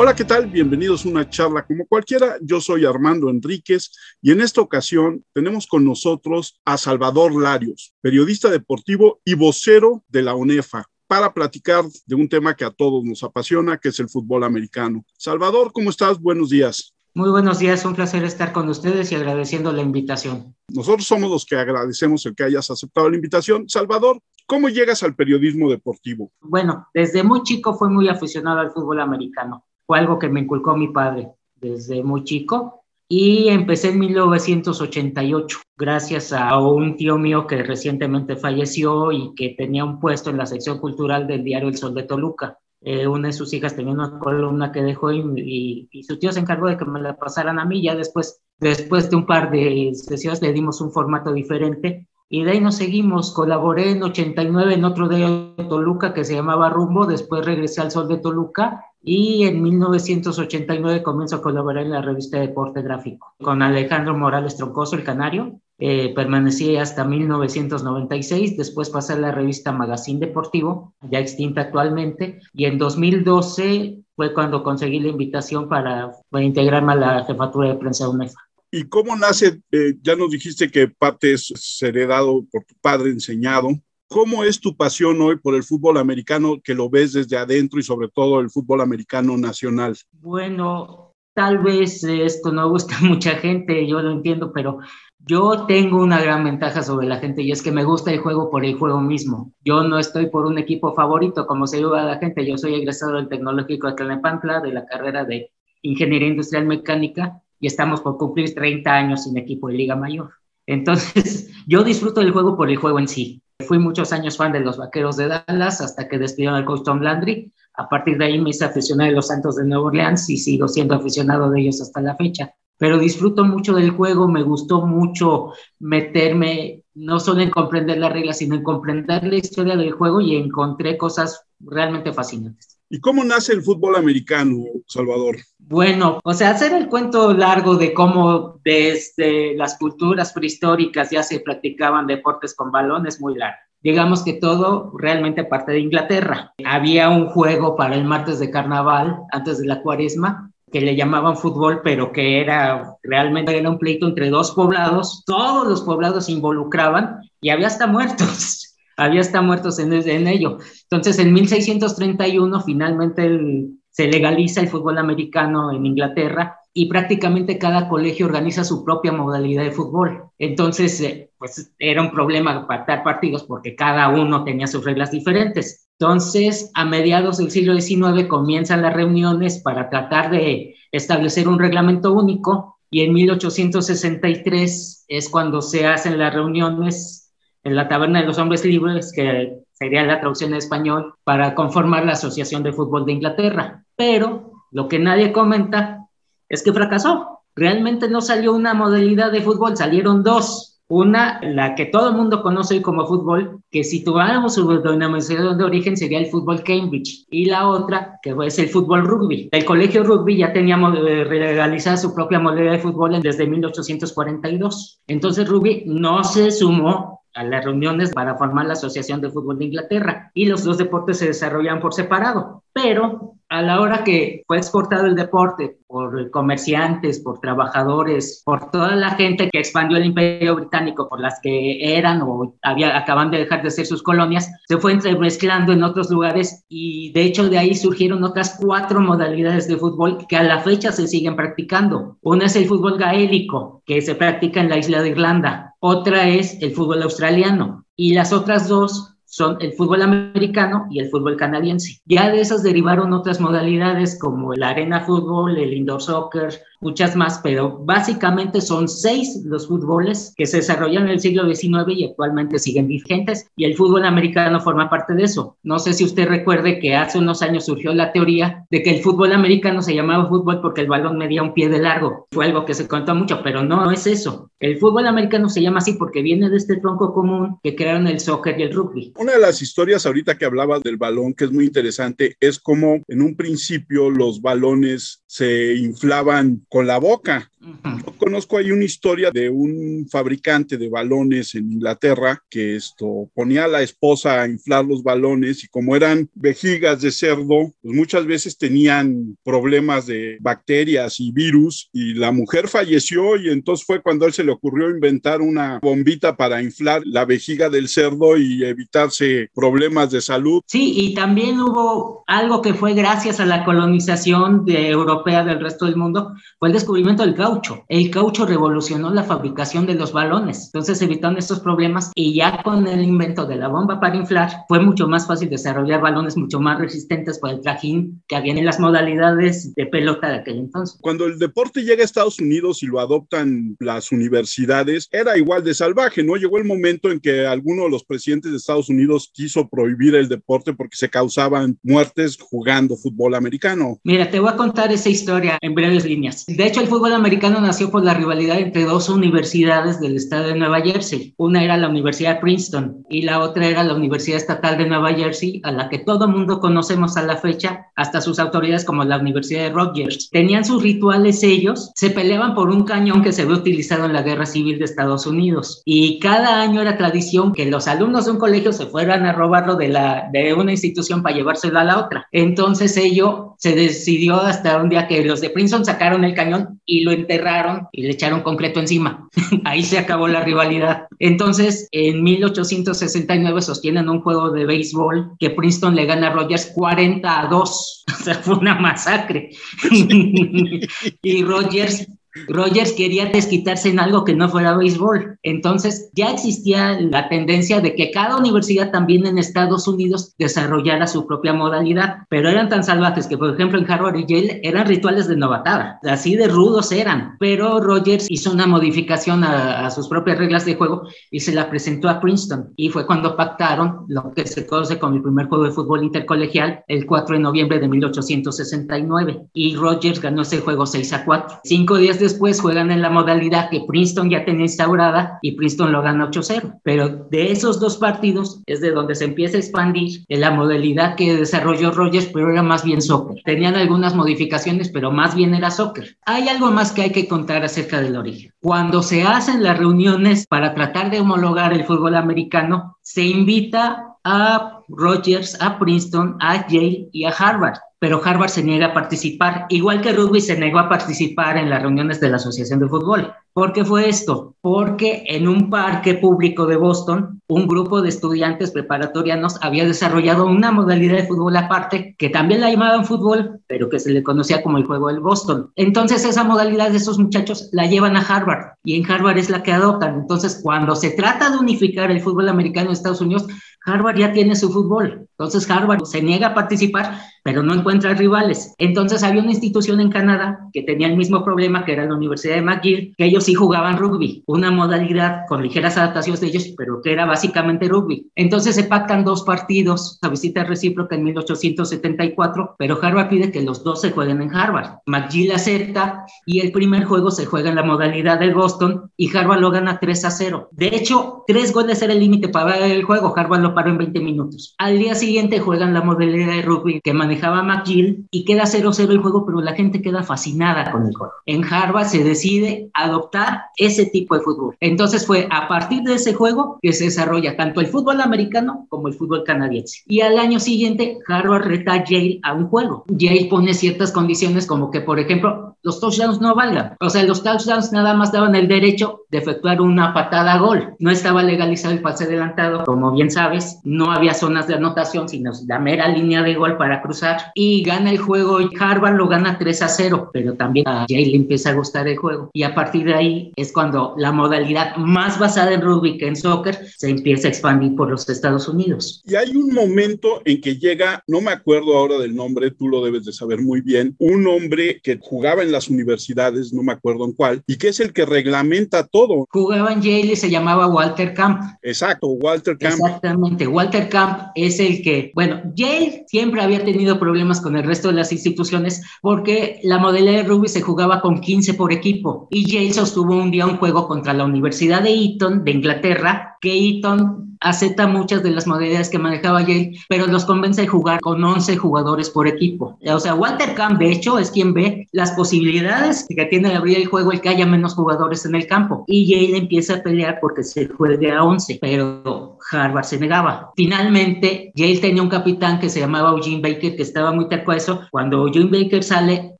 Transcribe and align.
Hola, 0.00 0.14
¿qué 0.14 0.24
tal? 0.24 0.46
Bienvenidos 0.46 1.04
a 1.04 1.08
una 1.08 1.28
charla 1.28 1.66
como 1.66 1.84
cualquiera. 1.84 2.36
Yo 2.40 2.60
soy 2.60 2.84
Armando 2.84 3.30
Enríquez 3.30 3.90
y 4.22 4.30
en 4.30 4.40
esta 4.40 4.60
ocasión 4.60 5.24
tenemos 5.32 5.66
con 5.66 5.84
nosotros 5.84 6.60
a 6.64 6.78
Salvador 6.78 7.34
Larios, 7.34 7.96
periodista 8.00 8.48
deportivo 8.48 9.20
y 9.24 9.34
vocero 9.34 10.04
de 10.06 10.22
la 10.22 10.36
UNEFA 10.36 10.84
para 11.08 11.34
platicar 11.34 11.84
de 12.06 12.14
un 12.14 12.28
tema 12.28 12.54
que 12.54 12.64
a 12.64 12.70
todos 12.70 13.02
nos 13.02 13.24
apasiona, 13.24 13.76
que 13.76 13.88
es 13.88 13.98
el 13.98 14.08
fútbol 14.08 14.44
americano. 14.44 15.04
Salvador, 15.16 15.72
¿cómo 15.72 15.90
estás? 15.90 16.20
Buenos 16.20 16.50
días. 16.50 16.94
Muy 17.12 17.30
buenos 17.30 17.58
días, 17.58 17.84
un 17.84 17.96
placer 17.96 18.22
estar 18.22 18.52
con 18.52 18.68
ustedes 18.68 19.10
y 19.10 19.16
agradeciendo 19.16 19.72
la 19.72 19.82
invitación. 19.82 20.54
Nosotros 20.68 21.08
somos 21.08 21.28
los 21.28 21.44
que 21.44 21.56
agradecemos 21.56 22.24
el 22.24 22.36
que 22.36 22.44
hayas 22.44 22.70
aceptado 22.70 23.10
la 23.10 23.16
invitación. 23.16 23.68
Salvador, 23.68 24.20
¿cómo 24.46 24.68
llegas 24.68 25.02
al 25.02 25.16
periodismo 25.16 25.68
deportivo? 25.68 26.30
Bueno, 26.40 26.86
desde 26.94 27.24
muy 27.24 27.42
chico 27.42 27.74
fui 27.74 27.88
muy 27.88 28.08
aficionado 28.08 28.60
al 28.60 28.70
fútbol 28.70 29.00
americano. 29.00 29.64
Fue 29.88 29.98
algo 29.98 30.18
que 30.18 30.28
me 30.28 30.40
inculcó 30.40 30.76
mi 30.76 30.88
padre 30.88 31.30
desde 31.56 32.02
muy 32.02 32.22
chico 32.22 32.82
y 33.08 33.48
empecé 33.48 33.88
en 33.88 33.98
1988 34.00 35.60
gracias 35.78 36.34
a 36.34 36.58
un 36.58 36.94
tío 36.94 37.16
mío 37.16 37.46
que 37.46 37.62
recientemente 37.62 38.36
falleció 38.36 39.12
y 39.12 39.34
que 39.34 39.54
tenía 39.56 39.86
un 39.86 39.98
puesto 39.98 40.28
en 40.28 40.36
la 40.36 40.44
sección 40.44 40.78
cultural 40.78 41.26
del 41.26 41.42
diario 41.42 41.68
El 41.68 41.78
Sol 41.78 41.94
de 41.94 42.02
Toluca. 42.02 42.58
Eh, 42.82 43.08
una 43.08 43.28
de 43.28 43.32
sus 43.32 43.54
hijas 43.54 43.76
tenía 43.76 43.94
una 43.94 44.18
columna 44.18 44.72
que 44.72 44.82
dejó 44.82 45.10
y, 45.10 45.88
y, 45.90 46.02
su 46.02 46.18
tío 46.18 46.32
se 46.32 46.40
encargó 46.40 46.68
de 46.68 46.76
que 46.76 46.84
me 46.84 47.00
la 47.00 47.16
pasaran 47.16 47.58
a 47.58 47.64
mí. 47.64 47.82
Ya 47.82 47.96
después, 47.96 48.42
después 48.58 49.08
de 49.08 49.16
un 49.16 49.24
par 49.24 49.50
de 49.50 49.92
sesiones 49.94 50.42
le 50.42 50.52
dimos 50.52 50.82
un 50.82 50.92
formato 50.92 51.32
diferente 51.32 52.07
y 52.30 52.44
de 52.44 52.52
ahí 52.52 52.60
nos 52.60 52.76
seguimos. 52.76 53.32
Colaboré 53.32 53.90
en 53.90 54.02
89 54.02 54.74
en 54.74 54.84
otro 54.84 55.08
de 55.08 55.54
Toluca 55.68 56.12
que 56.12 56.24
se 56.24 56.34
llamaba 56.34 56.70
Rumbo, 56.70 57.06
después 57.06 57.44
regresé 57.44 57.80
al 57.80 57.90
Sol 57.90 58.08
de 58.08 58.18
Toluca 58.18 58.84
y 59.02 59.44
en 59.44 59.62
1989 59.62 61.02
comienzo 61.02 61.36
a 61.36 61.42
colaborar 61.42 61.84
en 61.84 61.92
la 61.92 62.02
revista 62.02 62.38
Deporte 62.38 62.82
Gráfico 62.82 63.34
con 63.40 63.62
Alejandro 63.62 64.16
Morales 64.16 64.56
Troncoso, 64.56 64.96
el 64.96 65.04
canario. 65.04 65.60
Eh, 65.80 66.12
permanecí 66.12 66.76
hasta 66.76 67.04
1996, 67.04 68.56
después 68.56 68.90
pasé 68.90 69.12
a 69.12 69.18
la 69.18 69.30
revista 69.30 69.70
Magazine 69.70 70.18
Deportivo, 70.18 70.92
ya 71.08 71.20
extinta 71.20 71.60
actualmente, 71.60 72.40
y 72.52 72.64
en 72.64 72.78
2012 72.78 73.98
fue 74.16 74.34
cuando 74.34 74.64
conseguí 74.64 74.98
la 74.98 75.10
invitación 75.10 75.68
para, 75.68 76.10
para 76.30 76.44
integrarme 76.44 76.94
a 76.94 76.96
la 76.96 77.24
jefatura 77.24 77.68
de 77.68 77.76
prensa 77.76 78.04
de 78.06 78.10
UNEFA. 78.10 78.47
¿Y 78.70 78.84
cómo 78.84 79.16
nace? 79.16 79.62
Eh, 79.72 79.94
ya 80.02 80.14
nos 80.14 80.30
dijiste 80.30 80.70
que 80.70 80.88
parte 80.88 81.32
es 81.32 81.78
heredado 81.80 82.44
por 82.50 82.64
tu 82.64 82.74
padre, 82.80 83.10
enseñado. 83.10 83.70
¿Cómo 84.08 84.44
es 84.44 84.60
tu 84.60 84.76
pasión 84.76 85.20
hoy 85.20 85.36
por 85.36 85.54
el 85.54 85.62
fútbol 85.62 85.98
americano 85.98 86.60
que 86.62 86.74
lo 86.74 86.90
ves 86.90 87.12
desde 87.12 87.36
adentro 87.36 87.78
y 87.78 87.82
sobre 87.82 88.08
todo 88.08 88.40
el 88.40 88.50
fútbol 88.50 88.80
americano 88.80 89.36
nacional? 89.36 89.96
Bueno, 90.12 91.14
tal 91.34 91.58
vez 91.58 92.04
esto 92.04 92.52
no 92.52 92.68
gusta 92.70 92.96
a 92.96 93.02
mucha 93.02 93.36
gente, 93.36 93.86
yo 93.86 94.00
lo 94.00 94.12
entiendo, 94.12 94.52
pero 94.52 94.78
yo 95.18 95.66
tengo 95.66 96.02
una 96.02 96.22
gran 96.22 96.44
ventaja 96.44 96.82
sobre 96.82 97.06
la 97.06 97.18
gente 97.18 97.42
y 97.42 97.52
es 97.52 97.62
que 97.62 97.72
me 97.72 97.84
gusta 97.84 98.12
el 98.12 98.20
juego 98.20 98.50
por 98.50 98.64
el 98.64 98.78
juego 98.78 99.00
mismo. 99.00 99.52
Yo 99.64 99.82
no 99.82 99.98
estoy 99.98 100.26
por 100.28 100.46
un 100.46 100.58
equipo 100.58 100.94
favorito 100.94 101.46
como 101.46 101.66
se 101.66 101.78
lleva 101.78 102.02
la 102.04 102.18
gente. 102.18 102.46
Yo 102.46 102.56
soy 102.56 102.74
egresado 102.74 103.16
del 103.16 103.28
Tecnológico 103.28 103.88
de 103.88 103.94
Tlalnepantla, 103.94 104.60
de 104.60 104.72
la 104.72 104.86
carrera 104.86 105.24
de 105.24 105.52
Ingeniería 105.82 106.28
Industrial 106.28 106.66
Mecánica 106.66 107.42
y 107.60 107.66
estamos 107.66 108.00
por 108.00 108.16
cumplir 108.16 108.54
30 108.54 108.92
años 108.92 109.24
sin 109.24 109.36
equipo 109.36 109.68
de 109.68 109.74
Liga 109.74 109.96
Mayor. 109.96 110.30
Entonces, 110.66 111.50
yo 111.66 111.82
disfruto 111.82 112.20
del 112.20 112.32
juego 112.32 112.56
por 112.56 112.70
el 112.70 112.76
juego 112.76 112.98
en 112.98 113.08
sí. 113.08 113.42
Fui 113.66 113.78
muchos 113.78 114.12
años 114.12 114.36
fan 114.36 114.52
de 114.52 114.60
los 114.60 114.78
Vaqueros 114.78 115.16
de 115.16 115.28
Dallas 115.28 115.80
hasta 115.80 116.08
que 116.08 116.18
despidieron 116.18 116.56
al 116.56 116.64
coach 116.64 116.84
Tom 116.84 117.00
Landry. 117.00 117.52
A 117.74 117.88
partir 117.88 118.18
de 118.18 118.26
ahí 118.26 118.40
me 118.40 118.50
hice 118.50 118.64
aficionado 118.64 119.10
de 119.10 119.16
los 119.16 119.26
Santos 119.26 119.56
de 119.56 119.64
Nueva 119.64 119.86
Orleans 119.86 120.28
y 120.30 120.36
sigo 120.36 120.68
siendo 120.68 120.94
aficionado 120.94 121.50
de 121.50 121.60
ellos 121.60 121.80
hasta 121.80 122.00
la 122.00 122.16
fecha. 122.16 122.54
Pero 122.76 122.98
disfruto 122.98 123.44
mucho 123.44 123.74
del 123.74 123.90
juego, 123.90 124.28
me 124.28 124.42
gustó 124.42 124.86
mucho 124.86 125.52
meterme 125.80 126.84
no 126.94 127.18
solo 127.18 127.40
en 127.40 127.50
comprender 127.50 127.98
las 127.98 128.12
reglas, 128.12 128.38
sino 128.38 128.54
en 128.54 128.62
comprender 128.62 129.24
la 129.24 129.36
historia 129.36 129.76
del 129.76 129.92
juego 129.92 130.20
y 130.20 130.36
encontré 130.36 130.96
cosas 130.96 131.44
realmente 131.58 132.12
fascinantes. 132.12 132.77
¿Y 132.90 133.00
cómo 133.00 133.22
nace 133.22 133.52
el 133.52 133.62
fútbol 133.62 133.96
americano, 133.96 134.64
Salvador? 134.86 135.36
Bueno, 135.58 136.20
o 136.24 136.32
sea, 136.32 136.50
hacer 136.50 136.72
el 136.72 136.88
cuento 136.88 137.34
largo 137.34 137.76
de 137.76 137.92
cómo 137.92 138.60
desde 138.64 139.54
las 139.54 139.76
culturas 139.76 140.32
prehistóricas 140.32 141.10
ya 141.10 141.22
se 141.22 141.40
practicaban 141.40 142.06
deportes 142.06 142.54
con 142.54 142.70
balón 142.70 143.06
es 143.06 143.20
muy 143.20 143.34
largo. 143.34 143.58
Digamos 143.82 144.24
que 144.24 144.32
todo 144.32 144.92
realmente 144.96 145.44
parte 145.44 145.72
de 145.72 145.80
Inglaterra. 145.80 146.54
Había 146.64 147.10
un 147.10 147.26
juego 147.26 147.76
para 147.76 147.94
el 147.94 148.04
martes 148.04 148.38
de 148.38 148.50
carnaval, 148.50 149.18
antes 149.30 149.58
de 149.58 149.66
la 149.66 149.82
cuaresma, 149.82 150.50
que 150.72 150.80
le 150.80 150.96
llamaban 150.96 151.36
fútbol, 151.36 151.80
pero 151.84 152.10
que 152.12 152.40
era 152.40 152.96
realmente 153.02 153.56
era 153.56 153.70
un 153.70 153.78
pleito 153.78 154.06
entre 154.06 154.30
dos 154.30 154.52
poblados. 154.52 155.22
Todos 155.26 155.68
los 155.68 155.82
poblados 155.82 156.26
se 156.26 156.32
involucraban 156.32 157.20
y 157.40 157.50
había 157.50 157.66
hasta 157.66 157.86
muertos. 157.86 158.57
Había 158.98 159.20
hasta 159.20 159.40
muertos 159.40 159.78
en, 159.78 159.92
en 159.92 160.26
ello. 160.26 160.58
Entonces, 160.82 161.18
en 161.18 161.32
1631 161.32 162.60
finalmente 162.60 163.68
se 163.90 164.08
legaliza 164.08 164.60
el 164.60 164.68
fútbol 164.68 164.98
americano 164.98 165.72
en 165.72 165.86
Inglaterra 165.86 166.58
y 166.74 166.86
prácticamente 166.86 167.58
cada 167.58 167.88
colegio 167.88 168.26
organiza 168.26 168.62
su 168.62 168.84
propia 168.84 169.12
modalidad 169.12 169.64
de 169.64 169.72
fútbol. 169.72 170.24
Entonces, 170.38 171.00
eh, 171.00 171.30
pues 171.38 171.72
era 171.78 172.02
un 172.02 172.10
problema 172.10 172.66
pactar 172.66 173.02
partidos 173.02 173.44
porque 173.44 173.74
cada 173.74 174.08
uno 174.08 174.44
tenía 174.44 174.66
sus 174.66 174.84
reglas 174.84 175.10
diferentes. 175.10 175.88
Entonces, 175.98 176.70
a 176.74 176.84
mediados 176.84 177.38
del 177.38 177.50
siglo 177.50 177.80
XIX 177.80 178.28
comienzan 178.28 178.82
las 178.82 178.94
reuniones 178.94 179.60
para 179.62 179.90
tratar 179.90 180.30
de 180.30 180.76
establecer 180.92 181.48
un 181.48 181.58
reglamento 181.58 182.12
único 182.12 182.78
y 182.90 183.00
en 183.02 183.12
1863 183.12 185.04
es 185.08 185.28
cuando 185.28 185.60
se 185.60 185.86
hacen 185.86 186.18
las 186.18 186.32
reuniones 186.32 187.27
en 187.68 187.76
la 187.76 187.88
Taberna 187.88 188.20
de 188.20 188.26
los 188.26 188.38
Hombres 188.38 188.64
Libres, 188.64 189.12
que 189.14 189.58
sería 189.72 190.02
la 190.04 190.20
traducción 190.20 190.52
en 190.52 190.58
español, 190.58 191.14
para 191.24 191.54
conformar 191.54 192.04
la 192.04 192.12
Asociación 192.12 192.62
de 192.62 192.72
Fútbol 192.72 193.04
de 193.04 193.12
Inglaterra. 193.12 193.84
Pero 193.94 194.52
lo 194.72 194.88
que 194.88 194.98
nadie 194.98 195.32
comenta 195.32 196.06
es 196.48 196.62
que 196.62 196.72
fracasó. 196.72 197.42
Realmente 197.54 198.08
no 198.08 198.20
salió 198.20 198.54
una 198.54 198.74
modalidad 198.74 199.32
de 199.32 199.42
fútbol, 199.42 199.76
salieron 199.76 200.22
dos. 200.22 200.80
Una, 200.90 201.38
la 201.42 201.74
que 201.74 201.84
todo 201.84 202.08
el 202.08 202.16
mundo 202.16 202.40
conoce 202.40 202.80
como 202.80 203.06
fútbol, 203.06 203.60
que 203.70 203.84
si 203.84 204.02
tuviéramos 204.02 204.54
su 204.54 204.66
denominación 204.80 205.58
de 205.58 205.64
origen 205.64 205.98
sería 205.98 206.18
el 206.18 206.26
fútbol 206.30 206.62
Cambridge. 206.62 207.26
Y 207.30 207.44
la 207.44 207.68
otra, 207.68 208.18
que 208.22 208.34
es 208.46 208.58
el 208.58 208.70
fútbol 208.70 209.06
rugby. 209.06 209.50
El 209.52 209.66
colegio 209.66 210.02
rugby 210.02 210.38
ya 210.38 210.52
tenía 210.52 210.76
eh, 210.76 211.24
realizada 211.24 211.98
su 211.98 212.14
propia 212.14 212.38
modalidad 212.38 212.72
de 212.72 212.78
fútbol 212.78 213.20
desde 213.20 213.46
1842. 213.46 215.02
Entonces 215.08 215.46
rugby 215.46 215.82
no 215.84 216.24
se 216.24 216.50
sumó 216.50 217.18
a 217.38 217.44
las 217.44 217.64
reuniones 217.64 218.10
para 218.10 218.34
formar 218.34 218.66
la 218.66 218.72
Asociación 218.72 219.20
de 219.20 219.30
Fútbol 219.30 219.58
de 219.58 219.66
Inglaterra 219.66 220.32
y 220.34 220.46
los 220.46 220.64
dos 220.64 220.76
deportes 220.76 221.18
se 221.18 221.26
desarrollan 221.26 221.80
por 221.80 221.94
separado. 221.94 222.64
Pero 222.72 223.34
a 223.48 223.62
la 223.62 223.80
hora 223.80 224.02
que 224.04 224.42
fue 224.46 224.58
exportado 224.58 225.06
el 225.06 225.14
deporte 225.14 225.78
por 225.86 226.30
comerciantes, 226.30 227.20
por 227.20 227.40
trabajadores, 227.40 228.42
por 228.44 228.70
toda 228.72 228.96
la 228.96 229.10
gente 229.10 229.48
que 229.50 229.60
expandió 229.60 229.96
el 229.96 230.06
imperio 230.06 230.56
británico, 230.56 231.08
por 231.08 231.20
las 231.20 231.38
que 231.40 231.96
eran 231.96 232.22
o 232.22 232.56
había, 232.62 232.96
acaban 232.96 233.30
de 233.30 233.38
dejar 233.38 233.62
de 233.62 233.70
ser 233.70 233.86
sus 233.86 234.02
colonias, 234.02 234.50
se 234.66 234.76
fue 234.76 234.98
mezclando 235.18 235.72
en 235.72 235.84
otros 235.84 236.10
lugares 236.10 236.64
y 236.68 237.12
de 237.12 237.22
hecho 237.22 237.48
de 237.48 237.58
ahí 237.58 237.74
surgieron 237.74 238.24
otras 238.24 238.58
cuatro 238.60 239.00
modalidades 239.00 239.68
de 239.68 239.76
fútbol 239.76 240.26
que 240.28 240.36
a 240.36 240.42
la 240.42 240.60
fecha 240.60 240.90
se 240.90 241.06
siguen 241.06 241.36
practicando. 241.36 242.18
Una 242.20 242.46
es 242.46 242.56
el 242.56 242.66
fútbol 242.66 242.98
gaélico, 242.98 243.82
que 243.86 244.02
se 244.02 244.16
practica 244.16 244.60
en 244.60 244.68
la 244.68 244.78
isla 244.78 245.02
de 245.02 245.10
Irlanda. 245.10 245.67
Otra 245.80 246.28
es 246.28 246.60
el 246.62 246.72
fútbol 246.72 247.02
australiano. 247.02 247.84
Y 247.96 248.14
las 248.14 248.32
otras 248.32 248.68
dos 248.68 249.14
son 249.24 249.58
el 249.60 249.72
fútbol 249.74 250.02
americano 250.02 250.86
y 250.90 251.00
el 251.00 251.10
fútbol 251.10 251.36
canadiense. 251.36 252.00
Ya 252.06 252.30
de 252.30 252.40
esas 252.40 252.62
derivaron 252.62 253.12
otras 253.12 253.40
modalidades 253.40 254.18
como 254.18 254.54
el 254.54 254.62
arena 254.62 255.00
fútbol, 255.00 255.58
el 255.58 255.74
indoor 255.74 256.02
soccer, 256.02 256.60
muchas 256.80 257.16
más, 257.16 257.40
pero 257.42 257.78
básicamente 257.78 258.60
son 258.60 258.88
seis 258.88 259.42
los 259.44 259.68
fútboles 259.68 260.32
que 260.36 260.46
se 260.46 260.58
desarrollaron 260.58 261.08
en 261.08 261.14
el 261.14 261.20
siglo 261.20 261.52
XIX 261.52 261.84
y 261.88 262.04
actualmente 262.04 262.58
siguen 262.58 262.88
vigentes 262.88 263.46
y 263.56 263.64
el 263.64 263.76
fútbol 263.76 264.04
americano 264.04 264.60
forma 264.60 264.90
parte 264.90 265.14
de 265.14 265.24
eso. 265.24 265.56
No 265.62 265.78
sé 265.78 265.92
si 265.92 266.04
usted 266.04 266.28
recuerde 266.28 266.78
que 266.78 266.96
hace 266.96 267.18
unos 267.18 267.42
años 267.42 267.66
surgió 267.66 267.92
la 267.94 268.12
teoría 268.12 268.66
de 268.70 268.82
que 268.82 268.90
el 268.90 269.02
fútbol 269.02 269.32
americano 269.32 269.82
se 269.82 269.94
llamaba 269.94 270.28
fútbol 270.28 270.60
porque 270.60 270.82
el 270.82 270.88
balón 270.88 271.18
medía 271.18 271.42
un 271.42 271.54
pie 271.54 271.68
de 271.68 271.78
largo. 271.78 272.26
Fue 272.30 272.46
algo 272.46 272.64
que 272.64 272.74
se 272.74 272.86
contó 272.86 273.14
mucho, 273.14 273.40
pero 273.42 273.62
no, 273.62 273.90
es 273.90 274.06
eso. 274.06 274.50
El 274.60 274.78
fútbol 274.78 275.06
americano 275.06 275.48
se 275.48 275.62
llama 275.62 275.78
así 275.78 275.94
porque 275.94 276.22
viene 276.22 276.50
de 276.50 276.56
este 276.56 276.76
tronco 276.76 277.12
común 277.12 277.58
que 277.62 277.76
crearon 277.76 278.06
el 278.06 278.20
soccer 278.20 278.58
y 278.58 278.62
el 278.64 278.72
rugby. 278.72 279.12
Una 279.16 279.32
de 279.32 279.40
las 279.40 279.62
historias 279.62 280.06
ahorita 280.06 280.36
que 280.36 280.44
hablaba 280.44 280.80
del 280.80 280.96
balón, 280.96 281.34
que 281.34 281.44
es 281.44 281.52
muy 281.52 281.64
interesante, 281.64 282.36
es 282.40 282.58
como 282.58 283.02
en 283.06 283.22
un 283.22 283.36
principio 283.36 284.10
los 284.10 284.40
balones 284.40 285.22
se 285.26 285.74
inflaban 285.74 286.66
con 286.68 286.86
la 286.86 286.98
boca 286.98 287.50
Yo 287.84 288.12
conozco 288.16 288.58
ahí 288.58 288.70
una 288.70 288.84
historia 288.84 289.30
de 289.30 289.48
un 289.50 290.06
fabricante 290.10 290.76
de 290.76 290.88
balones 290.88 291.54
en 291.54 291.72
Inglaterra 291.72 292.42
que 292.48 292.76
esto 292.76 293.30
ponía 293.34 293.64
a 293.64 293.68
la 293.68 293.82
esposa 293.82 294.42
a 294.42 294.48
inflar 294.48 294.84
los 294.84 295.02
balones 295.02 295.64
y 295.64 295.68
como 295.68 295.94
eran 295.94 296.28
vejigas 296.34 297.00
de 297.00 297.10
cerdo, 297.10 297.72
pues 297.82 297.94
muchas 297.94 298.26
veces 298.26 298.58
tenían 298.58 299.36
problemas 299.44 300.06
de 300.06 300.38
bacterias 300.40 301.20
y 301.20 301.32
virus 301.32 301.88
y 301.92 302.14
la 302.14 302.32
mujer 302.32 302.68
falleció 302.68 303.36
y 303.36 303.50
entonces 303.50 303.86
fue 303.86 304.02
cuando 304.02 304.26
él 304.26 304.32
se 304.32 304.44
le 304.44 304.52
ocurrió 304.52 304.90
inventar 304.90 305.40
una 305.40 305.78
bombita 305.80 306.36
para 306.36 306.62
inflar 306.62 307.02
la 307.04 307.24
vejiga 307.24 307.68
del 307.68 307.88
cerdo 307.88 308.36
y 308.36 308.64
evitarse 308.64 309.48
problemas 309.54 310.10
de 310.10 310.20
salud. 310.20 310.62
Sí, 310.66 310.92
y 310.96 311.14
también 311.14 311.60
hubo 311.60 312.24
algo 312.26 312.62
que 312.62 312.74
fue 312.74 312.94
gracias 312.94 313.40
a 313.40 313.46
la 313.46 313.64
colonización 313.64 314.64
de 314.64 314.88
europea 314.88 315.44
del 315.44 315.60
resto 315.60 315.86
del 315.86 315.96
mundo, 315.96 316.32
fue 316.58 316.68
el 316.68 316.74
descubrimiento 316.74 317.24
del 317.24 317.34
caucho. 317.34 317.57
El 317.88 318.10
caucho 318.10 318.46
revolucionó 318.46 319.10
la 319.10 319.24
fabricación 319.24 319.86
de 319.86 319.94
los 319.94 320.12
balones, 320.12 320.66
entonces 320.66 321.00
evitaron 321.02 321.38
estos 321.38 321.60
problemas 321.60 322.10
y 322.14 322.34
ya 322.34 322.62
con 322.62 322.86
el 322.86 323.02
invento 323.02 323.46
de 323.46 323.56
la 323.56 323.68
bomba 323.68 324.00
para 324.00 324.16
inflar 324.16 324.50
fue 324.68 324.80
mucho 324.80 325.08
más 325.08 325.26
fácil 325.26 325.50
desarrollar 325.50 326.00
balones 326.00 326.36
mucho 326.36 326.60
más 326.60 326.78
resistentes 326.78 327.38
por 327.38 327.50
el 327.50 327.60
trajín 327.60 328.22
que 328.28 328.36
había 328.36 328.54
en 328.54 328.64
las 328.64 328.80
modalidades 328.80 329.74
de 329.74 329.86
pelota 329.86 330.28
de 330.28 330.36
aquel 330.36 330.58
entonces. 330.58 330.98
Cuando 331.00 331.26
el 331.26 331.38
deporte 331.38 331.82
llega 331.82 332.02
a 332.02 332.04
Estados 332.04 332.38
Unidos 332.38 332.82
y 332.82 332.86
lo 332.86 333.00
adoptan 333.00 333.76
las 333.80 334.12
universidades, 334.12 335.08
era 335.12 335.36
igual 335.36 335.64
de 335.64 335.74
salvaje, 335.74 336.22
¿no? 336.22 336.36
Llegó 336.36 336.58
el 336.58 336.64
momento 336.64 337.10
en 337.10 337.20
que 337.20 337.46
alguno 337.46 337.84
de 337.84 337.90
los 337.90 338.04
presidentes 338.04 338.50
de 338.50 338.56
Estados 338.56 338.88
Unidos 338.88 339.30
quiso 339.32 339.68
prohibir 339.68 340.14
el 340.14 340.28
deporte 340.28 340.72
porque 340.72 340.96
se 340.96 341.08
causaban 341.08 341.78
muertes 341.82 342.38
jugando 342.40 342.96
fútbol 342.96 343.34
americano. 343.34 343.98
Mira, 344.04 344.30
te 344.30 344.40
voy 344.40 344.50
a 344.50 344.56
contar 344.56 344.92
esa 344.92 345.08
historia 345.08 345.58
en 345.60 345.74
breves 345.74 346.04
líneas. 346.04 346.44
De 346.46 346.66
hecho, 346.66 346.80
el 346.80 346.88
fútbol 346.88 347.12
americano 347.12 347.37
nació 347.38 347.90
por 347.90 348.04
la 348.04 348.14
rivalidad 348.14 348.58
entre 348.58 348.84
dos 348.84 349.08
universidades 349.08 350.00
del 350.00 350.16
estado 350.16 350.48
de 350.48 350.56
Nueva 350.56 350.80
Jersey. 350.80 351.34
Una 351.36 351.62
era 351.62 351.76
la 351.76 351.88
Universidad 351.88 352.40
Princeton 352.40 353.04
y 353.08 353.22
la 353.22 353.40
otra 353.40 353.66
era 353.66 353.84
la 353.84 353.94
Universidad 353.94 354.38
Estatal 354.38 354.76
de 354.78 354.86
Nueva 354.86 355.12
Jersey, 355.14 355.60
a 355.64 355.72
la 355.72 355.88
que 355.88 355.98
todo 355.98 356.28
mundo 356.28 356.60
conocemos 356.60 357.16
a 357.16 357.22
la 357.22 357.36
fecha, 357.36 357.86
hasta 357.94 358.20
sus 358.20 358.38
autoridades 358.38 358.84
como 358.84 359.04
la 359.04 359.18
Universidad 359.18 359.62
de 359.62 359.70
Rogers. 359.70 360.30
Tenían 360.30 360.64
sus 360.64 360.82
rituales 360.82 361.42
ellos, 361.42 361.90
se 361.94 362.10
peleaban 362.10 362.54
por 362.54 362.70
un 362.70 362.84
cañón 362.84 363.22
que 363.22 363.32
se 363.32 363.42
había 363.42 363.56
utilizado 363.56 364.04
en 364.04 364.12
la 364.12 364.22
Guerra 364.22 364.46
Civil 364.46 364.78
de 364.78 364.84
Estados 364.84 365.26
Unidos 365.26 365.82
y 365.84 366.18
cada 366.18 366.60
año 366.60 366.80
era 366.80 366.96
tradición 366.96 367.52
que 367.52 367.66
los 367.66 367.88
alumnos 367.88 368.26
de 368.26 368.32
un 368.32 368.38
colegio 368.38 368.72
se 368.72 368.86
fueran 368.86 369.26
a 369.26 369.32
robarlo 369.32 369.76
de, 369.76 369.88
la, 369.88 370.28
de 370.32 370.54
una 370.54 370.72
institución 370.72 371.22
para 371.22 371.36
llevárselo 371.36 371.78
a 371.78 371.84
la 371.84 371.98
otra. 371.98 372.26
Entonces 372.32 372.96
ello 372.96 373.47
se 373.58 373.74
decidió 373.74 374.36
hasta 374.36 374.80
un 374.80 374.88
día 374.88 375.08
que 375.08 375.24
los 375.24 375.40
de 375.40 375.50
Princeton 375.50 375.84
sacaron 375.84 376.24
el 376.24 376.34
cañón 376.34 376.80
y 376.86 377.02
lo 377.02 377.10
enterraron 377.10 377.88
y 377.90 378.02
le 378.02 378.10
echaron 378.10 378.42
concreto 378.42 378.78
encima. 378.78 379.28
Ahí 379.64 379.82
se 379.82 379.98
acabó 379.98 380.28
la 380.28 380.42
rivalidad. 380.42 381.08
Entonces, 381.18 381.88
en 381.90 382.22
1869 382.22 383.60
sostienen 383.60 384.08
un 384.08 384.20
juego 384.20 384.50
de 384.50 384.64
béisbol 384.64 385.32
que 385.40 385.50
Princeton 385.50 385.96
le 385.96 386.06
gana 386.06 386.28
a 386.28 386.32
Rogers 386.32 386.66
40 386.74 387.40
a 387.40 387.46
2. 387.48 388.04
O 388.18 388.24
sea, 388.24 388.34
fue 388.34 388.56
una 388.56 388.74
masacre. 388.74 389.50
y 391.22 391.44
Rogers 391.44 392.06
Rogers 392.48 392.92
quería 392.92 393.26
desquitarse 393.26 393.88
en 393.88 394.00
algo 394.00 394.24
que 394.24 394.34
no 394.34 394.48
fuera 394.48 394.76
béisbol. 394.76 395.38
Entonces 395.42 396.10
ya 396.14 396.30
existía 396.30 397.00
la 397.00 397.28
tendencia 397.28 397.80
de 397.80 397.94
que 397.94 398.10
cada 398.10 398.36
universidad 398.36 398.90
también 398.90 399.26
en 399.26 399.38
Estados 399.38 399.88
Unidos 399.88 400.34
desarrollara 400.38 401.06
su 401.06 401.26
propia 401.26 401.52
modalidad, 401.52 402.18
pero 402.28 402.48
eran 402.48 402.68
tan 402.68 402.84
salvajes 402.84 403.26
que, 403.26 403.38
por 403.38 403.54
ejemplo, 403.54 403.78
en 403.78 403.90
Harvard 403.90 404.16
y 404.16 404.26
Yale 404.26 404.60
eran 404.62 404.86
rituales 404.86 405.28
de 405.28 405.36
novatada, 405.36 405.98
así 406.04 406.36
de 406.36 406.48
rudos 406.48 406.92
eran. 406.92 407.36
Pero 407.38 407.80
Rogers 407.80 408.26
hizo 408.28 408.52
una 408.52 408.66
modificación 408.66 409.44
a, 409.44 409.90
sus 409.90 410.08
propias 410.08 410.38
reglas 410.38 410.64
de 410.64 410.74
juego 410.74 411.02
y 411.30 411.40
se 411.40 411.52
la 411.52 411.70
presentó 411.70 412.08
a 412.08 412.20
Princeton. 412.20 412.72
Y 412.76 412.90
fue 412.90 413.06
cuando 413.06 413.36
pactaron 413.36 414.04
lo 414.08 414.32
que 414.32 414.46
se 414.46 414.66
conoce 414.66 414.98
como 414.98 415.16
el 415.16 415.22
primer 415.22 415.46
juego 415.46 415.64
de 415.64 415.70
fútbol 415.70 416.04
intercolegial 416.04 416.84
el 416.88 417.06
4 417.06 417.36
de 417.36 417.42
noviembre 417.42 417.78
de 417.78 417.88
1869. 417.88 419.46
Y 419.52 419.76
Rogers 419.76 420.20
ganó 420.20 420.42
ese 420.42 420.60
juego 420.60 420.86
6 420.86 421.12
a 421.12 421.24
4. 421.24 421.60
Cinco 421.64 421.96
días 421.96 422.18
después 422.28 422.60
juegan 422.60 422.90
en 422.90 423.00
la 423.00 423.08
modalidad 423.08 423.70
que 423.70 423.84
Princeton 423.86 424.28
ya 424.28 424.44
tenía 424.44 424.66
instaurada 424.66 425.38
y 425.40 425.52
Princeton 425.52 425.92
lo 425.92 426.02
gana 426.02 426.30
8-0. 426.30 426.80
Pero 426.82 427.08
de 427.30 427.50
esos 427.52 427.80
dos 427.80 427.96
partidos 427.96 428.60
es 428.66 428.80
de 428.80 428.90
donde 428.90 429.14
se 429.14 429.24
empieza 429.24 429.56
a 429.56 429.60
expandir 429.60 430.24
en 430.28 430.40
la 430.40 430.50
modalidad 430.50 431.16
que 431.16 431.36
desarrolló 431.36 431.90
Rogers, 431.90 432.26
pero 432.26 432.50
era 432.50 432.62
más 432.62 432.84
bien 432.84 433.00
soccer. 433.00 433.42
Tenían 433.44 433.76
algunas 433.76 434.14
modificaciones, 434.14 434.90
pero 434.90 435.10
más 435.10 435.34
bien 435.34 435.54
era 435.54 435.70
soccer. 435.70 436.16
Hay 436.26 436.48
algo 436.48 436.70
más 436.70 436.92
que 436.92 437.02
hay 437.02 437.12
que 437.12 437.26
contar 437.28 437.64
acerca 437.64 438.00
del 438.00 438.16
origen. 438.16 438.52
Cuando 438.60 439.02
se 439.02 439.22
hacen 439.22 439.62
las 439.62 439.78
reuniones 439.78 440.46
para 440.46 440.74
tratar 440.74 441.10
de 441.10 441.20
homologar 441.20 441.72
el 441.72 441.84
fútbol 441.84 442.14
americano, 442.14 442.98
se 443.02 443.22
invita 443.22 444.16
a 444.22 444.77
Rogers, 444.88 445.56
a 445.60 445.78
Princeton, 445.78 446.36
a 446.40 446.66
Yale 446.68 447.08
y 447.12 447.24
a 447.24 447.30
Harvard 447.30 447.78
pero 447.98 448.22
Harvard 448.24 448.50
se 448.50 448.62
niega 448.62 448.86
a 448.86 448.94
participar, 448.94 449.66
igual 449.70 450.00
que 450.00 450.12
Rugby 450.12 450.40
se 450.40 450.58
negó 450.58 450.78
a 450.78 450.88
participar 450.88 451.56
en 451.56 451.70
las 451.70 451.82
reuniones 451.82 452.20
de 452.20 452.30
la 452.30 452.36
Asociación 452.36 452.78
de 452.78 452.88
Fútbol. 452.88 453.34
¿Por 453.52 453.72
qué 453.72 453.84
fue 453.84 454.08
esto? 454.08 454.54
Porque 454.60 455.24
en 455.26 455.48
un 455.48 455.68
parque 455.68 456.14
público 456.14 456.66
de 456.66 456.76
Boston, 456.76 457.40
un 457.48 457.66
grupo 457.66 458.02
de 458.02 458.08
estudiantes 458.08 458.70
preparatorianos 458.70 459.56
había 459.62 459.84
desarrollado 459.84 460.46
una 460.46 460.70
modalidad 460.70 461.16
de 461.16 461.26
fútbol 461.26 461.56
aparte 461.56 462.14
que 462.18 462.28
también 462.28 462.60
la 462.60 462.70
llamaban 462.70 463.04
fútbol, 463.04 463.60
pero 463.66 463.88
que 463.88 463.98
se 463.98 464.10
le 464.10 464.22
conocía 464.22 464.62
como 464.62 464.78
el 464.78 464.84
juego 464.84 465.08
del 465.08 465.20
Boston. 465.20 465.72
Entonces 465.76 466.24
esa 466.24 466.44
modalidad 466.44 466.90
de 466.90 466.98
esos 466.98 467.18
muchachos 467.18 467.68
la 467.72 467.86
llevan 467.86 468.16
a 468.16 468.20
Harvard 468.20 468.74
y 468.84 468.96
en 468.96 469.10
Harvard 469.10 469.38
es 469.38 469.50
la 469.50 469.62
que 469.62 469.72
adoptan. 469.72 470.20
Entonces 470.20 470.60
cuando 470.62 470.94
se 470.94 471.10
trata 471.10 471.50
de 471.50 471.58
unificar 471.58 472.10
el 472.10 472.20
fútbol 472.20 472.48
americano 472.48 472.88
en 472.88 472.92
Estados 472.92 473.20
Unidos, 473.20 473.46
Harvard 473.84 474.18
ya 474.18 474.32
tiene 474.32 474.54
su 474.54 474.70
fútbol. 474.70 475.26
Entonces 475.38 475.68
Harvard 475.70 476.04
se 476.04 476.22
niega 476.22 476.48
a 476.48 476.54
participar, 476.54 477.20
pero 477.42 477.62
no 477.62 477.74
encuentra 477.74 478.14
rivales. 478.14 478.74
Entonces 478.78 479.22
había 479.22 479.42
una 479.42 479.52
institución 479.52 480.00
en 480.00 480.10
Canadá 480.10 480.68
que 480.72 480.82
tenía 480.82 481.08
el 481.08 481.16
mismo 481.16 481.44
problema 481.44 481.84
que 481.84 481.92
era 481.92 482.06
la 482.06 482.14
Universidad 482.14 482.56
de 482.56 482.62
McGill, 482.62 483.14
que 483.16 483.24
ellos 483.24 483.44
sí 483.44 483.54
jugaban 483.54 483.98
rugby, 483.98 484.42
una 484.46 484.70
modalidad 484.70 485.42
con 485.48 485.62
ligeras 485.62 485.96
adaptaciones 485.96 486.40
de 486.40 486.48
ellos, 486.48 486.74
pero 486.76 487.00
que 487.02 487.12
era 487.12 487.26
básicamente 487.26 487.88
rugby. 487.88 488.30
Entonces 488.34 488.74
se 488.74 488.84
pactan 488.84 489.24
dos 489.24 489.42
partidos 489.42 490.18
a 490.22 490.28
visita 490.28 490.64
recíproca 490.64 491.16
en 491.16 491.24
1874, 491.24 492.76
pero 492.78 492.98
Harvard 493.00 493.28
pide 493.28 493.52
que 493.52 493.62
los 493.62 493.84
dos 493.84 494.00
se 494.00 494.10
jueguen 494.10 494.42
en 494.42 494.54
Harvard. 494.54 494.98
McGill 495.06 495.52
acepta 495.52 496.24
y 496.46 496.60
el 496.60 496.72
primer 496.72 497.04
juego 497.04 497.30
se 497.30 497.46
juega 497.46 497.70
en 497.70 497.76
la 497.76 497.82
modalidad 497.82 498.38
del 498.38 498.54
Boston 498.54 499.10
y 499.16 499.34
Harvard 499.36 499.60
lo 499.60 499.70
gana 499.70 499.98
3 500.00 500.24
a 500.24 500.30
0. 500.30 500.68
De 500.72 500.88
hecho, 500.88 501.44
tres 501.46 501.72
goles 501.72 502.02
era 502.02 502.12
el 502.12 502.20
límite 502.20 502.48
para 502.48 502.86
el 502.86 503.02
juego, 503.04 503.32
Harvard 503.36 503.62
lo 503.62 503.74
paró 503.74 503.90
en 503.90 503.98
20 503.98 504.20
minutos. 504.20 504.74
Al 504.78 504.98
día 504.98 505.14
siguiente 505.14 505.60
juegan 505.60 505.94
la 505.94 506.02
modalidad 506.02 506.48
de 506.48 506.62
rugby 506.62 507.00
que 507.02 507.12
manejaba 507.38 507.62
McGill 507.62 508.26
y 508.30 508.44
queda 508.44 508.64
0-0 508.64 509.10
el 509.10 509.18
juego, 509.18 509.46
pero 509.46 509.60
la 509.60 509.74
gente 509.74 510.02
queda 510.02 510.22
fascinada 510.22 510.90
con 510.90 511.06
el 511.06 511.14
juego. 511.14 511.32
En 511.46 511.64
Harvard 511.64 512.06
se 512.06 512.24
decide 512.24 512.90
adoptar 512.94 513.66
ese 513.76 514.06
tipo 514.06 514.34
de 514.34 514.40
fútbol. 514.40 514.76
Entonces 514.80 515.26
fue 515.26 515.46
a 515.50 515.68
partir 515.68 516.02
de 516.02 516.14
ese 516.14 516.34
juego 516.34 516.78
que 516.82 516.92
se 516.92 517.04
desarrolla 517.04 517.56
tanto 517.56 517.80
el 517.80 517.86
fútbol 517.86 518.20
americano 518.20 518.86
como 518.88 519.08
el 519.08 519.14
fútbol 519.14 519.44
canadiense. 519.44 520.02
Y 520.06 520.20
al 520.20 520.38
año 520.38 520.58
siguiente, 520.58 521.18
Harvard 521.28 521.66
reta 521.66 521.92
a 521.92 522.04
Yale 522.04 522.40
a 522.42 522.52
un 522.54 522.68
juego. 522.68 523.04
Yale 523.08 523.46
pone 523.50 523.74
ciertas 523.74 524.12
condiciones 524.12 524.66
como 524.66 524.90
que, 524.90 525.00
por 525.00 525.18
ejemplo, 525.18 525.76
los 525.82 526.00
touchdowns 526.00 526.40
no 526.40 526.54
valgan. 526.54 526.96
O 527.00 527.08
sea, 527.08 527.22
los 527.22 527.42
touchdowns 527.42 527.92
nada 527.92 528.14
más 528.14 528.32
daban 528.32 528.54
el 528.54 528.68
derecho 528.68 529.20
de 529.30 529.38
efectuar 529.38 529.80
una 529.80 530.12
patada 530.12 530.54
a 530.54 530.58
gol. 530.58 530.94
No 530.98 531.10
estaba 531.10 531.42
legalizado 531.42 531.94
el 531.94 532.02
pase 532.02 532.24
adelantado, 532.24 532.84
como 532.84 533.12
bien 533.12 533.30
sabes. 533.30 533.80
No 533.84 534.10
había 534.10 534.34
zonas 534.34 534.66
de 534.66 534.74
anotación, 534.74 535.28
sino 535.28 535.52
la 535.66 535.78
mera 535.78 536.08
línea 536.08 536.42
de 536.42 536.54
gol 536.54 536.76
para 536.76 537.00
cruzar. 537.00 537.17
Y 537.54 537.82
gana 537.82 538.10
el 538.10 538.18
juego. 538.18 538.60
y 538.60 538.68
Harvard 538.78 539.16
lo 539.16 539.28
gana 539.28 539.58
3 539.58 539.82
a 539.82 539.88
0, 539.88 540.30
pero 540.32 540.54
también 540.54 540.86
a 540.88 541.06
Yale 541.08 541.26
le 541.26 541.36
empieza 541.36 541.70
a 541.70 541.74
gustar 541.74 542.08
el 542.08 542.16
juego. 542.16 542.50
Y 542.52 542.62
a 542.62 542.74
partir 542.74 543.04
de 543.04 543.14
ahí 543.14 543.52
es 543.56 543.72
cuando 543.72 544.14
la 544.16 544.32
modalidad 544.32 544.96
más 544.96 545.38
basada 545.38 545.72
en 545.72 545.80
rugby 545.80 546.18
que 546.18 546.28
en 546.28 546.36
soccer 546.36 546.78
se 546.96 547.08
empieza 547.08 547.48
a 547.48 547.50
expandir 547.50 547.94
por 547.96 548.10
los 548.10 548.28
Estados 548.28 548.68
Unidos. 548.68 549.22
Y 549.26 549.34
hay 549.34 549.56
un 549.56 549.72
momento 549.72 550.42
en 550.44 550.60
que 550.60 550.76
llega, 550.76 551.22
no 551.26 551.40
me 551.40 551.50
acuerdo 551.50 551.96
ahora 551.96 552.18
del 552.18 552.34
nombre, 552.34 552.70
tú 552.70 552.88
lo 552.88 553.04
debes 553.04 553.24
de 553.24 553.32
saber 553.32 553.60
muy 553.60 553.80
bien, 553.80 554.14
un 554.18 554.46
hombre 554.46 555.00
que 555.02 555.18
jugaba 555.20 555.62
en 555.62 555.72
las 555.72 555.88
universidades, 555.88 556.72
no 556.72 556.82
me 556.82 556.92
acuerdo 556.92 557.24
en 557.24 557.32
cuál, 557.32 557.62
y 557.66 557.76
que 557.76 557.88
es 557.88 558.00
el 558.00 558.12
que 558.12 558.26
reglamenta 558.26 559.06
todo. 559.06 559.46
Jugaba 559.50 559.92
en 559.92 560.02
Yale 560.02 560.32
y 560.32 560.36
se 560.36 560.50
llamaba 560.50 560.86
Walter 560.86 561.34
Camp. 561.34 561.62
Exacto, 561.82 562.28
Walter 562.28 562.76
Camp. 562.78 562.94
Exactamente, 562.94 563.66
Walter 563.66 564.08
Camp 564.08 564.50
es 564.54 564.80
el 564.80 565.02
que, 565.02 565.32
bueno, 565.34 565.60
Yale 565.74 566.24
siempre 566.28 566.60
había 566.60 566.84
tenido 566.84 567.07
problemas 567.16 567.60
con 567.60 567.76
el 567.76 567.84
resto 567.84 568.08
de 568.08 568.14
las 568.14 568.32
instituciones 568.32 569.02
porque 569.22 569.80
la 569.82 569.98
modalidad 569.98 570.32
de 570.32 570.42
rugby 570.42 570.68
se 570.68 570.82
jugaba 570.82 571.20
con 571.20 571.40
15 571.40 571.74
por 571.74 571.92
equipo 571.92 572.48
y 572.50 572.70
Yale 572.70 572.92
sostuvo 572.92 573.34
un 573.34 573.50
día 573.50 573.66
un 573.66 573.76
juego 573.78 574.08
contra 574.08 574.34
la 574.34 574.44
Universidad 574.44 575.02
de 575.02 575.14
Eton 575.14 575.64
de 575.64 575.70
Inglaterra, 575.70 576.56
que 576.60 576.90
Eton 576.90 577.47
acepta 577.60 578.06
muchas 578.06 578.42
de 578.42 578.50
las 578.50 578.66
modalidades 578.66 579.08
que 579.08 579.18
manejaba 579.18 579.62
Yale, 579.62 579.92
pero 580.08 580.26
los 580.26 580.44
convence 580.44 580.82
de 580.82 580.88
jugar 580.88 581.20
con 581.20 581.42
11 581.42 581.76
jugadores 581.76 582.30
por 582.30 582.46
equipo. 582.46 582.98
O 583.06 583.20
sea, 583.20 583.34
Walter 583.34 583.74
Camp, 583.74 583.98
de 583.98 584.10
hecho, 584.10 584.38
es 584.38 584.50
quien 584.50 584.74
ve 584.74 585.06
las 585.12 585.32
posibilidades 585.32 586.26
que 586.28 586.44
tiene 586.46 586.70
de 586.70 586.76
abrir 586.76 586.98
el 586.98 587.06
juego 587.06 587.32
el 587.32 587.40
que 587.40 587.48
haya 587.48 587.66
menos 587.66 587.94
jugadores 587.94 588.44
en 588.44 588.54
el 588.54 588.66
campo. 588.66 589.04
Y 589.06 589.26
Yale 589.26 589.58
empieza 589.58 589.96
a 589.96 590.02
pelear 590.02 590.38
porque 590.40 590.62
se 590.62 590.88
juegue 590.88 591.32
a 591.32 591.42
11, 591.42 591.78
pero 591.80 592.58
Harvard 592.70 593.04
se 593.04 593.18
negaba. 593.18 593.72
Finalmente, 593.76 594.72
Yale 594.74 594.98
tenía 594.98 595.22
un 595.22 595.28
capitán 595.28 595.78
que 595.80 595.88
se 595.88 596.00
llamaba 596.00 596.30
Eugene 596.30 596.60
Baker, 596.60 596.96
que 596.96 597.02
estaba 597.02 597.32
muy 597.32 597.48
terco 597.48 597.72
a 597.72 597.76
eso. 597.76 598.00
Cuando 598.10 598.46
Eugene 598.46 598.70
Baker 598.70 599.02
sale, 599.02 599.56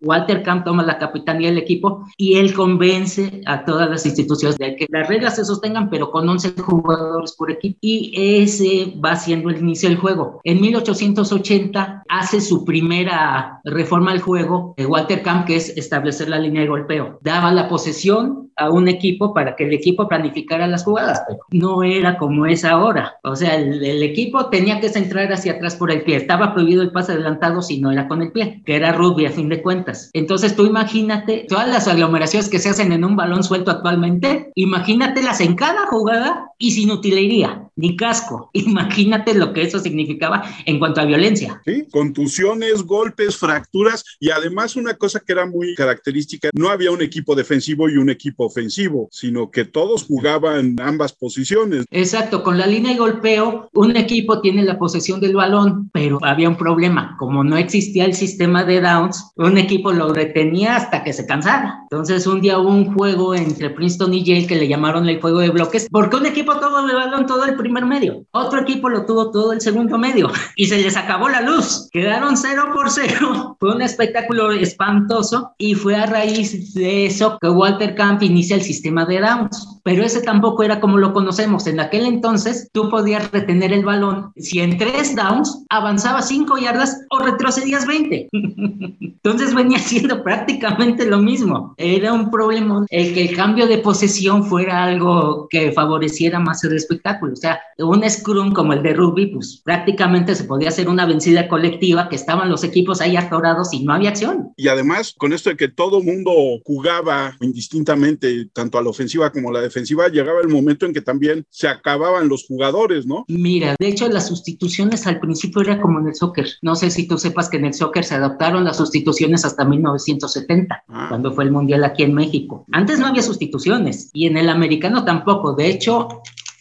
Walter 0.00 0.42
Camp 0.42 0.64
toma 0.64 0.82
la 0.82 0.98
capitanía 0.98 1.48
del 1.48 1.58
equipo 1.58 2.04
y 2.16 2.36
él 2.36 2.54
convence 2.54 3.42
a 3.46 3.64
todas 3.64 3.88
las 3.88 4.06
instituciones 4.06 4.56
de 4.58 4.76
que 4.76 4.86
las 4.90 5.08
reglas 5.08 5.36
se 5.36 5.44
sostengan, 5.44 5.90
pero 5.90 6.10
con 6.10 6.28
11 6.28 6.54
jugadores 6.60 7.32
por 7.32 7.50
equipo. 7.50 7.78
Y 7.90 8.12
ese 8.14 8.92
va 9.02 9.16
siendo 9.16 9.48
el 9.48 9.60
inicio 9.60 9.88
del 9.88 9.96
juego. 9.96 10.42
En 10.44 10.60
1880 10.60 12.02
hace 12.06 12.42
su 12.42 12.62
primera 12.66 13.62
reforma 13.64 14.12
al 14.12 14.20
juego, 14.20 14.74
Walter 14.76 15.22
Camp, 15.22 15.46
que 15.46 15.56
es 15.56 15.70
establecer 15.70 16.28
la 16.28 16.38
línea 16.38 16.60
de 16.60 16.68
golpeo. 16.68 17.18
Daba 17.22 17.50
la 17.50 17.66
posesión 17.66 18.47
a 18.58 18.70
un 18.70 18.88
equipo 18.88 19.32
para 19.32 19.56
que 19.56 19.64
el 19.64 19.72
equipo 19.72 20.08
planificara 20.08 20.66
las 20.66 20.84
jugadas, 20.84 21.22
pero 21.26 21.40
no 21.50 21.82
era 21.82 22.18
como 22.18 22.46
es 22.46 22.64
ahora. 22.64 23.18
O 23.22 23.36
sea, 23.36 23.54
el, 23.54 24.02
equipo 24.02 24.46
tenía 24.46 24.80
que 24.80 24.88
centrar 24.88 25.32
hacia 25.32 25.52
atrás 25.52 25.76
por 25.76 25.90
el 25.90 26.02
pie. 26.02 26.16
Estaba 26.16 26.52
prohibido 26.52 26.82
el 26.82 26.90
pase 26.90 27.12
adelantado 27.12 27.62
si 27.62 27.78
no 27.78 27.92
era 27.92 28.08
con 28.08 28.22
el 28.22 28.32
pie, 28.32 28.62
que 28.66 28.76
era 28.76 28.92
rugby 28.92 29.26
a 29.26 29.30
fin 29.30 29.48
de 29.48 29.62
cuentas. 29.62 30.10
Entonces 30.12 30.56
tú 30.56 30.66
imagínate 30.66 31.46
todas 31.48 31.68
las 31.68 31.88
aglomeraciones 31.88 32.48
que 32.48 32.58
se 32.58 32.70
hacen 32.70 32.92
en 32.92 33.04
un 33.04 33.16
balón 33.16 33.42
suelto 33.42 33.70
actualmente, 33.70 34.50
imagínatelas 34.54 35.40
en 35.40 35.54
cada 35.54 35.86
jugada 35.86 36.50
y 36.58 36.72
sin 36.72 36.90
utilería 36.90 37.68
ni 37.76 37.96
casco. 37.96 38.50
Imagínate 38.54 39.34
lo 39.34 39.52
que 39.52 39.62
eso 39.62 39.78
significaba 39.78 40.42
en 40.66 40.78
cuanto 40.78 41.00
a 41.00 41.04
violencia. 41.04 41.62
Sí, 41.64 41.86
contusiones, 41.90 42.82
golpes, 42.82 43.36
fracturas 43.36 44.04
y 44.18 44.30
además 44.30 44.76
una 44.76 44.94
cosa 44.94 45.20
que 45.20 45.32
era 45.32 45.46
muy 45.46 45.74
característica, 45.74 46.50
no 46.52 46.68
había 46.70 46.90
un 46.90 47.02
equipo 47.02 47.36
defensivo 47.36 47.88
y 47.88 47.96
un 47.96 48.10
equipo 48.10 48.47
ofensivo, 48.48 49.08
sino 49.10 49.50
que 49.50 49.64
todos 49.64 50.04
jugaban 50.04 50.76
ambas 50.80 51.12
posiciones. 51.12 51.84
Exacto, 51.90 52.42
con 52.42 52.58
la 52.58 52.66
línea 52.66 52.92
de 52.92 52.98
golpeo, 52.98 53.70
un 53.74 53.96
equipo 53.96 54.40
tiene 54.40 54.64
la 54.64 54.78
posesión 54.78 55.20
del 55.20 55.36
balón, 55.36 55.90
pero 55.92 56.18
había 56.22 56.48
un 56.48 56.56
problema, 56.56 57.16
como 57.18 57.44
no 57.44 57.56
existía 57.56 58.04
el 58.04 58.14
sistema 58.14 58.64
de 58.64 58.80
downs, 58.80 59.32
un 59.36 59.58
equipo 59.58 59.92
lo 59.92 60.12
retenía 60.12 60.76
hasta 60.76 61.04
que 61.04 61.12
se 61.12 61.26
cansara. 61.26 61.80
Entonces 61.90 62.26
un 62.26 62.40
día 62.40 62.58
hubo 62.58 62.70
un 62.70 62.94
juego 62.94 63.34
entre 63.34 63.70
Princeton 63.70 64.14
y 64.14 64.24
Yale 64.24 64.46
que 64.46 64.56
le 64.56 64.68
llamaron 64.68 65.08
el 65.08 65.20
juego 65.20 65.38
de 65.40 65.50
bloques, 65.50 65.88
porque 65.90 66.16
un 66.16 66.26
equipo 66.26 66.56
todo 66.58 66.86
el 66.86 66.94
balón 66.94 67.26
todo 67.26 67.44
el 67.44 67.56
primer 67.56 67.86
medio. 67.86 68.24
Otro 68.32 68.60
equipo 68.60 68.88
lo 68.88 69.06
tuvo 69.06 69.30
todo 69.30 69.52
el 69.52 69.60
segundo 69.60 69.98
medio 69.98 70.30
y 70.56 70.66
se 70.66 70.78
les 70.78 70.96
acabó 70.96 71.28
la 71.28 71.40
luz. 71.40 71.88
Quedaron 71.92 72.36
cero 72.36 72.70
por 72.74 72.90
cero. 72.90 73.56
Fue 73.60 73.74
un 73.74 73.82
espectáculo 73.82 74.52
espantoso 74.52 75.52
y 75.58 75.74
fue 75.74 75.96
a 75.96 76.06
raíz 76.06 76.74
de 76.74 77.06
eso 77.06 77.38
que 77.40 77.48
Walter 77.48 77.94
Camp 77.94 78.22
inicia 78.38 78.54
el 78.54 78.62
sistema 78.62 79.04
de 79.04 79.20
downs. 79.20 79.77
Pero 79.88 80.04
ese 80.04 80.20
tampoco 80.20 80.62
era 80.64 80.80
como 80.80 80.98
lo 80.98 81.14
conocemos. 81.14 81.66
En 81.66 81.80
aquel 81.80 82.04
entonces 82.04 82.68
tú 82.74 82.90
podías 82.90 83.32
retener 83.32 83.72
el 83.72 83.86
balón. 83.86 84.32
Si 84.36 84.60
en 84.60 84.76
tres 84.76 85.16
downs 85.16 85.64
avanzaba 85.70 86.20
cinco 86.20 86.58
yardas 86.58 87.06
o 87.08 87.20
retrocedías 87.20 87.86
20. 87.86 88.28
entonces 89.24 89.54
venía 89.54 89.78
siendo 89.78 90.22
prácticamente 90.22 91.06
lo 91.06 91.16
mismo. 91.16 91.74
Era 91.78 92.12
un 92.12 92.30
problema 92.30 92.84
el 92.90 93.14
que 93.14 93.30
el 93.30 93.34
cambio 93.34 93.66
de 93.66 93.78
posesión 93.78 94.44
fuera 94.44 94.84
algo 94.84 95.48
que 95.48 95.72
favoreciera 95.72 96.38
más 96.38 96.62
el 96.64 96.76
espectáculo. 96.76 97.32
O 97.32 97.36
sea, 97.36 97.58
un 97.78 98.08
scrum 98.10 98.52
como 98.52 98.74
el 98.74 98.82
de 98.82 98.92
rugby, 98.92 99.28
pues 99.28 99.62
prácticamente 99.64 100.34
se 100.34 100.44
podía 100.44 100.68
hacer 100.68 100.86
una 100.90 101.06
vencida 101.06 101.48
colectiva 101.48 102.10
que 102.10 102.16
estaban 102.16 102.50
los 102.50 102.62
equipos 102.62 103.00
ahí 103.00 103.16
atorados 103.16 103.72
y 103.72 103.84
no 103.84 103.94
había 103.94 104.10
acción. 104.10 104.52
Y 104.58 104.68
además, 104.68 105.14
con 105.16 105.32
esto 105.32 105.48
de 105.48 105.56
que 105.56 105.68
todo 105.68 106.02
mundo 106.02 106.30
jugaba 106.66 107.34
indistintamente, 107.40 108.50
tanto 108.52 108.76
a 108.76 108.82
la 108.82 108.90
ofensiva 108.90 109.32
como 109.32 109.48
a 109.48 109.52
la 109.52 109.60
defensiva, 109.60 109.77
llegaba 109.84 110.40
el 110.40 110.48
momento 110.48 110.86
en 110.86 110.92
que 110.92 111.00
también 111.00 111.46
se 111.50 111.68
acababan 111.68 112.28
los 112.28 112.46
jugadores, 112.46 113.06
¿no? 113.06 113.24
Mira, 113.28 113.76
de 113.78 113.88
hecho, 113.88 114.08
las 114.08 114.28
sustituciones 114.28 115.06
al 115.06 115.20
principio 115.20 115.62
era 115.62 115.80
como 115.80 116.00
en 116.00 116.08
el 116.08 116.14
soccer. 116.14 116.48
No 116.62 116.76
sé 116.76 116.90
si 116.90 117.06
tú 117.06 117.18
sepas 117.18 117.48
que 117.48 117.56
en 117.56 117.66
el 117.66 117.74
soccer 117.74 118.04
se 118.04 118.14
adoptaron 118.14 118.64
las 118.64 118.76
sustituciones 118.76 119.44
hasta 119.44 119.64
1970, 119.64 120.84
ah. 120.88 121.06
cuando 121.08 121.32
fue 121.32 121.44
el 121.44 121.52
Mundial 121.52 121.84
aquí 121.84 122.02
en 122.02 122.14
México. 122.14 122.64
Antes 122.72 122.98
no 122.98 123.06
había 123.06 123.22
sustituciones 123.22 124.10
y 124.12 124.26
en 124.26 124.36
el 124.36 124.48
americano 124.48 125.04
tampoco. 125.04 125.54
De 125.54 125.68
hecho, 125.68 126.08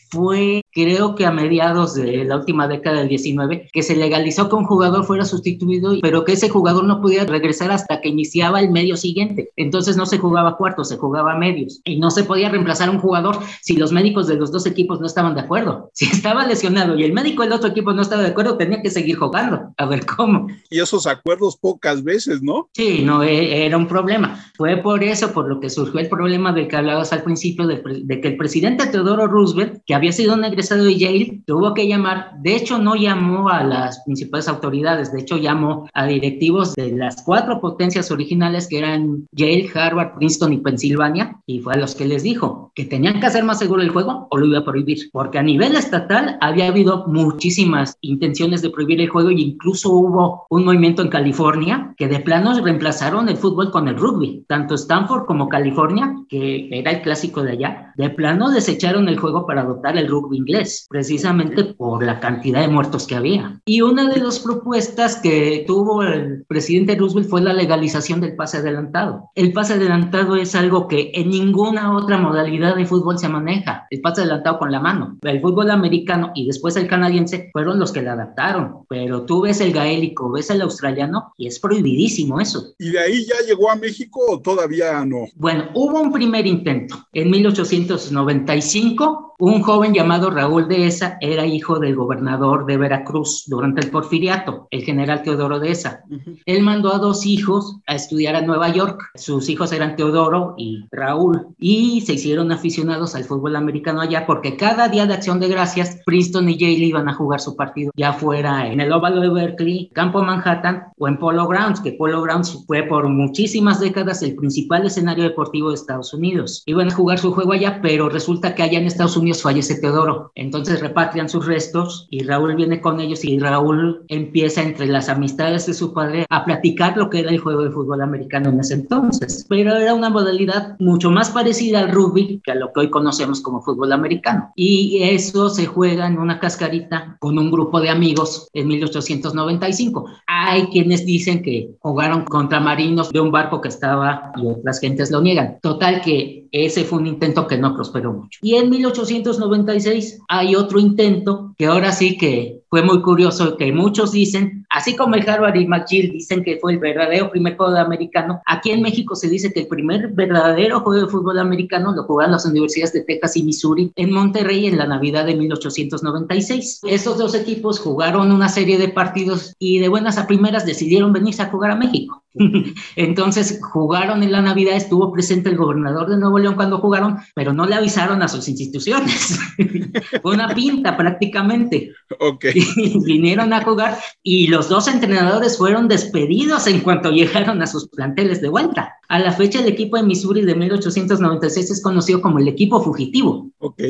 fue 0.10 0.62
creo 0.78 1.16
que 1.16 1.26
a 1.26 1.32
mediados 1.32 1.96
de 1.96 2.24
la 2.24 2.38
última 2.38 2.68
década 2.68 3.00
del 3.00 3.08
19, 3.08 3.70
que 3.74 3.82
se 3.82 3.96
legalizó 3.96 4.48
que 4.48 4.56
un 4.56 4.66
jugador 4.66 5.06
fuera 5.06 5.26
sustituido, 5.26 5.96
pero 6.04 6.24
que 6.24 6.34
ese 6.34 6.50
jugador 6.50 6.84
no 6.84 7.02
pudiera 7.02 7.26
regresar 7.26 7.72
hasta 7.72 8.00
que 8.00 8.10
iniciaba 8.10 8.60
el 8.60 8.70
medio 8.70 8.96
siguiente. 8.96 9.50
Entonces 9.56 9.98
no 9.98 10.06
se 10.06 10.20
jugaba 10.20 10.56
cuartos, 10.56 10.90
se 10.90 10.98
jugaba 10.98 11.36
medios. 11.36 11.82
Y 11.84 11.98
no 11.98 12.12
se 12.12 12.24
podía 12.24 12.50
reemplazar 12.50 12.90
a 12.90 12.92
un 12.92 13.00
jugador 13.00 13.40
si 13.64 13.76
los 13.76 13.92
médicos 13.92 14.28
de 14.28 14.36
los 14.36 14.52
dos 14.52 14.68
equipos 14.68 15.00
no 15.00 15.08
estaban 15.08 15.34
de 15.34 15.42
acuerdo. 15.42 15.90
Si 15.94 16.06
estaba 16.06 16.46
lesionado 16.46 16.96
y 16.96 17.04
el 17.04 17.14
médico 17.14 17.42
del 17.42 17.54
otro 17.54 17.70
equipo 17.70 17.92
no 17.92 18.04
estaba 18.04 18.22
de 18.22 18.30
acuerdo, 18.30 18.56
tenía 18.58 18.84
que 18.84 18.92
seguir 18.92 19.18
jugando. 19.18 19.74
A 19.78 19.86
ver 19.88 20.06
cómo. 20.06 20.48
Y 20.70 20.80
esos 20.80 21.08
acuerdos 21.08 21.58
pocas 21.58 22.04
veces, 22.04 22.44
¿no? 22.44 22.70
Sí, 22.74 23.02
no, 23.04 23.24
e, 23.24 23.66
era 23.66 23.78
un 23.78 23.88
problema. 23.88 24.46
Fue 24.56 24.78
por 24.78 25.04
eso, 25.04 25.34
por 25.34 25.50
lo 25.50 25.60
que 25.60 25.72
surgió 25.72 26.00
el 26.00 26.08
problema 26.08 26.54
del 26.54 26.68
que 26.68 26.76
hablabas 26.76 27.12
al 27.14 27.24
principio, 27.24 27.66
de, 27.66 27.82
de 28.04 28.22
que 28.22 28.28
el 28.28 28.38
presidente 28.38 28.86
Teodoro 28.86 29.26
Roosevelt, 29.26 29.82
que 29.88 29.96
había 29.96 30.12
sido 30.12 30.36
un 30.36 30.44
egresado 30.44 30.67
de 30.76 30.98
Yale 30.98 31.42
tuvo 31.46 31.74
que 31.74 31.88
llamar, 31.88 32.32
de 32.40 32.56
hecho 32.56 32.78
no 32.78 32.96
llamó 32.96 33.50
a 33.50 33.64
las 33.64 34.02
principales 34.04 34.48
autoridades, 34.48 35.12
de 35.12 35.22
hecho 35.22 35.38
llamó 35.38 35.88
a 35.94 36.06
directivos 36.06 36.76
de 36.76 36.92
las 36.92 37.24
cuatro 37.24 37.62
potencias 37.62 38.12
originales 38.12 38.68
que 38.68 38.80
eran 38.80 39.28
Yale, 39.32 39.70
Harvard, 39.74 40.16
Princeton 40.16 40.54
y 40.54 40.58
Pensilvania, 40.58 41.40
y 41.46 41.60
fue 41.60 41.74
a 41.74 41.78
los 41.78 41.96
que 41.96 42.06
les 42.06 42.24
dijo 42.24 42.72
que 42.76 42.86
tenían 42.86 43.20
que 43.20 43.26
hacer 43.26 43.44
más 43.44 43.60
seguro 43.60 43.82
el 43.82 43.90
juego 43.90 44.28
o 44.30 44.38
lo 44.38 44.46
iba 44.46 44.60
a 44.60 44.66
prohibir, 44.66 45.10
porque 45.12 45.40
a 45.40 45.44
nivel 45.44 45.76
estatal 45.76 46.38
había 46.42 46.68
habido 46.68 47.06
muchísimas 47.08 47.98
intenciones 48.02 48.62
de 48.62 48.70
prohibir 48.70 49.02
el 49.02 49.10
juego 49.10 49.30
e 49.30 49.34
incluso 49.34 49.92
hubo 49.92 50.46
un 50.50 50.66
movimiento 50.66 51.02
en 51.02 51.10
California 51.10 51.94
que 51.98 52.08
de 52.08 52.20
plano 52.20 52.60
reemplazaron 52.62 53.30
el 53.30 53.38
fútbol 53.38 53.72
con 53.72 53.88
el 53.88 53.98
rugby, 53.98 54.46
tanto 54.48 54.76
Stanford 54.76 55.26
como 55.26 55.50
California, 55.50 56.16
que 56.30 56.70
era 56.72 56.92
el 56.92 57.02
clásico 57.02 57.44
de 57.44 57.52
allá, 57.52 57.94
de 57.96 58.10
plano 58.10 58.52
desecharon 58.52 59.08
el 59.08 59.20
juego 59.20 59.46
para 59.46 59.62
adoptar 59.62 59.98
el 59.98 60.08
rugby 60.08 60.42
inglés 60.48 60.88
precisamente 60.90 61.66
por 61.66 62.04
la 62.04 62.20
cantidad 62.20 62.62
de 62.62 62.68
muertos 62.68 63.06
que 63.06 63.16
había. 63.16 63.60
Y 63.66 63.82
una 63.82 64.10
de 64.10 64.20
las 64.20 64.40
propuestas 64.40 65.18
que 65.18 65.64
tuvo 65.68 66.04
el 66.04 66.46
presidente 66.48 66.96
Roosevelt 66.96 67.30
fue 67.30 67.42
la 67.42 67.54
legalización 67.54 68.22
del 68.22 68.36
pase 68.36 68.58
adelantado. 68.58 69.30
El 69.36 69.54
pase 69.54 69.74
adelantado 69.74 70.36
es 70.36 70.56
algo 70.56 70.88
que 70.88 71.12
en 71.14 71.30
ninguna 71.30 71.96
otra 71.96 72.18
modalidad 72.18 72.76
de 72.76 72.86
fútbol 72.86 73.20
se 73.20 73.30
maneja. 73.30 73.86
El 73.90 74.02
pase 74.02 74.22
adelantado 74.22 74.60
con 74.60 74.72
la 74.72 74.80
mano. 74.80 75.18
El 75.22 75.42
fútbol 75.42 75.70
americano 75.70 76.32
y 76.34 76.48
después 76.48 76.76
el 76.78 76.88
canadiense 76.88 77.50
fueron 77.52 77.80
los 77.80 77.92
que 77.92 78.02
la 78.02 78.14
adaptaron. 78.14 78.86
Pero 78.88 79.26
tú 79.26 79.42
ves 79.42 79.62
el 79.62 79.74
gaélico, 79.74 80.32
ves 80.32 80.50
el 80.50 80.62
australiano 80.62 81.34
y 81.38 81.48
es 81.48 81.60
prohibidísimo 81.60 82.40
eso. 82.40 82.74
¿Y 82.80 82.92
de 82.92 83.00
ahí 83.00 83.26
ya 83.26 83.46
llegó 83.46 83.70
a 83.70 83.76
México 83.76 84.22
o 84.30 84.40
todavía 84.40 85.06
no? 85.06 85.26
Bueno, 85.36 85.66
hubo 85.74 86.02
un 86.02 86.12
primer 86.12 86.48
intento. 86.48 86.96
En 87.12 87.30
1895, 87.30 89.28
un 89.40 89.62
joven 89.62 89.94
llamado 89.94 90.30
Raúl 90.38 90.68
Dehesa 90.68 91.18
era 91.20 91.48
hijo 91.48 91.80
del 91.80 91.96
gobernador 91.96 92.68
de 92.68 92.78
Veracruz 92.78 93.46
durante 93.48 93.82
el 93.82 93.90
porfiriato, 93.90 94.68
el 94.70 94.84
general 94.84 95.24
Teodoro 95.24 95.60
Dehesa. 95.60 96.04
Él 96.46 96.62
mandó 96.62 96.94
a 96.94 97.00
dos 97.00 97.26
hijos 97.26 97.80
a 97.88 97.96
estudiar 97.96 98.36
a 98.36 98.44
Nueva 98.44 98.70
York. 98.70 99.02
Sus 99.16 99.50
hijos 99.50 99.72
eran 99.72 99.96
Teodoro 99.96 100.54
y 100.56 100.86
Raúl 100.92 101.48
y 101.58 102.02
se 102.02 102.14
hicieron 102.14 102.52
aficionados 102.52 103.16
al 103.16 103.24
fútbol 103.24 103.56
americano 103.56 104.00
allá 104.00 104.28
porque 104.28 104.58
cada 104.58 104.90
día 104.90 105.08
de 105.08 105.16
acción 105.16 105.40
de 105.40 105.48
gracias 105.48 105.98
Princeton 106.06 106.50
y 106.50 106.58
Yale 106.58 106.86
iban 106.86 107.10
a 107.10 107.16
jugar 107.16 107.40
su 107.40 107.56
partido 107.56 107.92
ya 107.96 108.14
fuera 108.14 108.72
en 108.72 108.80
el 108.80 108.92
óvalo 108.92 109.22
de 109.22 109.30
Berkeley, 109.30 109.90
Campo 109.94 110.22
Manhattan 110.22 110.84
o 111.00 111.08
en 111.08 111.18
Polo 111.18 111.48
Grounds, 111.48 111.80
que 111.80 111.94
Polo 111.94 112.22
Grounds 112.22 112.64
fue 112.68 112.84
por 112.84 113.10
muchísimas 113.10 113.80
décadas 113.80 114.22
el 114.22 114.36
principal 114.36 114.86
escenario 114.86 115.24
deportivo 115.24 115.70
de 115.70 115.76
Estados 115.76 116.14
Unidos. 116.14 116.62
Iban 116.68 116.90
a 116.90 116.96
jugar 116.96 117.18
su 117.18 117.34
juego 117.34 117.54
allá, 117.54 117.80
pero 117.82 118.08
resulta 118.08 118.54
que 118.54 118.62
allá 118.62 118.78
en 118.78 118.86
Estados 118.86 119.18
Unidos 119.18 119.42
fallece 119.42 119.80
Teodoro. 119.80 120.27
Entonces 120.36 120.80
repatrian 120.80 121.30
sus 121.30 121.46
restos 121.46 122.08
y 122.10 122.24
Raúl 122.24 122.56
viene 122.56 122.82
con 122.82 123.00
ellos 123.00 123.24
y 123.24 123.40
Raúl 123.40 124.06
empieza 124.08 124.62
entre 124.62 124.88
las 124.88 125.10
amistades 125.10 125.66
de 125.66 125.74
su 125.74 125.94
padre 125.94 126.26
a 126.30 126.46
platicar 126.46 126.98
lo 126.98 127.10
que 127.10 127.20
era 127.20 127.32
el 127.32 127.40
juego 127.40 127.64
de 127.64 127.72
fútbol 127.72 128.02
americano 128.02 128.50
en 128.50 128.60
ese 128.60 128.76
entonces. 128.76 129.46
Pero 129.50 129.76
era 129.76 129.94
una 129.94 130.10
modalidad 130.10 130.76
mucho 130.80 131.12
más 131.12 131.30
parecida 131.30 131.80
al 131.80 131.92
rugby 131.92 132.42
que 132.44 132.52
a 132.52 132.56
lo 132.56 132.72
que 132.72 132.82
hoy 132.82 132.90
conocemos 132.90 133.42
como 133.42 133.62
fútbol 133.62 133.92
americano. 133.92 134.52
Y 134.56 135.04
eso 135.04 135.50
se 135.50 135.66
juega 135.66 136.08
en 136.08 136.18
una 136.18 136.40
cascarita 136.40 137.18
con 137.20 137.38
un 137.38 137.52
grupo 137.52 137.80
de 137.80 137.90
amigos 137.90 138.50
en 138.54 138.68
1895. 138.68 140.06
Hay 140.28 140.68
quienes 140.68 141.06
dicen 141.06 141.42
que 141.42 141.72
jugaron 141.80 142.26
contra 142.26 142.60
marinos 142.60 143.12
de 143.12 143.20
un 143.20 143.32
barco 143.32 143.62
que 143.62 143.70
estaba 143.70 144.32
y 144.36 144.48
otras 144.48 144.80
gentes 144.80 145.12
lo 145.12 145.22
niegan. 145.22 145.60
Total 145.62 146.02
que 146.02 146.47
ese 146.52 146.84
fue 146.84 147.00
un 147.00 147.08
intento 147.08 147.48
que 147.48 147.58
no 147.58 147.74
prosperó 147.74 148.14
mucho. 148.14 148.40
Y 148.42 148.56
en 148.56 148.70
1896 148.70 150.20
hay 150.28 150.56
otro 150.56 150.80
intento 150.80 151.54
que 151.58 151.66
ahora 151.66 151.92
sí 151.92 152.18
que 152.18 152.62
fue 152.70 152.84
muy 152.84 153.02
curioso, 153.02 153.56
que 153.56 153.72
muchos 153.72 154.12
dicen, 154.12 154.66
así 154.70 154.96
como 154.96 155.16
el 155.16 155.28
Harvard 155.28 155.56
y 155.56 155.66
McGill 155.66 156.12
dicen 156.12 156.44
que 156.44 156.58
fue 156.58 156.74
el 156.74 156.80
verdadero 156.80 157.32
primer 157.32 157.56
juego 157.56 157.78
americano, 157.78 158.42
aquí 158.46 158.72
en 158.72 158.82
México 158.82 159.16
se 159.16 159.30
dice 159.30 159.54
que 159.54 159.62
el 159.62 159.68
primer 159.68 160.10
verdadero 160.10 160.82
juego 160.82 161.06
de 161.06 161.12
fútbol 161.12 161.40
americano 161.40 161.94
lo 161.94 162.04
jugaron 162.04 162.34
las 162.34 162.46
universidades 162.46 162.94
de 162.94 163.02
Texas 163.02 163.38
y 163.38 163.44
Missouri 163.44 163.92
en 163.96 164.12
Monterrey 164.12 164.68
en 164.68 164.78
la 164.78 164.86
Navidad 164.86 165.26
de 165.26 165.36
1896. 165.36 166.82
Esos 166.84 167.18
dos 167.18 167.36
equipos 167.36 167.80
jugaron 167.80 168.32
una 168.32 168.50
serie 168.50 168.78
de 168.78 168.90
partidos 168.90 169.54
y 169.60 169.80
de 169.80 169.88
buenas 169.88 170.18
a 170.18 170.28
primeras 170.28 170.66
decidieron 170.66 171.14
venirse 171.14 171.42
a 171.42 171.50
jugar 171.50 171.72
a 171.72 171.76
México. 171.76 172.24
Entonces 172.96 173.60
jugaron 173.62 174.24
en 174.24 174.32
la 174.32 174.42
Navidad, 174.42 174.76
estuvo 174.76 175.12
presente 175.12 175.50
el 175.50 175.58
gobernador 175.58 176.10
de 176.10 176.18
Nuevo 176.18 176.40
León 176.40 176.56
cuando 176.56 176.80
jugaron, 176.80 177.18
pero 177.36 177.54
no 177.54 177.66
le 177.66 177.76
avisaron 177.76 178.22
a 178.22 178.28
sus 178.28 178.48
instituciones. 178.48 179.40
Fue 180.22 180.34
una 180.34 180.54
pinta 180.54 180.96
prácticamente. 180.98 181.94
Ok. 182.20 182.46
Vinieron 183.06 183.54
a 183.54 183.64
jugar 183.64 183.98
y 184.24 184.48
los 184.48 184.70
dos 184.70 184.88
entrenadores 184.88 185.58
fueron 185.58 185.88
despedidos 185.88 186.68
en 186.68 186.82
cuanto 186.82 187.12
llegaron 187.12 187.62
a 187.62 187.68
sus 187.68 187.88
planteles 187.90 188.42
de 188.42 188.50
vuelta. 188.50 188.94
A 189.10 189.20
la 189.20 189.32
fecha, 189.32 189.60
el 189.60 189.68
equipo 189.68 189.98
de 189.98 190.04
Missouri 190.04 190.42
de 190.42 190.56
1896 190.56 191.72
es 191.72 191.82
conocido 191.82 192.22
como 192.22 192.40
el 192.40 192.48
equipo 192.48 192.82
fugitivo. 192.82 193.50
Ok. 193.60 193.82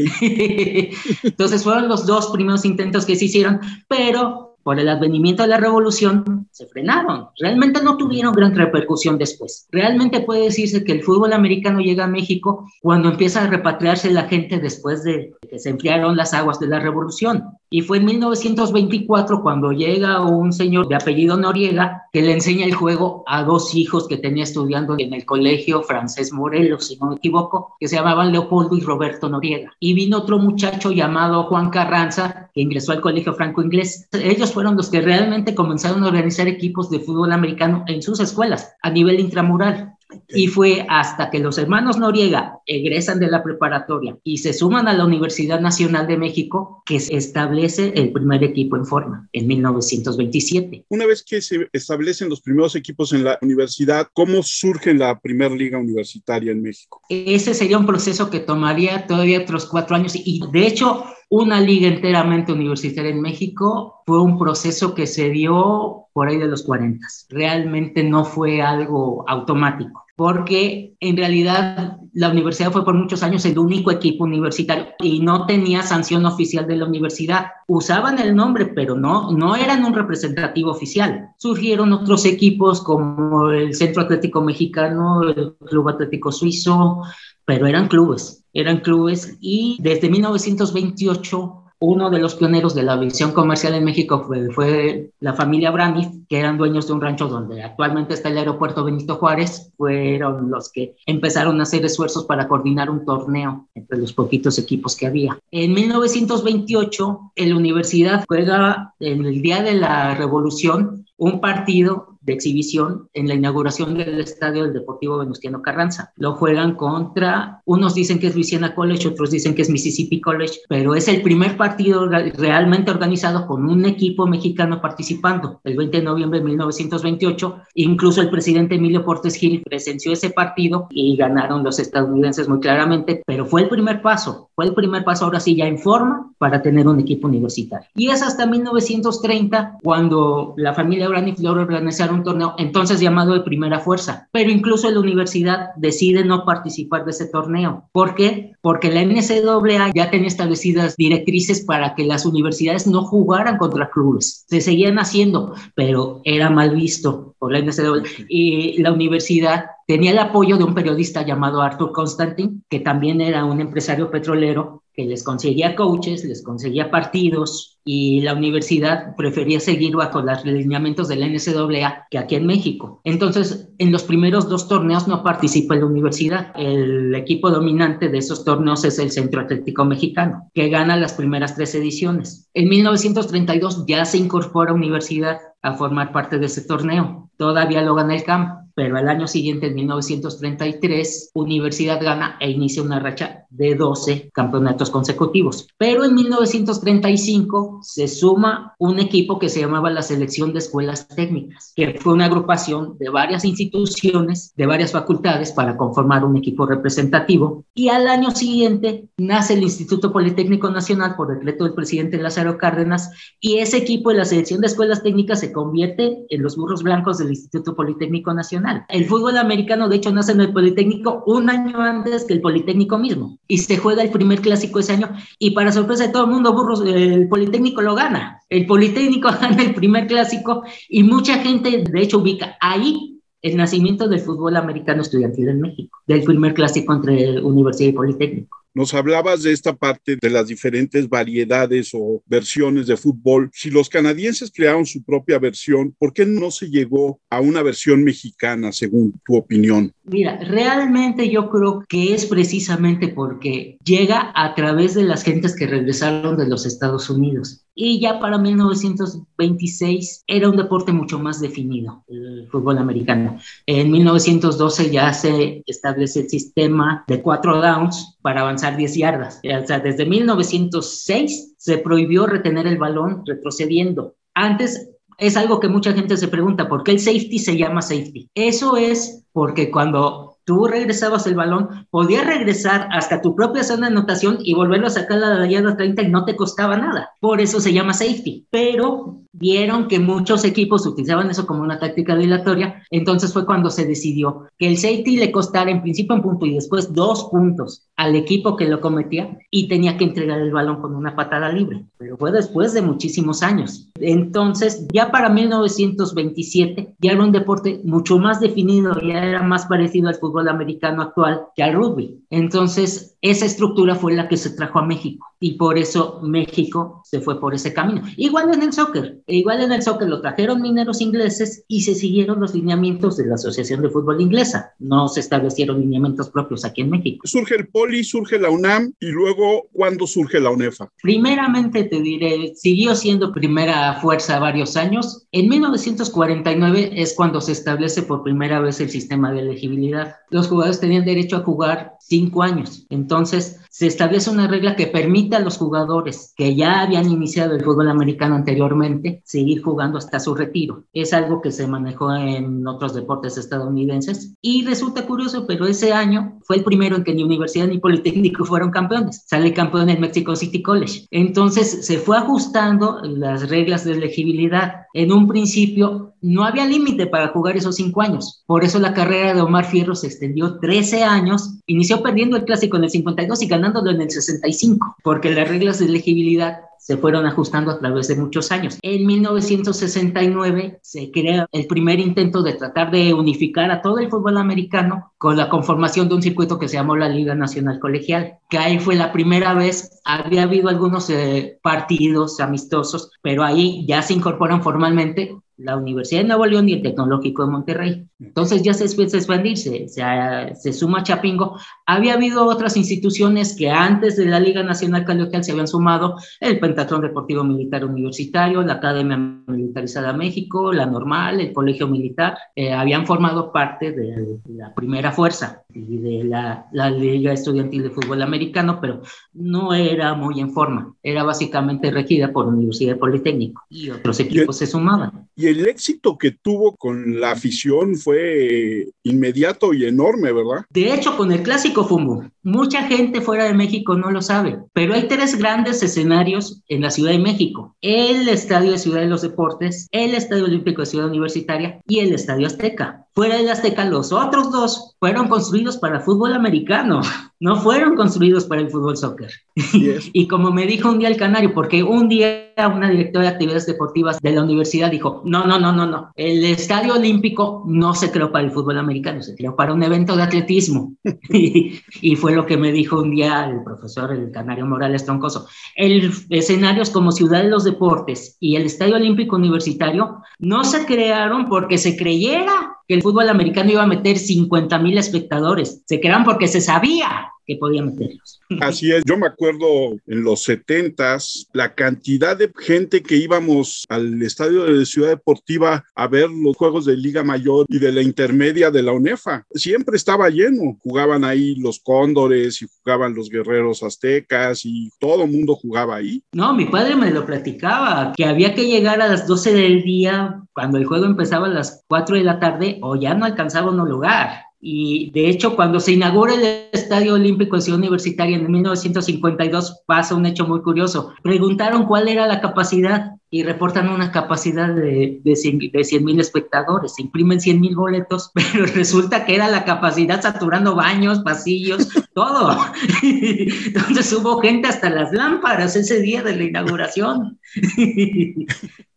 Entonces 1.24 1.64
fueron 1.64 1.88
los 1.88 2.06
dos 2.06 2.28
primeros 2.28 2.66
intentos 2.66 3.06
que 3.06 3.16
se 3.16 3.26
hicieron, 3.26 3.60
pero 3.88 4.47
por 4.68 4.82
el 4.82 4.90
advenimiento 4.90 5.44
de 5.44 5.48
la 5.48 5.62
revolución, 5.62 6.50
se 6.52 6.68
frenaron. 6.68 7.30
Realmente 7.40 7.82
no 7.82 7.96
tuvieron 7.96 8.34
gran 8.34 8.54
repercusión 8.54 9.18
después. 9.18 9.66
Realmente 9.72 10.20
puede 10.20 10.44
decirse 10.44 10.84
que 10.84 10.92
el 10.92 11.04
fútbol 11.04 11.32
americano 11.32 11.80
llega 11.80 12.04
a 12.04 12.10
México 12.10 12.68
cuando 12.82 13.08
empieza 13.08 13.44
a 13.44 13.48
repatriarse 13.48 14.12
la 14.12 14.24
gente 14.24 14.60
después 14.60 15.06
de 15.06 15.34
que 15.50 15.58
se 15.58 15.70
enfriaron 15.70 16.18
las 16.18 16.34
aguas 16.34 16.60
de 16.60 16.68
la 16.68 16.82
revolución. 16.82 17.46
Y 17.70 17.82
fue 17.82 17.98
en 17.98 18.06
1924 18.06 19.42
cuando 19.42 19.72
llega 19.72 20.22
un 20.22 20.54
señor 20.54 20.88
de 20.88 20.96
apellido 20.96 21.36
Noriega 21.36 22.04
que 22.14 22.22
le 22.22 22.32
enseña 22.32 22.66
el 22.66 22.74
juego 22.74 23.24
a 23.28 23.44
dos 23.44 23.76
hijos 23.76 24.08
que 24.08 24.18
tenía 24.18 24.44
estudiando 24.44 24.96
en 24.98 25.14
el 25.14 25.26
colegio 25.26 25.84
francés 25.84 26.32
Morelos, 26.32 26.88
si 26.88 26.96
no 26.98 27.10
me 27.10 27.16
equivoco, 27.16 27.76
que 27.80 27.90
se 27.90 27.98
llamaban 27.98 28.32
Leopoldo 28.32 28.78
y 28.78 28.82
Roberto 28.82 29.28
Noriega. 29.28 29.74
Y 29.80 29.94
vino 29.94 30.20
otro 30.20 30.40
muchacho 30.40 30.92
llamado 30.92 31.44
Juan 31.44 31.70
Carranza 31.70 32.50
que 32.54 32.62
ingresó 32.62 32.94
al 32.94 33.02
colegio 33.02 33.34
franco 33.34 33.62
inglés. 33.62 34.08
Ellos 34.14 34.54
fueron 34.54 34.78
los 34.78 34.90
que 34.90 35.02
realmente 35.02 35.54
comenzaron 35.54 36.04
a 36.04 36.08
organizar 36.08 36.48
equipos 36.48 36.90
de 36.90 37.00
fútbol 37.00 37.34
americano 37.34 37.84
en 37.88 38.02
sus 38.02 38.20
escuelas 38.20 38.76
a 38.82 38.90
nivel 38.90 39.20
intramural. 39.20 39.97
Y 40.30 40.48
fue 40.48 40.86
hasta 40.90 41.30
que 41.30 41.40
los 41.40 41.58
hermanos 41.58 41.98
Noriega 41.98 42.60
egresan 42.66 43.20
de 43.20 43.28
la 43.28 43.44
preparatoria 43.44 44.18
y 44.24 44.38
se 44.38 44.54
suman 44.54 44.88
a 44.88 44.94
la 44.94 45.06
Universidad 45.06 45.60
Nacional 45.60 46.08
de 46.08 46.18
México 46.18 46.84
que 46.86 47.00
se 47.00 47.16
establece 47.16 47.92
el 47.96 48.12
primer 48.14 48.44
equipo 48.44 48.78
en 48.78 48.86
forma 48.86 49.28
en 49.34 49.48
1927. 49.48 50.86
Una 50.90 51.06
vez 51.06 51.24
que 51.24 51.42
se 51.42 51.68
establecen 51.74 52.30
los 52.30 52.42
primeros 52.42 52.76
equipos 52.76 53.12
en 53.14 53.24
la 53.24 53.38
universidad, 53.42 54.08
¿cómo 54.14 54.44
surge 54.44 54.94
la 54.94 55.20
primera 55.20 55.54
liga 55.54 55.78
universitaria 55.78 56.52
en 56.52 56.62
México? 56.62 57.02
Ese 57.10 57.54
sería 57.54 57.78
un 57.78 57.86
proceso 57.86 58.30
que 58.30 58.40
tomaría 58.40 59.08
todavía 59.08 59.42
otros 59.42 59.66
cuatro 59.66 59.96
años 59.96 60.14
y 60.16 60.42
de 60.52 60.68
hecho 60.68 61.06
una 61.30 61.60
liga 61.60 61.88
enteramente 61.88 62.54
universitaria 62.54 63.12
en 63.12 63.22
México 63.22 64.02
fue 64.06 64.22
un 64.22 64.40
proceso 64.40 64.96
que 64.96 65.08
se 65.08 65.30
dio 65.30 66.06
por 66.14 66.30
ahí 66.30 66.38
de 66.38 66.48
los 66.48 66.64
40. 66.64 67.06
Realmente 67.30 68.04
no 68.04 68.24
fue 68.24 68.62
algo 68.62 69.26
automático, 69.28 70.06
porque 70.16 70.96
en 71.00 71.18
realidad 71.18 71.98
la 72.14 72.30
universidad 72.30 72.72
fue 72.72 72.84
por 72.84 72.96
muchos 72.96 73.22
años 73.22 73.46
el 73.46 73.60
único 73.60 73.92
equipo 73.92 74.24
universitario 74.24 74.88
y 75.00 75.20
no 75.20 75.46
tenía 75.46 75.84
sanción 75.84 76.26
oficial 76.26 76.66
de 76.66 76.78
la 76.78 76.86
universidad. 76.86 77.48
Usaban 77.68 78.18
el 78.20 78.36
nombre, 78.36 78.66
pero 78.66 78.96
no, 78.96 79.32
no 79.32 79.56
eran 79.56 79.86
un 79.86 79.94
representativo 79.94 80.72
oficial. 80.72 81.30
Surgieron 81.38 81.94
otros 81.94 82.26
equipos 82.26 82.82
como 82.82 83.52
el 83.52 83.76
Centro 83.76 84.02
Atlético 84.02 84.42
Mexicano, 84.42 85.22
el 85.24 85.56
Club 85.58 85.90
Atlético 85.90 86.32
Suizo, 86.32 87.02
pero 87.48 87.66
eran 87.66 87.88
clubes, 87.88 88.44
eran 88.52 88.82
clubes 88.82 89.38
y 89.40 89.78
desde 89.80 90.10
1928 90.10 91.64
uno 91.80 92.10
de 92.10 92.20
los 92.20 92.36
pioneros 92.36 92.74
de 92.74 92.84
la 92.84 92.98
visión 92.98 93.32
comercial 93.32 93.74
en 93.76 93.86
México 93.86 94.24
fue, 94.26 94.50
fue, 94.52 95.12
la 95.20 95.34
familia 95.34 95.72
Braniff, 95.72 96.08
que 96.28 96.40
eran 96.40 96.58
dueños 96.58 96.88
de 96.88 96.94
un 96.94 97.02
rancho 97.02 97.28
donde 97.28 97.62
actualmente 97.62 98.16
está 98.16 98.30
el 98.30 98.38
aeropuerto 98.40 98.84
Benito 98.84 99.16
Juárez. 99.16 99.72
Fueron 99.78 100.50
los 100.50 100.72
que 100.72 100.96
empezaron 101.06 101.60
a 101.60 101.64
hacer 101.64 101.86
esfuerzos 101.86 102.26
para 102.26 102.48
coordinar 102.48 102.90
un 102.90 103.06
torneo 103.06 103.68
entre 103.76 104.00
los 104.00 104.12
poquitos 104.12 104.58
equipos 104.58 104.96
que 104.96 105.06
había. 105.06 105.40
En 105.52 105.74
1928, 105.74 107.32
la 107.36 107.56
universidad 107.56 108.26
juega 108.28 108.96
en 109.00 109.26
el 109.26 109.42
día 109.42 109.62
de 109.62 109.76
la 109.76 110.16
revolución 110.16 111.06
un 111.18 111.40
partido 111.40 112.17
de 112.28 112.34
exhibición 112.34 113.08
en 113.14 113.28
la 113.28 113.34
inauguración 113.34 113.96
del 113.96 114.20
estadio 114.20 114.64
del 114.64 114.74
Deportivo 114.74 115.18
Venustiano 115.18 115.62
Carranza. 115.62 116.12
Lo 116.18 116.36
juegan 116.36 116.76
contra, 116.76 117.62
unos 117.66 117.96
dicen 117.96 118.20
que 118.20 118.28
es 118.28 118.36
Louisiana 118.36 118.76
College, 118.76 119.08
otros 119.08 119.32
dicen 119.32 119.56
que 119.56 119.62
es 119.62 119.70
Mississippi 119.70 120.20
College, 120.20 120.60
pero 120.68 120.94
es 120.94 121.08
el 121.08 121.22
primer 121.22 121.56
partido 121.56 122.08
realmente 122.08 122.92
organizado 122.92 123.48
con 123.48 123.68
un 123.68 123.86
equipo 123.86 124.28
mexicano 124.28 124.82
participando. 124.82 125.62
El 125.64 125.78
20 125.78 125.98
de 125.98 126.04
noviembre 126.04 126.40
de 126.40 126.46
1928, 126.46 127.56
incluso 127.76 128.22
el 128.22 128.30
presidente 128.30 128.76
Emilio 128.76 129.06
Portes 129.06 129.36
Gil 129.36 129.64
presenció 129.64 130.12
ese 130.12 130.30
partido 130.30 130.88
y 130.90 131.16
ganaron 131.16 131.64
los 131.64 131.80
estadounidenses 131.80 132.50
muy 132.50 132.60
claramente, 132.60 133.22
pero 133.26 133.46
fue 133.46 133.62
el 133.62 133.70
primer 133.70 134.02
paso, 134.02 134.50
fue 134.54 134.66
el 134.66 134.74
primer 134.74 135.06
paso 135.06 135.24
ahora 135.24 135.40
sí 135.40 135.56
ya 135.56 135.66
en 135.66 135.78
forma 135.78 136.30
para 136.38 136.62
tener 136.62 136.88
un 136.88 137.00
equipo 137.00 137.28
universitario. 137.28 137.88
Y 137.96 138.10
es 138.10 138.22
hasta 138.22 138.46
1930 138.46 139.78
cuando 139.82 140.54
la 140.58 140.74
familia 140.74 141.08
Braniff 141.08 141.40
logra 141.40 141.64
organizar 141.64 142.12
un 142.18 142.24
torneo, 142.24 142.56
entonces 142.58 143.00
llamado 143.00 143.34
de 143.34 143.42
primera 143.42 143.80
fuerza, 143.80 144.28
pero 144.32 144.52
incluso 144.52 144.90
la 144.90 145.00
universidad 145.00 145.70
decide 145.78 146.26
no 146.26 146.46
participar 146.46 147.06
de 147.06 147.12
ese 147.12 147.28
torneo. 147.28 147.90
¿Por 147.92 148.16
qué? 148.16 148.54
Porque 148.62 148.92
la 148.92 149.04
NCAA 149.04 149.92
ya 149.96 150.10
tenía 150.10 150.28
establecidas 150.28 150.96
directrices 150.98 151.64
para 151.64 151.96
que 151.96 152.06
las 152.06 152.26
universidades 152.26 152.88
no 152.88 153.04
jugaran 153.04 153.58
contra 153.58 153.90
clubes. 153.90 154.46
Se 154.50 154.62
seguían 154.62 155.00
haciendo, 155.00 155.54
pero 155.76 156.22
era 156.24 156.50
mal 156.50 156.76
visto 156.76 157.36
por 157.40 157.52
la 157.52 157.60
NCAA. 157.60 158.04
Y 158.28 158.82
la 158.82 158.92
universidad 158.92 159.66
tenía 159.88 160.12
el 160.12 160.20
apoyo 160.20 160.58
de 160.58 160.66
un 160.66 160.76
periodista 160.76 161.26
llamado 161.26 161.62
Arthur 161.62 161.94
Constantin, 161.94 162.64
que 162.70 162.82
también 162.82 163.22
era 163.22 163.46
un 163.46 163.62
empresario 163.62 164.12
petrolero 164.12 164.84
que 164.94 165.06
les 165.06 165.24
conseguía 165.24 165.76
coaches, 165.76 166.26
les 166.26 166.44
conseguía 166.44 166.92
partidos 166.92 167.78
y 167.86 168.20
la 168.22 168.34
universidad 168.34 169.16
prefería 169.16 169.60
seguir 169.60 169.96
bajo 169.96 170.22
los 170.22 170.44
lineamientos 170.44 171.08
de 171.08 171.16
la 171.16 171.28
NCAA 171.28 172.08
que 172.10 172.18
aquí 172.18 172.36
en 172.36 172.48
México. 172.48 173.00
Entonces, 173.06 173.70
en 173.78 173.92
los 173.94 174.04
primeros 174.04 174.50
dos 174.50 174.68
torneos 174.68 175.08
no 175.08 175.24
participa 175.24 175.76
la 175.76 175.86
universidad. 175.86 176.52
El 176.56 177.16
equipo 177.16 177.50
dominante 177.50 178.10
de 178.10 178.18
esos 178.18 178.44
torneos 178.44 178.84
es 178.84 179.00
el 179.00 179.12
Centro 179.12 179.42
Atlético 179.42 179.86
Mexicano, 179.86 180.50
que 180.54 180.68
gana 180.68 180.98
las 180.98 181.14
primeras 181.14 181.56
tres 181.56 181.76
ediciones. 181.76 182.50
En 182.54 182.68
1932 182.68 183.86
ya 183.88 184.04
se 184.04 184.18
incorpora 184.18 184.74
universidad 184.74 185.40
a 185.62 185.76
formar 185.76 186.12
parte 186.12 186.40
de 186.40 186.48
ese 186.48 186.62
torneo. 186.62 187.30
Todavía 187.38 187.84
lo 187.84 187.96
gana 187.96 188.16
el 188.16 188.24
CAMP 188.24 188.67
pero 188.78 188.96
al 188.96 189.10
año 189.10 189.26
siguiente, 189.26 189.66
en 189.66 189.74
1933, 189.74 191.32
Universidad 191.34 192.00
gana 192.00 192.38
e 192.40 192.52
inicia 192.52 192.84
una 192.84 193.00
racha 193.00 193.48
de 193.50 193.74
12 193.74 194.30
campeonatos 194.32 194.92
consecutivos. 194.92 195.68
Pero 195.80 196.06
en 196.06 196.14
1935 196.14 197.80
se 197.82 198.08
suma 198.08 198.76
un 198.78 199.00
equipo 199.00 199.40
que 199.40 199.50
se 199.50 199.62
llamaba 199.62 199.90
la 199.90 200.04
Selección 200.04 200.54
de 200.54 200.60
Escuelas 200.60 201.08
Técnicas, 201.08 201.74
que 201.76 201.98
fue 202.00 202.14
una 202.14 202.26
agrupación 202.26 203.00
de 203.00 203.10
varias 203.10 203.46
instituciones, 203.46 204.54
de 204.56 204.68
varias 204.68 204.92
facultades 204.92 205.52
para 205.54 205.76
conformar 205.76 206.24
un 206.24 206.38
equipo 206.38 206.68
representativo. 206.68 207.66
Y 207.74 207.90
al 207.90 208.08
año 208.08 208.30
siguiente 208.30 209.10
nace 209.18 209.56
el 209.56 209.64
Instituto 209.64 210.14
Politécnico 210.14 210.70
Nacional 210.70 211.16
por 211.16 211.30
decreto 211.30 211.64
del 211.64 211.74
presidente 211.74 212.20
Lázaro 212.20 212.60
Cárdenas 212.60 213.10
y 213.40 213.58
ese 213.58 213.78
equipo 213.78 214.12
de 214.12 214.18
la 214.18 214.26
Selección 214.26 214.62
de 214.62 214.68
Escuelas 214.68 215.02
Técnicas 215.02 215.40
se 215.40 215.52
convierte 215.52 216.28
en 216.30 216.44
los 216.44 216.56
burros 216.56 216.84
blancos 216.84 217.18
del 217.18 217.30
Instituto 217.30 217.76
Politécnico 217.76 218.36
Nacional 218.36 218.67
el 218.90 219.06
fútbol 219.06 219.38
americano, 219.38 219.90
de 219.90 219.98
hecho, 219.98 220.12
nace 220.12 220.32
en 220.32 220.42
el 220.42 220.54
Politécnico 220.54 221.24
un 221.26 221.50
año 221.50 221.82
antes 221.82 222.26
que 222.26 222.34
el 222.34 222.42
Politécnico 222.42 222.98
mismo. 222.98 223.38
Y 223.48 223.60
se 223.60 223.78
juega 223.78 224.04
el 224.04 224.12
primer 224.12 224.42
clásico 224.42 224.80
ese 224.80 224.94
año. 224.94 225.10
Y 225.40 225.52
para 225.52 225.72
sorpresa 225.72 226.08
de 226.08 226.14
todo 226.14 226.26
el 226.26 226.32
mundo, 226.32 226.54
Burros, 226.54 226.82
el 226.86 227.28
Politécnico 227.28 227.82
lo 227.82 227.96
gana. 227.96 228.42
El 228.50 228.66
Politécnico 228.66 229.30
gana 229.42 229.62
el 229.62 229.74
primer 229.74 230.08
clásico 230.08 230.64
y 230.90 231.04
mucha 231.04 231.40
gente, 231.40 231.84
de 231.90 232.02
hecho, 232.02 232.20
ubica 232.20 232.58
ahí 232.60 233.17
el 233.42 233.58
nacimiento 233.58 234.08
del 234.08 234.20
fútbol 234.20 234.56
americano 234.56 235.02
estudiantil 235.02 235.50
en 235.50 235.62
México, 235.62 236.00
del 236.08 236.24
primer 236.24 236.54
clásico 236.54 236.94
entre 236.94 237.42
Universidad 237.42 237.90
y 237.90 237.94
Politécnico. 237.94 238.58
Nos 238.78 238.94
hablabas 238.94 239.42
de 239.42 239.54
esta 239.54 239.76
parte 239.76 240.20
de 240.22 240.30
las 240.30 240.46
diferentes 240.46 241.10
variedades 241.10 241.90
o 241.96 242.22
versiones 242.28 242.86
de 242.86 242.96
fútbol. 242.96 243.50
Si 243.52 243.72
los 243.72 243.90
canadienses 243.90 244.52
crearon 244.54 244.86
su 244.86 245.04
propia 245.04 245.40
versión, 245.40 245.96
¿por 245.98 246.14
qué 246.14 246.28
no 246.28 246.52
se 246.52 246.70
llegó 246.70 247.20
a 247.32 247.42
una 247.42 247.64
versión 247.64 248.04
mexicana, 248.04 248.72
según 248.72 249.20
tu 249.26 249.36
opinión? 249.36 249.92
Mira, 250.04 250.38
realmente 250.44 251.28
yo 251.32 251.50
creo 251.50 251.86
que 251.90 252.14
es 252.14 252.28
precisamente 252.28 253.08
porque 253.08 253.80
llega 253.84 254.32
a 254.36 254.54
través 254.54 254.94
de 254.94 255.06
las 255.06 255.24
gentes 255.24 255.56
que 255.56 255.66
regresaron 255.66 256.38
de 256.38 256.48
los 256.48 256.68
Estados 256.68 257.10
Unidos. 257.10 257.67
Y 257.80 258.00
ya 258.00 258.20
para 258.20 258.40
1926 258.40 260.24
era 260.26 260.50
un 260.50 260.58
deporte 260.58 260.92
mucho 260.92 261.20
más 261.20 261.40
definido, 261.40 262.04
el 262.08 262.48
fútbol 262.52 262.80
americano. 262.80 263.38
En 263.68 263.92
1912 263.92 264.90
ya 264.90 265.14
se 265.14 265.64
establece 265.68 266.22
el 266.22 266.30
sistema 266.30 267.06
de 267.08 267.22
cuatro 267.22 267.62
downs 267.62 268.18
para 268.24 268.42
avanzar 268.42 268.76
10 268.76 268.96
yardas. 268.96 269.40
O 269.44 269.68
sea, 269.68 269.80
desde 269.80 270.08
1906 270.08 271.54
se 271.56 271.78
prohibió 271.78 272.26
retener 272.26 272.66
el 272.66 272.80
balón 272.80 273.22
retrocediendo. 273.28 274.16
Antes 274.34 274.90
es 275.20 275.38
algo 275.38 275.60
que 275.60 275.68
mucha 275.68 275.94
gente 275.94 276.18
se 276.18 276.30
pregunta, 276.30 276.68
¿por 276.68 276.84
qué 276.84 276.94
el 276.94 277.00
safety 277.00 277.38
se 277.38 277.58
llama 277.58 277.84
safety? 277.84 278.28
Eso 278.34 278.76
es 278.76 279.24
porque 279.34 279.70
cuando 279.70 280.27
tú 280.48 280.66
regresabas 280.66 281.28
el 281.28 281.36
balón, 281.36 281.86
podías 281.92 282.26
regresar 282.26 282.88
hasta 282.94 283.22
tu 283.22 283.36
propia 283.36 283.66
zona 283.66 283.90
de 283.90 283.98
anotación 283.98 284.38
y 284.40 284.54
volverlo 284.54 284.88
a 284.88 284.92
sacar 284.92 285.22
a 285.22 285.36
la 285.36 285.46
yarda 285.46 285.76
30 285.76 286.04
y 286.04 286.10
no 286.10 286.24
te 286.24 286.38
costaba 286.38 286.78
nada. 286.78 287.12
Por 287.20 287.42
eso 287.42 287.60
se 287.60 287.74
llama 287.74 287.94
safety. 287.94 288.48
Pero 288.50 289.20
vieron 289.40 289.88
que 289.88 290.00
muchos 290.00 290.44
equipos 290.44 290.86
utilizaban 290.86 291.30
eso 291.30 291.46
como 291.46 291.62
una 291.62 291.80
táctica 291.80 292.16
dilatoria, 292.16 292.84
entonces 292.90 293.34
fue 293.34 293.46
cuando 293.46 293.70
se 293.70 293.86
decidió 293.86 294.48
que 294.58 294.68
el 294.68 294.78
safety 294.78 295.18
le 295.18 295.32
costara 295.32 295.72
en 295.72 295.82
principio 295.82 296.16
un 296.16 296.22
punto 296.22 296.46
y 296.46 296.56
después 296.56 296.94
dos 296.94 297.26
puntos 297.32 297.88
al 297.96 298.16
equipo 298.16 298.56
que 298.56 298.68
lo 298.68 298.82
cometía 298.82 299.38
y 299.52 299.68
tenía 299.68 299.98
que 299.98 300.06
entregar 300.06 300.40
el 300.40 300.52
balón 300.52 300.82
con 300.82 300.96
una 300.96 301.16
patada 301.16 301.52
libre. 301.52 301.86
Pero 301.98 302.18
fue 302.18 302.32
después 302.32 302.74
de 302.74 302.82
muchísimos 302.82 303.44
años. 303.44 303.90
Entonces, 304.00 304.88
ya 304.94 305.12
para 305.12 305.30
1927, 305.30 306.96
ya 307.00 307.12
era 307.12 307.24
un 307.24 307.32
deporte 307.32 307.82
mucho 307.84 308.18
más 308.18 308.40
definido, 308.40 309.00
ya 309.02 309.24
era 309.24 309.44
más 309.44 309.66
parecido 309.66 310.10
al 310.10 310.16
fútbol 310.16 310.48
americano 310.50 311.02
actual 311.02 311.42
que 311.56 311.64
al 311.64 311.74
rugby. 311.74 312.24
Entonces, 312.30 313.18
esa 313.22 313.46
estructura 313.46 313.96
fue 313.96 314.14
la 314.14 314.28
que 314.28 314.38
se 314.38 314.52
trajo 314.52 314.80
a 314.80 314.86
México 314.86 315.28
y 315.40 315.54
por 315.54 315.78
eso 315.78 316.20
México 316.24 317.02
se 317.10 317.22
fue 317.22 317.40
por 317.40 317.56
ese 317.56 317.74
camino. 317.74 318.02
Igual 318.18 318.54
en 318.54 318.64
el 318.64 318.74
soccer, 318.74 319.22
igual 319.28 319.62
en 319.62 319.72
el 319.72 319.82
soccer 319.82 320.10
lo 320.10 320.22
trajeron 320.22 320.62
mineros 320.62 321.02
ingleses 321.02 321.64
y 321.68 321.82
se 321.82 321.96
siguieron 321.96 322.40
los 322.40 322.54
lineamientos 322.54 323.18
de 323.18 323.26
la 323.26 323.36
Asociación 323.36 323.82
de 323.82 323.90
Fútbol 323.90 324.22
Inglesa. 324.22 324.74
No 324.80 325.08
se 325.08 325.22
establecieron 325.22 325.80
lineamientos 325.80 326.30
propios 326.30 326.66
aquí 326.66 326.82
en 326.82 326.90
México. 326.90 327.26
Surge 327.28 327.56
el 327.56 327.68
Poli, 327.68 328.04
surge 328.04 328.38
la 328.38 328.50
UNAM 328.50 328.94
y 329.00 329.08
luego, 329.08 329.68
¿cuándo 329.72 330.06
surge 330.06 330.40
la 330.40 330.52
UNEFA? 330.52 330.92
Primeramente 331.02 331.86
te 331.86 332.02
diré, 332.02 332.54
siguió 332.56 332.96
siendo 332.96 333.32
primera 333.32 333.96
fuerza 334.02 334.40
varios 334.40 334.76
años. 334.76 335.28
En 335.32 335.48
1949 335.48 336.92
es 336.94 337.14
cuando 337.14 337.42
se 337.42 337.54
establece 337.54 338.04
por 338.04 338.24
primera 338.24 338.60
vez 338.60 338.80
el 338.82 338.90
sistema 338.90 339.32
de 339.32 339.40
elegibilidad 339.40 340.16
los 340.30 340.48
jugadores 340.48 340.80
tenían 340.80 341.06
derecho 341.06 341.38
a 341.38 341.44
jugar 341.44 341.98
cinco 342.00 342.44
años. 342.44 342.86
Entonces, 342.90 343.62
se 343.78 343.86
establece 343.86 344.32
una 344.32 344.48
regla 344.48 344.76
que 344.76 344.88
permite 344.88 345.36
a 345.36 345.40
los 345.40 345.58
jugadores 345.58 346.34
que 346.36 346.56
ya 346.56 346.82
habían 346.82 347.12
iniciado 347.12 347.54
el 347.54 347.64
fútbol 347.64 347.92
americano 347.92 348.34
anteriormente 348.34 349.22
seguir 349.24 349.62
jugando 349.62 350.00
hasta 350.00 350.20
su 350.20 350.34
retiro. 350.34 350.86
Es 350.94 351.14
algo 351.14 351.42
que 351.44 351.52
se 351.52 351.68
manejó 351.68 352.12
en 352.16 352.66
otros 352.66 352.96
deportes 352.96 353.38
estadounidenses 353.38 354.34
y 354.42 354.66
resulta 354.66 355.06
curioso, 355.06 355.46
pero 355.46 355.68
ese 355.68 355.94
año 355.94 356.40
fue 356.42 356.56
el 356.56 356.64
primero 356.64 356.96
en 356.96 357.04
que 357.04 357.14
ni 357.14 357.22
Universidad 357.22 357.68
ni 357.68 357.78
Politécnico 357.78 358.46
fueron 358.46 358.72
campeones. 358.72 359.26
Sale 359.28 359.54
campeón 359.54 359.92
el 359.92 360.00
Mexico 360.00 360.36
City 360.36 360.64
College. 360.64 361.06
Entonces 361.12 361.86
se 361.86 362.00
fue 362.00 362.18
ajustando 362.18 363.00
las 363.04 363.48
reglas 363.48 363.86
de 363.86 363.92
elegibilidad. 363.92 364.88
En 364.96 365.12
un 365.12 365.28
principio 365.28 366.16
no 366.22 366.44
había 366.44 366.66
límite 366.66 367.08
para 367.08 367.30
jugar 367.30 367.58
esos 367.58 367.76
cinco 367.76 368.02
años. 368.02 368.44
Por 368.46 368.64
eso 368.64 368.80
la 368.80 368.94
carrera 368.94 369.34
de 369.34 369.42
Omar 369.42 369.66
Fierro 369.66 369.96
se 369.96 370.08
extendió 370.08 370.60
13 370.60 371.04
años. 371.04 371.60
Inició 371.66 372.02
perdiendo 372.02 372.38
el 372.38 372.46
clásico 372.46 372.78
en 372.78 372.86
el 372.86 372.90
52 372.90 373.42
y 373.42 373.48
ganando 373.48 373.88
en 373.90 374.02
el 374.02 374.10
65, 374.10 374.98
porque 375.04 375.32
las 375.32 375.48
reglas 375.48 375.80
de 375.80 375.86
elegibilidad 375.86 376.60
se 376.80 376.96
fueron 376.96 377.26
ajustando 377.26 377.70
a 377.70 377.80
través 377.80 378.08
de 378.08 378.16
muchos 378.16 378.50
años. 378.50 378.80
En 378.82 379.06
1969 379.06 380.80
se 380.82 381.12
crea 381.12 381.46
el 381.52 381.68
primer 381.68 382.00
intento 382.00 382.42
de 382.42 382.54
tratar 382.54 382.92
de 382.92 383.14
unificar 383.14 383.70
a 383.72 383.82
todo 383.82 384.00
el 384.00 384.10
fútbol 384.10 384.38
americano 384.38 385.12
con 385.18 385.36
la 385.36 385.50
conformación 385.50 386.08
de 386.08 386.16
un 386.16 386.22
circuito 386.22 386.58
que 386.58 386.70
se 386.70 386.76
llamó 386.76 386.96
la 386.96 387.10
Liga 387.10 387.36
Nacional 387.36 387.80
Colegial, 387.82 388.38
que 388.50 388.58
ahí 388.58 388.80
fue 388.80 388.96
la 388.96 389.12
primera 389.12 389.54
vez, 389.54 390.00
había 390.06 390.44
habido 390.44 390.70
algunos 390.70 391.10
eh, 391.10 391.60
partidos 391.62 392.40
amistosos, 392.40 393.12
pero 393.22 393.44
ahí 393.44 393.86
ya 393.86 394.02
se 394.02 394.14
incorporan 394.14 394.64
formalmente 394.64 395.36
la 395.58 395.76
Universidad 395.76 396.22
de 396.22 396.28
Nuevo 396.28 396.46
León 396.46 396.70
y 396.70 396.74
el 396.74 396.82
Tecnológico 396.82 397.46
de 397.46 397.52
Monterrey. 397.52 398.08
Entonces 398.20 398.64
ya 398.64 398.74
se 398.74 398.86
empieza 398.86 399.18
a 399.18 399.20
expandir, 399.20 399.58
se, 399.58 399.88
se, 399.88 400.74
suma 400.74 401.04
Chapingo. 401.04 401.58
Había 401.86 402.14
habido 402.14 402.46
otras 402.46 402.78
instituciones 402.78 403.56
que 403.56 403.70
antes 403.70 404.18
de 404.18 404.26
la 404.26 404.40
Liga 404.40 404.64
Nacional 404.64 405.06
Colegial 405.06 405.44
se 405.44 405.52
habían 405.52 405.68
sumado, 405.68 406.16
el 406.40 406.60
Pentatlón 406.60 407.02
Deportivo 407.02 407.44
Militar 407.44 407.86
Universitario, 407.86 408.62
la 408.62 408.74
Academia 408.74 409.18
Militarizada 409.18 410.14
México, 410.14 410.72
la 410.74 410.86
Normal, 410.86 411.42
el 411.42 411.54
Colegio 411.54 411.88
Militar, 411.88 412.38
eh, 412.56 412.74
habían 412.74 413.06
formado 413.06 413.52
parte 413.52 413.92
de 413.92 414.40
la 414.48 414.74
primera 414.74 415.12
fuerza 415.12 415.64
y 415.74 415.98
de 415.98 416.24
la, 416.24 416.68
la 416.72 416.90
Liga 416.90 417.34
Estudiantil 417.34 417.84
de 417.84 417.90
Fútbol 417.90 418.22
Americano, 418.22 418.80
pero 418.82 419.02
no 419.34 419.74
era 419.74 420.14
muy 420.16 420.40
en 420.40 420.52
forma, 420.52 420.94
era 421.04 421.24
básicamente 421.24 421.92
regida 421.92 422.32
por 422.32 422.48
Universidad 422.48 422.98
Politécnico 422.98 423.64
y 423.70 423.90
otros 423.90 424.20
equipos 424.20 424.58
se 424.58 424.68
sumaban. 424.68 425.28
Y 425.36 425.47
el 425.50 425.68
éxito 425.68 426.18
que 426.18 426.32
tuvo 426.32 426.76
con 426.76 427.20
la 427.20 427.32
afición 427.32 427.96
fue 427.96 428.88
inmediato 429.04 429.74
y 429.74 429.86
enorme, 429.86 430.32
¿verdad? 430.32 430.66
De 430.70 430.94
hecho, 430.94 431.16
con 431.16 431.32
el 431.32 431.44
clásico 431.44 431.86
FUMBO, 431.86 432.26
mucha 432.44 432.84
gente 432.84 433.22
fuera 433.22 433.46
de 433.46 433.54
México 433.54 433.96
no 433.96 434.12
lo 434.12 434.22
sabe, 434.22 434.60
pero 434.74 434.94
hay 434.94 435.08
tres 435.08 435.38
grandes 435.38 435.82
escenarios 435.84 436.62
en 436.68 436.82
la 436.82 436.92
Ciudad 436.92 437.12
de 437.12 437.20
México. 437.20 437.76
El 437.82 438.28
Estadio 438.28 438.72
de 438.72 438.78
Ciudad 438.78 439.02
de 439.02 439.08
los 439.08 439.22
Deportes, 439.22 439.88
el 439.92 440.14
Estadio 440.14 440.46
Olímpico 440.46 440.82
de 440.82 440.88
Ciudad 440.88 441.08
Universitaria 441.08 441.82
y 441.88 442.00
el 442.00 442.14
Estadio 442.14 442.48
Azteca. 442.48 443.06
Fuera 443.14 443.38
del 443.38 443.50
Azteca, 443.50 443.86
los 443.86 444.12
otros 444.12 444.52
dos 444.52 444.96
fueron 445.00 445.28
construidos 445.28 445.78
para 445.78 446.02
fútbol 446.02 446.34
americano, 446.34 447.02
no 447.40 447.58
fueron 447.58 447.96
construidos 447.96 448.46
para 448.46 448.62
el 448.62 448.70
fútbol 448.70 448.98
soccer. 448.98 449.32
y 450.14 450.28
como 450.28 450.52
me 450.52 450.66
dijo 450.66 450.90
un 450.90 451.00
día 451.00 451.10
el 451.10 451.18
canario, 451.18 451.54
porque 451.54 451.84
un 451.84 452.10
día 452.10 452.48
una 452.66 452.90
directora 452.90 453.26
de 453.26 453.32
actividades 453.32 453.68
deportivas 453.68 454.20
de 454.20 454.32
la 454.32 454.42
universidad 454.42 454.90
dijo, 454.90 455.22
no, 455.26 455.46
no, 455.46 455.60
no, 455.60 455.72
no, 455.72 455.86
no, 455.86 456.12
el 456.16 456.44
estadio 456.44 456.96
olímpico 456.96 457.64
no 457.68 457.94
se 457.94 458.10
creó 458.10 458.32
para 458.32 458.46
el 458.46 458.52
fútbol 458.52 458.80
americano, 458.80 459.22
se 459.22 459.36
creó 459.36 459.56
para 459.56 459.74
un 459.74 459.84
evento 459.84 460.16
de 460.16 460.24
atletismo. 460.24 460.96
y, 461.30 462.16
fue 462.16 462.34
lo 462.34 462.48
que 462.48 462.58
me 462.58 462.72
dijo 462.72 463.00
un 463.00 463.12
día 463.12 463.46
el 463.46 463.64
profesor, 463.64 464.12
el 464.12 464.32
canario 464.32 464.66
Morales 464.66 465.06
Troncoso. 465.06 465.48
El 465.76 466.12
escenarios 466.30 466.90
como 466.90 467.12
Ciudad 467.12 467.44
de 467.44 467.50
los 467.50 467.64
Deportes 467.64 468.38
y 468.40 468.56
el 468.56 468.64
Estadio 468.64 468.96
Olímpico 468.96 469.36
Universitario 469.36 470.18
no 470.40 470.64
se 470.64 470.86
crearon 470.86 471.48
porque 471.48 471.78
se 471.78 471.96
creyera 471.96 472.77
que 472.88 472.96
el 472.96 473.02
fútbol 473.02 473.30
americano 473.30 473.72
iba 473.72 473.84
a 473.84 473.88
meter 473.88 474.18
50 474.18 474.80
mil 474.80 474.98
espectadores. 474.98 475.84
Se 475.86 476.00
crearon 476.00 476.24
porque 476.24 476.48
se 476.48 476.62
sabía 476.62 477.32
que 477.48 477.56
podía 477.56 477.82
meterlos. 477.82 478.42
Así 478.62 478.92
es, 478.92 479.04
yo 479.06 479.18
me 479.18 479.26
acuerdo 479.26 479.98
en 480.06 480.24
los 480.24 480.44
setentas 480.44 481.48
la 481.54 481.74
cantidad 481.74 482.38
de 482.38 482.52
gente 482.60 483.02
que 483.02 483.16
íbamos 483.16 483.86
al 483.90 484.22
estadio 484.22 484.66
de 484.66 484.86
Ciudad 484.86 485.10
Deportiva 485.10 485.86
a 485.96 486.08
ver 486.08 486.30
los 486.30 486.56
juegos 486.56 486.86
de 486.86 486.98
Liga 486.98 487.24
Mayor 487.24 487.66
y 487.70 487.80
de 487.80 487.92
la 487.92 488.02
intermedia 488.02 488.70
de 488.70 488.84
la 488.84 488.92
UNEFA. 488.92 489.46
Siempre 489.52 489.96
estaba 489.96 490.30
lleno, 490.30 490.78
jugaban 490.84 491.24
ahí 491.24 491.56
los 491.56 491.80
cóndores 491.80 492.62
y 492.62 492.68
jugaban 492.68 493.16
los 493.16 493.30
guerreros 493.30 493.82
aztecas 493.82 494.66
y 494.66 494.90
todo 495.00 495.24
el 495.24 495.32
mundo 495.32 495.56
jugaba 495.56 495.96
ahí. 495.96 496.22
No, 496.34 496.54
mi 496.54 496.66
padre 496.66 496.96
me 496.96 497.12
lo 497.12 497.26
platicaba, 497.26 498.14
que 498.16 498.26
había 498.26 498.54
que 498.54 498.68
llegar 498.68 499.02
a 499.02 499.08
las 499.08 499.26
12 499.26 499.54
del 499.54 499.84
día 499.84 500.44
cuando 500.54 500.78
el 500.78 500.86
juego 500.86 501.06
empezaba 501.06 501.48
a 501.48 501.52
las 501.52 501.84
4 501.88 502.18
de 502.18 502.24
la 502.24 502.40
tarde 502.40 502.80
o 502.82 502.96
ya 502.96 503.14
no 503.14 503.26
alcanzaba 503.26 503.72
un 503.72 503.78
lugar. 503.88 504.47
Y 504.60 505.12
de 505.12 505.30
hecho, 505.30 505.56
cuando 505.56 505.80
se 505.80 505.92
inaugura 505.92 506.34
el 506.34 506.70
Estadio 506.72 507.14
Olímpico 507.14 507.56
de 507.56 507.62
Ciudad 507.62 507.80
Universitaria 507.80 508.38
en 508.38 508.52
1952, 508.52 509.84
pasa 509.86 510.16
un 510.16 510.26
hecho 510.26 510.48
muy 510.48 510.62
curioso. 510.62 511.14
Preguntaron 511.22 511.86
cuál 511.86 512.08
era 512.08 512.26
la 512.26 512.42
capacidad 512.42 513.17
y 513.30 513.44
reportan 513.44 513.90
una 513.90 514.12
capacidad 514.12 514.74
de, 514.74 515.20
de 515.24 515.36
100 515.36 516.06
mil 516.06 516.20
espectadores. 516.20 516.96
Se 516.96 517.02
imprimen 517.02 517.42
100 517.42 517.60
mil 517.60 517.76
boletos, 517.76 518.32
pero 518.34 518.66
resulta 518.68 519.26
que 519.26 519.36
era 519.36 519.50
la 519.50 519.66
capacidad 519.66 520.22
saturando 520.22 520.76
baños, 520.76 521.20
pasillos, 521.20 521.90
todo. 522.14 522.58
Entonces 523.04 524.14
hubo 524.14 524.42
gente 524.42 524.68
hasta 524.68 524.90
las 524.90 525.12
lámparas 525.12 525.76
ese 525.76 526.00
día 526.00 526.24
de 526.24 526.36
la 526.36 526.44
inauguración. 526.44 527.40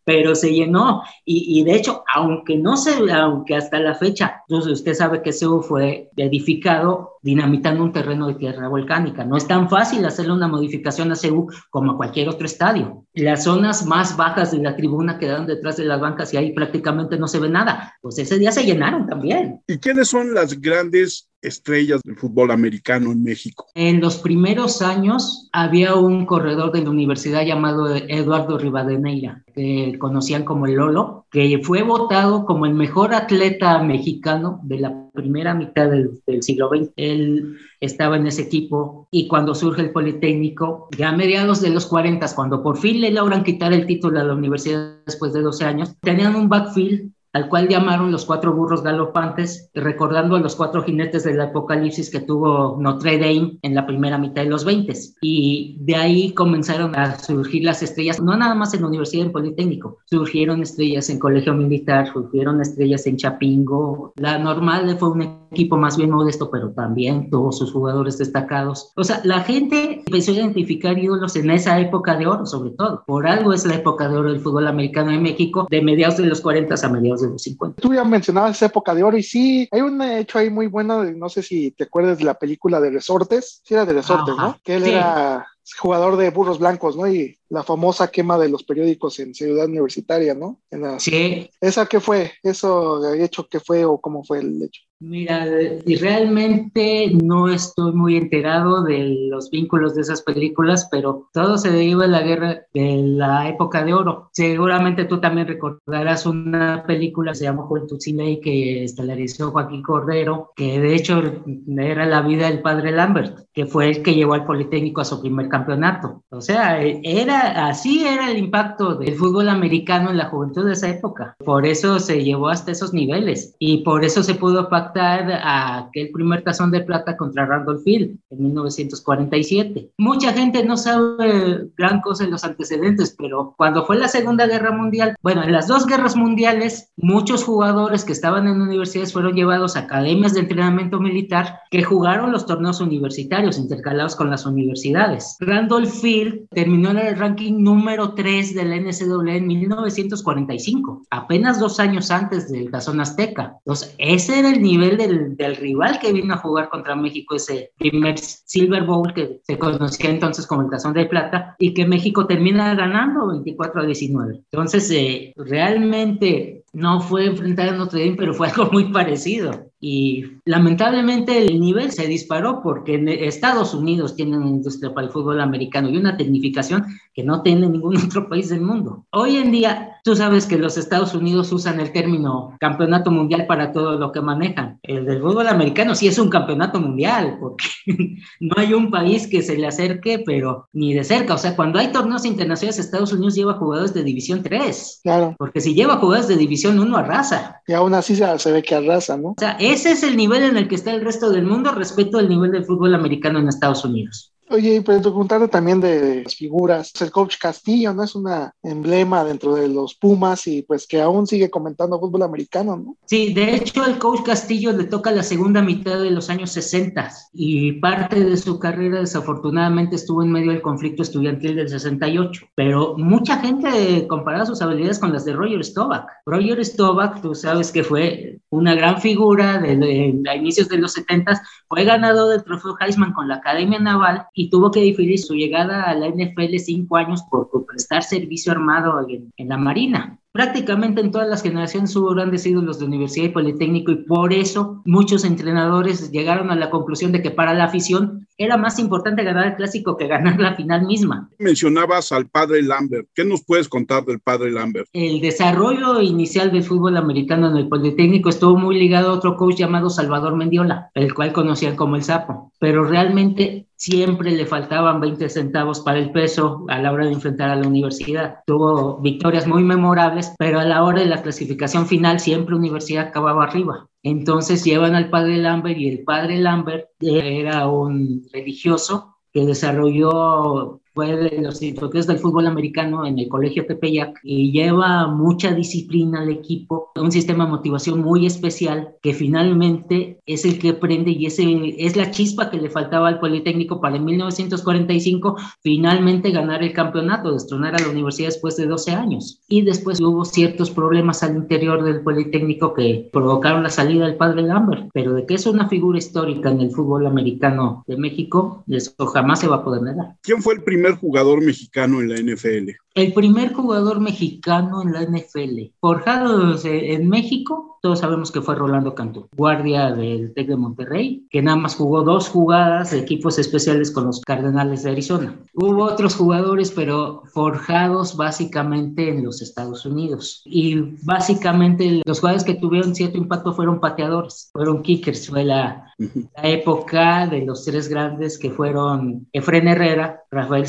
pero 0.03 0.35
se 0.35 0.51
llenó. 0.51 1.03
Y, 1.25 1.59
y, 1.59 1.63
de 1.63 1.75
hecho, 1.75 2.03
aunque 2.13 2.57
no 2.57 2.75
se, 2.77 3.11
aunque 3.11 3.55
hasta 3.55 3.79
la 3.79 3.95
fecha, 3.95 4.41
entonces 4.47 4.73
usted 4.73 4.93
sabe 4.93 5.21
que 5.21 5.31
CEU 5.31 5.61
fue 5.61 6.09
edificado 6.17 7.17
dinamitando 7.21 7.83
un 7.83 7.91
terreno 7.91 8.27
de 8.27 8.35
tierra 8.35 8.67
volcánica. 8.67 9.23
No 9.23 9.37
es 9.37 9.47
tan 9.47 9.69
fácil 9.69 10.03
hacerle 10.05 10.33
una 10.33 10.47
modificación 10.47 11.11
a 11.11 11.15
CEU 11.15 11.47
como 11.69 11.91
a 11.91 11.97
cualquier 11.97 12.29
otro 12.29 12.45
estadio. 12.45 13.05
Las 13.13 13.43
zonas 13.43 13.85
más 13.85 14.17
bajas 14.21 14.51
de 14.51 14.59
la 14.59 14.75
tribuna 14.75 15.17
quedaron 15.17 15.47
detrás 15.47 15.77
de 15.77 15.85
las 15.85 15.99
bancas 15.99 16.31
y 16.31 16.37
ahí 16.37 16.53
prácticamente 16.53 17.17
no 17.17 17.27
se 17.27 17.39
ve 17.39 17.49
nada. 17.49 17.95
Pues 18.01 18.19
ese 18.19 18.37
día 18.37 18.51
se 18.51 18.63
llenaron 18.63 19.07
también. 19.07 19.61
¿Y 19.67 19.79
quiénes 19.79 20.09
son 20.09 20.35
las 20.35 20.61
grandes 20.61 21.30
estrellas 21.41 22.01
del 22.03 22.17
fútbol 22.17 22.51
americano 22.51 23.11
en 23.11 23.23
México? 23.23 23.67
En 23.75 23.99
los 23.99 24.17
primeros 24.17 24.81
años 24.81 25.49
había 25.51 25.95
un 25.95 26.25
corredor 26.25 26.71
de 26.71 26.83
la 26.83 26.89
universidad 26.89 27.45
llamado 27.45 27.95
Eduardo 27.95 28.57
Rivadeneira, 28.57 29.43
que 29.53 29.97
conocían 29.99 30.43
como 30.43 30.65
el 30.65 30.75
Lolo, 30.75 31.25
que 31.31 31.59
fue 31.63 31.83
votado 31.83 32.45
como 32.45 32.65
el 32.65 32.73
mejor 32.73 33.13
atleta 33.13 33.81
mexicano 33.83 34.59
de 34.63 34.79
la 34.79 35.09
primera 35.13 35.53
mitad 35.53 35.89
del, 35.89 36.21
del 36.25 36.43
siglo 36.43 36.69
XX. 36.69 36.91
Él 36.95 37.57
estaba 37.79 38.17
en 38.17 38.27
ese 38.27 38.43
equipo 38.43 39.07
y 39.11 39.27
cuando 39.27 39.55
surge 39.55 39.81
el 39.81 39.91
Politécnico, 39.91 40.87
ya 40.97 41.09
a 41.09 41.15
mediados 41.15 41.61
de 41.61 41.69
los 41.69 41.85
40, 41.85 42.33
cuando 42.35 42.63
por 42.63 42.77
fin 42.77 43.01
le 43.01 43.11
logran 43.11 43.43
quitar 43.43 43.73
el 43.73 43.85
título 43.85 44.19
a 44.19 44.23
la 44.23 44.33
universidad 44.33 44.97
después 45.05 45.33
de 45.33 45.41
12 45.41 45.65
años, 45.65 45.95
tenían 46.01 46.35
un 46.35 46.49
backfield 46.49 47.11
al 47.33 47.47
cual 47.49 47.67
llamaron 47.67 48.11
los 48.11 48.25
cuatro 48.25 48.53
burros 48.53 48.83
galopantes, 48.83 49.69
recordando 49.73 50.35
a 50.35 50.39
los 50.39 50.55
cuatro 50.55 50.83
jinetes 50.83 51.23
del 51.23 51.39
apocalipsis 51.39 52.09
que 52.09 52.19
tuvo 52.19 52.77
Notre 52.79 53.17
Dame 53.17 53.57
en 53.61 53.75
la 53.75 53.85
primera 53.85 54.17
mitad 54.17 54.43
de 54.43 54.49
los 54.49 54.65
20. 54.65 54.93
Y 55.21 55.77
de 55.79 55.95
ahí 55.95 56.33
comenzaron 56.33 56.95
a 56.95 57.17
surgir 57.17 57.63
las 57.63 57.81
estrellas, 57.81 58.21
no 58.21 58.35
nada 58.35 58.55
más 58.55 58.73
en 58.73 58.81
la 58.81 58.87
Universidad 58.87 59.23
del 59.23 59.31
Politécnico, 59.31 59.99
surgieron 60.05 60.61
estrellas 60.61 61.09
en 61.09 61.19
Colegio 61.19 61.53
Militar, 61.53 62.11
surgieron 62.11 62.61
estrellas 62.61 63.07
en 63.07 63.17
Chapingo. 63.17 64.13
La 64.17 64.37
normal 64.37 64.97
fue 64.99 65.11
un 65.11 65.40
equipo 65.51 65.77
más 65.77 65.97
bien 65.97 66.09
modesto, 66.09 66.49
pero 66.49 66.71
también 66.71 67.29
tuvo 67.29 67.51
sus 67.51 67.71
jugadores 67.71 68.17
destacados. 68.17 68.91
O 68.95 69.03
sea, 69.03 69.21
la 69.23 69.41
gente 69.41 70.01
empezó 70.05 70.31
a 70.31 70.35
identificar 70.35 70.97
ídolos 70.97 71.35
en 71.35 71.51
esa 71.51 71.79
época 71.79 72.15
de 72.15 72.27
oro, 72.27 72.45
sobre 72.45 72.71
todo. 72.71 73.03
Por 73.05 73.27
algo 73.27 73.53
es 73.53 73.65
la 73.65 73.75
época 73.75 74.07
de 74.07 74.17
oro 74.17 74.31
del 74.31 74.41
fútbol 74.41 74.67
americano 74.67 75.11
en 75.11 75.21
México, 75.21 75.67
de 75.69 75.81
mediados 75.81 76.17
de 76.17 76.25
los 76.25 76.41
40 76.41 76.71
a 76.81 76.89
mediados 76.89 77.21
de 77.21 77.29
los 77.29 77.41
50. 77.43 77.81
Tú 77.81 77.93
ya 77.93 78.03
mencionabas 78.03 78.55
esa 78.55 78.67
época 78.67 78.95
de 78.95 79.03
oro 79.03 79.17
y 79.17 79.23
sí, 79.23 79.67
hay 79.71 79.81
un 79.81 80.01
hecho 80.01 80.37
ahí 80.37 80.49
muy 80.49 80.67
bueno, 80.67 81.03
no 81.03 81.29
sé 81.29 81.43
si 81.43 81.71
te 81.71 81.83
acuerdas 81.83 82.17
de 82.17 82.23
la 82.23 82.35
película 82.35 82.79
de 82.79 82.89
Resortes, 82.89 83.61
sí 83.63 83.73
era 83.73 83.85
de 83.85 83.93
Resortes, 83.93 84.35
¿no? 84.35 84.57
Que 84.63 84.75
él 84.75 84.85
era 84.85 85.47
jugador 85.79 86.17
de 86.17 86.29
burros 86.29 86.59
blancos, 86.59 86.95
¿no? 86.95 87.07
Y 87.07 87.37
la 87.49 87.63
famosa 87.63 88.09
quema 88.09 88.37
de 88.37 88.49
los 88.49 88.63
periódicos 88.63 89.19
en 89.19 89.33
Ciudad 89.33 89.67
Universitaria, 89.67 90.33
¿no? 90.33 90.59
Sí. 90.99 91.49
¿Esa 91.59 91.85
qué 91.85 91.99
fue? 91.99 92.31
¿Eso 92.43 93.13
hecho 93.13 93.47
qué 93.47 93.59
fue 93.59 93.83
o 93.83 93.99
cómo 93.99 94.23
fue 94.23 94.39
el 94.39 94.61
hecho? 94.63 94.81
Mira, 95.01 95.47
y 95.83 95.95
realmente 95.95 97.11
no 97.23 97.49
estoy 97.49 97.91
muy 97.91 98.17
enterado 98.17 98.83
de 98.83 99.27
los 99.29 99.49
vínculos 99.49 99.95
de 99.95 100.01
esas 100.01 100.21
películas, 100.21 100.87
pero 100.91 101.27
todo 101.33 101.57
se 101.57 101.71
deriva 101.71 102.03
de 102.03 102.09
la 102.09 102.21
guerra 102.21 102.61
de 102.71 103.01
la 103.03 103.49
época 103.49 103.83
de 103.83 103.95
oro. 103.95 104.29
Seguramente 104.31 105.05
tú 105.05 105.19
también 105.19 105.47
recordarás 105.47 106.27
una 106.27 106.83
película 106.85 107.31
que 107.31 107.39
se 107.39 107.45
llama 107.45 107.63
Juventud 107.63 107.99
sin 107.99 108.17
Ley 108.17 108.39
que 108.41 108.83
estelarizó 108.83 109.49
Joaquín 109.49 109.81
Cordero, 109.81 110.51
que 110.55 110.79
de 110.79 110.93
hecho 110.93 111.23
era 111.67 112.05
la 112.05 112.21
vida 112.21 112.47
del 112.47 112.61
padre 112.61 112.91
Lambert, 112.91 113.47
que 113.53 113.65
fue 113.65 113.89
el 113.89 114.03
que 114.03 114.13
llevó 114.13 114.35
al 114.35 114.45
Politécnico 114.45 115.01
a 115.01 115.05
su 115.05 115.19
primer 115.19 115.49
campeonato. 115.51 116.23
O 116.29 116.41
sea, 116.41 116.81
era 116.81 117.67
así 117.67 118.07
era 118.07 118.31
el 118.31 118.37
impacto 118.37 118.95
del 118.95 119.15
fútbol 119.15 119.49
americano 119.49 120.09
en 120.09 120.17
la 120.17 120.29
juventud 120.29 120.65
de 120.65 120.73
esa 120.73 120.89
época. 120.89 121.35
Por 121.45 121.65
eso 121.65 121.99
se 121.99 122.23
llevó 122.23 122.49
hasta 122.49 122.71
esos 122.71 122.93
niveles 122.93 123.55
y 123.59 123.83
por 123.83 124.03
eso 124.03 124.23
se 124.23 124.35
pudo 124.35 124.69
pactar 124.69 125.31
a 125.31 125.79
aquel 125.79 126.09
primer 126.11 126.43
tazón 126.43 126.71
de 126.71 126.81
plata 126.81 127.17
contra 127.17 127.45
Randolph 127.45 127.83
Field 127.83 128.17
en 128.29 128.43
1947. 128.43 129.91
Mucha 129.97 130.33
gente 130.33 130.63
no 130.63 130.77
sabe 130.77 131.67
gran 131.77 132.01
cosa 132.01 132.23
en 132.23 132.31
los 132.31 132.43
antecedentes, 132.43 133.15
pero 133.17 133.53
cuando 133.57 133.85
fue 133.85 133.97
la 133.97 134.07
Segunda 134.07 134.47
Guerra 134.47 134.71
Mundial, 134.71 135.15
bueno, 135.21 135.43
en 135.43 135.51
las 135.51 135.67
dos 135.67 135.85
guerras 135.85 136.15
mundiales, 136.15 136.91
muchos 136.97 137.43
jugadores 137.43 138.05
que 138.05 138.13
estaban 138.13 138.47
en 138.47 138.61
universidades 138.61 139.13
fueron 139.13 139.35
llevados 139.35 139.75
a 139.75 139.81
academias 139.81 140.33
de 140.33 140.41
entrenamiento 140.41 140.99
militar 140.99 141.59
que 141.69 141.83
jugaron 141.83 142.31
los 142.31 142.45
torneos 142.45 142.79
universitarios 142.79 143.57
intercalados 143.57 144.15
con 144.15 144.29
las 144.29 144.45
universidades. 144.45 145.37
Randolph 145.41 145.89
Field 145.89 146.47
terminó 146.51 146.91
en 146.91 146.99
el 146.99 147.17
ranking 147.17 147.63
número 147.63 148.13
3 148.13 148.53
de 148.53 148.63
la 148.63 148.75
NCAA 148.75 149.37
en 149.37 149.47
1945, 149.47 151.07
apenas 151.09 151.59
dos 151.59 151.79
años 151.79 152.11
antes 152.11 152.51
del 152.51 152.69
tazón 152.69 153.01
azteca. 153.01 153.55
Entonces, 153.65 153.95
ese 153.97 154.37
era 154.37 154.51
el 154.51 154.61
nivel 154.61 154.97
del, 154.97 155.35
del, 155.35 155.55
rival 155.55 155.99
que 155.99 156.13
vino 156.13 156.35
a 156.35 156.37
jugar 156.37 156.69
contra 156.69 156.95
México, 156.95 157.35
ese 157.35 157.71
primer 157.79 158.19
Silver 158.19 158.83
Bowl 158.83 159.11
que 159.15 159.39
se 159.41 159.57
conocía 159.57 160.11
entonces 160.11 160.45
como 160.45 160.61
el 160.61 160.69
Tazón 160.69 160.93
de 160.93 161.07
Plata, 161.07 161.55
y 161.57 161.73
que 161.73 161.87
México 161.87 162.27
termina 162.27 162.75
ganando 162.75 163.27
24 163.27 163.81
a 163.81 163.85
19. 163.85 164.43
Entonces, 164.51 164.91
eh, 164.91 165.33
realmente 165.37 166.63
no 166.73 167.01
fue 167.01 167.25
enfrentar 167.25 167.69
a 167.69 167.77
Notre 167.77 168.05
Dame, 168.05 168.17
pero 168.17 168.33
fue 168.35 168.47
algo 168.49 168.69
muy 168.71 168.91
parecido. 168.91 169.70
Y 169.83 170.25
lamentablemente 170.45 171.39
el 171.39 171.59
nivel 171.59 171.91
se 171.91 172.05
disparó 172.05 172.61
porque 172.61 172.95
en 172.95 173.09
Estados 173.09 173.73
Unidos 173.73 174.15
tiene 174.15 174.37
una 174.37 174.47
industria 174.47 174.93
para 174.93 175.07
el 175.07 175.13
fútbol 175.13 175.41
americano 175.41 175.89
y 175.89 175.97
una 175.97 176.15
tecnificación 176.15 176.85
que 177.13 177.23
no 177.23 177.41
tiene 177.41 177.67
ningún 177.67 177.97
otro 178.05 178.29
país 178.29 178.49
del 178.49 178.61
mundo. 178.61 179.05
Hoy 179.11 179.37
en 179.37 179.51
día, 179.51 179.97
tú 180.03 180.15
sabes 180.15 180.45
que 180.45 180.57
los 180.57 180.77
Estados 180.77 181.15
Unidos 181.15 181.51
usan 181.51 181.79
el 181.79 181.91
término 181.91 182.55
campeonato 182.59 183.09
mundial 183.09 183.47
para 183.47 183.71
todo 183.73 183.97
lo 183.97 184.11
que 184.11 184.21
manejan. 184.21 184.79
El 184.83 185.05
del 185.05 185.19
fútbol 185.19 185.47
americano 185.47 185.95
sí 185.95 186.07
es 186.07 186.19
un 186.19 186.29
campeonato 186.29 186.79
mundial, 186.79 187.37
porque 187.39 187.65
no 188.39 188.53
hay 188.57 188.73
un 188.73 188.91
país 188.91 189.27
que 189.27 189.41
se 189.41 189.57
le 189.57 189.65
acerque, 189.65 190.21
pero 190.23 190.67
ni 190.73 190.93
de 190.93 191.03
cerca. 191.03 191.33
O 191.33 191.37
sea, 191.39 191.55
cuando 191.55 191.79
hay 191.79 191.91
torneos 191.91 192.25
internacionales, 192.25 192.77
Estados 192.77 193.13
Unidos 193.13 193.33
lleva 193.33 193.53
jugadores 193.55 193.95
de 193.95 194.03
División 194.03 194.43
3. 194.43 195.01
Claro. 195.03 195.35
Porque 195.39 195.59
si 195.59 195.73
lleva 195.73 195.97
jugadores 195.97 196.27
de 196.27 196.37
División 196.37 196.79
1, 196.79 196.97
arrasa. 196.97 197.61
Y 197.67 197.73
aún 197.73 197.95
así 197.95 198.15
se, 198.15 198.37
se 198.37 198.51
ve 198.51 198.61
que 198.61 198.75
arrasa, 198.75 199.17
¿no? 199.17 199.29
O 199.29 199.35
sea, 199.37 199.57
ese 199.73 199.91
es 199.91 200.03
el 200.03 200.17
nivel 200.17 200.43
en 200.43 200.57
el 200.57 200.67
que 200.67 200.75
está 200.75 200.91
el 200.91 201.01
resto 201.01 201.29
del 201.29 201.45
mundo 201.45 201.71
respecto 201.71 202.17
al 202.17 202.29
nivel 202.29 202.51
del 202.51 202.65
fútbol 202.65 202.93
americano 202.93 203.39
en 203.39 203.47
Estados 203.47 203.85
Unidos. 203.85 204.30
Oye, 204.51 204.75
y 204.75 204.79
pues 204.81 204.99
preguntarte 205.01 205.47
también 205.47 205.79
de 205.79 206.23
las 206.23 206.35
figuras. 206.35 206.91
El 206.99 207.09
coach 207.09 207.37
Castillo, 207.39 207.93
¿no? 207.93 208.03
Es 208.03 208.15
una 208.15 208.53
emblema 208.61 209.23
dentro 209.23 209.55
de 209.55 209.69
los 209.69 209.95
Pumas 209.95 210.45
y 210.45 210.61
pues 210.63 210.85
que 210.87 211.01
aún 211.01 211.25
sigue 211.25 211.49
comentando 211.49 211.99
fútbol 211.99 212.23
americano, 212.23 212.75
¿no? 212.75 212.97
Sí, 213.05 213.33
de 213.33 213.55
hecho 213.55 213.85
el 213.85 213.97
coach 213.97 214.23
Castillo 214.25 214.73
le 214.73 214.83
toca 214.83 215.11
la 215.11 215.23
segunda 215.23 215.61
mitad 215.61 216.01
de 216.01 216.11
los 216.11 216.29
años 216.29 216.51
60 216.51 217.09
y 217.33 217.73
parte 217.79 218.25
de 218.25 218.35
su 218.35 218.59
carrera 218.59 218.99
desafortunadamente 218.99 219.95
estuvo 219.95 220.21
en 220.21 220.31
medio 220.31 220.51
del 220.51 220.61
conflicto 220.61 221.01
estudiantil 221.01 221.55
del 221.55 221.69
68, 221.69 222.47
pero 222.53 222.95
mucha 222.97 223.37
gente 223.37 224.05
compara 224.07 224.45
sus 224.45 224.61
habilidades 224.61 224.99
con 224.99 225.13
las 225.13 225.23
de 225.23 225.33
Roger 225.33 225.63
Staubach. 225.63 226.07
Roger 226.25 226.63
Staubach, 226.65 227.21
tú 227.21 227.33
sabes 227.35 227.71
que 227.71 227.85
fue 227.85 228.41
una 228.49 228.75
gran 228.75 228.99
figura 228.99 229.59
de, 229.59 229.77
de, 229.77 230.23
a 230.29 230.35
inicios 230.35 230.67
de 230.67 230.77
los 230.77 230.91
70, 230.91 231.41
fue 231.71 231.85
ganador 231.85 232.29
del 232.29 232.43
trofeo 232.43 232.75
Heisman 232.77 233.13
con 233.13 233.29
la 233.29 233.35
Academia 233.35 233.79
Naval 233.79 234.27
y 234.33 234.49
tuvo 234.49 234.71
que 234.71 234.81
diferir 234.81 235.17
su 235.17 235.35
llegada 235.35 235.83
a 235.83 235.95
la 235.95 236.09
NFL 236.09 236.57
cinco 236.57 236.97
años 236.97 237.23
por, 237.31 237.47
prestar 237.65 238.03
servicio 238.03 238.51
armado 238.51 239.07
en, 239.07 239.31
en 239.37 239.47
la 239.47 239.55
Marina 239.55 240.19
prácticamente 240.31 241.01
en 241.01 241.11
todas 241.11 241.27
las 241.27 241.43
generaciones 241.43 241.95
hubo 241.95 242.13
grandes 242.13 242.45
ídolos 242.45 242.79
de 242.79 242.85
universidad 242.85 243.25
y 243.25 243.29
politécnico 243.29 243.91
y 243.91 244.03
por 244.03 244.33
eso 244.33 244.81
muchos 244.85 245.25
entrenadores 245.25 246.11
llegaron 246.11 246.51
a 246.51 246.55
la 246.55 246.69
conclusión 246.69 247.11
de 247.11 247.21
que 247.21 247.31
para 247.31 247.53
la 247.53 247.65
afición 247.65 248.27
era 248.37 248.57
más 248.57 248.79
importante 248.79 249.23
ganar 249.23 249.47
el 249.47 249.55
clásico 249.55 249.97
que 249.97 250.07
ganar 250.07 250.39
la 250.39 250.55
final 250.55 250.85
misma. 250.85 251.29
Mencionabas 251.37 252.11
al 252.11 252.27
padre 252.27 252.63
Lambert. 252.63 253.07
¿Qué 253.13 253.23
nos 253.23 253.43
puedes 253.43 253.69
contar 253.69 254.05
del 254.05 254.19
padre 254.19 254.51
Lambert? 254.51 254.87
El 254.93 255.21
desarrollo 255.21 256.01
inicial 256.01 256.51
del 256.51 256.63
fútbol 256.63 256.97
americano 256.97 257.49
en 257.49 257.57
el 257.57 257.67
Politécnico 257.67 258.29
estuvo 258.29 258.57
muy 258.57 258.79
ligado 258.79 259.09
a 259.09 259.13
otro 259.13 259.35
coach 259.35 259.57
llamado 259.57 259.89
Salvador 259.89 260.35
Mendiola, 260.35 260.89
el 260.95 261.13
cual 261.13 261.33
conocían 261.33 261.75
como 261.75 261.95
el 261.95 262.03
Sapo, 262.03 262.51
pero 262.59 262.83
realmente 262.83 263.67
siempre 263.81 264.29
le 264.29 264.45
faltaban 264.45 265.01
20 265.01 265.27
centavos 265.27 265.79
para 265.79 265.97
el 265.97 266.11
peso 266.11 266.65
a 266.67 266.77
la 266.77 266.91
hora 266.91 267.07
de 267.07 267.13
enfrentar 267.13 267.49
a 267.49 267.55
la 267.55 267.67
universidad. 267.67 268.41
Tuvo 268.45 268.99
victorias 269.01 269.47
muy 269.47 269.63
memorables, 269.63 270.31
pero 270.37 270.59
a 270.59 270.65
la 270.65 270.83
hora 270.83 270.99
de 270.99 271.07
la 271.07 271.23
clasificación 271.23 271.87
final 271.87 272.19
siempre 272.19 272.55
universidad 272.55 273.07
acababa 273.07 273.43
arriba. 273.43 273.87
Entonces 274.03 274.63
llevan 274.63 274.93
al 274.93 275.09
padre 275.09 275.37
Lambert 275.37 275.79
y 275.79 275.89
el 275.89 276.03
padre 276.03 276.37
Lambert 276.37 276.89
era 276.99 277.67
un 277.69 278.23
religioso 278.31 279.17
que 279.33 279.47
desarrolló 279.47 280.80
fue 280.93 281.15
de 281.15 281.41
los 281.41 281.61
instructores 281.61 282.07
del 282.07 282.19
fútbol 282.19 282.47
americano 282.47 283.05
en 283.05 283.17
el 283.17 283.29
colegio 283.29 283.65
Tepeyac 283.65 284.19
y 284.23 284.51
lleva 284.51 285.07
mucha 285.07 285.53
disciplina 285.53 286.21
al 286.21 286.29
equipo, 286.29 286.91
un 286.95 287.11
sistema 287.11 287.45
de 287.45 287.51
motivación 287.51 288.01
muy 288.01 288.25
especial 288.25 288.95
que 289.01 289.13
finalmente 289.13 290.19
es 290.25 290.45
el 290.45 290.59
que 290.59 290.73
prende 290.73 291.11
y 291.11 291.25
ese 291.25 291.75
es 291.77 291.95
la 291.95 292.11
chispa 292.11 292.49
que 292.49 292.57
le 292.57 292.69
faltaba 292.69 293.07
al 293.07 293.19
Politécnico 293.19 293.79
para 293.79 293.95
en 293.95 294.05
1945 294.05 295.37
finalmente 295.61 296.31
ganar 296.31 296.63
el 296.63 296.73
campeonato, 296.73 297.33
destronar 297.33 297.75
a 297.75 297.79
la 297.79 297.89
universidad 297.89 298.29
después 298.29 298.57
de 298.57 298.67
12 298.67 298.91
años. 298.91 299.41
Y 299.47 299.61
después 299.61 299.99
hubo 300.01 300.25
ciertos 300.25 300.71
problemas 300.71 301.23
al 301.23 301.35
interior 301.35 301.83
del 301.83 302.01
Politécnico 302.01 302.73
que 302.73 303.09
provocaron 303.11 303.63
la 303.63 303.69
salida 303.69 304.05
del 304.05 304.17
padre 304.17 304.43
Lambert, 304.43 304.89
pero 304.93 305.13
de 305.13 305.25
que 305.25 305.35
es 305.35 305.45
una 305.45 305.69
figura 305.69 305.97
histórica 305.97 306.49
en 306.49 306.61
el 306.61 306.71
fútbol 306.71 307.05
americano 307.05 307.83
de 307.87 307.97
México, 307.97 308.63
eso 308.67 309.05
jamás 309.07 309.39
se 309.39 309.47
va 309.47 309.57
a 309.57 309.63
poder 309.63 309.81
negar. 309.83 310.15
¿Quién 310.21 310.41
fue 310.41 310.55
el 310.55 310.63
primer 310.63 310.80
jugador 310.99 311.43
mexicano 311.43 312.01
en 312.01 312.09
la 312.09 312.15
NFL? 312.17 312.71
El 312.93 313.13
primer 313.13 313.53
jugador 313.53 314.01
mexicano 314.01 314.81
en 314.81 314.91
la 314.91 315.03
NFL, 315.03 315.71
forjado 315.79 316.57
en 316.65 317.07
México, 317.07 317.71
todos 317.81 317.99
sabemos 317.99 318.31
que 318.31 318.41
fue 318.41 318.53
Rolando 318.53 318.93
Cantú, 318.93 319.27
guardia 319.35 319.91
del 319.91 320.33
TEC 320.33 320.49
de 320.49 320.55
Monterrey, 320.57 321.25
que 321.31 321.41
nada 321.41 321.57
más 321.57 321.75
jugó 321.75 322.03
dos 322.03 322.29
jugadas 322.29 322.91
de 322.91 322.99
equipos 322.99 323.39
especiales 323.39 323.91
con 323.91 324.05
los 324.05 324.21
Cardenales 324.21 324.83
de 324.83 324.91
Arizona. 324.91 325.35
Hubo 325.55 325.85
otros 325.85 326.15
jugadores, 326.15 326.69
pero 326.69 327.23
forjados 327.33 328.15
básicamente 328.15 329.09
en 329.09 329.23
los 329.23 329.41
Estados 329.41 329.85
Unidos. 329.85 330.43
Y 330.45 330.75
básicamente 331.03 332.01
los 332.05 332.19
jugadores 332.19 332.43
que 332.43 332.55
tuvieron 332.55 332.93
cierto 332.93 333.17
impacto 333.17 333.53
fueron 333.53 333.79
pateadores, 333.79 334.51
fueron 334.53 334.83
kickers. 334.83 335.29
Fue 335.29 335.43
la, 335.43 335.91
la 335.97 336.49
época 336.49 337.25
de 337.25 337.45
los 337.45 337.65
tres 337.65 337.87
grandes 337.87 338.37
que 338.37 338.51
fueron 338.51 339.27
Efren 339.33 339.67
Herrera, 339.67 340.23
Rafael 340.29 340.67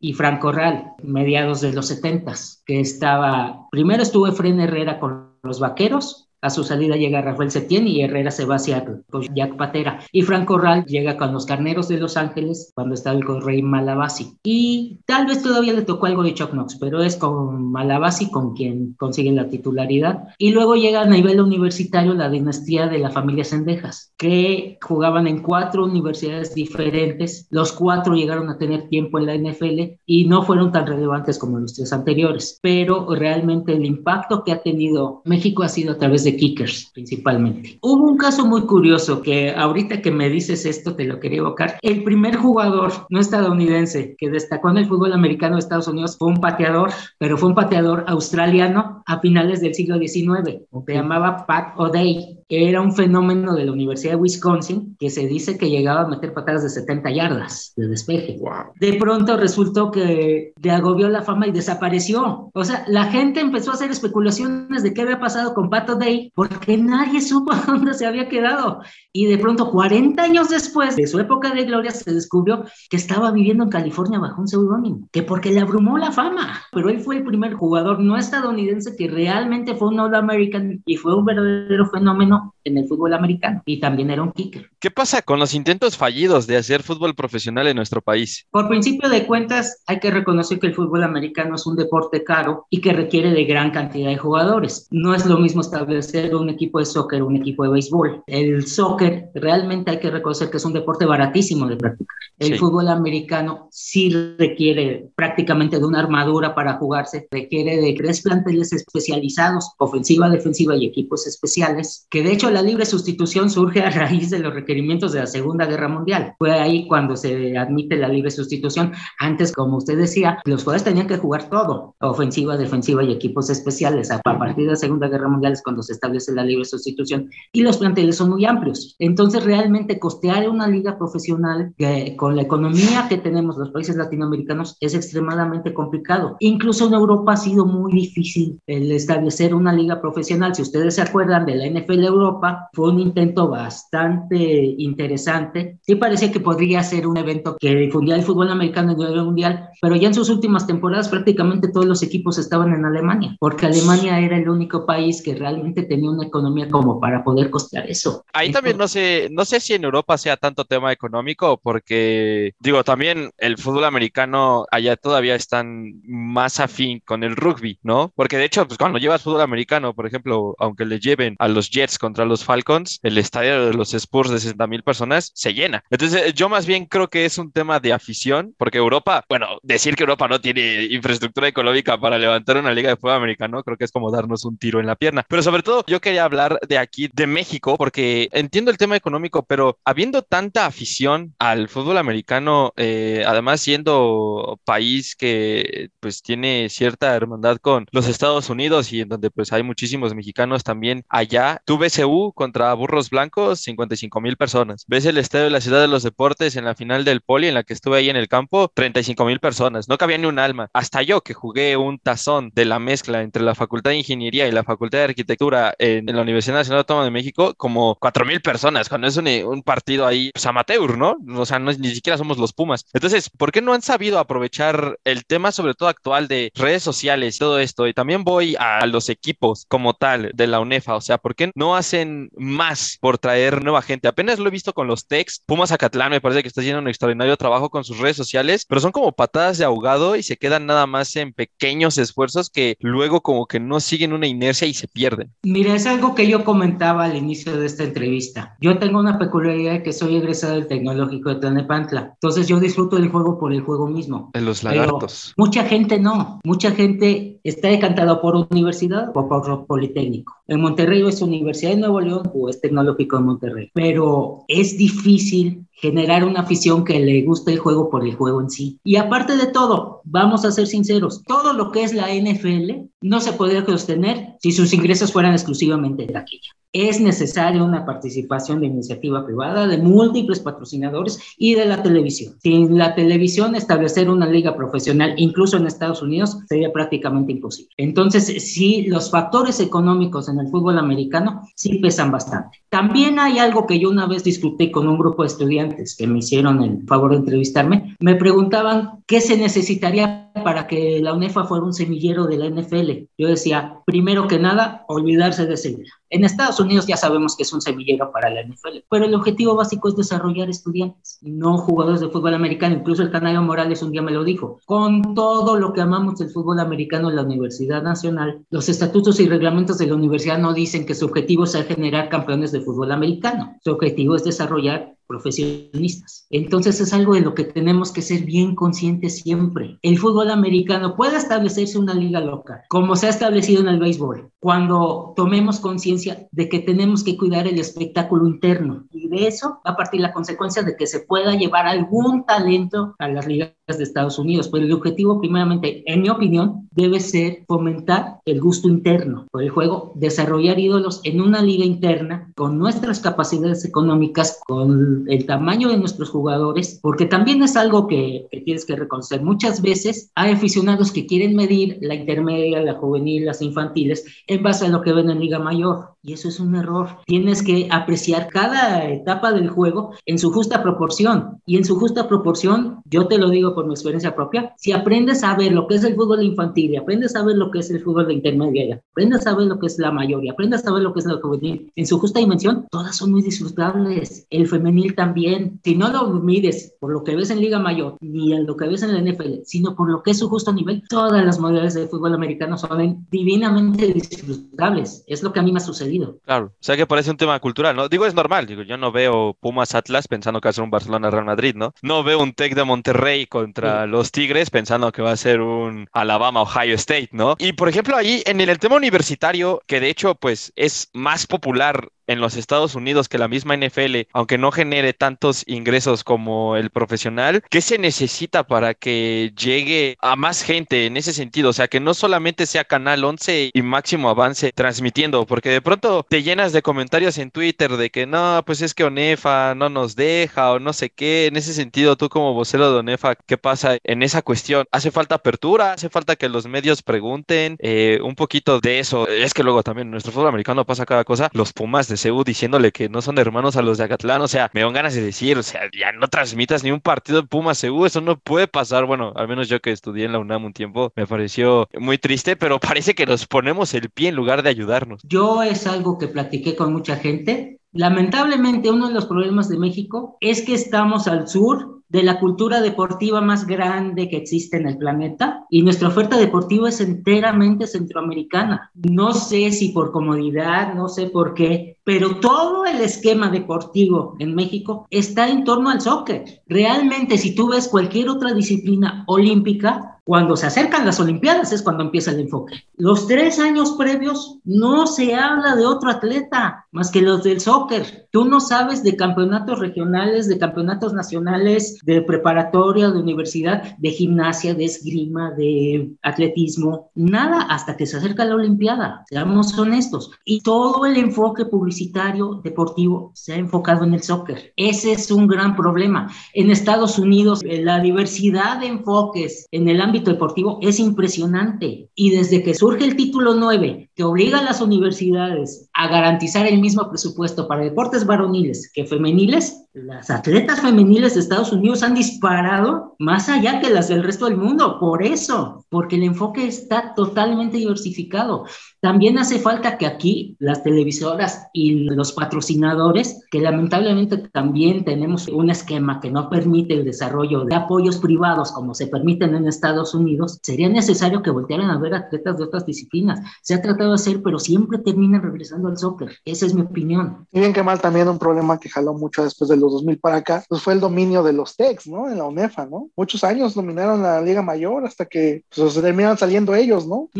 Y 0.00 0.12
Franco 0.12 0.52
Ral, 0.52 0.92
mediados 1.02 1.60
de 1.60 1.72
los 1.72 1.86
70 1.88 2.32
que 2.66 2.80
estaba, 2.80 3.68
primero 3.70 4.02
estuvo 4.02 4.26
Efren 4.26 4.60
Herrera 4.60 5.00
con 5.00 5.30
los 5.42 5.60
vaqueros, 5.60 6.23
a 6.44 6.50
su 6.50 6.62
salida 6.62 6.96
llega 6.96 7.22
Rafael 7.22 7.50
Septién 7.50 7.88
y 7.88 8.02
Herrera 8.02 8.30
se 8.30 8.44
va 8.44 8.58
Jack 8.58 9.56
Patera. 9.56 10.00
Y 10.12 10.22
Franco 10.22 10.54
Corral 10.54 10.84
llega 10.84 11.16
con 11.16 11.32
los 11.32 11.46
Carneros 11.46 11.88
de 11.88 11.96
Los 11.96 12.18
Ángeles 12.18 12.70
cuando 12.74 12.94
estaba 12.94 13.16
el 13.16 13.24
Rey 13.42 13.62
Malabasi. 13.62 14.36
Y 14.44 14.98
tal 15.06 15.26
vez 15.26 15.42
todavía 15.42 15.72
le 15.72 15.82
tocó 15.82 16.04
algo 16.04 16.22
de 16.22 16.34
Chuck 16.34 16.50
Knox, 16.50 16.76
pero 16.76 17.02
es 17.02 17.16
con 17.16 17.72
Malabasi 17.72 18.30
con 18.30 18.54
quien 18.54 18.92
consigue 18.98 19.32
la 19.32 19.48
titularidad. 19.48 20.28
Y 20.36 20.50
luego 20.50 20.76
llega 20.76 21.00
a 21.00 21.06
nivel 21.06 21.40
universitario 21.40 22.12
la 22.12 22.28
dinastía 22.28 22.88
de 22.88 22.98
la 22.98 23.10
familia 23.10 23.44
Sendejas, 23.44 24.12
que 24.18 24.78
jugaban 24.82 25.26
en 25.26 25.40
cuatro 25.40 25.86
universidades 25.86 26.54
diferentes. 26.54 27.46
Los 27.50 27.72
cuatro 27.72 28.14
llegaron 28.14 28.50
a 28.50 28.58
tener 28.58 28.88
tiempo 28.88 29.18
en 29.18 29.26
la 29.26 29.34
NFL 29.34 29.96
y 30.04 30.26
no 30.26 30.42
fueron 30.42 30.72
tan 30.72 30.86
relevantes 30.86 31.38
como 31.38 31.58
los 31.58 31.72
tres 31.72 31.90
anteriores. 31.94 32.58
Pero 32.60 33.06
realmente 33.14 33.72
el 33.72 33.86
impacto 33.86 34.44
que 34.44 34.52
ha 34.52 34.62
tenido 34.62 35.22
México 35.24 35.62
ha 35.62 35.68
sido 35.68 35.94
a 35.94 35.98
través 35.98 36.22
de 36.22 36.33
kickers 36.36 36.90
principalmente. 36.92 37.78
Hubo 37.82 38.08
un 38.08 38.16
caso 38.16 38.46
muy 38.46 38.62
curioso 38.62 39.22
que 39.22 39.50
ahorita 39.50 40.02
que 40.02 40.10
me 40.10 40.28
dices 40.28 40.66
esto 40.66 40.94
te 40.94 41.04
lo 41.04 41.20
quería 41.20 41.38
evocar. 41.38 41.78
El 41.82 42.04
primer 42.04 42.36
jugador 42.36 42.92
no 43.10 43.20
estadounidense 43.20 44.16
que 44.18 44.30
destacó 44.30 44.70
en 44.70 44.78
el 44.78 44.86
fútbol 44.86 45.12
americano 45.12 45.56
de 45.56 45.60
Estados 45.60 45.88
Unidos 45.88 46.16
fue 46.18 46.28
un 46.28 46.40
pateador, 46.40 46.90
pero 47.18 47.36
fue 47.36 47.48
un 47.48 47.54
pateador 47.54 48.04
australiano 48.06 49.02
a 49.06 49.20
finales 49.20 49.60
del 49.60 49.74
siglo 49.74 49.98
XIX. 49.98 50.60
Se 50.86 50.94
llamaba 50.94 51.46
Pat 51.46 51.74
O'Day. 51.76 52.38
Era 52.48 52.82
un 52.82 52.92
fenómeno 52.92 53.54
de 53.54 53.64
la 53.64 53.72
Universidad 53.72 54.12
de 54.12 54.20
Wisconsin 54.20 54.96
que 54.98 55.10
se 55.10 55.26
dice 55.26 55.56
que 55.56 55.70
llegaba 55.70 56.02
a 56.02 56.08
meter 56.08 56.34
patadas 56.34 56.62
de 56.62 56.68
70 56.68 57.10
yardas 57.10 57.72
de 57.76 57.88
despeje. 57.88 58.38
De 58.78 58.92
pronto 58.94 59.36
resultó 59.36 59.90
que 59.90 60.52
le 60.60 60.70
agobió 60.70 61.08
la 61.08 61.22
fama 61.22 61.46
y 61.46 61.52
desapareció. 61.52 62.50
O 62.52 62.64
sea, 62.64 62.84
la 62.86 63.04
gente 63.04 63.40
empezó 63.40 63.70
a 63.70 63.74
hacer 63.74 63.90
especulaciones 63.90 64.82
de 64.82 64.92
qué 64.92 65.02
había 65.02 65.20
pasado 65.20 65.54
con 65.54 65.70
Pat 65.70 65.88
Porque 66.34 66.76
nadie 66.76 67.20
supo 67.20 67.52
dónde 67.66 67.94
se 67.94 68.06
había 68.06 68.28
quedado. 68.28 68.82
Y 69.12 69.26
de 69.26 69.38
pronto, 69.38 69.70
40 69.70 70.22
años 70.22 70.48
después 70.48 70.96
de 70.96 71.06
su 71.06 71.18
época 71.18 71.52
de 71.54 71.64
gloria, 71.64 71.90
se 71.90 72.12
descubrió 72.12 72.64
que 72.90 72.96
estaba 72.96 73.30
viviendo 73.30 73.64
en 73.64 73.70
California 73.70 74.18
bajo 74.18 74.40
un 74.40 74.48
seudónimo, 74.48 75.08
que 75.12 75.22
porque 75.22 75.50
le 75.50 75.60
abrumó 75.60 75.98
la 75.98 76.12
fama. 76.12 76.62
Pero 76.72 76.88
él 76.88 77.00
fue 77.00 77.16
el 77.16 77.24
primer 77.24 77.54
jugador 77.54 78.00
no 78.00 78.16
estadounidense 78.16 78.96
que 78.96 79.08
realmente 79.08 79.74
fue 79.74 79.88
un 79.88 80.00
All-American 80.00 80.82
y 80.84 80.96
fue 80.96 81.14
un 81.14 81.24
verdadero 81.24 81.86
fenómeno 81.90 82.53
en 82.64 82.78
el 82.78 82.86
fútbol 82.86 83.14
americano. 83.14 83.62
Y 83.66 83.80
también 83.80 84.10
era 84.10 84.22
un 84.22 84.32
kicker. 84.32 84.70
¿Qué 84.78 84.90
pasa 84.90 85.22
con 85.22 85.38
los 85.38 85.54
intentos 85.54 85.96
fallidos 85.96 86.46
de 86.46 86.56
hacer 86.56 86.82
fútbol 86.82 87.14
profesional 87.14 87.66
en 87.66 87.76
nuestro 87.76 88.02
país? 88.02 88.46
Por 88.50 88.68
principio 88.68 89.08
de 89.08 89.26
cuentas, 89.26 89.82
hay 89.86 90.00
que 90.00 90.10
reconocer 90.10 90.58
que 90.58 90.66
el 90.66 90.74
fútbol 90.74 91.04
americano 91.04 91.56
es 91.56 91.66
un 91.66 91.76
deporte 91.76 92.24
caro 92.24 92.66
y 92.70 92.80
que 92.80 92.92
requiere 92.92 93.30
de 93.30 93.44
gran 93.44 93.70
cantidad 93.70 94.08
de 94.08 94.16
jugadores. 94.16 94.88
No 94.90 95.14
es 95.14 95.26
lo 95.26 95.38
mismo 95.38 95.60
establecer 95.60 96.34
un 96.34 96.50
equipo 96.50 96.78
de 96.78 96.86
soccer 96.86 97.22
o 97.22 97.26
un 97.26 97.36
equipo 97.36 97.64
de 97.64 97.70
béisbol. 97.70 98.22
El 98.26 98.66
soccer 98.66 99.30
realmente 99.34 99.90
hay 99.90 99.98
que 99.98 100.10
reconocer 100.10 100.50
que 100.50 100.56
es 100.56 100.64
un 100.64 100.72
deporte 100.72 101.06
baratísimo 101.06 101.66
de 101.66 101.76
practicar. 101.76 102.16
El 102.38 102.58
fútbol 102.58 102.88
americano 102.88 103.68
sí 103.70 104.10
requiere 104.38 105.08
prácticamente 105.14 105.78
de 105.78 105.84
una 105.84 106.00
armadura 106.00 106.54
para 106.54 106.74
jugarse, 106.74 107.28
requiere 107.30 107.76
de 107.76 107.94
tres 107.94 108.22
planteles 108.22 108.72
especializados, 108.72 109.72
ofensiva, 109.78 110.28
defensiva 110.28 110.76
y 110.76 110.86
equipos 110.86 111.26
especiales, 111.26 112.06
que 112.10 112.22
de 112.22 112.32
hecho 112.32 112.50
la 112.54 112.62
libre 112.62 112.86
sustitución 112.86 113.50
surge 113.50 113.82
a 113.82 113.90
raíz 113.90 114.30
de 114.30 114.38
los 114.38 114.54
requerimientos 114.54 115.12
de 115.12 115.18
la 115.18 115.26
Segunda 115.26 115.66
Guerra 115.66 115.88
Mundial. 115.88 116.34
Fue 116.38 116.52
ahí 116.52 116.86
cuando 116.86 117.16
se 117.16 117.58
admite 117.58 117.96
la 117.96 118.08
libre 118.08 118.30
sustitución. 118.30 118.92
Antes, 119.18 119.52
como 119.52 119.78
usted 119.78 119.98
decía, 119.98 120.38
los 120.44 120.62
jugadores 120.62 120.84
tenían 120.84 121.08
que 121.08 121.18
jugar 121.18 121.50
todo, 121.50 121.96
ofensiva, 122.00 122.56
defensiva 122.56 123.02
y 123.02 123.12
equipos 123.12 123.50
especiales. 123.50 124.10
A 124.12 124.20
partir 124.20 124.66
de 124.66 124.70
la 124.70 124.76
Segunda 124.76 125.08
Guerra 125.08 125.28
Mundial 125.28 125.54
es 125.54 125.62
cuando 125.62 125.82
se 125.82 125.94
establece 125.94 126.32
la 126.32 126.44
libre 126.44 126.64
sustitución 126.64 127.28
y 127.52 127.62
los 127.62 127.78
planteles 127.78 128.16
son 128.16 128.30
muy 128.30 128.44
amplios. 128.46 128.94
Entonces, 129.00 129.44
realmente 129.44 129.98
costear 129.98 130.48
una 130.48 130.68
liga 130.68 130.96
profesional 130.96 131.74
que, 131.76 132.14
con 132.16 132.36
la 132.36 132.42
economía 132.42 133.06
que 133.08 133.18
tenemos 133.18 133.56
los 133.58 133.70
países 133.70 133.96
latinoamericanos 133.96 134.76
es 134.80 134.94
extremadamente 134.94 135.74
complicado. 135.74 136.36
Incluso 136.38 136.86
en 136.86 136.94
Europa 136.94 137.32
ha 137.32 137.36
sido 137.36 137.66
muy 137.66 137.92
difícil 137.92 138.60
el 138.68 138.92
establecer 138.92 139.54
una 139.54 139.72
liga 139.72 140.00
profesional. 140.00 140.54
Si 140.54 140.62
ustedes 140.62 140.94
se 140.94 141.02
acuerdan 141.02 141.46
de 141.46 141.56
la 141.56 141.66
NFL 141.66 142.04
Europa, 142.04 142.43
fue 142.72 142.90
un 142.90 143.00
intento 143.00 143.48
bastante 143.48 144.36
interesante. 144.78 145.78
Sí 145.82 145.94
parecía 145.96 146.32
que 146.32 146.40
podría 146.40 146.82
ser 146.82 147.06
un 147.06 147.16
evento 147.16 147.56
que 147.58 147.74
difundía 147.74 148.16
el 148.16 148.22
fútbol 148.22 148.50
americano 148.50 148.92
a 148.92 148.94
nivel 148.94 149.24
mundial, 149.24 149.68
pero 149.80 149.96
ya 149.96 150.08
en 150.08 150.14
sus 150.14 150.28
últimas 150.28 150.66
temporadas 150.66 151.08
prácticamente 151.08 151.68
todos 151.68 151.86
los 151.86 152.02
equipos 152.02 152.38
estaban 152.38 152.72
en 152.72 152.84
Alemania, 152.84 153.36
porque 153.38 153.66
Alemania 153.66 154.18
era 154.18 154.36
el 154.36 154.48
único 154.48 154.86
país 154.86 155.22
que 155.22 155.34
realmente 155.34 155.82
tenía 155.82 156.10
una 156.10 156.26
economía 156.26 156.68
como 156.68 157.00
para 157.00 157.22
poder 157.22 157.50
costear 157.50 157.88
eso. 157.88 158.24
Ahí 158.32 158.52
también 158.52 158.78
no 158.78 158.88
sé, 158.88 159.28
no 159.30 159.44
sé 159.44 159.60
si 159.60 159.74
en 159.74 159.84
Europa 159.84 160.18
sea 160.18 160.36
tanto 160.36 160.64
tema 160.64 160.92
económico, 160.92 161.60
porque 161.62 162.54
digo, 162.60 162.84
también 162.84 163.30
el 163.38 163.58
fútbol 163.58 163.84
americano 163.84 164.66
allá 164.70 164.96
todavía 164.96 165.34
están 165.34 166.00
más 166.06 166.60
afín 166.60 167.00
con 167.04 167.22
el 167.22 167.36
rugby, 167.36 167.78
¿no? 167.82 168.12
Porque 168.14 168.36
de 168.36 168.44
hecho, 168.44 168.66
pues 168.66 168.78
cuando 168.78 168.98
llevas 168.98 169.22
fútbol 169.22 169.42
americano, 169.42 169.94
por 169.94 170.06
ejemplo, 170.06 170.54
aunque 170.58 170.84
le 170.84 170.98
lleven 170.98 171.36
a 171.38 171.48
los 171.48 171.70
Jets 171.70 171.98
contra 171.98 172.24
los 172.24 172.33
Falcons, 172.42 173.00
el 173.02 173.18
estadio 173.18 173.66
de 173.66 173.74
los 173.74 173.92
Spurs 173.92 174.30
de 174.30 174.40
60 174.40 174.66
mil 174.66 174.82
personas 174.82 175.30
se 175.34 175.52
llena. 175.52 175.84
Entonces, 175.90 176.32
yo 176.34 176.48
más 176.48 176.64
bien 176.66 176.86
creo 176.86 177.08
que 177.08 177.26
es 177.26 177.36
un 177.36 177.52
tema 177.52 177.80
de 177.80 177.92
afición, 177.92 178.54
porque 178.56 178.78
Europa, 178.78 179.24
bueno, 179.28 179.58
decir 179.62 179.94
que 179.94 180.02
Europa 180.02 180.26
no 180.26 180.40
tiene 180.40 180.84
infraestructura 180.84 181.48
económica 181.48 182.00
para 182.00 182.18
levantar 182.18 182.56
una 182.56 182.72
liga 182.72 182.88
de 182.88 182.96
fútbol 182.96 183.16
americano, 183.16 183.62
creo 183.62 183.76
que 183.76 183.84
es 183.84 183.92
como 183.92 184.10
darnos 184.10 184.44
un 184.44 184.56
tiro 184.56 184.80
en 184.80 184.86
la 184.86 184.96
pierna. 184.96 185.24
Pero 185.28 185.42
sobre 185.42 185.62
todo, 185.62 185.84
yo 185.86 186.00
quería 186.00 186.24
hablar 186.24 186.58
de 186.66 186.78
aquí, 186.78 187.10
de 187.12 187.26
México, 187.26 187.76
porque 187.76 188.28
entiendo 188.32 188.70
el 188.70 188.78
tema 188.78 188.96
económico, 188.96 189.44
pero 189.44 189.78
habiendo 189.84 190.22
tanta 190.22 190.66
afición 190.66 191.34
al 191.38 191.68
fútbol 191.68 191.98
americano, 191.98 192.72
eh, 192.76 193.24
además 193.26 193.60
siendo 193.60 194.58
país 194.64 195.14
que 195.16 195.90
pues 196.00 196.22
tiene 196.22 196.68
cierta 196.68 197.14
hermandad 197.14 197.58
con 197.58 197.86
los 197.92 198.08
Estados 198.08 198.50
Unidos 198.50 198.92
y 198.92 199.00
en 199.00 199.08
donde 199.08 199.30
pues 199.30 199.52
hay 199.52 199.62
muchísimos 199.62 200.14
mexicanos 200.14 200.64
también 200.64 201.04
allá, 201.08 201.60
tu 201.64 201.78
BCU 201.78 202.23
contra 202.32 202.72
Burros 202.74 203.10
Blancos, 203.10 203.60
55 203.60 204.20
mil 204.20 204.36
personas. 204.36 204.84
Ves 204.86 205.04
el 205.06 205.18
estadio 205.18 205.44
de 205.44 205.50
la 205.50 205.60
Ciudad 205.60 205.80
de 205.80 205.88
los 205.88 206.02
Deportes 206.02 206.56
en 206.56 206.64
la 206.64 206.74
final 206.74 207.04
del 207.04 207.20
Poli, 207.20 207.48
en 207.48 207.54
la 207.54 207.62
que 207.62 207.72
estuve 207.72 207.98
ahí 207.98 208.10
en 208.10 208.16
el 208.16 208.28
campo, 208.28 208.70
35 208.74 209.24
mil 209.24 209.40
personas. 209.40 209.88
No 209.88 209.98
cabía 209.98 210.18
ni 210.18 210.26
un 210.26 210.38
alma. 210.38 210.68
Hasta 210.72 211.02
yo 211.02 211.20
que 211.22 211.34
jugué 211.34 211.76
un 211.76 211.98
tazón 211.98 212.50
de 212.54 212.64
la 212.64 212.78
mezcla 212.78 213.22
entre 213.22 213.42
la 213.42 213.54
Facultad 213.54 213.90
de 213.90 213.98
Ingeniería 213.98 214.48
y 214.48 214.52
la 214.52 214.64
Facultad 214.64 214.98
de 214.98 215.04
Arquitectura 215.04 215.74
en, 215.78 216.06
la 216.06 216.22
Universidad 216.22 216.56
Nacional 216.56 216.80
Autónoma 216.80 217.04
de 217.04 217.10
México, 217.10 217.54
como 217.56 217.96
4 217.96 218.24
mil 218.24 218.40
personas, 218.40 218.88
cuando 218.88 219.06
es 219.08 219.16
un, 219.16 219.62
partido 219.62 220.06
ahí 220.06 220.30
pues, 220.32 220.46
amateur, 220.46 220.96
¿no? 220.96 221.16
O 221.36 221.46
sea, 221.46 221.58
no, 221.58 221.72
ni 221.72 221.94
siquiera 221.94 222.18
somos 222.18 222.38
los 222.38 222.52
Pumas. 222.52 222.84
Entonces, 222.92 223.30
¿por 223.30 223.50
qué 223.50 223.60
no 223.60 223.72
han 223.72 223.82
sabido 223.82 224.18
aprovechar 224.18 224.98
el 225.04 225.24
tema, 225.24 225.52
sobre 225.52 225.74
todo 225.74 225.88
actual, 225.88 226.28
de 226.28 226.52
redes 226.54 226.82
sociales 226.82 227.36
y 227.36 227.38
todo 227.38 227.58
esto? 227.58 227.88
Y 227.88 227.94
también 227.94 228.24
voy 228.24 228.56
a 228.58 228.86
los 228.86 229.08
equipos 229.08 229.66
como 229.68 229.94
tal 229.94 230.30
de 230.34 230.46
la 230.46 230.60
UNEFA, 230.60 230.94
o 230.94 231.00
sea, 231.00 231.18
¿por 231.18 231.34
qué 231.34 231.50
no 231.54 231.76
hacen 231.76 232.13
más 232.36 232.98
por 233.00 233.18
traer 233.18 233.62
nueva 233.62 233.82
gente. 233.82 234.08
Apenas 234.08 234.38
lo 234.38 234.48
he 234.48 234.50
visto 234.50 234.72
con 234.72 234.86
los 234.86 235.06
Tex. 235.06 235.42
Pumas 235.46 235.72
Acatlán 235.72 236.10
me 236.10 236.20
parece 236.20 236.42
que 236.42 236.48
está 236.48 236.60
haciendo 236.60 236.80
un 236.80 236.88
extraordinario 236.88 237.36
trabajo 237.36 237.70
con 237.70 237.84
sus 237.84 237.98
redes 237.98 238.16
sociales, 238.16 238.64
pero 238.68 238.80
son 238.80 238.92
como 238.92 239.12
patadas 239.12 239.58
de 239.58 239.64
ahogado 239.64 240.16
y 240.16 240.22
se 240.22 240.36
quedan 240.36 240.66
nada 240.66 240.86
más 240.86 241.14
en 241.16 241.32
pequeños 241.32 241.98
esfuerzos 241.98 242.50
que 242.50 242.76
luego 242.80 243.22
como 243.22 243.46
que 243.46 243.60
no 243.60 243.80
siguen 243.80 244.12
una 244.12 244.26
inercia 244.26 244.66
y 244.66 244.74
se 244.74 244.88
pierden. 244.88 245.32
Mira, 245.42 245.74
es 245.74 245.86
algo 245.86 246.14
que 246.14 246.28
yo 246.28 246.44
comentaba 246.44 247.04
al 247.04 247.16
inicio 247.16 247.56
de 247.56 247.66
esta 247.66 247.84
entrevista. 247.84 248.56
Yo 248.60 248.78
tengo 248.78 248.98
una 248.98 249.18
peculiaridad 249.18 249.82
que 249.82 249.92
soy 249.92 250.16
egresado 250.16 250.54
del 250.54 250.66
Tecnológico 250.66 251.30
de 251.30 251.36
Tlanepantla. 251.36 252.12
Entonces 252.14 252.48
yo 252.48 252.60
disfruto 252.60 252.96
del 252.96 253.08
juego 253.08 253.38
por 253.38 253.52
el 253.52 253.60
juego 253.60 253.86
mismo. 253.86 254.30
En 254.34 254.44
los 254.44 254.62
lagartos. 254.62 255.32
mucha 255.36 255.64
gente 255.64 255.98
no. 255.98 256.40
Mucha 256.44 256.70
gente 256.72 257.40
está 257.44 257.68
decantada 257.68 258.20
por 258.20 258.46
universidad 258.50 259.10
o 259.14 259.28
por 259.28 259.66
politécnico. 259.66 260.34
En 260.46 260.60
Monterrey 260.60 261.06
es 261.06 261.22
Universidad 261.22 261.72
de 261.72 261.78
Nuevo 261.78 261.93
León 262.00 262.30
o 262.34 262.48
es 262.48 262.60
Tecnológico 262.60 263.16
de 263.16 263.22
Monterrey. 263.22 263.70
Pero 263.74 264.44
es 264.48 264.76
difícil 264.76 265.66
generar 265.72 266.24
una 266.24 266.40
afición 266.40 266.84
que 266.84 266.98
le 267.00 267.22
guste 267.22 267.52
el 267.52 267.58
juego 267.58 267.90
por 267.90 268.04
el 268.04 268.14
juego 268.14 268.40
en 268.40 268.50
sí. 268.50 268.78
Y 268.84 268.96
aparte 268.96 269.36
de 269.36 269.46
todo, 269.46 270.00
vamos 270.04 270.44
a 270.44 270.52
ser 270.52 270.66
sinceros, 270.66 271.22
todo 271.24 271.52
lo 271.52 271.72
que 271.72 271.82
es 271.82 271.92
la 271.92 272.14
NFL 272.14 272.86
no 273.00 273.20
se 273.20 273.32
podría 273.32 273.64
sostener 273.64 274.36
si 274.40 274.52
sus 274.52 274.72
ingresos 274.72 275.12
fueran 275.12 275.32
exclusivamente 275.32 276.06
de 276.06 276.12
taquilla 276.12 276.50
es 276.74 277.00
necesaria 277.00 277.62
una 277.62 277.86
participación 277.86 278.60
de 278.60 278.66
iniciativa 278.66 279.24
privada, 279.24 279.68
de 279.68 279.78
múltiples 279.78 280.40
patrocinadores 280.40 281.20
y 281.38 281.54
de 281.54 281.66
la 281.66 281.82
televisión. 281.82 282.34
Sin 282.42 282.76
la 282.76 282.96
televisión, 282.96 283.54
establecer 283.54 284.10
una 284.10 284.26
liga 284.26 284.56
profesional, 284.56 285.14
incluso 285.16 285.56
en 285.56 285.68
Estados 285.68 286.02
Unidos, 286.02 286.38
sería 286.48 286.72
prácticamente 286.72 287.30
imposible. 287.30 287.70
Entonces, 287.76 288.52
sí, 288.52 288.86
los 288.88 289.10
factores 289.10 289.60
económicos 289.60 290.28
en 290.28 290.40
el 290.40 290.48
fútbol 290.48 290.78
americano 290.78 291.42
sí 291.54 291.78
pesan 291.78 292.10
bastante. 292.10 292.63
También 292.74 293.20
hay 293.20 293.38
algo 293.38 293.68
que 293.68 293.78
yo 293.78 293.88
una 293.88 294.08
vez 294.08 294.24
discuté 294.24 294.72
con 294.72 294.88
un 294.88 294.98
grupo 294.98 295.22
de 295.22 295.28
estudiantes 295.28 295.94
que 295.94 296.08
me 296.08 296.18
hicieron 296.18 296.60
el 296.60 296.84
favor 296.88 297.12
de 297.12 297.18
entrevistarme. 297.18 297.96
Me 298.00 298.16
preguntaban 298.16 299.04
qué 299.06 299.20
se 299.20 299.36
necesitaría 299.36 300.32
para 300.42 300.66
que 300.66 300.98
la 301.00 301.14
UNEFA 301.14 301.44
fuera 301.44 301.64
un 301.64 301.72
semillero 301.72 302.26
de 302.26 302.36
la 302.36 302.48
NFL. 302.48 303.06
Yo 303.16 303.28
decía, 303.28 303.78
primero 303.86 304.26
que 304.26 304.40
nada, 304.40 304.84
olvidarse 304.88 305.46
de 305.46 305.54
esa. 305.54 305.68
En 306.10 306.24
Estados 306.24 306.60
Unidos 306.60 306.86
ya 306.86 306.96
sabemos 306.96 307.36
que 307.36 307.44
es 307.44 307.52
un 307.52 307.60
semillero 307.60 308.12
para 308.12 308.30
la 308.30 308.42
NFL, 308.42 308.84
pero 308.90 309.04
el 309.04 309.14
objetivo 309.14 309.54
básico 309.56 309.88
es 309.88 309.96
desarrollar 309.96 310.48
estudiantes, 310.48 311.18
no 311.22 311.58
jugadores 311.58 312.00
de 312.00 312.08
fútbol 312.08 312.34
americano. 312.34 312.76
Incluso 312.76 313.02
el 313.02 313.10
Canario 313.10 313.42
Morales 313.42 313.82
un 313.82 313.92
día 313.92 314.02
me 314.02 314.12
lo 314.12 314.22
dijo. 314.24 314.60
Con 314.64 315.14
todo 315.14 315.58
lo 315.58 315.72
que 315.72 315.80
amamos 315.80 316.18
del 316.18 316.30
fútbol 316.30 316.60
americano 316.60 317.10
en 317.10 317.16
la 317.16 317.22
Universidad 317.22 317.82
Nacional, 317.82 318.44
los 318.50 318.68
estatutos 318.68 319.18
y 319.20 319.28
reglamentos 319.28 319.78
de 319.78 319.86
la 319.86 319.94
universidad 319.94 320.38
no 320.38 320.52
dicen 320.52 320.86
que 320.86 320.94
su 320.94 321.06
objetivo 321.06 321.46
sea 321.46 321.64
generar 321.64 322.08
campeones 322.08 322.52
de 322.52 322.60
fútbol 322.64 322.92
americano. 322.92 323.56
Su 323.62 323.72
objetivo 323.72 324.16
es 324.16 324.24
desarrollar 324.24 324.94
profesionistas. 325.06 326.26
Entonces 326.30 326.80
es 326.80 326.92
algo 326.92 327.14
de 327.14 327.20
lo 327.20 327.34
que 327.34 327.44
tenemos 327.44 327.92
que 327.92 328.02
ser 328.02 328.24
bien 328.24 328.54
conscientes 328.54 329.20
siempre. 329.20 329.78
El 329.82 329.98
fútbol 329.98 330.30
americano 330.30 330.96
puede 330.96 331.16
establecerse 331.16 331.78
una 331.78 331.94
liga 331.94 332.20
local, 332.20 332.62
como 332.68 332.96
se 332.96 333.06
ha 333.06 333.10
establecido 333.10 333.60
en 333.60 333.68
el 333.68 333.80
béisbol, 333.80 334.30
cuando 334.40 335.12
tomemos 335.16 335.60
conciencia 335.60 336.26
de 336.32 336.48
que 336.48 336.60
tenemos 336.60 337.04
que 337.04 337.16
cuidar 337.16 337.46
el 337.46 337.58
espectáculo 337.58 338.26
interno. 338.26 338.86
Y 338.92 339.08
de 339.08 339.26
eso 339.26 339.60
va 339.66 339.72
a 339.72 339.76
partir 339.76 340.00
la 340.00 340.12
consecuencia 340.12 340.62
de 340.62 340.76
que 340.76 340.86
se 340.86 341.00
pueda 341.00 341.34
llevar 341.34 341.66
algún 341.66 342.24
talento 342.26 342.94
a 342.98 343.08
las 343.08 343.26
ligas 343.26 343.54
de 343.66 343.82
Estados 343.82 344.18
Unidos. 344.18 344.48
Pero 344.48 344.64
el 344.64 344.72
objetivo, 344.72 345.20
primeramente, 345.20 345.82
en 345.86 346.02
mi 346.02 346.08
opinión, 346.08 346.68
debe 346.72 347.00
ser 347.00 347.44
fomentar 347.46 348.18
el 348.24 348.40
gusto 348.40 348.68
interno 348.68 349.26
por 349.30 349.42
el 349.42 349.50
juego, 349.50 349.92
desarrollar 349.94 350.58
ídolos 350.58 351.00
en 351.04 351.20
una 351.20 351.42
liga 351.42 351.64
interna 351.64 352.32
con 352.34 352.58
nuestras 352.58 353.00
capacidades 353.00 353.64
económicas, 353.64 354.40
con 354.46 354.93
el 355.08 355.26
tamaño 355.26 355.68
de 355.68 355.78
nuestros 355.78 356.10
jugadores, 356.10 356.78
porque 356.82 357.06
también 357.06 357.42
es 357.42 357.56
algo 357.56 357.86
que, 357.86 358.26
tienes 358.44 358.64
que 358.64 358.76
reconocer. 358.76 359.22
Muchas 359.22 359.62
veces 359.62 360.10
hay 360.14 360.32
aficionados 360.32 360.92
que 360.92 361.06
quieren 361.06 361.34
medir 361.36 361.78
la 361.80 361.94
intermedia, 361.94 362.62
la 362.62 362.74
juvenil, 362.74 363.24
las 363.24 363.42
infantiles, 363.42 364.04
en 364.26 364.42
base 364.42 364.66
a 364.66 364.68
lo 364.68 364.82
que 364.82 364.92
ven 364.92 365.10
en 365.10 365.20
Liga 365.20 365.38
Mayor. 365.38 365.93
Y 366.06 366.12
eso 366.12 366.28
es 366.28 366.38
un 366.38 366.54
error. 366.54 366.88
Tienes 367.06 367.42
que 367.42 367.66
apreciar 367.70 368.28
cada 368.28 368.90
etapa 368.90 369.32
del 369.32 369.48
juego 369.48 369.94
en 370.04 370.18
su 370.18 370.30
justa 370.30 370.62
proporción. 370.62 371.40
Y 371.46 371.56
en 371.56 371.64
su 371.64 371.78
justa 371.78 372.06
proporción, 372.08 372.82
yo 372.84 373.06
te 373.06 373.16
lo 373.16 373.30
digo 373.30 373.54
por 373.54 373.66
mi 373.66 373.72
experiencia 373.72 374.14
propia, 374.14 374.54
si 374.58 374.72
aprendes 374.72 375.24
a 375.24 375.34
ver 375.34 375.52
lo 375.52 375.66
que 375.66 375.76
es 375.76 375.84
el 375.84 375.94
fútbol 375.94 376.22
infantil 376.22 376.72
y 376.72 376.76
aprendes 376.76 377.16
a 377.16 377.24
ver 377.24 377.36
lo 377.36 377.50
que 377.50 377.60
es 377.60 377.70
el 377.70 377.80
fútbol 377.80 378.08
de 378.08 378.14
intermedia, 378.14 378.82
aprendes 378.92 379.26
a 379.26 379.34
ver 379.34 379.46
lo 379.46 379.58
que 379.58 379.66
es 379.66 379.78
la 379.78 379.90
mayoría, 379.90 380.32
aprendes 380.32 380.66
a 380.66 380.72
ver 380.72 380.82
lo 380.82 380.92
que 380.92 381.00
es 381.00 381.06
la 381.06 381.14
juvenil, 381.22 381.72
en 381.74 381.86
su 381.86 381.98
justa 381.98 382.20
dimensión, 382.20 382.66
todas 382.70 382.96
son 382.96 383.12
muy 383.12 383.22
disfrutables. 383.22 384.26
El 384.28 384.46
femenil 384.46 384.94
también, 384.94 385.58
si 385.64 385.74
no 385.74 385.90
lo 385.90 386.10
mides 386.10 386.74
por 386.80 386.92
lo 386.92 387.02
que 387.02 387.16
ves 387.16 387.30
en 387.30 387.40
Liga 387.40 387.58
Mayor, 387.58 387.96
ni 388.02 388.34
en 388.34 388.46
lo 388.46 388.56
que 388.56 388.68
ves 388.68 388.82
en 388.82 388.92
la 388.92 389.00
NFL, 389.00 389.42
sino 389.44 389.74
por 389.74 389.90
lo 389.90 390.02
que 390.02 390.10
es 390.10 390.18
su 390.18 390.28
justo 390.28 390.52
nivel, 390.52 390.82
todas 390.88 391.24
las 391.24 391.38
modalidades 391.38 391.74
de 391.74 391.88
fútbol 391.88 392.14
americano 392.14 392.58
son 392.58 393.06
divinamente 393.10 393.86
disfrutables. 393.92 395.02
Es 395.06 395.22
lo 395.22 395.32
que 395.32 395.40
a 395.40 395.42
mí 395.42 395.50
me 395.50 395.58
ha 395.58 395.60
sucedido. 395.60 395.93
Claro, 396.24 396.46
o 396.46 396.52
sea 396.60 396.76
que 396.76 396.86
parece 396.86 397.10
un 397.10 397.16
tema 397.16 397.38
cultural, 397.40 397.76
¿no? 397.76 397.88
Digo, 397.88 398.06
es 398.06 398.14
normal, 398.14 398.46
digo, 398.46 398.62
yo 398.62 398.76
no 398.76 398.92
veo 398.92 399.36
Pumas 399.40 399.74
Atlas 399.74 400.08
pensando 400.08 400.40
que 400.40 400.48
va 400.48 400.50
a 400.50 400.54
ser 400.54 400.64
un 400.64 400.70
Barcelona 400.70 401.10
Real 401.10 401.24
Madrid, 401.24 401.54
¿no? 401.54 401.72
No 401.82 402.02
veo 402.02 402.22
un 402.22 402.32
Tec 402.32 402.54
de 402.54 402.64
Monterrey 402.64 403.26
contra 403.26 403.86
los 403.86 404.10
Tigres 404.10 404.50
pensando 404.50 404.92
que 404.92 405.02
va 405.02 405.12
a 405.12 405.16
ser 405.16 405.40
un 405.40 405.86
Alabama 405.92 406.42
Ohio 406.42 406.74
State, 406.74 407.10
¿no? 407.12 407.36
Y 407.38 407.52
por 407.52 407.68
ejemplo, 407.68 407.96
ahí 407.96 408.22
en 408.26 408.40
el 408.40 408.58
tema 408.58 408.76
universitario, 408.76 409.62
que 409.66 409.80
de 409.80 409.90
hecho, 409.90 410.14
pues 410.14 410.52
es 410.56 410.90
más 410.92 411.26
popular 411.26 411.88
en 412.06 412.20
los 412.20 412.36
Estados 412.36 412.74
Unidos 412.74 413.08
que 413.08 413.18
la 413.18 413.28
misma 413.28 413.56
NFL, 413.56 414.08
aunque 414.12 414.38
no 414.38 414.50
genere 414.50 414.92
tantos 414.92 415.44
ingresos 415.46 416.04
como 416.04 416.56
el 416.56 416.70
profesional, 416.70 417.42
¿qué 417.50 417.60
se 417.60 417.78
necesita 417.78 418.44
para 418.44 418.74
que 418.74 419.32
llegue 419.36 419.96
a 420.00 420.16
más 420.16 420.42
gente 420.42 420.86
en 420.86 420.96
ese 420.96 421.12
sentido? 421.12 421.50
O 421.50 421.52
sea, 421.52 421.68
que 421.68 421.80
no 421.80 421.94
solamente 421.94 422.46
sea 422.46 422.64
Canal 422.64 423.04
11 423.04 423.50
y 423.52 423.62
máximo 423.62 424.08
avance 424.08 424.52
transmitiendo, 424.52 425.26
porque 425.26 425.50
de 425.50 425.62
pronto 425.62 426.06
te 426.08 426.22
llenas 426.22 426.52
de 426.52 426.62
comentarios 426.62 427.18
en 427.18 427.30
Twitter 427.30 427.76
de 427.76 427.90
que 427.90 428.06
no, 428.06 428.42
pues 428.46 428.62
es 428.62 428.74
que 428.74 428.84
Onefa 428.84 429.54
no 429.54 429.68
nos 429.68 429.96
deja 429.96 430.52
o 430.52 430.58
no 430.58 430.72
sé 430.72 430.90
qué. 430.90 431.26
En 431.26 431.36
ese 431.36 431.52
sentido, 431.54 431.96
tú 431.96 432.08
como 432.08 432.34
vocero 432.34 432.72
de 432.72 432.78
Onefa, 432.78 433.14
¿qué 433.14 433.38
pasa 433.38 433.78
en 433.84 434.02
esa 434.02 434.22
cuestión? 434.22 434.66
¿Hace 434.72 434.90
falta 434.90 435.16
apertura? 435.16 435.72
¿Hace 435.72 435.88
falta 435.88 436.16
que 436.16 436.28
los 436.28 436.46
medios 436.46 436.82
pregunten 436.82 437.56
eh, 437.60 437.98
un 438.02 438.14
poquito 438.14 438.60
de 438.60 438.78
eso? 438.78 439.08
Es 439.08 439.34
que 439.34 439.42
luego 439.42 439.62
también 439.62 439.88
en 439.88 439.92
nuestro 439.92 440.12
fútbol 440.12 440.28
americano 440.28 440.64
pasa 440.64 440.86
cada 440.86 441.04
cosa. 441.04 441.30
Los 441.32 441.52
Pumas 441.52 441.88
diciéndole 442.24 442.72
que 442.72 442.88
no 442.88 443.02
son 443.02 443.18
hermanos 443.18 443.56
a 443.56 443.62
los 443.62 443.78
de 443.78 443.84
Acatlán. 443.84 444.22
O 444.22 444.28
sea, 444.28 444.50
me 444.54 444.62
dan 444.62 444.72
ganas 444.72 444.94
de 444.94 445.02
decir, 445.02 445.38
o 445.38 445.42
sea, 445.42 445.62
ya 445.78 445.92
no 445.92 446.08
transmitas 446.08 446.64
ni 446.64 446.70
un 446.70 446.80
partido 446.80 447.22
de 447.22 447.28
Pumas 447.28 447.60
CU, 447.60 447.86
eso 447.86 448.00
no 448.00 448.18
puede 448.18 448.48
pasar. 448.48 448.86
Bueno, 448.86 449.12
al 449.16 449.28
menos 449.28 449.48
yo 449.48 449.60
que 449.60 449.72
estudié 449.72 450.04
en 450.04 450.12
la 450.12 450.18
UNAM 450.18 450.44
un 450.44 450.52
tiempo, 450.52 450.92
me 450.96 451.06
pareció 451.06 451.68
muy 451.78 451.98
triste, 451.98 452.36
pero 452.36 452.58
parece 452.60 452.94
que 452.94 453.06
nos 453.06 453.26
ponemos 453.26 453.74
el 453.74 453.90
pie 453.90 454.08
en 454.08 454.16
lugar 454.16 454.42
de 454.42 454.50
ayudarnos. 454.50 455.02
Yo 455.04 455.42
es 455.42 455.66
algo 455.66 455.98
que 455.98 456.08
platiqué 456.08 456.56
con 456.56 456.72
mucha 456.72 456.96
gente. 456.96 457.60
Lamentablemente, 457.72 458.70
uno 458.70 458.88
de 458.88 458.94
los 458.94 459.06
problemas 459.06 459.48
de 459.48 459.58
México 459.58 460.16
es 460.20 460.42
que 460.42 460.54
estamos 460.54 461.08
al 461.08 461.26
sur 461.26 461.82
de 461.94 462.02
la 462.02 462.18
cultura 462.18 462.60
deportiva 462.60 463.20
más 463.20 463.46
grande 463.46 464.08
que 464.08 464.16
existe 464.16 464.56
en 464.56 464.66
el 464.66 464.76
planeta 464.76 465.46
y 465.48 465.62
nuestra 465.62 465.86
oferta 465.86 466.16
deportiva 466.16 466.68
es 466.68 466.80
enteramente 466.80 467.68
centroamericana. 467.68 468.72
No 468.74 469.14
sé 469.14 469.52
si 469.52 469.68
por 469.68 469.92
comodidad, 469.92 470.74
no 470.74 470.88
sé 470.88 471.06
por 471.06 471.34
qué, 471.34 471.78
pero 471.84 472.16
todo 472.16 472.66
el 472.66 472.80
esquema 472.80 473.30
deportivo 473.30 474.16
en 474.18 474.34
México 474.34 474.88
está 474.90 475.28
en 475.28 475.44
torno 475.44 475.70
al 475.70 475.80
soccer. 475.80 476.24
Realmente, 476.48 477.16
si 477.16 477.32
tú 477.32 477.50
ves 477.50 477.68
cualquier 477.68 478.08
otra 478.08 478.34
disciplina 478.34 479.04
olímpica, 479.06 479.94
cuando 480.04 480.36
se 480.36 480.46
acercan 480.46 480.84
las 480.84 481.00
Olimpiadas 481.00 481.50
es 481.52 481.62
cuando 481.62 481.82
empieza 481.82 482.10
el 482.10 482.20
enfoque. 482.20 482.64
Los 482.76 483.06
tres 483.06 483.38
años 483.38 483.72
previos 483.72 484.38
no 484.44 484.86
se 484.86 485.14
habla 485.14 485.56
de 485.56 485.64
otro 485.64 485.90
atleta 485.90 486.66
más 486.72 486.90
que 486.90 487.00
los 487.00 487.22
del 487.22 487.40
soccer. 487.40 488.06
Tú 488.10 488.26
no 488.26 488.38
sabes 488.40 488.82
de 488.82 488.96
campeonatos 488.96 489.60
regionales, 489.60 490.28
de 490.28 490.38
campeonatos 490.38 490.92
nacionales, 490.92 491.78
de 491.84 492.02
preparatoria, 492.02 492.90
de 492.90 492.98
universidad, 492.98 493.76
de 493.78 493.90
gimnasia, 493.90 494.54
de 494.54 494.64
esgrima, 494.64 495.30
de 495.32 495.92
atletismo, 496.02 496.90
nada 496.94 497.42
hasta 497.42 497.76
que 497.76 497.86
se 497.86 497.96
acerca 497.96 498.24
la 498.24 498.34
Olimpiada. 498.34 499.04
Seamos 499.08 499.56
honestos. 499.58 500.10
Y 500.24 500.40
todo 500.40 500.86
el 500.86 500.96
enfoque 500.96 501.44
publicitario 501.44 502.40
deportivo 502.42 503.12
se 503.14 503.34
ha 503.34 503.36
enfocado 503.36 503.84
en 503.84 503.94
el 503.94 504.02
soccer. 504.02 504.52
Ese 504.56 504.92
es 504.92 505.10
un 505.10 505.26
gran 505.26 505.56
problema. 505.56 506.10
En 506.32 506.50
Estados 506.50 506.98
Unidos, 506.98 507.42
la 507.44 507.80
diversidad 507.80 508.60
de 508.60 508.68
enfoques 508.68 509.46
en 509.50 509.68
el 509.68 509.80
ámbito 509.80 510.10
deportivo 510.10 510.58
es 510.62 510.80
impresionante. 510.80 511.90
Y 511.94 512.10
desde 512.10 512.42
que 512.42 512.54
surge 512.54 512.84
el 512.84 512.96
título 512.96 513.34
9 513.34 513.90
que 513.94 514.02
obliga 514.02 514.40
a 514.40 514.42
las 514.42 514.60
universidades 514.60 515.68
a 515.72 515.88
garantizar 515.88 516.46
el 516.46 516.60
mismo 516.60 516.88
presupuesto 516.88 517.46
para 517.46 517.62
deportes 517.62 518.04
varoniles 518.04 518.70
que 518.72 518.84
femeniles, 518.84 519.64
las 519.72 520.10
atletas 520.10 520.60
femeniles 520.60 521.14
de 521.14 521.20
Estados 521.20 521.52
Unidos 521.52 521.82
han 521.82 521.94
disparado 521.94 522.93
más 523.04 523.28
allá 523.28 523.60
que 523.60 523.70
las 523.70 523.88
del 523.88 524.02
resto 524.02 524.24
del 524.24 524.36
mundo. 524.36 524.78
Por 524.80 525.02
eso, 525.02 525.64
porque 525.68 525.96
el 525.96 526.04
enfoque 526.04 526.46
está 526.46 526.94
totalmente 526.94 527.58
diversificado. 527.58 528.46
También 528.80 529.18
hace 529.18 529.38
falta 529.38 529.78
que 529.78 529.86
aquí 529.86 530.36
las 530.38 530.62
televisoras 530.62 531.46
y 531.52 531.84
los 531.90 532.12
patrocinadores, 532.12 533.24
que 533.30 533.40
lamentablemente 533.40 534.18
también 534.18 534.84
tenemos 534.84 535.28
un 535.28 535.50
esquema 535.50 536.00
que 536.00 536.10
no 536.10 536.28
permite 536.28 536.74
el 536.74 536.84
desarrollo 536.84 537.44
de 537.44 537.54
apoyos 537.54 537.98
privados 537.98 538.52
como 538.52 538.74
se 538.74 538.86
permiten 538.86 539.34
en 539.34 539.46
Estados 539.46 539.94
Unidos, 539.94 540.38
sería 540.42 540.68
necesario 540.68 541.22
que 541.22 541.30
voltearan 541.30 541.70
a 541.70 541.78
ver 541.78 541.94
atletas 541.94 542.38
de 542.38 542.44
otras 542.44 542.66
disciplinas. 542.66 543.20
Se 543.42 543.54
ha 543.54 543.62
tratado 543.62 543.90
de 543.90 543.96
hacer, 543.96 544.22
pero 544.22 544.38
siempre 544.38 544.78
terminan 544.78 545.22
regresando 545.22 545.68
al 545.68 545.78
soccer. 545.78 546.18
Esa 546.24 546.46
es 546.46 546.54
mi 546.54 546.62
opinión. 546.62 547.26
Y 547.32 547.40
bien 547.40 547.52
que 547.52 547.62
mal, 547.62 547.80
también 547.80 548.08
un 548.08 548.18
problema 548.18 548.58
que 548.58 548.68
jaló 548.68 548.94
mucho 548.94 549.24
después 549.24 549.48
de 549.48 549.56
los 549.56 549.72
2000 549.72 549.98
para 549.98 550.16
acá, 550.16 550.44
pues 550.48 550.62
fue 550.62 550.74
el 550.74 550.80
dominio 550.80 551.22
de 551.22 551.32
los 551.32 551.56
TECs, 551.56 551.86
¿no? 551.86 552.10
En 552.10 552.18
la 552.18 552.24
UNEFA, 552.24 552.66
¿no? 552.66 552.90
Muchos 552.96 553.24
años 553.24 553.54
dominaron 553.54 554.02
la 554.02 554.20
Liga 554.20 554.42
Mayor 554.42 554.84
hasta 554.84 555.04
que 555.06 555.42
pues, 555.54 555.72
se 555.72 555.82
terminaron 555.82 556.16
saliendo 556.16 556.54
ellos, 556.54 556.86
¿no? 556.86 557.10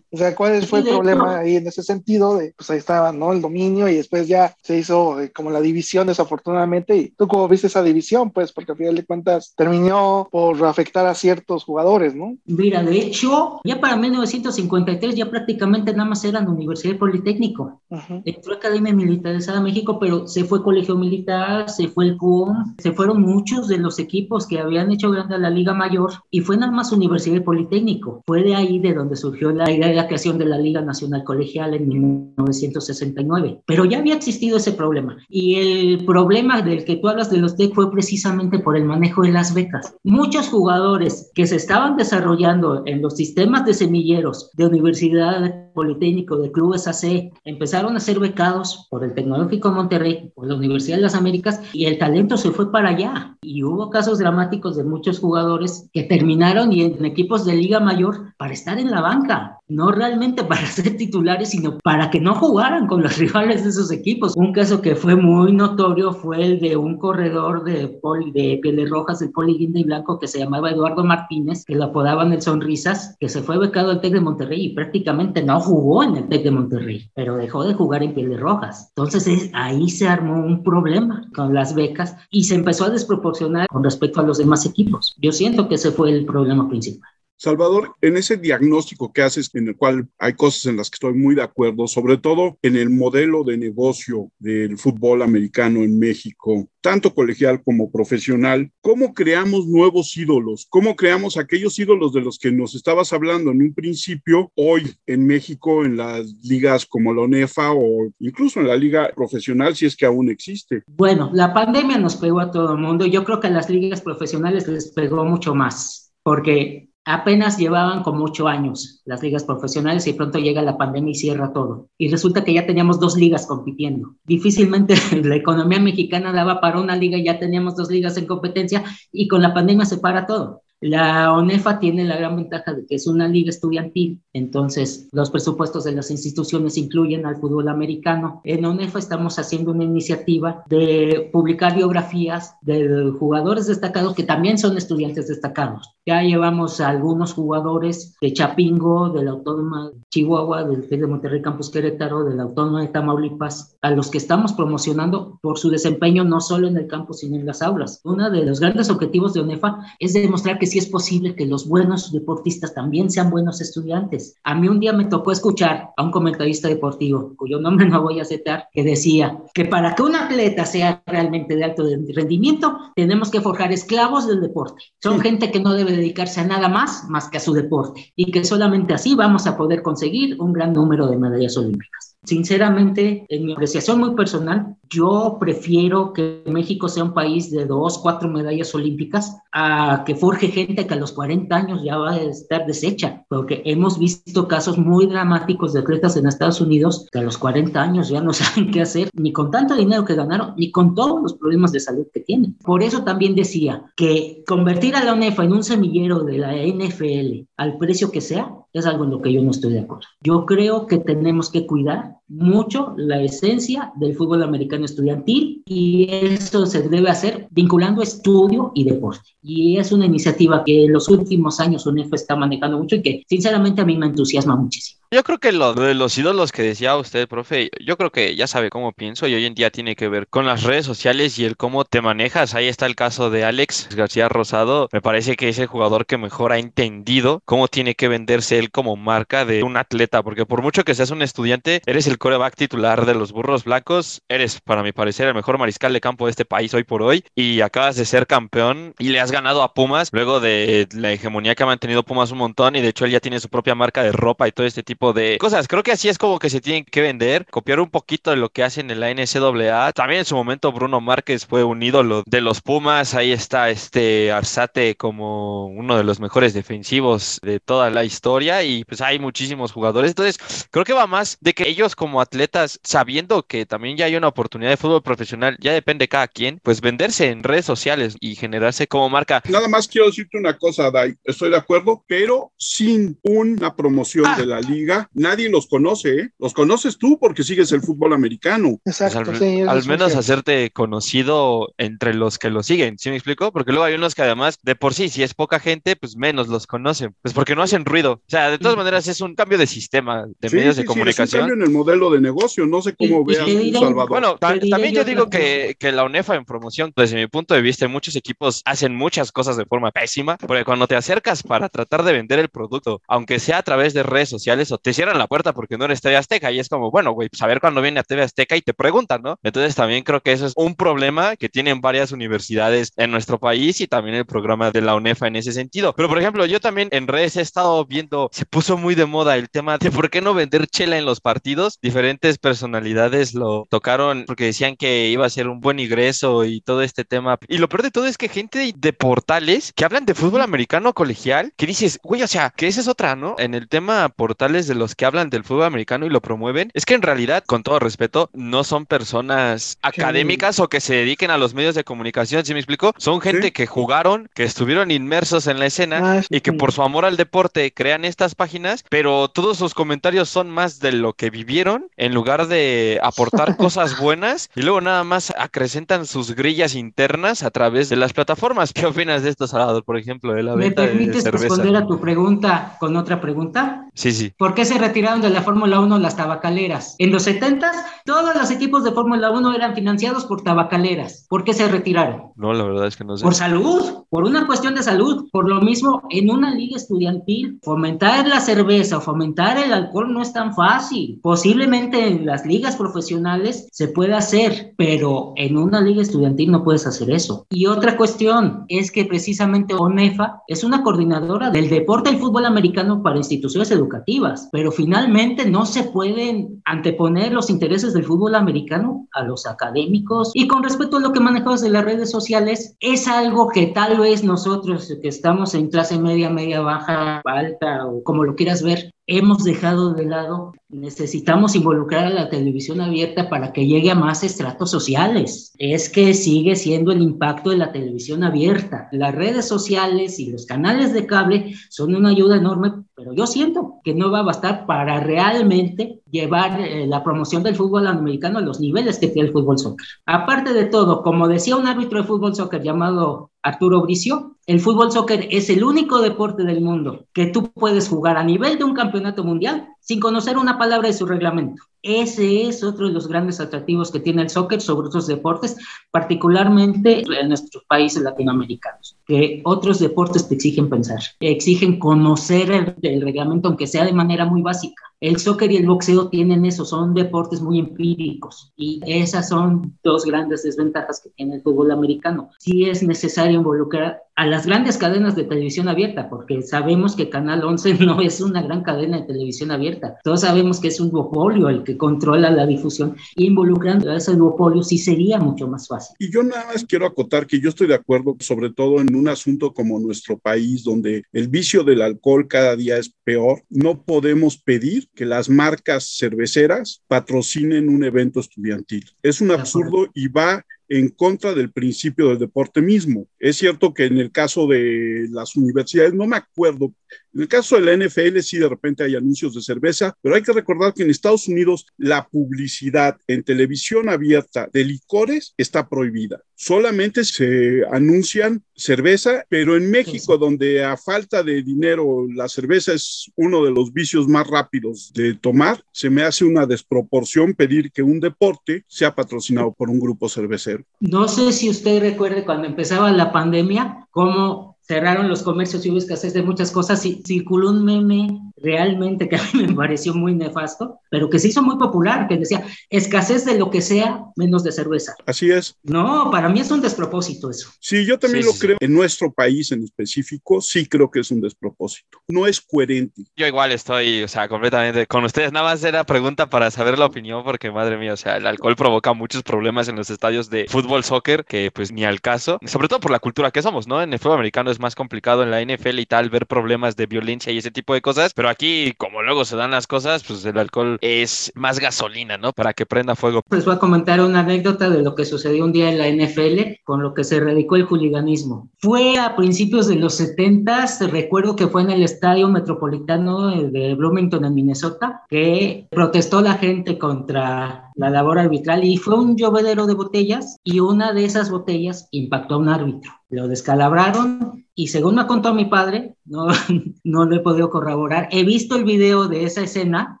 O 0.10 0.16
sea, 0.16 0.34
¿cuál 0.34 0.62
fue 0.64 0.80
el 0.80 0.86
problema 0.86 1.38
ahí 1.38 1.56
en 1.56 1.66
ese 1.66 1.82
sentido? 1.82 2.36
De, 2.36 2.54
pues 2.56 2.70
ahí 2.70 2.78
estaba, 2.78 3.12
¿no? 3.12 3.32
El 3.32 3.40
dominio 3.40 3.88
y 3.88 3.94
después 3.94 4.28
ya 4.28 4.54
se 4.62 4.78
hizo 4.78 5.20
eh, 5.20 5.32
como 5.32 5.50
la 5.50 5.60
división 5.60 6.06
desafortunadamente. 6.06 6.96
¿Y 6.96 7.08
tú 7.10 7.26
cómo 7.26 7.48
viste 7.48 7.66
esa 7.66 7.82
división? 7.82 8.30
Pues 8.30 8.52
porque 8.52 8.72
al 8.72 8.78
final 8.78 8.94
de 8.94 9.04
cuentas 9.04 9.54
terminó 9.56 10.28
por 10.30 10.62
afectar 10.64 11.06
a 11.06 11.14
ciertos 11.14 11.64
jugadores, 11.64 12.14
¿no? 12.14 12.36
Mira, 12.44 12.82
de 12.82 12.96
hecho, 12.96 13.60
ya 13.64 13.80
para 13.80 13.96
1953 13.96 15.14
ya 15.14 15.30
prácticamente 15.30 15.92
nada 15.92 16.08
más 16.08 16.24
eran 16.24 16.48
Universidad 16.48 16.98
Politécnico. 16.98 17.80
Entró 18.24 18.54
Academia 18.54 18.92
Militarizada 18.92 19.60
México, 19.60 19.98
pero 19.98 20.26
se 20.26 20.44
fue 20.44 20.62
Colegio 20.62 20.96
Militar, 20.96 21.68
se 21.70 21.88
fue 21.88 22.06
el 22.06 22.16
CUM, 22.16 22.74
se 22.78 22.92
fueron 22.92 23.22
muchos 23.22 23.68
de 23.68 23.78
los 23.78 23.98
equipos 23.98 24.46
que 24.46 24.60
habían 24.60 24.90
hecho 24.92 25.03
grande 25.10 25.34
a 25.34 25.38
la 25.38 25.50
Liga 25.50 25.74
Mayor 25.74 26.12
y 26.30 26.40
fue 26.40 26.56
nada 26.56 26.72
más 26.72 26.92
Universidad 26.92 27.42
Politécnico. 27.42 28.22
Fue 28.26 28.42
de 28.42 28.54
ahí 28.54 28.78
de 28.78 28.94
donde 28.94 29.16
surgió 29.16 29.50
la 29.52 29.70
idea 29.70 29.88
de 29.88 29.94
la 29.94 30.06
creación 30.06 30.38
de 30.38 30.46
la 30.46 30.58
Liga 30.58 30.80
Nacional 30.80 31.24
Colegial 31.24 31.74
en 31.74 31.88
1969. 31.88 33.62
Pero 33.66 33.84
ya 33.84 33.98
había 33.98 34.14
existido 34.14 34.56
ese 34.56 34.72
problema. 34.72 35.16
Y 35.28 35.56
el 35.56 36.04
problema 36.04 36.62
del 36.62 36.84
que 36.84 36.96
tú 36.96 37.08
hablas 37.08 37.30
de 37.30 37.38
los 37.38 37.56
TEC 37.56 37.74
fue 37.74 37.90
precisamente 37.90 38.58
por 38.58 38.76
el 38.76 38.84
manejo 38.84 39.22
de 39.22 39.32
las 39.32 39.54
becas. 39.54 39.96
Muchos 40.02 40.48
jugadores 40.48 41.30
que 41.34 41.46
se 41.46 41.56
estaban 41.56 41.96
desarrollando 41.96 42.82
en 42.86 43.02
los 43.02 43.16
sistemas 43.16 43.64
de 43.64 43.74
semilleros 43.74 44.50
de 44.54 44.66
Universidad 44.66 45.72
Politécnico, 45.74 46.36
de 46.38 46.52
clubes 46.52 46.86
AC, 46.86 47.32
empezaron 47.44 47.96
a 47.96 48.00
ser 48.00 48.20
becados 48.20 48.86
por 48.90 49.02
el 49.02 49.12
Tecnológico 49.14 49.70
Monterrey, 49.72 50.30
por 50.34 50.46
la 50.46 50.54
Universidad 50.54 50.96
de 50.96 51.02
las 51.02 51.16
Américas, 51.16 51.60
y 51.72 51.86
el 51.86 51.98
talento 51.98 52.36
se 52.36 52.50
fue 52.52 52.70
para 52.70 52.90
allá. 52.90 53.36
Y 53.42 53.62
hubo 53.64 53.90
casos 53.90 54.18
dramáticos 54.18 54.76
de 54.76 54.84
muchos 54.94 55.18
jugadores 55.18 55.90
que 55.92 56.04
terminaron 56.04 56.72
y 56.72 56.82
en 56.82 57.04
equipos 57.04 57.44
de 57.44 57.56
Liga 57.56 57.80
Mayor 57.80 58.32
para 58.38 58.52
estar 58.52 58.78
en 58.78 58.92
la 58.92 59.00
banca, 59.00 59.58
no 59.74 59.90
realmente 59.90 60.44
para 60.44 60.66
ser 60.66 60.96
titulares, 60.96 61.50
sino 61.50 61.78
para 61.78 62.10
que 62.10 62.20
no 62.20 62.34
jugaran 62.34 62.86
con 62.86 63.02
los 63.02 63.18
rivales 63.18 63.64
de 63.64 63.70
esos 63.70 63.90
equipos. 63.90 64.34
Un 64.36 64.52
caso 64.52 64.80
que 64.80 64.94
fue 64.94 65.16
muy 65.16 65.52
notorio 65.52 66.12
fue 66.12 66.44
el 66.44 66.60
de 66.60 66.76
un 66.76 66.98
corredor 66.98 67.64
de, 67.64 67.88
poli, 67.88 68.30
de 68.30 68.58
pieles 68.62 68.90
rojas, 68.90 69.18
del 69.20 69.32
poli 69.32 69.58
guinda 69.58 69.80
y 69.80 69.84
blanco, 69.84 70.18
que 70.18 70.28
se 70.28 70.38
llamaba 70.38 70.70
Eduardo 70.70 71.04
Martínez, 71.04 71.64
que 71.64 71.74
lo 71.74 71.84
apodaban 71.84 72.32
el 72.32 72.42
Sonrisas, 72.42 73.16
que 73.18 73.28
se 73.28 73.42
fue 73.42 73.58
becado 73.58 73.90
al 73.90 74.00
TEC 74.00 74.14
de 74.14 74.20
Monterrey 74.20 74.66
y 74.66 74.74
prácticamente 74.74 75.42
no 75.42 75.60
jugó 75.60 76.02
en 76.02 76.16
el 76.16 76.28
TEC 76.28 76.44
de 76.44 76.50
Monterrey, 76.50 77.10
pero 77.14 77.36
dejó 77.36 77.64
de 77.64 77.74
jugar 77.74 78.02
en 78.02 78.14
pieles 78.14 78.40
rojas. 78.40 78.92
Entonces 78.96 79.50
ahí 79.52 79.88
se 79.88 80.08
armó 80.08 80.34
un 80.34 80.62
problema 80.62 81.28
con 81.34 81.54
las 81.54 81.74
becas 81.74 82.16
y 82.30 82.44
se 82.44 82.54
empezó 82.54 82.84
a 82.84 82.90
desproporcionar 82.90 83.66
con 83.68 83.84
respecto 83.84 84.20
a 84.20 84.24
los 84.24 84.38
demás 84.38 84.66
equipos. 84.66 85.16
Yo 85.20 85.32
siento 85.32 85.68
que 85.68 85.76
ese 85.76 85.90
fue 85.90 86.10
el 86.10 86.24
problema 86.24 86.68
principal. 86.68 87.10
Salvador, 87.36 87.94
en 88.00 88.16
ese 88.16 88.36
diagnóstico 88.36 89.12
que 89.12 89.22
haces, 89.22 89.50
en 89.54 89.68
el 89.68 89.76
cual 89.76 90.08
hay 90.18 90.34
cosas 90.34 90.66
en 90.66 90.76
las 90.76 90.90
que 90.90 90.96
estoy 90.96 91.14
muy 91.14 91.34
de 91.34 91.42
acuerdo, 91.42 91.86
sobre 91.86 92.16
todo 92.16 92.58
en 92.62 92.76
el 92.76 92.90
modelo 92.90 93.44
de 93.44 93.58
negocio 93.58 94.30
del 94.38 94.78
fútbol 94.78 95.22
americano 95.22 95.82
en 95.82 95.98
México, 95.98 96.68
tanto 96.80 97.14
colegial 97.14 97.62
como 97.62 97.90
profesional, 97.90 98.70
¿cómo 98.80 99.14
creamos 99.14 99.66
nuevos 99.66 100.16
ídolos? 100.16 100.66
¿Cómo 100.68 100.94
creamos 100.96 101.36
aquellos 101.36 101.78
ídolos 101.78 102.12
de 102.12 102.20
los 102.20 102.38
que 102.38 102.52
nos 102.52 102.74
estabas 102.74 103.12
hablando 103.12 103.50
en 103.50 103.62
un 103.62 103.74
principio, 103.74 104.52
hoy 104.54 104.94
en 105.06 105.26
México, 105.26 105.84
en 105.84 105.96
las 105.96 106.26
ligas 106.42 106.84
como 106.86 107.14
la 107.14 107.22
ONEFA 107.22 107.72
o 107.72 108.10
incluso 108.18 108.60
en 108.60 108.68
la 108.68 108.76
liga 108.76 109.10
profesional, 109.14 109.74
si 109.74 109.86
es 109.86 109.96
que 109.96 110.06
aún 110.06 110.28
existe? 110.28 110.82
Bueno, 110.86 111.30
la 111.32 111.52
pandemia 111.54 111.98
nos 111.98 112.16
pegó 112.16 112.40
a 112.40 112.50
todo 112.50 112.72
el 112.72 112.78
mundo. 112.78 113.06
Yo 113.06 113.24
creo 113.24 113.40
que 113.40 113.46
a 113.46 113.50
las 113.50 113.70
ligas 113.70 114.02
profesionales 114.02 114.68
les 114.68 114.92
pegó 114.92 115.24
mucho 115.24 115.54
más, 115.54 116.12
porque 116.22 116.90
Apenas 117.06 117.58
llevaban 117.58 118.02
como 118.02 118.24
ocho 118.24 118.48
años 118.48 119.02
las 119.04 119.22
ligas 119.22 119.44
profesionales 119.44 120.06
y 120.06 120.14
pronto 120.14 120.38
llega 120.38 120.62
la 120.62 120.78
pandemia 120.78 121.12
y 121.12 121.14
cierra 121.14 121.52
todo. 121.52 121.90
Y 121.98 122.08
resulta 122.08 122.44
que 122.44 122.54
ya 122.54 122.66
teníamos 122.66 122.98
dos 122.98 123.16
ligas 123.16 123.46
compitiendo. 123.46 124.16
Difícilmente 124.24 124.94
la 125.22 125.36
economía 125.36 125.80
mexicana 125.80 126.32
daba 126.32 126.60
para 126.60 126.80
una 126.80 126.96
liga 126.96 127.18
y 127.18 127.24
ya 127.24 127.38
teníamos 127.38 127.76
dos 127.76 127.90
ligas 127.90 128.16
en 128.16 128.26
competencia 128.26 128.84
y 129.12 129.28
con 129.28 129.42
la 129.42 129.52
pandemia 129.52 129.84
se 129.84 129.98
para 129.98 130.26
todo. 130.26 130.62
La 130.80 131.32
ONEFA 131.32 131.78
tiene 131.78 132.04
la 132.04 132.16
gran 132.16 132.36
ventaja 132.36 132.74
de 132.74 132.84
que 132.84 132.96
es 132.96 133.06
una 133.06 133.26
liga 133.26 133.48
estudiantil, 133.48 134.20
entonces 134.34 135.08
los 135.12 135.30
presupuestos 135.30 135.84
de 135.84 135.92
las 135.92 136.10
instituciones 136.10 136.76
incluyen 136.76 137.24
al 137.24 137.36
fútbol 137.36 137.68
americano. 137.68 138.42
En 138.44 138.66
ONEFA 138.66 138.98
estamos 138.98 139.38
haciendo 139.38 139.70
una 139.70 139.84
iniciativa 139.84 140.62
de 140.66 141.30
publicar 141.32 141.74
biografías 141.74 142.56
de 142.60 143.12
jugadores 143.18 143.66
destacados 143.66 144.14
que 144.14 144.24
también 144.24 144.58
son 144.58 144.76
estudiantes 144.76 145.28
destacados. 145.28 145.93
Ya 146.06 146.20
llevamos 146.22 146.82
a 146.82 146.90
algunos 146.90 147.32
jugadores 147.32 148.14
de 148.20 148.34
Chapingo, 148.34 149.08
de 149.08 149.24
la 149.24 149.30
Autónoma 149.30 149.88
de 149.88 149.96
Chihuahua, 150.10 150.64
del 150.64 150.86
de 150.86 151.06
Monterrey 151.06 151.40
Campus 151.40 151.70
Querétaro, 151.70 152.24
de 152.24 152.34
la 152.34 152.42
Autónoma 152.42 152.82
de 152.82 152.88
Tamaulipas, 152.88 153.78
a 153.80 153.90
los 153.90 154.10
que 154.10 154.18
estamos 154.18 154.52
promocionando 154.52 155.38
por 155.40 155.58
su 155.58 155.70
desempeño 155.70 156.22
no 156.22 156.42
solo 156.42 156.68
en 156.68 156.76
el 156.76 156.88
campo, 156.88 157.14
sino 157.14 157.36
en 157.36 157.46
las 157.46 157.62
aulas. 157.62 158.02
Uno 158.04 158.30
de 158.30 158.44
los 158.44 158.60
grandes 158.60 158.90
objetivos 158.90 159.32
de 159.32 159.40
ONEFA 159.40 159.78
es 159.98 160.12
demostrar 160.12 160.58
que 160.58 160.66
es 160.66 160.86
posible 160.86 161.34
que 161.34 161.46
los 161.46 161.66
buenos 161.66 162.12
deportistas 162.12 162.74
también 162.74 163.10
sean 163.10 163.30
buenos 163.30 163.62
estudiantes. 163.62 164.36
A 164.44 164.54
mí 164.54 164.68
un 164.68 164.80
día 164.80 164.92
me 164.92 165.06
tocó 165.06 165.32
escuchar 165.32 165.90
a 165.96 166.02
un 166.02 166.10
comentarista 166.10 166.68
deportivo, 166.68 167.32
cuyo 167.36 167.60
nombre 167.60 167.88
no 167.88 168.02
voy 168.02 168.20
a 168.20 168.26
citar, 168.26 168.68
que 168.72 168.84
decía 168.84 169.38
que 169.54 169.64
para 169.64 169.94
que 169.94 170.02
un 170.02 170.16
atleta 170.16 170.66
sea 170.66 171.02
realmente 171.06 171.56
de 171.56 171.64
alto 171.64 171.84
rendimiento, 172.14 172.76
tenemos 172.94 173.30
que 173.30 173.40
forjar 173.40 173.72
esclavos 173.72 174.26
del 174.26 174.42
deporte. 174.42 174.82
Son 175.02 175.18
gente 175.20 175.50
que 175.50 175.60
no 175.60 175.72
debe 175.72 175.93
dedicarse 175.96 176.40
a 176.40 176.44
nada 176.44 176.68
más 176.68 177.04
más 177.08 177.28
que 177.28 177.38
a 177.38 177.40
su 177.40 177.52
deporte 177.52 178.12
y 178.16 178.30
que 178.30 178.44
solamente 178.44 178.94
así 178.94 179.14
vamos 179.14 179.46
a 179.46 179.56
poder 179.56 179.82
conseguir 179.82 180.40
un 180.40 180.52
gran 180.52 180.72
número 180.72 181.06
de 181.06 181.16
medallas 181.16 181.56
olímpicas. 181.56 182.13
Sinceramente, 182.24 183.26
en 183.28 183.46
mi 183.46 183.52
apreciación 183.52 184.00
muy 184.00 184.14
personal, 184.14 184.76
yo 184.88 185.36
prefiero 185.40 186.12
que 186.12 186.42
México 186.46 186.88
sea 186.88 187.04
un 187.04 187.14
país 187.14 187.50
de 187.50 187.66
dos, 187.66 187.98
cuatro 187.98 188.28
medallas 188.28 188.74
olímpicas 188.74 189.38
a 189.52 190.04
que 190.06 190.14
forje 190.14 190.48
gente 190.48 190.86
que 190.86 190.94
a 190.94 190.98
los 190.98 191.12
40 191.12 191.54
años 191.54 191.82
ya 191.82 191.96
va 191.96 192.12
a 192.12 192.20
estar 192.20 192.66
deshecha, 192.66 193.24
porque 193.28 193.62
hemos 193.64 193.98
visto 193.98 194.48
casos 194.48 194.78
muy 194.78 195.06
dramáticos 195.06 195.72
de 195.72 195.80
atletas 195.80 196.16
en 196.16 196.26
Estados 196.26 196.60
Unidos 196.60 197.06
que 197.10 197.18
a 197.18 197.22
los 197.22 197.38
40 197.38 197.80
años 197.80 198.08
ya 198.08 198.20
no 198.20 198.32
saben 198.32 198.70
qué 198.70 198.82
hacer, 198.82 199.10
ni 199.14 199.32
con 199.32 199.50
tanto 199.50 199.74
dinero 199.74 200.04
que 200.04 200.14
ganaron, 200.14 200.54
ni 200.56 200.70
con 200.70 200.94
todos 200.94 201.20
los 201.22 201.34
problemas 201.34 201.72
de 201.72 201.80
salud 201.80 202.06
que 202.12 202.20
tienen. 202.20 202.54
Por 202.64 202.82
eso 202.82 203.04
también 203.04 203.34
decía 203.34 203.84
que 203.96 204.44
convertir 204.46 204.96
a 204.96 205.04
la 205.04 205.14
UNEFA 205.14 205.44
en 205.44 205.52
un 205.52 205.64
semillero 205.64 206.20
de 206.20 206.38
la 206.38 206.54
NFL 206.54 207.48
al 207.56 207.78
precio 207.78 208.10
que 208.10 208.20
sea, 208.20 208.54
es 208.72 208.86
algo 208.86 209.04
en 209.04 209.10
lo 209.10 209.22
que 209.22 209.32
yo 209.32 209.40
no 209.42 209.52
estoy 209.52 209.72
de 209.72 209.80
acuerdo. 209.80 210.06
Yo 210.20 210.46
creo 210.46 210.86
que 210.86 210.98
tenemos 210.98 211.50
que 211.50 211.66
cuidar 211.66 212.13
mucho 212.28 212.94
la 212.96 213.22
esencia 213.22 213.92
del 213.96 214.14
fútbol 214.14 214.42
americano 214.42 214.84
estudiantil 214.84 215.62
y 215.66 216.06
eso 216.10 216.66
se 216.66 216.88
debe 216.88 217.10
hacer 217.10 217.48
vinculando 217.50 218.02
estudio 218.02 218.72
y 218.74 218.84
deporte. 218.84 219.30
Y 219.42 219.76
es 219.76 219.92
una 219.92 220.06
iniciativa 220.06 220.64
que 220.64 220.84
en 220.84 220.92
los 220.92 221.08
últimos 221.08 221.60
años 221.60 221.86
UNEF 221.86 222.12
está 222.12 222.36
manejando 222.36 222.78
mucho 222.78 222.96
y 222.96 223.02
que 223.02 223.22
sinceramente 223.28 223.82
a 223.82 223.84
mí 223.84 223.96
me 223.96 224.06
entusiasma 224.06 224.56
muchísimo. 224.56 225.03
Yo 225.14 225.22
creo 225.22 225.38
que 225.38 225.52
lo 225.52 225.74
de 225.74 225.94
los 225.94 226.18
ídolos 226.18 226.50
que 226.50 226.62
decía 226.62 226.96
usted, 226.96 227.28
profe, 227.28 227.70
yo 227.78 227.96
creo 227.96 228.10
que 228.10 228.34
ya 228.34 228.48
sabe 228.48 228.68
cómo 228.68 228.90
pienso 228.90 229.28
y 229.28 229.34
hoy 229.36 229.46
en 229.46 229.54
día 229.54 229.70
tiene 229.70 229.94
que 229.94 230.08
ver 230.08 230.26
con 230.26 230.44
las 230.44 230.64
redes 230.64 230.84
sociales 230.84 231.38
y 231.38 231.44
el 231.44 231.56
cómo 231.56 231.84
te 231.84 232.00
manejas. 232.00 232.56
Ahí 232.56 232.66
está 232.66 232.86
el 232.86 232.96
caso 232.96 233.30
de 233.30 233.44
Alex 233.44 233.90
García 233.94 234.28
Rosado. 234.28 234.88
Me 234.90 235.00
parece 235.00 235.36
que 235.36 235.48
es 235.48 235.60
el 235.60 235.68
jugador 235.68 236.06
que 236.06 236.18
mejor 236.18 236.50
ha 236.50 236.58
entendido 236.58 237.42
cómo 237.44 237.68
tiene 237.68 237.94
que 237.94 238.08
venderse 238.08 238.58
él 238.58 238.72
como 238.72 238.96
marca 238.96 239.44
de 239.44 239.62
un 239.62 239.76
atleta, 239.76 240.20
porque 240.24 240.46
por 240.46 240.62
mucho 240.62 240.82
que 240.82 240.96
seas 240.96 241.12
un 241.12 241.22
estudiante, 241.22 241.80
eres 241.86 242.08
el 242.08 242.18
coreback 242.18 242.56
titular 242.56 243.06
de 243.06 243.14
los 243.14 243.30
burros 243.30 243.62
blancos, 243.62 244.20
eres, 244.28 244.60
para 244.62 244.82
mi 244.82 244.90
parecer, 244.90 245.28
el 245.28 245.34
mejor 245.34 245.58
mariscal 245.58 245.92
de 245.92 246.00
campo 246.00 246.24
de 246.24 246.32
este 246.32 246.44
país 246.44 246.74
hoy 246.74 246.82
por 246.82 247.02
hoy 247.02 247.22
y 247.36 247.60
acabas 247.60 247.94
de 247.94 248.04
ser 248.04 248.26
campeón 248.26 248.96
y 248.98 249.10
le 249.10 249.20
has 249.20 249.30
ganado 249.30 249.62
a 249.62 249.74
Pumas 249.74 250.08
luego 250.10 250.40
de 250.40 250.88
la 250.92 251.12
hegemonía 251.12 251.54
que 251.54 251.62
ha 251.62 251.66
mantenido 251.66 252.02
Pumas 252.02 252.32
un 252.32 252.38
montón 252.38 252.74
y 252.74 252.80
de 252.80 252.88
hecho 252.88 253.04
él 253.04 253.12
ya 253.12 253.20
tiene 253.20 253.38
su 253.38 253.48
propia 253.48 253.76
marca 253.76 254.02
de 254.02 254.10
ropa 254.10 254.48
y 254.48 254.50
todo 254.50 254.66
este 254.66 254.82
tipo 254.82 255.03
tipo 255.04 255.12
de 255.12 255.38
cosas. 255.38 255.68
Creo 255.68 255.82
que 255.82 255.92
así 255.92 256.08
es 256.08 256.18
como 256.18 256.38
que 256.38 256.48
se 256.50 256.60
tienen 256.60 256.84
que 256.84 257.00
vender, 257.00 257.46
copiar 257.50 257.80
un 257.80 257.90
poquito 257.90 258.30
de 258.30 258.36
lo 258.36 258.48
que 258.50 258.62
hacen 258.62 258.90
en 258.90 259.00
la 259.00 259.10
NCAA. 259.12 259.92
También 259.92 260.20
en 260.20 260.24
su 260.24 260.34
momento 260.34 260.72
Bruno 260.72 261.00
Márquez 261.00 261.46
fue 261.46 261.64
un 261.64 261.82
ídolo 261.82 262.22
de 262.26 262.40
los 262.40 262.60
Pumas. 262.60 263.14
Ahí 263.14 263.32
está 263.32 263.70
este 263.70 264.32
Arzate 264.32 264.96
como 264.96 265.66
uno 265.66 265.96
de 265.96 266.04
los 266.04 266.20
mejores 266.20 266.54
defensivos 266.54 267.40
de 267.42 267.60
toda 267.60 267.90
la 267.90 268.04
historia 268.04 268.62
y 268.62 268.84
pues 268.84 269.00
hay 269.00 269.18
muchísimos 269.18 269.72
jugadores. 269.72 270.10
Entonces, 270.10 270.38
creo 270.70 270.84
que 270.84 270.92
va 270.92 271.06
más 271.06 271.36
de 271.40 271.52
que 271.52 271.68
ellos 271.68 271.94
como 271.96 272.20
atletas, 272.20 272.80
sabiendo 272.82 273.42
que 273.42 273.66
también 273.66 273.96
ya 273.96 274.06
hay 274.06 274.16
una 274.16 274.28
oportunidad 274.28 274.70
de 274.70 274.76
fútbol 274.76 275.02
profesional, 275.02 275.56
ya 275.60 275.72
depende 275.72 276.08
cada 276.08 276.28
quien, 276.28 276.60
pues 276.62 276.80
venderse 276.80 277.30
en 277.30 277.42
redes 277.42 277.64
sociales 277.66 278.16
y 278.20 278.34
generarse 278.36 278.86
como 278.86 279.08
marca. 279.10 279.42
Nada 279.48 279.68
más 279.68 279.88
quiero 279.88 280.06
decirte 280.06 280.38
una 280.38 280.56
cosa, 280.56 280.90
Dai, 280.90 281.14
estoy 281.24 281.50
de 281.50 281.56
acuerdo, 281.56 282.04
pero 282.06 282.52
sin 282.56 283.18
una 283.22 283.74
promoción 283.74 284.26
Ah. 284.26 284.36
de 284.36 284.46
la 284.46 284.60
liga, 284.60 284.83
nadie 285.12 285.48
los 285.50 285.66
conoce, 285.66 286.20
¿eh? 286.20 286.30
Los 286.38 286.52
conoces 286.54 286.98
tú 286.98 287.18
porque 287.18 287.42
sigues 287.42 287.72
el 287.72 287.80
fútbol 287.82 288.12
americano. 288.12 288.78
Exacto, 288.84 289.22
Pues 289.24 289.28
al, 289.28 289.48
sí, 289.48 289.60
al 289.62 289.84
menos 289.86 290.08
cierto. 290.12 290.18
hacerte 290.18 290.70
conocido 290.70 291.72
entre 291.78 292.14
los 292.14 292.38
que 292.38 292.50
lo 292.50 292.62
siguen, 292.62 292.98
¿sí 292.98 293.10
me 293.10 293.16
explico? 293.16 293.52
Porque 293.52 293.72
luego 293.72 293.84
hay 293.84 293.94
unos 293.94 294.14
que 294.14 294.22
además, 294.22 294.58
de 294.62 294.74
por 294.76 294.94
sí, 294.94 295.08
si 295.08 295.22
es 295.22 295.34
poca 295.34 295.58
gente, 295.60 295.96
pues 295.96 296.16
menos 296.16 296.48
los 296.48 296.66
conocen, 296.66 297.14
pues 297.22 297.34
porque 297.34 297.54
no 297.54 297.62
hacen 297.62 297.84
ruido. 297.84 298.12
O 298.14 298.22
sea, 298.28 298.50
de 298.50 298.58
todas 298.58 298.76
maneras 298.76 299.06
es 299.08 299.20
un 299.20 299.34
cambio 299.34 299.58
de 299.58 299.66
sistema 299.66 300.24
de 300.40 300.48
Sí, 300.48 300.56
medios 300.56 300.74
sí, 300.76 300.82
de 300.82 300.82
sí, 300.82 300.86
es 300.86 300.88
un 300.88 300.94
comunicación. 300.94 301.40
cambio 301.48 301.54
en 301.56 301.62
el 301.62 301.70
modelo 301.76 302.10
de 302.10 302.20
negocio, 302.20 302.66
no 302.66 302.80
sé 302.82 302.94
cómo 302.94 303.24
diré- 303.24 303.72
Salvador. 303.72 304.08
Bueno, 304.08 304.36
ta- 304.38 304.58
también 304.70 304.94
yo 304.94 305.04
digo 305.04 305.28
que, 305.28 305.76
que 305.78 305.92
la 305.92 306.04
UNEFA 306.04 306.36
en 306.36 306.44
promoción, 306.44 306.92
desde 306.96 307.16
mi 307.16 307.26
punto 307.26 307.54
de 307.54 307.62
vista, 307.62 307.86
muchos 307.88 308.16
equipos 308.16 308.62
hacen 308.64 308.94
muchas 308.94 309.32
cosas 309.32 309.56
de 309.56 309.64
forma 309.66 309.90
pésima, 309.90 310.36
porque 310.36 310.64
cuando 310.64 310.86
te 310.86 310.96
acercas 310.96 311.42
para 311.42 311.68
tratar 311.68 312.02
de 312.04 312.12
vender 312.12 312.38
el 312.38 312.48
producto, 312.48 313.00
aunque 313.08 313.38
sea 313.38 313.58
a 313.58 313.62
través 313.62 313.94
de 313.94 314.02
redes 314.02 314.28
sociales, 314.28 314.70
te 314.78 314.92
cierran 314.92 315.18
la 315.18 315.26
puerta 315.26 315.52
porque 315.52 315.78
no 315.78 315.84
eres 315.84 316.00
TV 316.00 316.16
Azteca, 316.16 316.50
y 316.50 316.58
es 316.58 316.68
como, 316.68 316.90
bueno, 316.90 317.12
güey, 317.12 317.28
pues 317.28 317.42
a 317.42 317.46
ver 317.46 317.60
cuándo 317.60 317.82
viene 317.82 318.00
a 318.00 318.02
TV 318.02 318.22
Azteca 318.22 318.56
y 318.56 318.62
te 318.62 318.74
preguntan, 318.74 319.22
¿no? 319.22 319.38
Entonces 319.42 319.74
también 319.74 320.04
creo 320.04 320.20
que 320.20 320.32
eso 320.32 320.46
es 320.46 320.52
un 320.56 320.74
problema 320.74 321.36
que 321.36 321.48
tienen 321.48 321.80
varias 321.80 322.12
universidades 322.12 322.92
en 322.96 323.10
nuestro 323.10 323.38
país 323.38 323.80
y 323.80 323.86
también 323.86 324.16
el 324.16 324.26
programa 324.26 324.70
de 324.70 324.80
la 324.80 324.94
UNEFA 324.94 325.28
en 325.28 325.36
ese 325.36 325.52
sentido. 325.52 325.94
Pero, 325.96 326.08
por 326.08 326.18
ejemplo, 326.18 326.46
yo 326.46 326.60
también 326.60 326.88
en 326.92 327.08
redes 327.08 327.36
he 327.36 327.40
estado 327.40 327.84
viendo, 327.86 328.28
se 328.32 328.46
puso 328.46 328.76
muy 328.76 328.94
de 328.94 329.06
moda 329.06 329.36
el 329.36 329.48
tema 329.50 329.78
de 329.78 329.90
por 329.90 330.10
qué 330.10 330.20
no 330.20 330.34
vender 330.34 330.66
chela 330.66 330.98
en 330.98 331.04
los 331.04 331.20
partidos. 331.20 331.78
Diferentes 331.82 332.38
personalidades 332.38 333.34
lo 333.34 333.66
tocaron 333.70 334.24
porque 334.26 334.44
decían 334.44 334.76
que 334.76 335.08
iba 335.08 335.26
a 335.26 335.30
ser 335.30 335.48
un 335.48 335.60
buen 335.60 335.78
ingreso 335.78 336.44
y 336.44 336.60
todo 336.60 336.82
este 336.82 337.04
tema. 337.04 337.38
Y 337.48 337.58
lo 337.58 337.68
peor 337.68 337.82
de 337.82 337.90
todo 337.90 338.06
es 338.06 338.18
que 338.18 338.28
gente 338.28 338.72
de 338.74 338.92
portales 338.92 339.72
que 339.74 339.84
hablan 339.84 340.06
de 340.06 340.14
fútbol 340.14 340.42
americano 340.42 340.92
colegial, 340.92 341.52
que 341.56 341.66
dices, 341.66 341.98
güey, 342.02 342.22
o 342.22 342.26
sea, 342.26 342.50
que 342.50 342.66
esa 342.66 342.80
es 342.80 342.88
otra, 342.88 343.16
¿no? 343.16 343.36
En 343.38 343.54
el 343.54 343.68
tema 343.68 344.08
portales 344.08 344.63
de 344.66 344.74
los 344.74 344.94
que 344.94 345.04
hablan 345.06 345.30
del 345.30 345.44
fútbol 345.44 345.64
americano 345.64 346.06
y 346.06 346.10
lo 346.10 346.20
promueven, 346.20 346.70
es 346.74 346.84
que 346.86 346.94
en 346.94 347.02
realidad, 347.02 347.44
con 347.46 347.62
todo 347.62 347.78
respeto, 347.78 348.30
no 348.32 348.64
son 348.64 348.86
personas 348.86 349.78
académicas 349.82 350.58
o 350.60 350.68
que 350.68 350.80
se 350.80 350.94
dediquen 350.94 351.30
a 351.30 351.38
los 351.38 351.54
medios 351.54 351.74
de 351.74 351.84
comunicación, 351.84 352.44
¿sí 352.44 352.52
me 352.54 352.60
explico? 352.60 352.92
Son 352.98 353.20
gente 353.20 353.46
Sí. 353.48 353.50
que 353.52 353.66
jugaron, 353.66 354.28
que 354.34 354.44
estuvieron 354.44 354.90
inmersos 354.90 355.46
en 355.46 355.58
la 355.58 355.66
escena 355.66 356.00
Ah, 356.02 356.22
sí, 356.22 356.28
y 356.30 356.40
que 356.40 356.52
por 356.52 356.72
su 356.72 356.82
amor 356.82 357.04
al 357.04 357.16
deporte 357.16 357.72
crean 357.72 358.04
estas 358.04 358.34
páginas, 358.34 358.84
pero 358.88 359.28
todos 359.28 359.58
sus 359.58 359.74
comentarios 359.74 360.28
son 360.28 360.50
más 360.50 360.80
de 360.80 360.92
lo 360.92 361.12
que 361.14 361.30
vivieron 361.30 361.86
en 361.96 362.14
lugar 362.14 362.46
de 362.46 362.98
aportar 363.02 363.56
cosas 363.56 363.98
buenas 364.00 364.50
y 364.54 364.62
luego 364.62 364.80
nada 364.80 365.04
más 365.04 365.32
acrecentan 365.38 366.06
sus 366.06 366.34
grillas 366.34 366.74
internas 366.74 367.42
a 367.42 367.50
través 367.50 367.88
de 367.88 367.96
las 367.96 368.12
plataformas. 368.12 368.72
¿Qué 368.72 368.86
opinas 368.86 369.22
de 369.22 369.30
esto, 369.30 369.46
Salvador, 369.46 369.84
por 369.84 369.96
ejemplo, 369.98 370.32
de 370.32 370.42
la 370.42 370.54
¿Me 370.56 370.64
venta 370.66 370.82
de 370.82 370.88
permites 370.88 371.22
cerveza? 371.22 371.48
responder 371.48 371.76
a 371.76 371.86
tu 371.86 372.00
pregunta 372.00 372.76
con 372.78 372.96
otra 372.96 373.20
pregunta? 373.20 373.86
Sí, 373.94 374.12
sí. 374.12 374.32
¿Por 374.36 374.53
qué 374.54 374.64
se 374.64 374.78
retiraron 374.78 375.20
de 375.20 375.30
la 375.30 375.42
Fórmula 375.42 375.80
1 375.80 375.98
las 375.98 376.16
tabacaleras? 376.16 376.96
En 376.98 377.12
los 377.12 377.24
70 377.24 377.72
todos 378.04 378.34
los 378.34 378.50
equipos 378.50 378.84
de 378.84 378.92
Fórmula 378.92 379.30
1 379.30 379.54
eran 379.54 379.74
financiados 379.74 380.26
por 380.26 380.42
tabacaleras. 380.42 381.26
¿Por 381.28 381.42
qué 381.42 381.54
se 381.54 381.68
retiraron? 381.68 382.32
No, 382.36 382.52
la 382.52 382.64
verdad 382.64 382.86
es 382.86 382.96
que 382.96 383.04
no 383.04 383.16
sé. 383.16 383.24
Por 383.24 383.34
salud, 383.34 384.04
por 384.10 384.24
una 384.24 384.46
cuestión 384.46 384.74
de 384.74 384.82
salud. 384.82 385.28
Por 385.32 385.48
lo 385.48 385.60
mismo, 385.62 386.02
en 386.10 386.30
una 386.30 386.54
liga 386.54 386.76
estudiantil, 386.76 387.58
fomentar 387.62 388.28
la 388.28 388.40
cerveza 388.40 388.98
o 388.98 389.00
fomentar 389.00 389.56
el 389.56 389.72
alcohol 389.72 390.12
no 390.12 390.20
es 390.20 390.32
tan 390.32 390.54
fácil. 390.54 391.18
Posiblemente 391.22 392.06
en 392.06 392.26
las 392.26 392.44
ligas 392.44 392.76
profesionales 392.76 393.68
se 393.72 393.88
puede 393.88 394.14
hacer, 394.14 394.74
pero 394.76 395.32
en 395.36 395.56
una 395.56 395.80
liga 395.80 396.02
estudiantil 396.02 396.50
no 396.50 396.62
puedes 396.62 396.86
hacer 396.86 397.10
eso. 397.10 397.46
Y 397.50 397.66
otra 397.66 397.96
cuestión 397.96 398.66
es 398.68 398.90
que 398.90 399.04
precisamente 399.04 399.74
ONEFA 399.74 400.42
es 400.46 400.62
una 400.62 400.82
coordinadora 400.82 401.50
del 401.50 401.70
deporte 401.70 402.10
del 402.10 402.20
fútbol 402.20 402.44
americano 402.44 403.02
para 403.02 403.16
instituciones 403.16 403.70
educativas, 403.70 404.43
pero 404.52 404.70
finalmente 404.72 405.48
no 405.48 405.66
se 405.66 405.84
pueden 405.84 406.62
anteponer 406.64 407.32
los 407.32 407.50
intereses 407.50 407.92
del 407.92 408.04
fútbol 408.04 408.34
americano 408.34 409.08
a 409.12 409.22
los 409.22 409.46
académicos. 409.46 410.30
Y 410.34 410.48
con 410.48 410.62
respecto 410.62 410.96
a 410.96 411.00
lo 411.00 411.12
que 411.12 411.20
manejamos 411.20 411.62
de 411.62 411.70
las 411.70 411.84
redes 411.84 412.10
sociales, 412.10 412.76
es 412.80 413.08
algo 413.08 413.48
que 413.48 413.66
tal 413.68 413.98
vez 413.98 414.24
nosotros 414.24 414.92
que 415.00 415.08
estamos 415.08 415.54
en 415.54 415.68
clase 415.68 415.98
media, 415.98 416.30
media 416.30 416.60
baja, 416.60 417.22
alta 417.24 417.86
o 417.86 418.02
como 418.02 418.24
lo 418.24 418.34
quieras 418.34 418.62
ver, 418.62 418.90
hemos 419.06 419.44
dejado 419.44 419.94
de 419.94 420.06
lado. 420.06 420.52
Necesitamos 420.68 421.54
involucrar 421.54 422.06
a 422.06 422.10
la 422.10 422.28
televisión 422.28 422.80
abierta 422.80 423.28
para 423.28 423.52
que 423.52 423.66
llegue 423.66 423.90
a 423.90 423.94
más 423.94 424.24
estratos 424.24 424.70
sociales. 424.70 425.52
Es 425.58 425.88
que 425.88 426.14
sigue 426.14 426.56
siendo 426.56 426.92
el 426.92 427.02
impacto 427.02 427.50
de 427.50 427.58
la 427.58 427.72
televisión 427.72 428.24
abierta. 428.24 428.88
Las 428.92 429.14
redes 429.14 429.46
sociales 429.46 430.18
y 430.18 430.30
los 430.30 430.46
canales 430.46 430.92
de 430.92 431.06
cable 431.06 431.54
son 431.68 431.94
una 431.94 432.10
ayuda 432.10 432.36
enorme, 432.36 432.83
pero 432.96 433.12
yo 433.12 433.26
siento 433.26 433.80
que 433.82 433.94
no 433.94 434.10
va 434.10 434.20
a 434.20 434.24
bastar 434.24 434.66
para 434.66 435.00
realmente 435.00 436.00
llevar 436.10 436.60
eh, 436.60 436.86
la 436.86 437.02
promoción 437.02 437.42
del 437.42 437.56
fútbol 437.56 437.86
americano 437.86 438.38
a 438.38 438.42
los 438.42 438.60
niveles 438.60 438.98
que 438.98 439.08
tiene 439.08 439.28
el 439.28 439.32
fútbol 439.32 439.58
soccer. 439.58 439.86
Aparte 440.06 440.52
de 440.52 440.66
todo, 440.66 441.02
como 441.02 441.26
decía 441.26 441.56
un 441.56 441.66
árbitro 441.66 442.00
de 442.00 442.06
fútbol 442.06 442.34
soccer 442.34 442.62
llamado 442.62 443.30
Arturo 443.42 443.82
Bricio, 443.82 444.36
el 444.46 444.60
fútbol 444.60 444.92
soccer 444.92 445.26
es 445.30 445.48
el 445.48 445.64
único 445.64 446.00
deporte 446.00 446.44
del 446.44 446.60
mundo 446.60 447.06
que 447.12 447.26
tú 447.26 447.50
puedes 447.52 447.88
jugar 447.88 448.18
a 448.18 448.24
nivel 448.24 448.58
de 448.58 448.64
un 448.64 448.74
campeonato 448.74 449.24
mundial 449.24 449.68
sin 449.80 450.00
conocer 450.00 450.36
una 450.36 450.58
palabra 450.58 450.88
de 450.88 450.94
su 450.94 451.06
reglamento. 451.06 451.62
Ese 451.82 452.48
es 452.48 452.64
otro 452.64 452.86
de 452.86 452.94
los 452.94 453.08
grandes 453.08 453.40
atractivos 453.40 453.90
que 453.90 454.00
tiene 454.00 454.22
el 454.22 454.30
soccer 454.30 454.62
sobre 454.62 454.88
otros 454.88 455.06
deportes, 455.06 455.58
particularmente 455.90 457.04
en 457.06 457.28
nuestros 457.28 457.64
países 457.64 458.02
latinoamericanos, 458.02 458.96
que 459.06 459.42
otros 459.44 459.80
deportes 459.80 460.26
te 460.26 460.34
exigen 460.34 460.70
pensar, 460.70 461.00
exigen 461.20 461.78
conocer 461.78 462.50
el, 462.50 462.74
el 462.80 463.02
reglamento, 463.02 463.48
aunque 463.48 463.66
sea 463.66 463.84
de 463.84 463.92
manera 463.92 464.24
muy 464.24 464.40
básica. 464.40 464.82
El 465.00 465.18
soccer 465.18 465.52
y 465.52 465.58
el 465.58 465.66
boxeo 465.66 466.08
tienen 466.08 466.46
eso, 466.46 466.64
son 466.64 466.94
deportes 466.94 467.42
muy 467.42 467.58
empíricos 467.58 468.54
y 468.56 468.80
esas 468.86 469.28
son 469.28 469.76
dos 469.82 470.06
grandes 470.06 470.42
desventajas 470.44 471.02
que 471.02 471.10
tiene 471.10 471.36
el 471.36 471.42
fútbol 471.42 471.70
americano. 471.70 472.30
Sí 472.38 472.64
es 472.64 472.82
necesario 472.82 473.36
involucrar 473.36 474.03
a 474.16 474.26
las 474.26 474.46
grandes 474.46 474.76
cadenas 474.76 475.16
de 475.16 475.24
televisión 475.24 475.68
abierta, 475.68 476.08
porque 476.08 476.42
sabemos 476.42 476.94
que 476.94 477.08
Canal 477.08 477.44
11 477.44 477.74
no 477.80 478.00
es 478.00 478.20
una 478.20 478.42
gran 478.42 478.62
cadena 478.62 479.00
de 479.00 479.06
televisión 479.06 479.50
abierta. 479.50 479.98
Todos 480.04 480.20
sabemos 480.20 480.60
que 480.60 480.68
es 480.68 480.80
un 480.80 480.90
duopolio 480.90 481.48
el 481.48 481.64
que 481.64 481.76
controla 481.76 482.30
la 482.30 482.46
difusión 482.46 482.96
y 483.16 483.26
involucrando 483.26 483.90
a 483.90 483.96
ese 483.96 484.14
duopolio 484.14 484.62
sí 484.62 484.78
sería 484.78 485.18
mucho 485.18 485.48
más 485.48 485.68
fácil. 485.68 485.96
Y 485.98 486.10
yo 486.10 486.22
nada 486.22 486.46
más 486.46 486.64
quiero 486.64 486.86
acotar 486.86 487.26
que 487.26 487.40
yo 487.40 487.48
estoy 487.48 487.66
de 487.66 487.74
acuerdo, 487.74 488.16
sobre 488.20 488.50
todo 488.50 488.80
en 488.80 488.94
un 488.94 489.08
asunto 489.08 489.52
como 489.52 489.78
nuestro 489.80 490.18
país, 490.18 490.62
donde 490.62 491.02
el 491.12 491.28
vicio 491.28 491.64
del 491.64 491.82
alcohol 491.82 492.28
cada 492.28 492.56
día 492.56 492.78
es 492.78 492.94
peor. 493.04 493.42
No 493.50 493.82
podemos 493.82 494.38
pedir 494.38 494.88
que 494.94 495.04
las 495.04 495.28
marcas 495.28 495.96
cerveceras 495.98 496.82
patrocinen 496.86 497.68
un 497.68 497.84
evento 497.84 498.20
estudiantil. 498.20 498.84
Es 499.02 499.20
un 499.20 499.30
absurdo 499.30 499.88
y 499.94 500.08
va 500.08 500.44
en 500.68 500.88
contra 500.88 501.34
del 501.34 501.52
principio 501.52 502.08
del 502.08 502.18
deporte 502.18 502.60
mismo. 502.60 503.06
Es 503.18 503.36
cierto 503.36 503.74
que 503.74 503.86
en 503.86 503.98
el 503.98 504.10
caso 504.10 504.46
de 504.46 505.06
las 505.10 505.36
universidades, 505.36 505.94
no 505.94 506.06
me 506.06 506.16
acuerdo, 506.16 506.72
en 507.14 507.22
el 507.22 507.28
caso 507.28 507.56
de 507.56 507.62
la 507.62 507.76
NFL 507.76 508.18
sí 508.20 508.38
de 508.38 508.48
repente 508.48 508.82
hay 508.82 508.96
anuncios 508.96 509.34
de 509.34 509.40
cerveza, 509.40 509.96
pero 510.02 510.16
hay 510.16 510.22
que 510.22 510.32
recordar 510.32 510.74
que 510.74 510.82
en 510.82 510.90
Estados 510.90 511.28
Unidos 511.28 511.66
la 511.76 512.08
publicidad 512.08 512.96
en 513.06 513.22
televisión 513.22 513.88
abierta 513.88 514.48
de 514.52 514.64
licores 514.64 515.34
está 515.36 515.68
prohibida. 515.68 516.22
Solamente 516.34 517.04
se 517.04 517.62
anuncian 517.70 518.42
cerveza, 518.56 519.24
pero 519.28 519.56
en 519.56 519.70
México, 519.70 520.18
donde 520.18 520.64
a 520.64 520.76
falta 520.76 521.22
de 521.22 521.42
dinero 521.42 522.06
la 522.12 522.28
cerveza 522.28 522.72
es 522.72 523.10
uno 523.14 523.44
de 523.44 523.52
los 523.52 523.72
vicios 523.72 524.08
más 524.08 524.26
rápidos 524.26 524.92
de 524.92 525.14
tomar, 525.14 525.62
se 525.70 525.90
me 525.90 526.02
hace 526.02 526.24
una 526.24 526.46
desproporción 526.46 527.34
pedir 527.34 527.70
que 527.70 527.82
un 527.82 528.00
deporte 528.00 528.64
sea 528.66 528.94
patrocinado 528.94 529.52
por 529.52 529.70
un 529.70 529.78
grupo 529.78 530.08
cervecero. 530.08 530.64
No 530.80 531.06
sé 531.06 531.32
si 531.32 531.48
usted 531.48 531.80
recuerde 531.80 532.24
cuando 532.24 532.48
empezaba 532.48 532.90
la 532.90 533.12
pandemia, 533.12 533.86
cómo 533.92 534.53
cerraron 534.66 535.08
los 535.08 535.22
comercios 535.22 535.64
y 535.64 535.70
hubo 535.70 535.78
escasez 535.78 536.14
de 536.14 536.22
muchas 536.22 536.50
cosas 536.50 536.84
y 536.86 537.02
circuló 537.04 537.50
un 537.50 537.64
meme 537.64 538.32
realmente 538.44 539.08
que 539.08 539.16
a 539.16 539.22
mí 539.32 539.42
me 539.46 539.54
pareció 539.54 539.94
muy 539.94 540.14
nefasto, 540.14 540.80
pero 540.90 541.08
que 541.08 541.18
se 541.18 541.28
hizo 541.28 541.42
muy 541.42 541.56
popular, 541.56 542.06
que 542.06 542.18
decía 542.18 542.44
escasez 542.70 543.24
de 543.24 543.38
lo 543.38 543.50
que 543.50 543.62
sea, 543.62 544.04
menos 544.16 544.44
de 544.44 544.52
cerveza. 544.52 544.94
Así 545.06 545.30
es. 545.30 545.56
No, 545.62 546.10
para 546.10 546.28
mí 546.28 546.40
es 546.40 546.50
un 546.50 546.60
despropósito 546.60 547.30
eso. 547.30 547.50
Sí, 547.60 547.84
yo 547.84 547.98
también 547.98 548.24
lo 548.24 548.32
creo. 548.34 548.56
En 548.60 548.74
nuestro 548.74 549.12
país 549.12 549.50
en 549.52 549.64
específico, 549.64 550.40
sí 550.40 550.66
creo 550.66 550.90
que 550.90 551.00
es 551.00 551.10
un 551.10 551.20
despropósito. 551.20 551.98
No 552.08 552.26
es 552.26 552.40
coherente. 552.40 553.02
Yo 553.16 553.26
igual 553.26 553.52
estoy, 553.52 554.02
o 554.02 554.08
sea, 554.08 554.28
completamente 554.28 554.86
con 554.86 555.04
ustedes. 555.04 555.32
Nada 555.32 555.46
más 555.46 555.64
era 555.64 555.84
pregunta 555.84 556.28
para 556.28 556.50
saber 556.50 556.78
la 556.78 556.86
opinión, 556.86 557.24
porque 557.24 557.50
madre 557.50 557.78
mía, 557.78 557.94
o 557.94 557.96
sea, 557.96 558.16
el 558.16 558.26
alcohol 558.26 558.56
provoca 558.56 558.92
muchos 558.92 559.22
problemas 559.22 559.68
en 559.68 559.76
los 559.76 559.90
estadios 559.90 560.30
de 560.30 560.46
fútbol, 560.48 560.84
soccer, 560.84 561.24
que 561.24 561.50
pues 561.50 561.72
ni 561.72 561.84
al 561.84 562.00
caso, 562.00 562.38
sobre 562.46 562.68
todo 562.68 562.80
por 562.80 562.90
la 562.90 562.98
cultura 562.98 563.30
que 563.30 563.42
somos, 563.42 563.66
¿no? 563.66 563.82
En 563.82 563.92
el 563.92 563.98
fútbol 563.98 564.16
americano 564.16 564.50
es 564.50 564.60
más 564.60 564.74
complicado 564.74 565.22
en 565.22 565.30
la 565.30 565.42
NFL 565.42 565.78
y 565.78 565.86
tal 565.86 566.10
ver 566.10 566.26
problemas 566.26 566.76
de 566.76 566.86
violencia 566.86 567.32
y 567.32 567.38
ese 567.38 567.50
tipo 567.50 567.74
de 567.74 567.80
cosas, 567.80 568.12
pero 568.14 568.28
aquí, 568.34 568.74
como 568.76 569.02
luego 569.02 569.24
se 569.24 569.36
dan 569.36 569.52
las 569.52 569.66
cosas, 569.66 570.04
pues 570.04 570.24
el 570.24 570.38
alcohol 570.38 570.78
es 570.80 571.32
más 571.34 571.58
gasolina, 571.60 572.18
¿no? 572.18 572.32
Para 572.32 572.52
que 572.52 572.66
prenda 572.66 572.94
fuego. 572.94 573.22
Pues 573.28 573.44
voy 573.44 573.54
a 573.54 573.58
comentar 573.58 574.00
una 574.00 574.20
anécdota 574.20 574.68
de 574.68 574.82
lo 574.82 574.94
que 574.94 575.04
sucedió 575.04 575.44
un 575.44 575.52
día 575.52 575.70
en 575.70 575.78
la 575.78 575.88
NFL 575.88 576.62
con 576.64 576.82
lo 576.82 576.94
que 576.94 577.04
se 577.04 577.20
radicó 577.20 577.56
el 577.56 577.66
hooliganismo. 577.66 578.50
Fue 578.58 578.98
a 578.98 579.16
principios 579.16 579.68
de 579.68 579.76
los 579.76 579.94
70, 579.94 580.66
recuerdo 580.90 581.36
que 581.36 581.46
fue 581.46 581.62
en 581.62 581.70
el 581.70 581.82
estadio 581.82 582.28
metropolitano 582.28 583.30
de 583.50 583.74
Bloomington 583.74 584.24
en 584.24 584.34
Minnesota, 584.34 585.02
que 585.08 585.66
protestó 585.70 586.20
la 586.20 586.34
gente 586.34 586.78
contra 586.78 587.70
la 587.76 587.90
labor 587.90 588.18
arbitral 588.18 588.64
y 588.64 588.76
fue 588.76 588.94
un 588.94 589.16
llovedero 589.16 589.66
de 589.66 589.74
botellas 589.74 590.36
y 590.44 590.60
una 590.60 590.92
de 590.92 591.04
esas 591.04 591.30
botellas 591.30 591.88
impactó 591.90 592.34
a 592.34 592.38
un 592.38 592.48
árbitro. 592.48 592.92
Lo 593.08 593.28
descalabraron 593.28 594.43
y 594.54 594.68
según 594.68 594.94
me 594.94 595.06
contó 595.06 595.34
mi 595.34 595.46
padre, 595.46 595.94
no, 596.04 596.26
no 596.84 597.04
lo 597.04 597.16
he 597.16 597.20
podido 597.20 597.50
corroborar, 597.50 598.08
he 598.10 598.24
visto 598.24 598.56
el 598.56 598.64
video 598.64 599.08
de 599.08 599.24
esa 599.24 599.42
escena, 599.42 600.00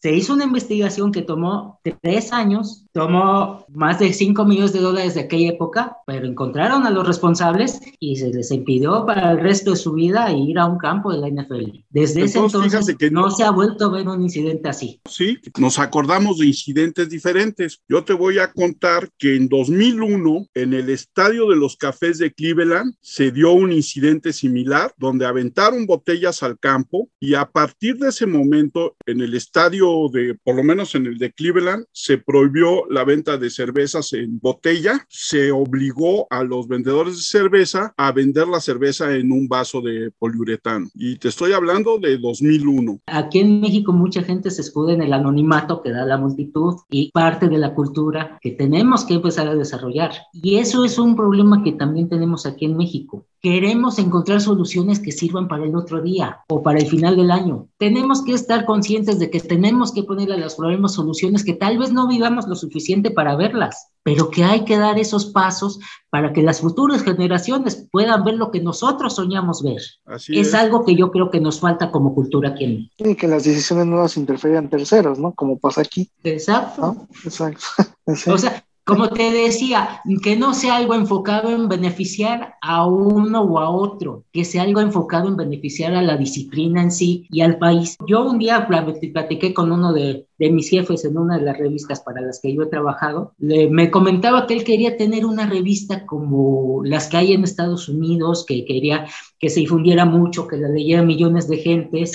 se 0.00 0.14
hizo 0.14 0.34
una 0.34 0.44
investigación 0.44 1.12
que 1.12 1.22
tomó 1.22 1.80
tres 2.02 2.32
años, 2.32 2.86
tomó 2.92 3.64
más 3.72 3.98
de 3.98 4.12
5 4.12 4.44
millones 4.44 4.72
de 4.72 4.80
dólares 4.80 5.14
de 5.14 5.20
aquella 5.20 5.50
época, 5.50 5.98
pero 6.06 6.26
encontraron 6.26 6.86
a 6.86 6.90
los 6.90 7.06
responsables 7.06 7.80
y 8.00 8.16
se 8.16 8.30
les 8.30 8.50
impidió 8.50 9.04
para 9.06 9.32
el 9.32 9.40
resto 9.40 9.72
de 9.72 9.76
su 9.76 9.92
vida 9.92 10.32
ir 10.32 10.58
a 10.58 10.66
un 10.66 10.78
campo 10.78 11.12
de 11.12 11.18
la 11.18 11.28
NFL. 11.28 11.84
Desde 11.90 12.22
ese 12.22 12.38
entonces 12.38 12.96
que 12.98 13.10
no, 13.10 13.22
no 13.22 13.30
se 13.30 13.44
ha 13.44 13.50
vuelto 13.50 13.86
a 13.86 13.90
ver 13.90 14.08
un 14.08 14.22
incidente 14.22 14.68
así. 14.68 15.00
Sí, 15.08 15.38
nos 15.58 15.78
acordamos 15.78 16.38
de 16.38 16.46
incidentes 16.46 17.08
diferentes. 17.08 17.80
Yo 17.88 18.02
te 18.04 18.12
voy 18.12 18.38
a 18.38 18.52
contar 18.52 19.10
que 19.18 19.36
en 19.36 19.48
2001, 19.48 20.46
en 20.54 20.74
el 20.74 20.90
estadio 20.90 21.48
de 21.48 21.56
los 21.56 21.76
Cafés 21.76 22.18
de 22.18 22.32
Cleveland, 22.32 22.94
se 23.00 23.30
dio 23.30 23.52
un 23.52 23.72
incidente 23.72 24.32
similar 24.38 24.92
donde 24.96 25.26
aventaron 25.26 25.86
botellas 25.86 26.42
al 26.42 26.58
campo 26.58 27.08
y 27.20 27.34
a 27.34 27.46
partir 27.46 27.98
de 27.98 28.08
ese 28.08 28.26
momento 28.26 28.96
en 29.06 29.20
el 29.20 29.34
estadio 29.34 30.08
de, 30.12 30.36
por 30.42 30.56
lo 30.56 30.62
menos 30.62 30.94
en 30.94 31.06
el 31.06 31.18
de 31.18 31.32
Cleveland, 31.32 31.86
se 31.92 32.18
prohibió 32.18 32.86
la 32.90 33.04
venta 33.04 33.36
de 33.36 33.50
cervezas 33.50 34.12
en 34.12 34.38
botella, 34.40 35.04
se 35.08 35.52
obligó 35.52 36.26
a 36.30 36.42
los 36.42 36.68
vendedores 36.68 37.16
de 37.16 37.22
cerveza 37.22 37.92
a 37.96 38.12
vender 38.12 38.48
la 38.48 38.60
cerveza 38.60 39.14
en 39.14 39.32
un 39.32 39.48
vaso 39.48 39.80
de 39.80 40.10
poliuretano. 40.18 40.86
Y 40.94 41.16
te 41.16 41.28
estoy 41.28 41.52
hablando 41.52 41.98
de 41.98 42.18
2001. 42.18 43.00
Aquí 43.06 43.40
en 43.40 43.60
México 43.60 43.92
mucha 43.92 44.22
gente 44.22 44.50
se 44.50 44.62
escuda 44.62 44.92
en 44.92 45.02
el 45.02 45.12
anonimato 45.12 45.82
que 45.82 45.90
da 45.90 46.04
la 46.04 46.18
multitud 46.18 46.74
y 46.90 47.10
parte 47.12 47.48
de 47.48 47.58
la 47.58 47.74
cultura 47.74 48.38
que 48.40 48.52
tenemos 48.52 49.04
que 49.04 49.14
empezar 49.14 49.48
a 49.48 49.54
desarrollar. 49.54 50.12
Y 50.32 50.56
eso 50.56 50.84
es 50.84 50.98
un 50.98 51.16
problema 51.16 51.62
que 51.62 51.72
también 51.72 52.08
tenemos 52.08 52.46
aquí 52.46 52.64
en 52.64 52.76
México. 52.76 53.26
Queremos 53.40 53.98
encontrar 53.98 54.40
soluciones 54.40 54.98
que 54.98 55.12
sirvan 55.12 55.46
para 55.46 55.64
el 55.64 55.76
otro 55.76 56.02
día 56.02 56.40
o 56.48 56.62
para 56.62 56.80
el 56.80 56.86
final 56.86 57.16
del 57.16 57.30
año. 57.30 57.68
Tenemos 57.78 58.22
que 58.22 58.32
estar 58.32 58.64
conscientes 58.64 59.18
de 59.18 59.30
que 59.30 59.40
tenemos 59.40 59.92
que 59.92 60.02
ponerle 60.02 60.34
a 60.34 60.38
los 60.38 60.56
problemas 60.56 60.94
soluciones 60.94 61.44
que 61.44 61.54
tal 61.54 61.78
vez 61.78 61.92
no 61.92 62.08
vivamos 62.08 62.48
lo 62.48 62.56
suficiente 62.56 63.12
para 63.12 63.36
verlas, 63.36 63.92
pero 64.02 64.30
que 64.30 64.42
hay 64.42 64.64
que 64.64 64.76
dar 64.76 64.98
esos 64.98 65.26
pasos 65.26 65.78
para 66.10 66.32
que 66.32 66.42
las 66.42 66.60
futuras 66.60 67.02
generaciones 67.02 67.86
puedan 67.92 68.24
ver 68.24 68.34
lo 68.34 68.50
que 68.50 68.60
nosotros 68.60 69.14
soñamos 69.14 69.62
ver. 69.62 69.82
es, 70.28 70.54
algo 70.54 70.84
que 70.84 70.96
yo 70.96 71.10
creo 71.10 71.30
que 71.30 71.40
nos 71.40 71.60
falta 71.60 71.90
como 71.90 72.14
cultura 72.14 72.50
aquí 72.50 72.64
en 72.64 72.74
México. 72.76 73.08
Y 73.10 73.14
que 73.14 73.28
las 73.28 73.44
decisiones 73.44 73.86
no 73.86 73.98
las 73.98 74.16
interfieran 74.16 74.68
terceros, 74.68 75.18
¿no? 75.18 75.32
Como 75.32 75.58
pasa 75.58 75.82
aquí. 75.82 76.10
Exacto. 76.24 77.06
Exacto. 77.24 77.64
O 78.26 78.38
sea, 78.38 78.64
como 78.88 79.10
te 79.10 79.30
decía, 79.30 80.00
que 80.22 80.34
no 80.34 80.54
sea 80.54 80.76
algo 80.76 80.94
enfocado 80.94 81.50
en 81.50 81.68
beneficiar 81.68 82.54
a 82.62 82.86
uno 82.86 83.42
o 83.42 83.58
a 83.58 83.68
otro, 83.68 84.24
que 84.32 84.46
sea 84.46 84.62
algo 84.62 84.80
enfocado 84.80 85.28
en 85.28 85.36
beneficiar 85.36 85.92
a 85.94 86.00
la 86.00 86.16
disciplina 86.16 86.80
en 86.80 86.90
sí 86.90 87.26
y 87.30 87.42
al 87.42 87.58
país. 87.58 87.98
Yo 88.06 88.24
un 88.24 88.38
día 88.38 88.66
platiqué 88.66 89.52
con 89.52 89.72
uno 89.72 89.92
de, 89.92 90.26
mis 90.38 90.70
jefes 90.70 91.04
en 91.04 91.18
una 91.18 91.36
de 91.36 91.44
las 91.44 91.58
revistas 91.58 92.00
para 92.00 92.22
las 92.22 92.40
que 92.40 92.54
yo 92.54 92.62
he 92.62 92.66
trabajado, 92.66 93.34
me 93.38 93.90
comentaba 93.90 94.46
que 94.46 94.54
él 94.54 94.64
quería 94.64 94.96
tener 94.96 95.26
una 95.26 95.46
revista 95.46 96.06
como 96.06 96.80
las 96.82 97.08
que 97.08 97.18
hay 97.18 97.34
en 97.34 97.44
Estados 97.44 97.90
Unidos, 97.90 98.46
que 98.46 98.64
quería 98.64 99.04
que 99.38 99.50
se 99.50 99.60
difundiera 99.60 100.06
mucho, 100.06 100.48
que 100.48 100.56
la 100.56 100.68
leyeran 100.68 101.06
millones 101.06 101.46
de 101.46 101.58
gentes 101.58 102.12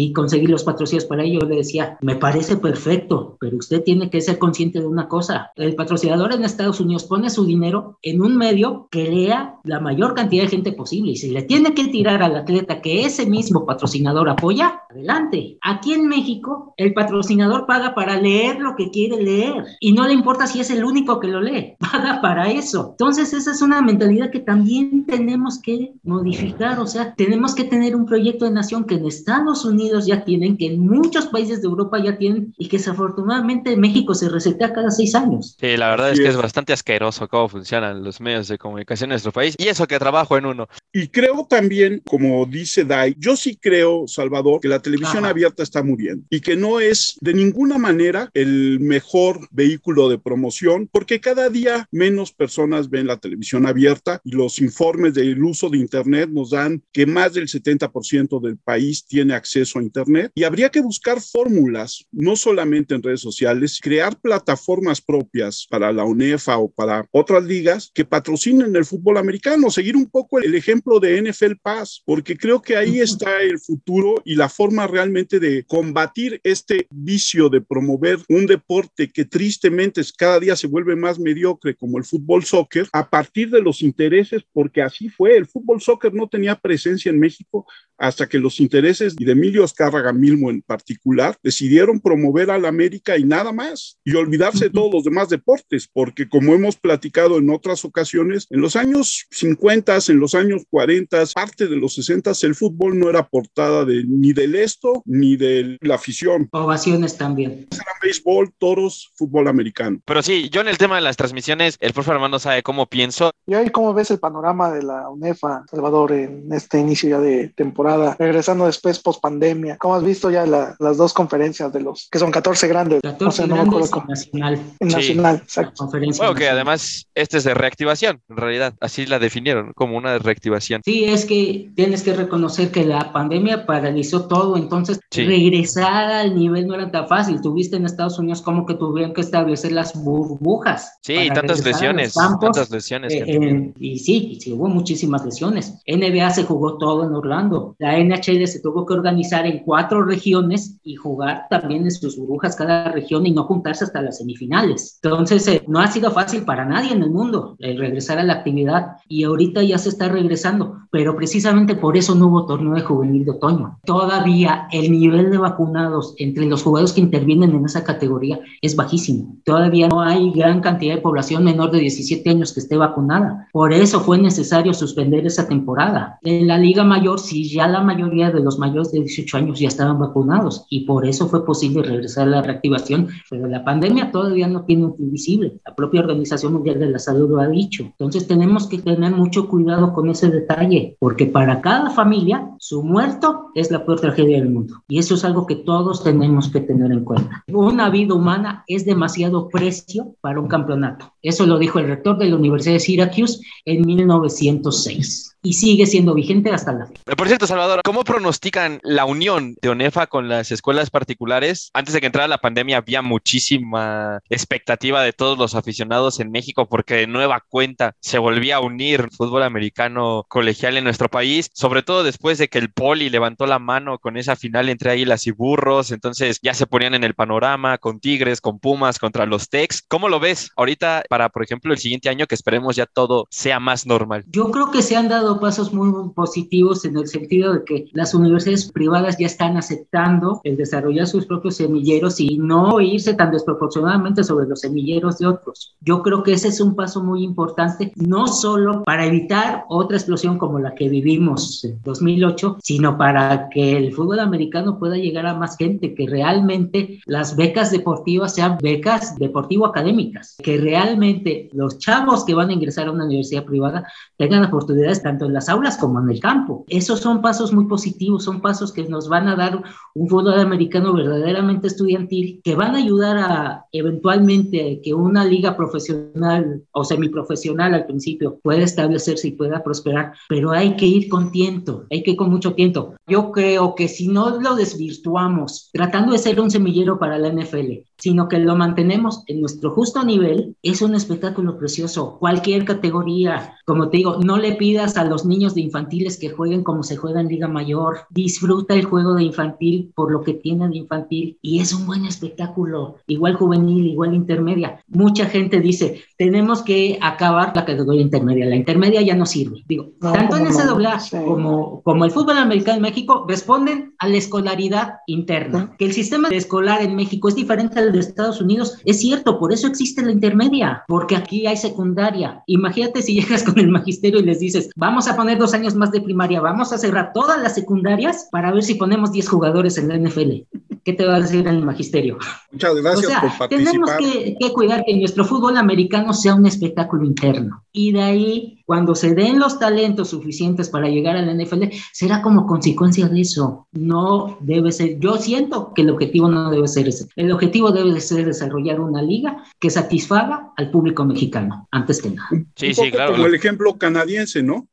y 0.00 0.12
conseguir 0.12 0.48
los 0.48 0.62
patrocinios 0.62 1.06
para 1.06 1.24
ello. 1.24 1.40
le 1.40 1.56
decía, 1.56 1.98
me 2.02 2.14
parece 2.14 2.56
perfecto, 2.56 3.36
pero 3.40 3.56
usted 3.56 3.82
tiene 3.82 4.10
que 4.10 4.20
ser 4.20 4.38
consciente 4.38 4.78
de 4.78 4.86
una 4.86 5.08
cosa. 5.08 5.50
El 5.56 5.74
patrocinador 5.74 6.32
en 6.32 6.44
Estados 6.44 6.78
Unidos 6.78 7.02
pone 7.02 7.30
su 7.30 7.44
dinero 7.44 7.98
en 8.02 8.22
un 8.22 8.36
medio 8.36 8.86
que 8.92 9.10
lea 9.10 9.56
la 9.64 9.80
mayor 9.80 10.14
cantidad 10.14 10.44
de 10.44 10.50
gente 10.50 10.70
posible. 10.70 11.12
Y 11.12 11.16
si 11.16 11.30
le 11.30 11.42
tiene 11.42 11.74
que 11.74 11.88
tirar 11.88 12.22
al 12.22 12.36
atleta 12.36 12.80
que 12.80 13.06
ese 13.06 13.26
mismo 13.26 13.66
patrocinador 13.66 14.28
apoya, 14.28 14.82
adelante. 14.88 15.58
Aquí 15.62 15.94
en 15.94 16.06
México, 16.06 16.74
el 16.76 16.94
patrocinador 16.94 17.66
paga 17.66 17.96
para 17.96 18.20
leer 18.20 18.60
lo 18.60 18.76
que 18.76 18.90
quiere 18.90 19.20
leer 19.20 19.64
y 19.80 19.92
no 19.92 20.06
le 20.06 20.14
importa 20.14 20.46
si 20.46 20.60
es 20.60 20.70
el 20.70 20.84
único 20.84 21.18
que 21.18 21.26
lo 21.26 21.40
lee, 21.40 21.74
paga 21.80 22.20
para 22.22 22.52
eso. 22.52 22.90
Entonces, 22.92 23.32
esa 23.32 23.50
es 23.50 23.62
una 23.62 23.82
mentalidad 23.82 24.30
que 24.30 24.40
también 24.40 25.06
tenemos 25.06 25.60
que 25.60 25.94
modificar. 26.04 26.78
O 26.78 26.86
sea, 26.86 27.14
tenemos 27.16 27.56
que 27.56 27.64
tener 27.64 27.96
un 27.96 28.06
proyecto 28.06 28.44
de 28.44 28.52
nación 28.52 28.84
que 28.84 28.94
en 28.94 29.06
Estados 29.06 29.64
Unidos 29.64 29.87
ya 30.06 30.24
tienen, 30.24 30.56
que 30.56 30.66
en 30.66 30.80
muchos 30.80 31.26
países 31.26 31.60
de 31.60 31.68
Europa 31.68 32.02
ya 32.02 32.18
tienen 32.18 32.54
y 32.58 32.68
que 32.68 32.78
desafortunadamente 32.78 33.72
en 33.72 33.80
México 33.80 34.14
se 34.14 34.28
resetea 34.28 34.72
cada 34.72 34.90
seis 34.90 35.14
años. 35.14 35.56
Sí, 35.58 35.76
la 35.76 35.90
verdad 35.90 36.12
es 36.12 36.20
que 36.20 36.28
es 36.28 36.36
bastante 36.36 36.72
asqueroso 36.72 37.28
cómo 37.28 37.48
funcionan 37.48 38.02
los 38.02 38.20
medios 38.20 38.48
de 38.48 38.58
comunicación 38.58 39.10
en 39.10 39.14
nuestro 39.14 39.32
país 39.32 39.54
y 39.58 39.68
eso 39.68 39.86
que 39.86 39.98
trabajo 39.98 40.36
en 40.36 40.46
uno. 40.46 40.68
Y 40.92 41.08
creo 41.08 41.46
también, 41.48 42.02
como 42.04 42.46
dice 42.46 42.84
Dai, 42.84 43.14
yo 43.18 43.36
sí 43.36 43.56
creo, 43.56 44.06
Salvador, 44.06 44.60
que 44.60 44.68
la 44.68 44.80
televisión 44.80 45.24
abierta 45.24 45.62
está 45.62 45.82
muriendo 45.82 46.24
y 46.30 46.40
que 46.40 46.56
no 46.56 46.80
es 46.80 47.16
de 47.20 47.34
ninguna 47.34 47.78
manera 47.78 48.30
el 48.34 48.80
mejor 48.80 49.48
vehículo 49.50 50.08
de 50.08 50.18
promoción 50.18 50.88
porque 50.90 51.20
cada 51.20 51.48
día 51.48 51.86
menos 51.90 52.32
personas 52.32 52.90
ven 52.90 53.06
la 53.06 53.18
televisión 53.18 53.66
abierta 53.66 54.20
y 54.24 54.32
los 54.32 54.60
informes 54.60 55.14
del 55.14 55.42
uso 55.42 55.68
de 55.68 55.78
Internet 55.78 56.30
nos 56.30 56.50
dan 56.50 56.82
que 56.92 57.06
más 57.06 57.34
del 57.34 57.48
70% 57.48 58.40
del 58.40 58.56
país 58.58 59.04
tiene 59.06 59.34
acceso 59.34 59.67
a 59.76 59.82
Internet 59.82 60.32
y 60.34 60.44
habría 60.44 60.70
que 60.70 60.80
buscar 60.80 61.20
fórmulas, 61.20 62.06
no 62.12 62.36
solamente 62.36 62.94
en 62.94 63.02
redes 63.02 63.20
sociales, 63.20 63.78
crear 63.82 64.18
plataformas 64.20 65.00
propias 65.00 65.66
para 65.68 65.92
la 65.92 66.04
UNEFA 66.04 66.58
o 66.58 66.70
para 66.70 67.06
otras 67.10 67.44
ligas 67.44 67.90
que 67.94 68.04
patrocinen 68.04 68.74
el 68.74 68.84
fútbol 68.84 69.18
americano, 69.18 69.70
seguir 69.70 69.96
un 69.96 70.08
poco 70.10 70.38
el 70.38 70.54
ejemplo 70.54 71.00
de 71.00 71.20
NFL 71.22 71.56
Pass, 71.62 72.02
porque 72.04 72.36
creo 72.36 72.62
que 72.62 72.76
ahí 72.76 73.00
está 73.00 73.42
el 73.42 73.58
futuro 73.58 74.22
y 74.24 74.34
la 74.34 74.48
forma 74.48 74.86
realmente 74.86 75.40
de 75.40 75.64
combatir 75.64 76.40
este 76.44 76.86
vicio 76.90 77.48
de 77.48 77.60
promover 77.60 78.18
un 78.28 78.46
deporte 78.46 79.10
que 79.10 79.24
tristemente 79.24 80.02
cada 80.16 80.40
día 80.40 80.56
se 80.56 80.66
vuelve 80.66 80.96
más 80.96 81.18
mediocre 81.18 81.74
como 81.74 81.98
el 81.98 82.04
fútbol 82.04 82.44
soccer 82.44 82.86
a 82.92 83.08
partir 83.08 83.50
de 83.50 83.60
los 83.60 83.82
intereses, 83.82 84.42
porque 84.52 84.82
así 84.82 85.08
fue, 85.08 85.36
el 85.36 85.46
fútbol 85.46 85.80
soccer 85.80 86.14
no 86.14 86.28
tenía 86.28 86.54
presencia 86.54 87.10
en 87.10 87.18
México 87.18 87.66
hasta 87.96 88.28
que 88.28 88.38
los 88.38 88.60
intereses 88.60 89.16
de 89.16 89.32
Emilio 89.32 89.57
Azcárraga 89.64 90.12
Milmo 90.12 90.50
en 90.50 90.62
particular 90.62 91.36
decidieron 91.42 92.00
promover 92.00 92.50
al 92.50 92.64
América 92.64 93.16
y 93.16 93.24
nada 93.24 93.52
más 93.52 93.98
y 94.04 94.14
olvidarse 94.14 94.66
de 94.66 94.70
todos 94.70 94.92
los 94.92 95.04
demás 95.04 95.28
deportes, 95.28 95.88
porque 95.92 96.28
como 96.28 96.54
hemos 96.54 96.76
platicado 96.76 97.38
en 97.38 97.50
otras 97.50 97.84
ocasiones, 97.84 98.46
en 98.50 98.60
los 98.60 98.76
años 98.76 99.26
50, 99.30 99.98
en 100.08 100.20
los 100.20 100.34
años 100.34 100.62
40, 100.70 101.24
parte 101.34 101.66
de 101.66 101.76
los 101.76 101.94
60, 101.94 102.32
el 102.42 102.54
fútbol 102.54 102.98
no 102.98 103.08
era 103.08 103.26
portada 103.26 103.84
de, 103.84 104.04
ni 104.06 104.32
del 104.32 104.54
esto 104.54 105.02
ni 105.06 105.36
de 105.36 105.78
la 105.80 105.94
afición. 105.94 106.48
Ovaciones 106.52 107.16
también. 107.16 107.68
Era 107.70 107.92
béisbol, 108.02 108.52
toros, 108.58 109.12
fútbol 109.14 109.48
americano. 109.48 110.00
Pero 110.04 110.22
sí, 110.22 110.48
yo 110.50 110.60
en 110.60 110.68
el 110.68 110.78
tema 110.78 110.96
de 110.96 111.02
las 111.02 111.16
transmisiones, 111.16 111.76
el 111.80 111.92
profe 111.92 112.10
Armando 112.10 112.38
sabe 112.38 112.62
cómo 112.62 112.86
pienso. 112.86 113.30
¿Y 113.46 113.54
ahí 113.54 113.70
cómo 113.70 113.94
ves 113.94 114.10
el 114.10 114.18
panorama 114.18 114.70
de 114.72 114.82
la 114.82 115.08
UNEFA, 115.08 115.64
Salvador, 115.70 116.12
en 116.12 116.52
este 116.52 116.78
inicio 116.78 117.10
ya 117.10 117.20
de 117.20 117.48
temporada? 117.48 117.68
temporada, 117.68 118.16
regresando 118.18 118.66
después 118.66 118.98
post 118.98 119.20
pandemia. 119.20 119.47
¿Cómo 119.78 119.94
has 119.94 120.04
visto 120.04 120.30
ya 120.30 120.46
las 120.46 120.96
dos 120.96 121.12
conferencias 121.12 121.72
de 121.72 121.80
los 121.80 122.08
que 122.10 122.18
son 122.18 122.30
14 122.30 122.68
grandes? 122.68 123.00
14 123.02 123.46
grandes 123.46 123.90
en 123.92 124.06
nacional. 124.08 124.60
En 124.80 124.88
nacional, 124.88 125.36
exacto. 125.36 125.88
Bueno, 126.18 126.34
que 126.34 126.48
además 126.48 127.06
este 127.14 127.38
es 127.38 127.44
de 127.44 127.54
reactivación, 127.54 128.20
en 128.28 128.36
realidad, 128.36 128.74
así 128.80 129.06
la 129.06 129.18
definieron, 129.18 129.72
como 129.74 129.96
una 129.96 130.18
reactivación. 130.18 130.82
Sí, 130.84 131.04
es 131.04 131.24
que 131.24 131.70
tienes 131.74 132.02
que 132.02 132.14
reconocer 132.14 132.70
que 132.70 132.84
la 132.84 133.12
pandemia 133.12 133.66
paralizó 133.66 134.26
todo, 134.26 134.56
entonces 134.56 135.00
regresar 135.10 136.10
al 136.10 136.34
nivel 136.34 136.66
no 136.66 136.74
era 136.74 136.90
tan 136.90 137.08
fácil. 137.08 137.40
Tuviste 137.40 137.76
en 137.76 137.84
Estados 137.84 138.18
Unidos 138.18 138.42
como 138.42 138.66
que 138.66 138.74
tuvieron 138.74 139.12
que 139.14 139.20
establecer 139.20 139.72
las 139.72 139.94
burbujas. 140.02 140.98
Sí, 141.02 141.28
tantas 141.34 141.64
lesiones, 141.64 142.14
tantas 142.14 142.70
lesiones. 142.70 143.12
Eh, 143.12 143.24
eh, 143.26 143.72
y 143.78 143.98
sí, 143.98 144.38
sí, 144.40 144.52
hubo 144.52 144.68
muchísimas 144.68 145.24
lesiones. 145.24 145.74
NBA 145.86 146.30
se 146.30 146.44
jugó 146.44 146.78
todo 146.78 147.04
en 147.04 147.14
Orlando. 147.14 147.76
La 147.78 147.98
NHL 147.98 148.46
se 148.46 148.60
tuvo 148.60 148.86
que 148.86 148.94
organizar 148.94 149.37
en 149.46 149.64
cuatro 149.64 150.04
regiones 150.04 150.78
y 150.82 150.96
jugar 150.96 151.46
también 151.50 151.84
en 151.84 151.90
sus 151.90 152.16
burbujas 152.16 152.56
cada 152.56 152.90
región 152.92 153.26
y 153.26 153.32
no 153.32 153.44
juntarse 153.44 153.84
hasta 153.84 154.02
las 154.02 154.18
semifinales. 154.18 154.98
Entonces, 155.02 155.46
eh, 155.48 155.64
no 155.66 155.80
ha 155.80 155.90
sido 155.90 156.10
fácil 156.10 156.42
para 156.44 156.64
nadie 156.64 156.92
en 156.92 157.02
el 157.02 157.10
mundo 157.10 157.56
regresar 157.58 158.18
a 158.18 158.24
la 158.24 158.34
actividad 158.34 158.96
y 159.08 159.24
ahorita 159.24 159.62
ya 159.62 159.78
se 159.78 159.88
está 159.88 160.08
regresando, 160.08 160.78
pero 160.90 161.16
precisamente 161.16 161.74
por 161.74 161.96
eso 161.96 162.14
no 162.14 162.28
hubo 162.28 162.46
torneo 162.46 162.74
de 162.74 162.82
juvenil 162.82 163.24
de 163.24 163.32
otoño. 163.32 163.78
Todavía 163.84 164.68
el 164.72 164.90
nivel 164.90 165.30
de 165.30 165.38
vacunados 165.38 166.14
entre 166.18 166.46
los 166.46 166.62
jugadores 166.62 166.92
que 166.92 167.00
intervienen 167.00 167.54
en 167.54 167.64
esa 167.64 167.84
categoría 167.84 168.40
es 168.62 168.76
bajísimo. 168.76 169.36
Todavía 169.44 169.88
no 169.88 170.00
hay 170.00 170.30
gran 170.32 170.60
cantidad 170.60 170.94
de 170.94 171.00
población 171.00 171.44
menor 171.44 171.70
de 171.70 171.80
17 171.80 172.28
años 172.30 172.52
que 172.52 172.60
esté 172.60 172.76
vacunada. 172.76 173.48
Por 173.52 173.72
eso 173.72 174.00
fue 174.00 174.18
necesario 174.18 174.72
suspender 174.72 175.26
esa 175.26 175.46
temporada. 175.48 176.18
En 176.22 176.46
la 176.46 176.58
Liga 176.58 176.84
Mayor, 176.84 177.20
sí, 177.20 177.48
ya 177.48 177.68
la 177.68 177.82
mayoría 177.82 178.30
de 178.30 178.40
los 178.40 178.58
mayores 178.58 178.92
de 178.92 179.00
18 179.00 179.27
años 179.36 179.58
ya 179.58 179.68
estaban 179.68 179.98
vacunados 179.98 180.66
y 180.70 180.80
por 180.86 181.06
eso 181.06 181.28
fue 181.28 181.44
posible 181.44 181.82
regresar 181.82 182.28
a 182.28 182.30
la 182.30 182.42
reactivación, 182.42 183.08
pero 183.28 183.46
la 183.46 183.64
pandemia 183.64 184.10
todavía 184.10 184.48
no 184.48 184.64
tiene 184.64 184.86
un 184.86 184.96
invisible. 184.98 185.60
La 185.66 185.74
propia 185.74 186.00
Organización 186.00 186.52
Mundial 186.54 186.78
de 186.78 186.90
la 186.90 186.98
Salud 186.98 187.30
lo 187.30 187.40
ha 187.40 187.48
dicho. 187.48 187.84
Entonces 187.84 188.26
tenemos 188.26 188.66
que 188.66 188.78
tener 188.78 189.12
mucho 189.12 189.48
cuidado 189.48 189.92
con 189.92 190.08
ese 190.10 190.28
detalle, 190.30 190.96
porque 190.98 191.26
para 191.26 191.60
cada 191.60 191.90
familia 191.90 192.50
su 192.58 192.82
muerto 192.82 193.50
es 193.54 193.70
la 193.70 193.84
peor 193.84 194.00
tragedia 194.00 194.38
del 194.38 194.50
mundo. 194.50 194.82
Y 194.88 194.98
eso 194.98 195.14
es 195.14 195.24
algo 195.24 195.46
que 195.46 195.56
todos 195.56 196.02
tenemos 196.02 196.48
que 196.48 196.60
tener 196.60 196.92
en 196.92 197.04
cuenta. 197.04 197.44
Una 197.48 197.90
vida 197.90 198.14
humana 198.14 198.64
es 198.66 198.84
demasiado 198.84 199.48
precio 199.48 200.14
para 200.20 200.40
un 200.40 200.48
campeonato. 200.48 201.12
Eso 201.22 201.46
lo 201.46 201.58
dijo 201.58 201.78
el 201.78 201.88
rector 201.88 202.18
de 202.18 202.26
la 202.26 202.36
Universidad 202.36 202.74
de 202.74 202.80
Syracuse 202.80 203.40
en 203.64 203.86
1906 203.86 205.36
y 205.42 205.52
sigue 205.52 205.86
siendo 205.86 206.14
vigente 206.14 206.50
hasta 206.50 206.72
la 206.72 206.86
fecha. 206.86 207.02
Por 207.16 207.28
cierto, 207.28 207.46
Salvador, 207.46 207.80
¿cómo 207.84 208.02
pronostican 208.02 208.80
la 208.82 209.04
unión 209.04 209.17
de 209.18 209.68
ONEFA 209.68 210.06
con 210.06 210.28
las 210.28 210.52
escuelas 210.52 210.90
particulares? 210.90 211.70
Antes 211.74 211.92
de 211.92 212.00
que 212.00 212.06
entrara 212.06 212.28
la 212.28 212.38
pandemia 212.38 212.76
había 212.76 213.02
muchísima 213.02 214.20
expectativa 214.28 215.02
de 215.02 215.12
todos 215.12 215.36
los 215.36 215.56
aficionados 215.56 216.20
en 216.20 216.30
México 216.30 216.68
porque 216.68 216.94
de 216.94 217.06
nueva 217.08 217.44
cuenta 217.48 217.94
se 218.00 218.18
volvía 218.18 218.56
a 218.56 218.60
unir 218.60 219.08
fútbol 219.10 219.42
americano 219.42 220.24
colegial 220.28 220.76
en 220.76 220.84
nuestro 220.84 221.08
país, 221.08 221.50
sobre 221.52 221.82
todo 221.82 222.04
después 222.04 222.38
de 222.38 222.48
que 222.48 222.58
el 222.58 222.70
Poli 222.70 223.10
levantó 223.10 223.46
la 223.46 223.58
mano 223.58 223.98
con 223.98 224.16
esa 224.16 224.36
final 224.36 224.68
entre 224.68 224.92
Águilas 224.92 225.26
y 225.26 225.32
Burros, 225.32 225.90
entonces 225.90 226.38
ya 226.40 226.54
se 226.54 226.66
ponían 226.66 226.94
en 226.94 227.02
el 227.02 227.14
panorama 227.14 227.78
con 227.78 227.98
Tigres, 227.98 228.40
con 228.40 228.60
Pumas, 228.60 229.00
contra 229.00 229.26
los 229.26 229.48
Tex. 229.48 229.82
¿Cómo 229.88 230.08
lo 230.08 230.20
ves 230.20 230.50
ahorita 230.56 231.02
para, 231.08 231.28
por 231.28 231.42
ejemplo, 231.42 231.72
el 231.72 231.78
siguiente 231.78 232.08
año 232.08 232.26
que 232.26 232.36
esperemos 232.36 232.76
ya 232.76 232.86
todo 232.86 233.26
sea 233.30 233.58
más 233.58 233.84
normal? 233.84 234.24
Yo 234.28 234.50
creo 234.52 234.70
que 234.70 234.82
se 234.82 234.94
han 234.94 235.08
dado 235.08 235.40
pasos 235.40 235.72
muy 235.72 235.88
positivos 236.14 236.84
en 236.84 236.96
el 236.96 237.08
sentido 237.08 237.54
de 237.54 237.64
que 237.64 237.86
las 237.92 238.14
universidades 238.14 238.70
privadas 238.70 239.07
ya 239.16 239.26
están 239.26 239.56
aceptando 239.56 240.40
el 240.44 240.56
desarrollar 240.56 241.06
sus 241.06 241.26
propios 241.26 241.56
semilleros 241.56 242.20
y 242.20 242.38
no 242.38 242.80
irse 242.80 243.14
tan 243.14 243.30
desproporcionadamente 243.30 244.24
sobre 244.24 244.46
los 244.46 244.60
semilleros 244.60 245.18
de 245.18 245.26
otros. 245.26 245.76
Yo 245.80 246.02
creo 246.02 246.22
que 246.22 246.32
ese 246.32 246.48
es 246.48 246.60
un 246.60 246.74
paso 246.74 247.02
muy 247.02 247.22
importante, 247.22 247.92
no 247.96 248.26
solo 248.26 248.82
para 248.84 249.06
evitar 249.06 249.64
otra 249.68 249.96
explosión 249.96 250.38
como 250.38 250.58
la 250.58 250.74
que 250.74 250.88
vivimos 250.88 251.64
en 251.64 251.80
2008, 251.82 252.58
sino 252.62 252.98
para 252.98 253.48
que 253.48 253.76
el 253.76 253.92
fútbol 253.92 254.20
americano 254.20 254.78
pueda 254.78 254.96
llegar 254.96 255.26
a 255.26 255.34
más 255.34 255.56
gente, 255.56 255.94
que 255.94 256.06
realmente 256.06 257.00
las 257.06 257.36
becas 257.36 257.70
deportivas 257.70 258.34
sean 258.34 258.58
becas 258.60 259.16
deportivo-académicas, 259.16 260.36
que 260.42 260.58
realmente 260.58 261.48
los 261.52 261.78
chavos 261.78 262.24
que 262.24 262.34
van 262.34 262.50
a 262.50 262.52
ingresar 262.52 262.88
a 262.88 262.92
una 262.92 263.04
universidad 263.04 263.44
privada 263.44 263.86
tengan 264.16 264.44
oportunidades 264.44 265.02
tanto 265.02 265.26
en 265.26 265.34
las 265.34 265.48
aulas 265.48 265.76
como 265.78 266.00
en 266.00 266.10
el 266.10 266.20
campo. 266.20 266.64
Esos 266.68 267.00
son 267.00 267.22
pasos 267.22 267.52
muy 267.52 267.66
positivos, 267.66 268.24
son 268.24 268.40
pasos 268.40 268.72
que 268.72 268.84
nos 268.84 268.97
van 269.06 269.28
a 269.28 269.36
dar 269.36 269.62
un 269.94 270.08
fútbol 270.08 270.40
americano 270.40 270.94
verdaderamente 270.94 271.66
estudiantil, 271.66 272.40
que 272.42 272.54
van 272.54 272.74
a 272.74 272.78
ayudar 272.78 273.18
a 273.18 273.66
eventualmente 273.72 274.80
que 274.82 274.94
una 274.94 275.24
liga 275.24 275.56
profesional 275.56 276.62
o 276.72 276.84
semiprofesional 276.84 277.74
al 277.74 277.86
principio 277.86 278.38
pueda 278.42 278.62
establecerse 278.62 279.28
y 279.28 279.32
pueda 279.32 279.62
prosperar, 279.62 280.14
pero 280.28 280.52
hay 280.52 280.76
que 280.76 280.86
ir 280.86 281.08
con 281.08 281.30
tiento, 281.30 281.84
hay 281.90 282.02
que 282.02 282.12
ir 282.12 282.16
con 282.16 282.30
mucho 282.30 282.54
tiento. 282.54 282.94
Yo 283.06 283.30
creo 283.32 283.74
que 283.74 283.88
si 283.88 284.08
no 284.08 284.40
lo 284.40 284.54
desvirtuamos 284.54 285.70
tratando 285.72 286.12
de 286.12 286.18
ser 286.18 286.40
un 286.40 286.50
semillero 286.50 286.98
para 286.98 287.18
la 287.18 287.28
NFL, 287.28 287.84
sino 287.98 288.28
que 288.28 288.38
lo 288.38 288.54
mantenemos 288.56 289.24
en 289.26 289.40
nuestro 289.40 289.72
justo 289.72 290.04
nivel, 290.04 290.56
es 290.62 290.82
un 290.82 290.94
espectáculo 290.94 291.58
precioso. 291.58 292.18
Cualquier 292.18 292.64
categoría, 292.64 293.56
como 293.66 293.88
te 293.88 293.98
digo, 293.98 294.18
no 294.24 294.38
le 294.38 294.52
pidas 294.54 294.96
a 294.96 295.04
los 295.04 295.24
niños 295.24 295.54
de 295.54 295.62
infantiles 295.62 296.18
que 296.18 296.30
jueguen 296.30 296.62
como 296.62 296.82
se 296.82 296.96
juega 296.96 297.20
en 297.20 297.28
Liga 297.28 297.48
Mayor. 297.48 298.00
Disfruta 298.10 298.74
el 298.74 298.86
juego 298.88 299.14
de 299.14 299.24
infantil 299.24 299.92
por 299.94 300.10
lo 300.10 300.22
que 300.22 300.34
tiene 300.34 300.68
de 300.68 300.76
infantil 300.76 301.38
y 301.42 301.60
es 301.60 301.72
un 301.72 301.86
buen 301.86 302.04
espectáculo, 302.06 302.96
igual 303.06 303.34
juvenil, 303.34 303.86
igual 303.86 304.14
intermedia. 304.14 304.82
Mucha 304.88 305.26
gente 305.26 305.60
dice, 305.60 306.02
tenemos 306.16 306.62
que 306.62 306.98
acabar 307.00 307.52
la 307.54 307.64
categoría 307.64 308.02
intermedia. 308.02 308.46
La 308.46 308.56
intermedia 308.56 309.02
ya 309.02 309.14
no 309.14 309.26
sirve. 309.26 309.64
Digo, 309.68 309.90
tanto 310.00 310.36
en 310.36 310.46
ese 310.46 310.64
doblaje 310.64 311.22
como, 311.24 311.82
como 311.82 312.04
el 312.04 312.10
fútbol 312.10 312.38
americano 312.38 312.76
en 312.76 312.82
México 312.82 313.24
responden 313.28 313.94
a 313.98 314.08
la 314.08 314.16
escolaridad 314.16 314.94
interna. 315.06 315.74
Que 315.78 315.86
el 315.86 315.92
sistema 315.92 316.28
escolar 316.28 316.82
en 316.82 316.96
México 316.96 317.28
es 317.28 317.34
diferente 317.34 317.78
al 317.78 317.92
de 317.92 317.98
Estados 317.98 318.40
Unidos, 318.40 318.78
es 318.84 319.00
cierto, 319.00 319.38
por 319.38 319.52
eso 319.52 319.66
existe 319.66 320.02
la 320.02 320.12
intermedia, 320.12 320.84
porque 320.88 321.16
aquí 321.16 321.46
hay 321.46 321.56
secundaria. 321.56 322.42
Imagínate 322.46 323.02
si 323.02 323.14
llegas 323.20 323.42
con 323.42 323.58
el 323.58 323.68
magisterio 323.68 324.20
y 324.20 324.24
les 324.24 324.40
dices, 324.40 324.70
vamos 324.76 325.08
a 325.08 325.16
poner 325.16 325.38
dos 325.38 325.54
años 325.54 325.74
más 325.74 325.90
de 325.92 326.00
primaria, 326.00 326.40
vamos 326.40 326.72
a 326.72 326.78
cerrar 326.78 327.12
todas 327.12 327.40
las 327.40 327.54
secundarias 327.54 328.28
para 328.30 328.52
ver 328.52 328.62
si 328.68 328.74
ponemos 328.74 329.12
10 329.12 329.28
jugadores 329.28 329.78
en 329.78 329.88
la 329.88 329.96
NFL. 329.98 330.42
¿Qué 330.84 330.92
te 330.94 331.04
va 331.04 331.16
a 331.16 331.20
decir 331.20 331.46
el 331.46 331.64
magisterio? 331.64 332.18
Muchas 332.50 332.74
gracias 332.76 333.12
por 333.20 333.36
participar. 333.36 333.48
Tenemos 333.48 333.90
que, 333.98 334.36
que 334.40 334.52
cuidar 334.52 334.84
que 334.86 334.96
nuestro 334.96 335.24
fútbol 335.24 335.56
americano 335.58 336.14
sea 336.14 336.34
un 336.34 336.46
espectáculo 336.46 337.04
interno. 337.04 337.62
Y 337.72 337.92
de 337.92 338.02
ahí, 338.02 338.62
cuando 338.64 338.94
se 338.94 339.14
den 339.14 339.38
los 339.38 339.58
talentos 339.58 340.08
suficientes 340.10 340.68
para 340.70 340.88
llegar 340.88 341.16
a 341.16 341.22
la 341.22 341.34
NFL, 341.34 341.64
será 341.92 342.22
como 342.22 342.46
consecuencia 342.46 343.06
de 343.06 343.20
eso. 343.20 343.66
No 343.72 344.38
debe 344.40 344.72
ser, 344.72 344.98
yo 344.98 345.16
siento 345.16 345.72
que 345.74 345.82
el 345.82 345.90
objetivo 345.90 346.28
no 346.28 346.50
debe 346.50 346.66
ser 346.68 346.88
ese. 346.88 347.06
El 347.16 347.32
objetivo 347.32 347.70
debe 347.70 348.00
ser 348.00 348.24
desarrollar 348.24 348.80
una 348.80 349.02
liga 349.02 349.44
que 349.58 349.70
satisfaga 349.70 350.52
al 350.56 350.70
público 350.70 351.04
mexicano, 351.04 351.68
antes 351.70 352.00
que 352.00 352.10
nada. 352.10 352.28
Sí, 352.56 352.72
sí, 352.72 352.90
claro. 352.90 353.12
Como 353.12 353.26
el 353.26 353.34
ejemplo 353.34 353.76
canadiense, 353.76 354.42
¿no? 354.42 354.66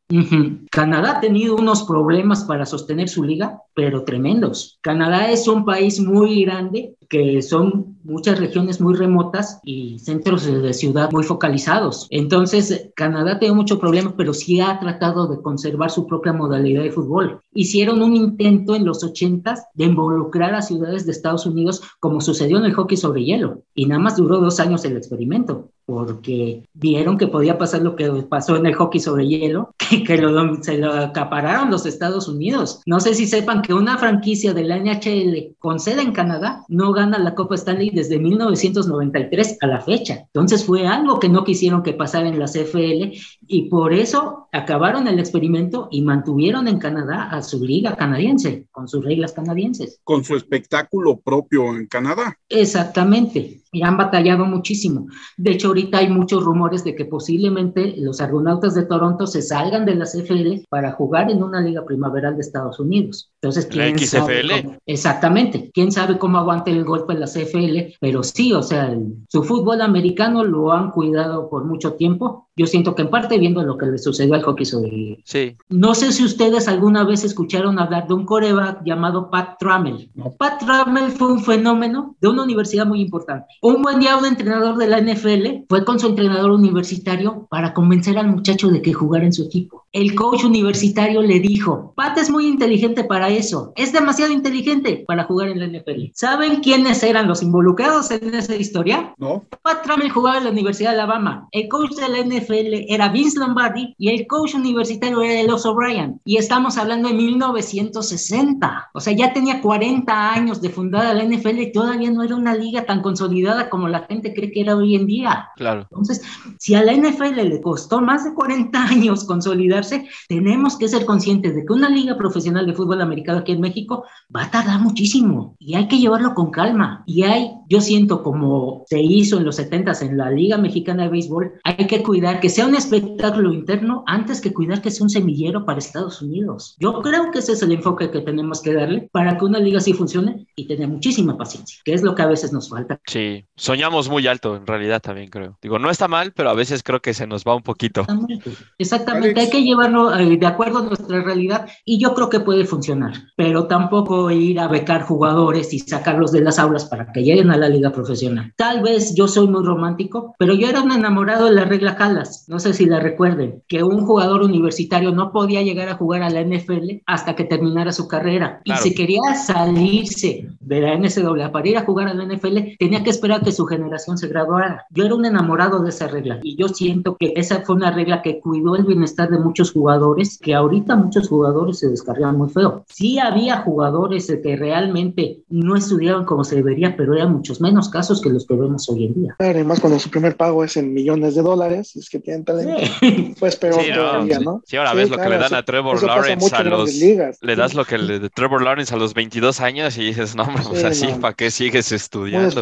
Canadá 0.71 1.17
ha 1.17 1.21
tenido 1.21 1.55
unos 1.55 1.83
problemas 1.83 2.43
para 2.43 2.65
sostener 2.65 3.09
su 3.09 3.23
liga, 3.23 3.61
pero 3.73 4.03
tremendos. 4.03 4.77
Canadá 4.81 5.31
es 5.31 5.47
un 5.47 5.65
país 5.65 5.99
muy 5.99 6.43
grande, 6.43 6.94
que 7.09 7.41
son 7.41 7.97
muchas 8.03 8.39
regiones 8.39 8.79
muy 8.79 8.95
remotas 8.95 9.59
y 9.63 9.99
centros 9.99 10.45
de 10.45 10.73
ciudad 10.73 11.11
muy 11.11 11.23
focalizados. 11.23 12.07
Entonces, 12.09 12.89
Canadá 12.95 13.39
tiene 13.39 13.55
mucho 13.55 13.79
problema, 13.79 14.13
pero 14.15 14.33
sí 14.33 14.61
ha 14.61 14.79
tratado 14.79 15.27
de 15.27 15.41
conservar 15.41 15.91
su 15.91 16.05
propia 16.07 16.33
modalidad 16.33 16.83
de 16.83 16.91
fútbol. 16.91 17.41
Hicieron 17.53 18.01
un 18.01 18.15
intento 18.15 18.75
en 18.75 18.85
los 18.85 19.03
80 19.03 19.55
de 19.73 19.85
involucrar 19.85 20.53
a 20.53 20.61
ciudades 20.61 21.05
de 21.05 21.11
Estados 21.11 21.45
Unidos, 21.45 21.81
como 21.99 22.21
sucedió 22.21 22.57
en 22.57 22.65
el 22.65 22.73
hockey 22.73 22.97
sobre 22.97 23.23
hielo, 23.23 23.61
y 23.73 23.85
nada 23.85 24.01
más 24.01 24.17
duró 24.17 24.39
dos 24.39 24.59
años 24.59 24.85
el 24.85 24.97
experimento 24.97 25.69
porque 25.85 26.63
vieron 26.73 27.17
que 27.17 27.27
podía 27.27 27.57
pasar 27.57 27.81
lo 27.81 27.95
que 27.95 28.09
pasó 28.23 28.55
en 28.55 28.65
el 28.65 28.73
hockey 28.73 28.99
sobre 28.99 29.27
hielo, 29.27 29.73
que, 29.89 30.03
que 30.03 30.17
lo, 30.17 30.63
se 30.63 30.77
lo 30.77 30.91
acapararon 30.93 31.71
los 31.71 31.85
Estados 31.85 32.27
Unidos. 32.27 32.81
No 32.85 32.99
sé 32.99 33.13
si 33.13 33.27
sepan 33.27 33.61
que 33.61 33.73
una 33.73 33.97
franquicia 33.97 34.53
de 34.53 34.63
la 34.63 34.79
NHL 34.79 35.55
con 35.59 35.79
sede 35.79 36.01
en 36.01 36.11
Canadá 36.11 36.65
no 36.67 36.91
gana 36.95 37.19
la 37.19 37.35
Copa 37.35 37.53
Stanley 37.53 37.91
desde 37.91 38.17
1993 38.17 39.59
a 39.61 39.67
la 39.67 39.81
fecha. 39.81 40.23
Entonces 40.33 40.65
fue 40.65 40.87
algo 40.87 41.19
que 41.19 41.29
no 41.29 41.43
quisieron 41.43 41.83
que 41.83 41.93
pasara 41.93 42.27
en 42.27 42.39
la 42.39 42.47
CFL 42.47 43.15
y 43.45 43.69
por 43.69 43.93
eso 43.93 44.47
acabaron 44.51 45.07
el 45.07 45.19
experimento 45.19 45.87
y 45.91 46.01
mantuvieron 46.01 46.67
en 46.67 46.79
Canadá 46.79 47.29
a 47.29 47.43
su 47.43 47.63
liga 47.63 47.95
canadiense, 47.95 48.65
con 48.71 48.87
sus 48.87 49.05
reglas 49.05 49.33
canadienses. 49.33 49.99
Con 50.03 50.23
su 50.23 50.35
espectáculo 50.35 51.19
propio 51.19 51.75
en 51.75 51.85
Canadá. 51.85 52.39
Exactamente. 52.49 53.61
Y 53.75 53.83
han 53.83 53.97
batallado 53.97 54.45
muchísimo. 54.45 55.07
De 55.35 55.51
hecho, 55.51 55.67
ahorita 55.67 55.97
hay 55.97 56.07
muchos 56.07 56.43
rumores 56.43 56.85
de 56.85 56.95
que 56.95 57.03
posiblemente 57.03 57.93
los 57.97 58.21
Argonautas 58.21 58.73
de 58.73 58.83
Toronto 58.83 59.27
se 59.27 59.41
salgan 59.41 59.85
de 59.85 59.95
la 59.95 60.05
CFL 60.05 60.65
para 60.69 60.93
jugar 60.93 61.29
en 61.29 61.43
una 61.43 61.59
liga 61.59 61.83
primaveral 61.83 62.35
de 62.35 62.41
Estados 62.41 62.79
Unidos. 62.79 63.31
Entonces, 63.41 63.65
¿quién 63.65 63.99
XFL? 63.99 64.77
exactamente. 64.85 65.71
¿Quién 65.73 65.91
sabe 65.91 66.17
cómo 66.17 66.37
aguante 66.37 66.71
el 66.71 66.85
golpe 66.85 67.13
en 67.13 67.19
la 67.19 67.27
CFL? 67.27 67.97
Pero 67.99 68.23
sí, 68.23 68.53
o 68.53 68.63
sea, 68.63 68.97
su 69.27 69.43
fútbol 69.43 69.81
americano 69.81 70.45
lo 70.45 70.71
han 70.71 70.91
cuidado 70.91 71.49
por 71.49 71.65
mucho 71.65 71.93
tiempo. 71.93 72.47
Yo 72.55 72.65
siento 72.65 72.95
que 72.95 73.01
en 73.01 73.09
parte 73.09 73.37
viendo 73.37 73.61
lo 73.63 73.77
que 73.77 73.87
le 73.87 73.97
sucedió 73.97 74.33
al 74.35 74.43
hockey 74.43 74.65
sobre. 74.65 75.21
Sí. 75.25 75.57
No 75.67 75.93
sé 75.93 76.13
si 76.13 76.23
ustedes 76.23 76.69
alguna 76.69 77.03
vez 77.03 77.25
escucharon 77.25 77.77
hablar 77.77 78.07
de 78.07 78.13
un 78.13 78.25
coreback 78.25 78.83
llamado 78.85 79.29
Pat 79.29 79.57
Trammell. 79.59 80.09
Pat 80.37 80.63
Trammell 80.63 81.11
fue 81.11 81.33
un 81.33 81.41
fenómeno 81.41 82.15
de 82.21 82.29
una 82.29 82.43
universidad 82.43 82.85
muy 82.85 83.01
importante. 83.01 83.47
Un 83.67 83.81
buen 83.81 83.99
día 83.99 84.15
un 84.15 84.27
entrenador 84.27 84.77
de 84.77 84.85
la 84.85 85.01
NFL 85.01 85.65
fue 85.67 85.83
con 85.83 85.99
su 85.99 86.05
entrenador 86.05 86.51
universitario 86.51 87.47
para 87.49 87.73
convencer 87.73 88.15
al 88.15 88.27
muchacho 88.27 88.67
de 88.67 88.79
que 88.79 88.93
jugara 88.93 89.25
en 89.25 89.33
su 89.33 89.43
equipo. 89.43 89.87
El 89.91 90.13
coach 90.13 90.43
universitario 90.43 91.23
le 91.23 91.39
dijo, 91.39 91.93
Pat 91.95 92.15
es 92.19 92.29
muy 92.29 92.45
inteligente 92.45 93.05
para 93.05 93.29
eso, 93.29 93.73
es 93.75 93.91
demasiado 93.91 94.31
inteligente 94.31 95.03
para 95.07 95.23
jugar 95.23 95.47
en 95.47 95.59
la 95.59 95.67
NFL. 95.67 96.11
¿Saben 96.13 96.57
quiénes 96.57 97.01
eran 97.01 97.27
los 97.27 97.41
involucrados 97.41 98.11
en 98.11 98.35
esa 98.35 98.55
historia? 98.55 99.15
No. 99.17 99.45
Pat 99.63 99.81
Trammell 99.83 100.11
jugaba 100.11 100.37
en 100.37 100.43
la 100.43 100.51
Universidad 100.51 100.91
de 100.91 100.97
Alabama. 100.97 101.47
El 101.51 101.67
coach 101.67 101.95
de 101.95 102.09
la 102.09 102.19
NFL 102.19 102.85
era 102.87 103.09
Vince 103.09 103.39
Lombardi 103.39 103.95
y 103.97 104.09
el 104.09 104.27
coach 104.27 104.53
universitario 104.53 105.23
era 105.23 105.39
Elos 105.39 105.65
O'Brien. 105.65 106.21
Y 106.23 106.37
estamos 106.37 106.77
hablando 106.77 107.07
de 107.07 107.15
1960. 107.15 108.89
O 108.93 108.99
sea, 108.99 109.13
ya 109.13 109.33
tenía 109.33 109.59
40 109.59 110.33
años 110.33 110.61
de 110.61 110.69
fundada 110.69 111.15
la 111.15 111.23
NFL 111.23 111.59
y 111.59 111.71
todavía 111.71 112.11
no 112.11 112.21
era 112.21 112.35
una 112.35 112.53
liga 112.53 112.85
tan 112.85 113.01
consolidada 113.01 113.54
como 113.69 113.87
la 113.87 114.03
gente 114.03 114.33
cree 114.33 114.51
que 114.51 114.61
era 114.61 114.75
hoy 114.75 114.95
en 114.95 115.05
día. 115.05 115.49
Claro. 115.55 115.81
Entonces, 115.81 116.21
si 116.59 116.75
a 116.75 116.83
la 116.83 116.93
NFL 116.93 117.35
le 117.35 117.61
costó 117.61 118.01
más 118.01 118.23
de 118.23 118.33
40 118.33 118.83
años 118.83 119.23
consolidarse, 119.23 120.07
tenemos 120.27 120.77
que 120.77 120.87
ser 120.87 121.05
conscientes 121.05 121.55
de 121.55 121.65
que 121.65 121.73
una 121.73 121.89
liga 121.89 122.17
profesional 122.17 122.65
de 122.65 122.73
fútbol 122.73 123.01
americano 123.01 123.39
aquí 123.39 123.51
en 123.51 123.61
México 123.61 124.05
va 124.35 124.43
a 124.43 124.51
tardar 124.51 124.79
muchísimo 124.79 125.55
y 125.59 125.75
hay 125.75 125.87
que 125.87 125.99
llevarlo 125.99 126.33
con 126.33 126.51
calma. 126.51 127.03
Y 127.05 127.23
hay, 127.23 127.51
yo 127.69 127.81
siento 127.81 128.23
como 128.23 128.83
se 128.87 129.01
hizo 129.01 129.37
en 129.37 129.45
los 129.45 129.59
70s 129.59 130.01
en 130.01 130.17
la 130.17 130.29
Liga 130.29 130.57
Mexicana 130.57 131.03
de 131.03 131.09
Béisbol, 131.09 131.53
hay 131.63 131.87
que 131.87 132.03
cuidar 132.03 132.39
que 132.39 132.49
sea 132.49 132.67
un 132.67 132.75
espectáculo 132.75 133.53
interno 133.53 134.03
antes 134.07 134.41
que 134.41 134.53
cuidar 134.53 134.81
que 134.81 134.91
sea 134.91 135.03
un 135.03 135.09
semillero 135.09 135.65
para 135.65 135.79
Estados 135.79 136.21
Unidos. 136.21 136.75
Yo 136.79 137.01
creo 137.01 137.31
que 137.31 137.39
ese 137.39 137.53
es 137.53 137.61
el 137.61 137.71
enfoque 137.71 138.11
que 138.11 138.21
tenemos 138.21 138.61
que 138.61 138.73
darle 138.73 139.09
para 139.11 139.37
que 139.37 139.45
una 139.45 139.59
liga 139.59 139.77
así 139.77 139.93
funcione 139.93 140.47
y 140.55 140.67
tener 140.67 140.87
muchísima 140.87 141.37
paciencia, 141.37 141.79
que 141.83 141.93
es 141.93 142.03
lo 142.03 142.15
que 142.15 142.21
a 142.21 142.27
veces 142.27 142.51
nos 142.51 142.69
falta. 142.69 142.99
Sí, 143.05 143.34
soñamos 143.55 144.09
muy 144.09 144.27
alto 144.27 144.55
en 144.55 144.65
realidad 144.67 145.01
también 145.01 145.29
creo. 145.29 145.57
Digo, 145.61 145.79
no 145.79 145.89
está 145.89 146.07
mal, 146.07 146.31
pero 146.35 146.49
a 146.49 146.53
veces 146.53 146.83
creo 146.83 147.01
que 147.01 147.13
se 147.13 147.27
nos 147.27 147.43
va 147.43 147.55
un 147.55 147.63
poquito. 147.63 148.01
Exactamente, 148.01 148.49
Exactamente. 148.79 149.39
hay 149.39 149.49
que 149.49 149.63
llevarlo 149.63 150.15
eh, 150.17 150.37
de 150.37 150.45
acuerdo 150.45 150.79
a 150.79 150.83
nuestra 150.83 151.21
realidad 151.21 151.67
y 151.85 151.99
yo 151.99 152.13
creo 152.13 152.29
que 152.29 152.39
puede 152.39 152.65
funcionar, 152.65 153.13
pero 153.35 153.67
tampoco 153.67 154.29
ir 154.31 154.59
a 154.59 154.67
becar 154.67 155.03
jugadores 155.03 155.73
y 155.73 155.79
sacarlos 155.79 156.31
de 156.31 156.41
las 156.41 156.59
aulas 156.59 156.85
para 156.85 157.11
que 157.11 157.23
lleguen 157.23 157.51
a 157.51 157.57
la 157.57 157.69
liga 157.69 157.91
profesional. 157.91 158.53
Tal 158.55 158.81
vez 158.81 159.15
yo 159.15 159.27
soy 159.27 159.47
muy 159.47 159.63
romántico, 159.63 160.35
pero 160.39 160.53
yo 160.53 160.67
era 160.67 160.81
un 160.81 160.91
enamorado 160.91 161.45
de 161.45 161.51
la 161.51 161.65
regla 161.65 161.95
Calas, 161.95 162.45
no 162.47 162.59
sé 162.59 162.73
si 162.73 162.85
la 162.85 162.99
recuerden, 162.99 163.63
que 163.67 163.83
un 163.83 164.05
jugador 164.05 164.41
universitario 164.43 165.11
no 165.11 165.31
podía 165.31 165.61
llegar 165.61 165.89
a 165.89 165.95
jugar 165.95 166.21
a 166.23 166.29
la 166.29 166.41
NFL 166.41 167.01
hasta 167.05 167.35
que 167.35 167.43
terminara 167.45 167.91
su 167.91 168.07
carrera 168.07 168.61
Claro. 168.65 168.81
y 168.81 168.83
si 168.83 168.95
quería 168.95 169.21
salirse 169.35 170.47
de 170.59 170.81
la 170.81 170.95
NCAA 170.97 171.51
para 171.51 171.67
ir 171.67 171.77
a 171.77 171.81
jugar 171.85 172.07
a 172.07 172.13
la 172.13 172.23
NFL, 172.25 172.75
tenía 172.79 173.03
que 173.03 173.09
esperar 173.09 173.24
que 173.43 173.51
su 173.51 173.65
generación 173.65 174.17
se 174.17 174.27
graduara. 174.27 174.85
Yo 174.91 175.05
era 175.05 175.15
un 175.15 175.25
enamorado 175.25 175.79
de 175.81 175.89
esa 175.89 176.07
regla 176.07 176.39
y 176.43 176.55
yo 176.55 176.67
siento 176.67 177.17
que 177.17 177.33
esa 177.35 177.61
fue 177.61 177.75
una 177.75 177.91
regla 177.91 178.21
que 178.21 178.39
cuidó 178.39 178.75
el 178.75 178.83
bienestar 178.85 179.29
de 179.29 179.39
muchos 179.39 179.71
jugadores, 179.71 180.37
que 180.37 180.53
ahorita 180.53 180.95
muchos 180.95 181.27
jugadores 181.27 181.79
se 181.79 181.89
descargaban 181.89 182.37
muy 182.37 182.49
feo. 182.49 182.85
Sí 182.87 183.19
había 183.19 183.57
jugadores 183.61 184.27
que 184.43 184.55
realmente 184.55 185.39
no 185.49 185.75
estudiaban 185.75 186.25
como 186.25 186.43
se 186.43 186.55
debería, 186.57 186.95
pero 186.95 187.15
eran 187.15 187.33
muchos 187.33 187.59
menos 187.61 187.89
casos 187.89 188.21
que 188.21 188.29
los 188.29 188.45
que 188.45 188.55
vemos 188.55 188.87
hoy 188.89 189.05
en 189.05 189.13
día. 189.13 189.35
Claro, 189.37 189.59
y 189.59 189.63
más 189.63 189.79
cuando 189.79 189.99
su 189.99 190.09
primer 190.09 190.35
pago 190.37 190.63
es 190.63 190.77
en 190.77 190.93
millones 190.93 191.35
de 191.35 191.41
dólares, 191.41 191.95
es 191.95 192.09
que 192.09 192.19
tienen 192.19 192.45
talento. 192.45 192.81
Sí. 192.99 193.35
Pues 193.39 193.55
peor 193.55 193.81
Sí, 193.81 193.89
no, 193.89 193.95
todavía. 193.95 194.39
¿no? 194.39 194.61
Sí, 194.65 194.77
ahora 194.77 194.91
Sí, 194.91 194.97
ves 194.97 195.09
lo 195.09 195.17
que 195.17 195.23
claro, 195.23 195.35
le 195.35 195.41
dan 195.41 195.53
a 195.55 195.63
Trevor 195.63 196.03
Lawrence 196.03 196.55
a 196.55 196.63
los... 196.63 196.93
ligas. 196.93 197.37
Le 197.41 197.55
das 197.55 197.73
lo 197.73 197.85
que 197.85 197.97
le 197.97 198.19
de 198.19 198.29
Trevor 198.29 198.61
Lawrence 198.61 198.93
a 198.93 198.97
los 198.97 199.13
22 199.13 199.59
años 199.61 199.97
y 199.97 200.03
dices, 200.05 200.35
no, 200.35 200.43
hombre, 200.43 200.63
pues 200.67 200.79
Sí, 200.81 200.85
así, 200.85 201.07
no. 201.07 201.19
¿para 201.19 201.33
qué 201.33 201.51
sigues 201.51 201.91
Muy 201.91 201.95
estudiando? 201.97 202.61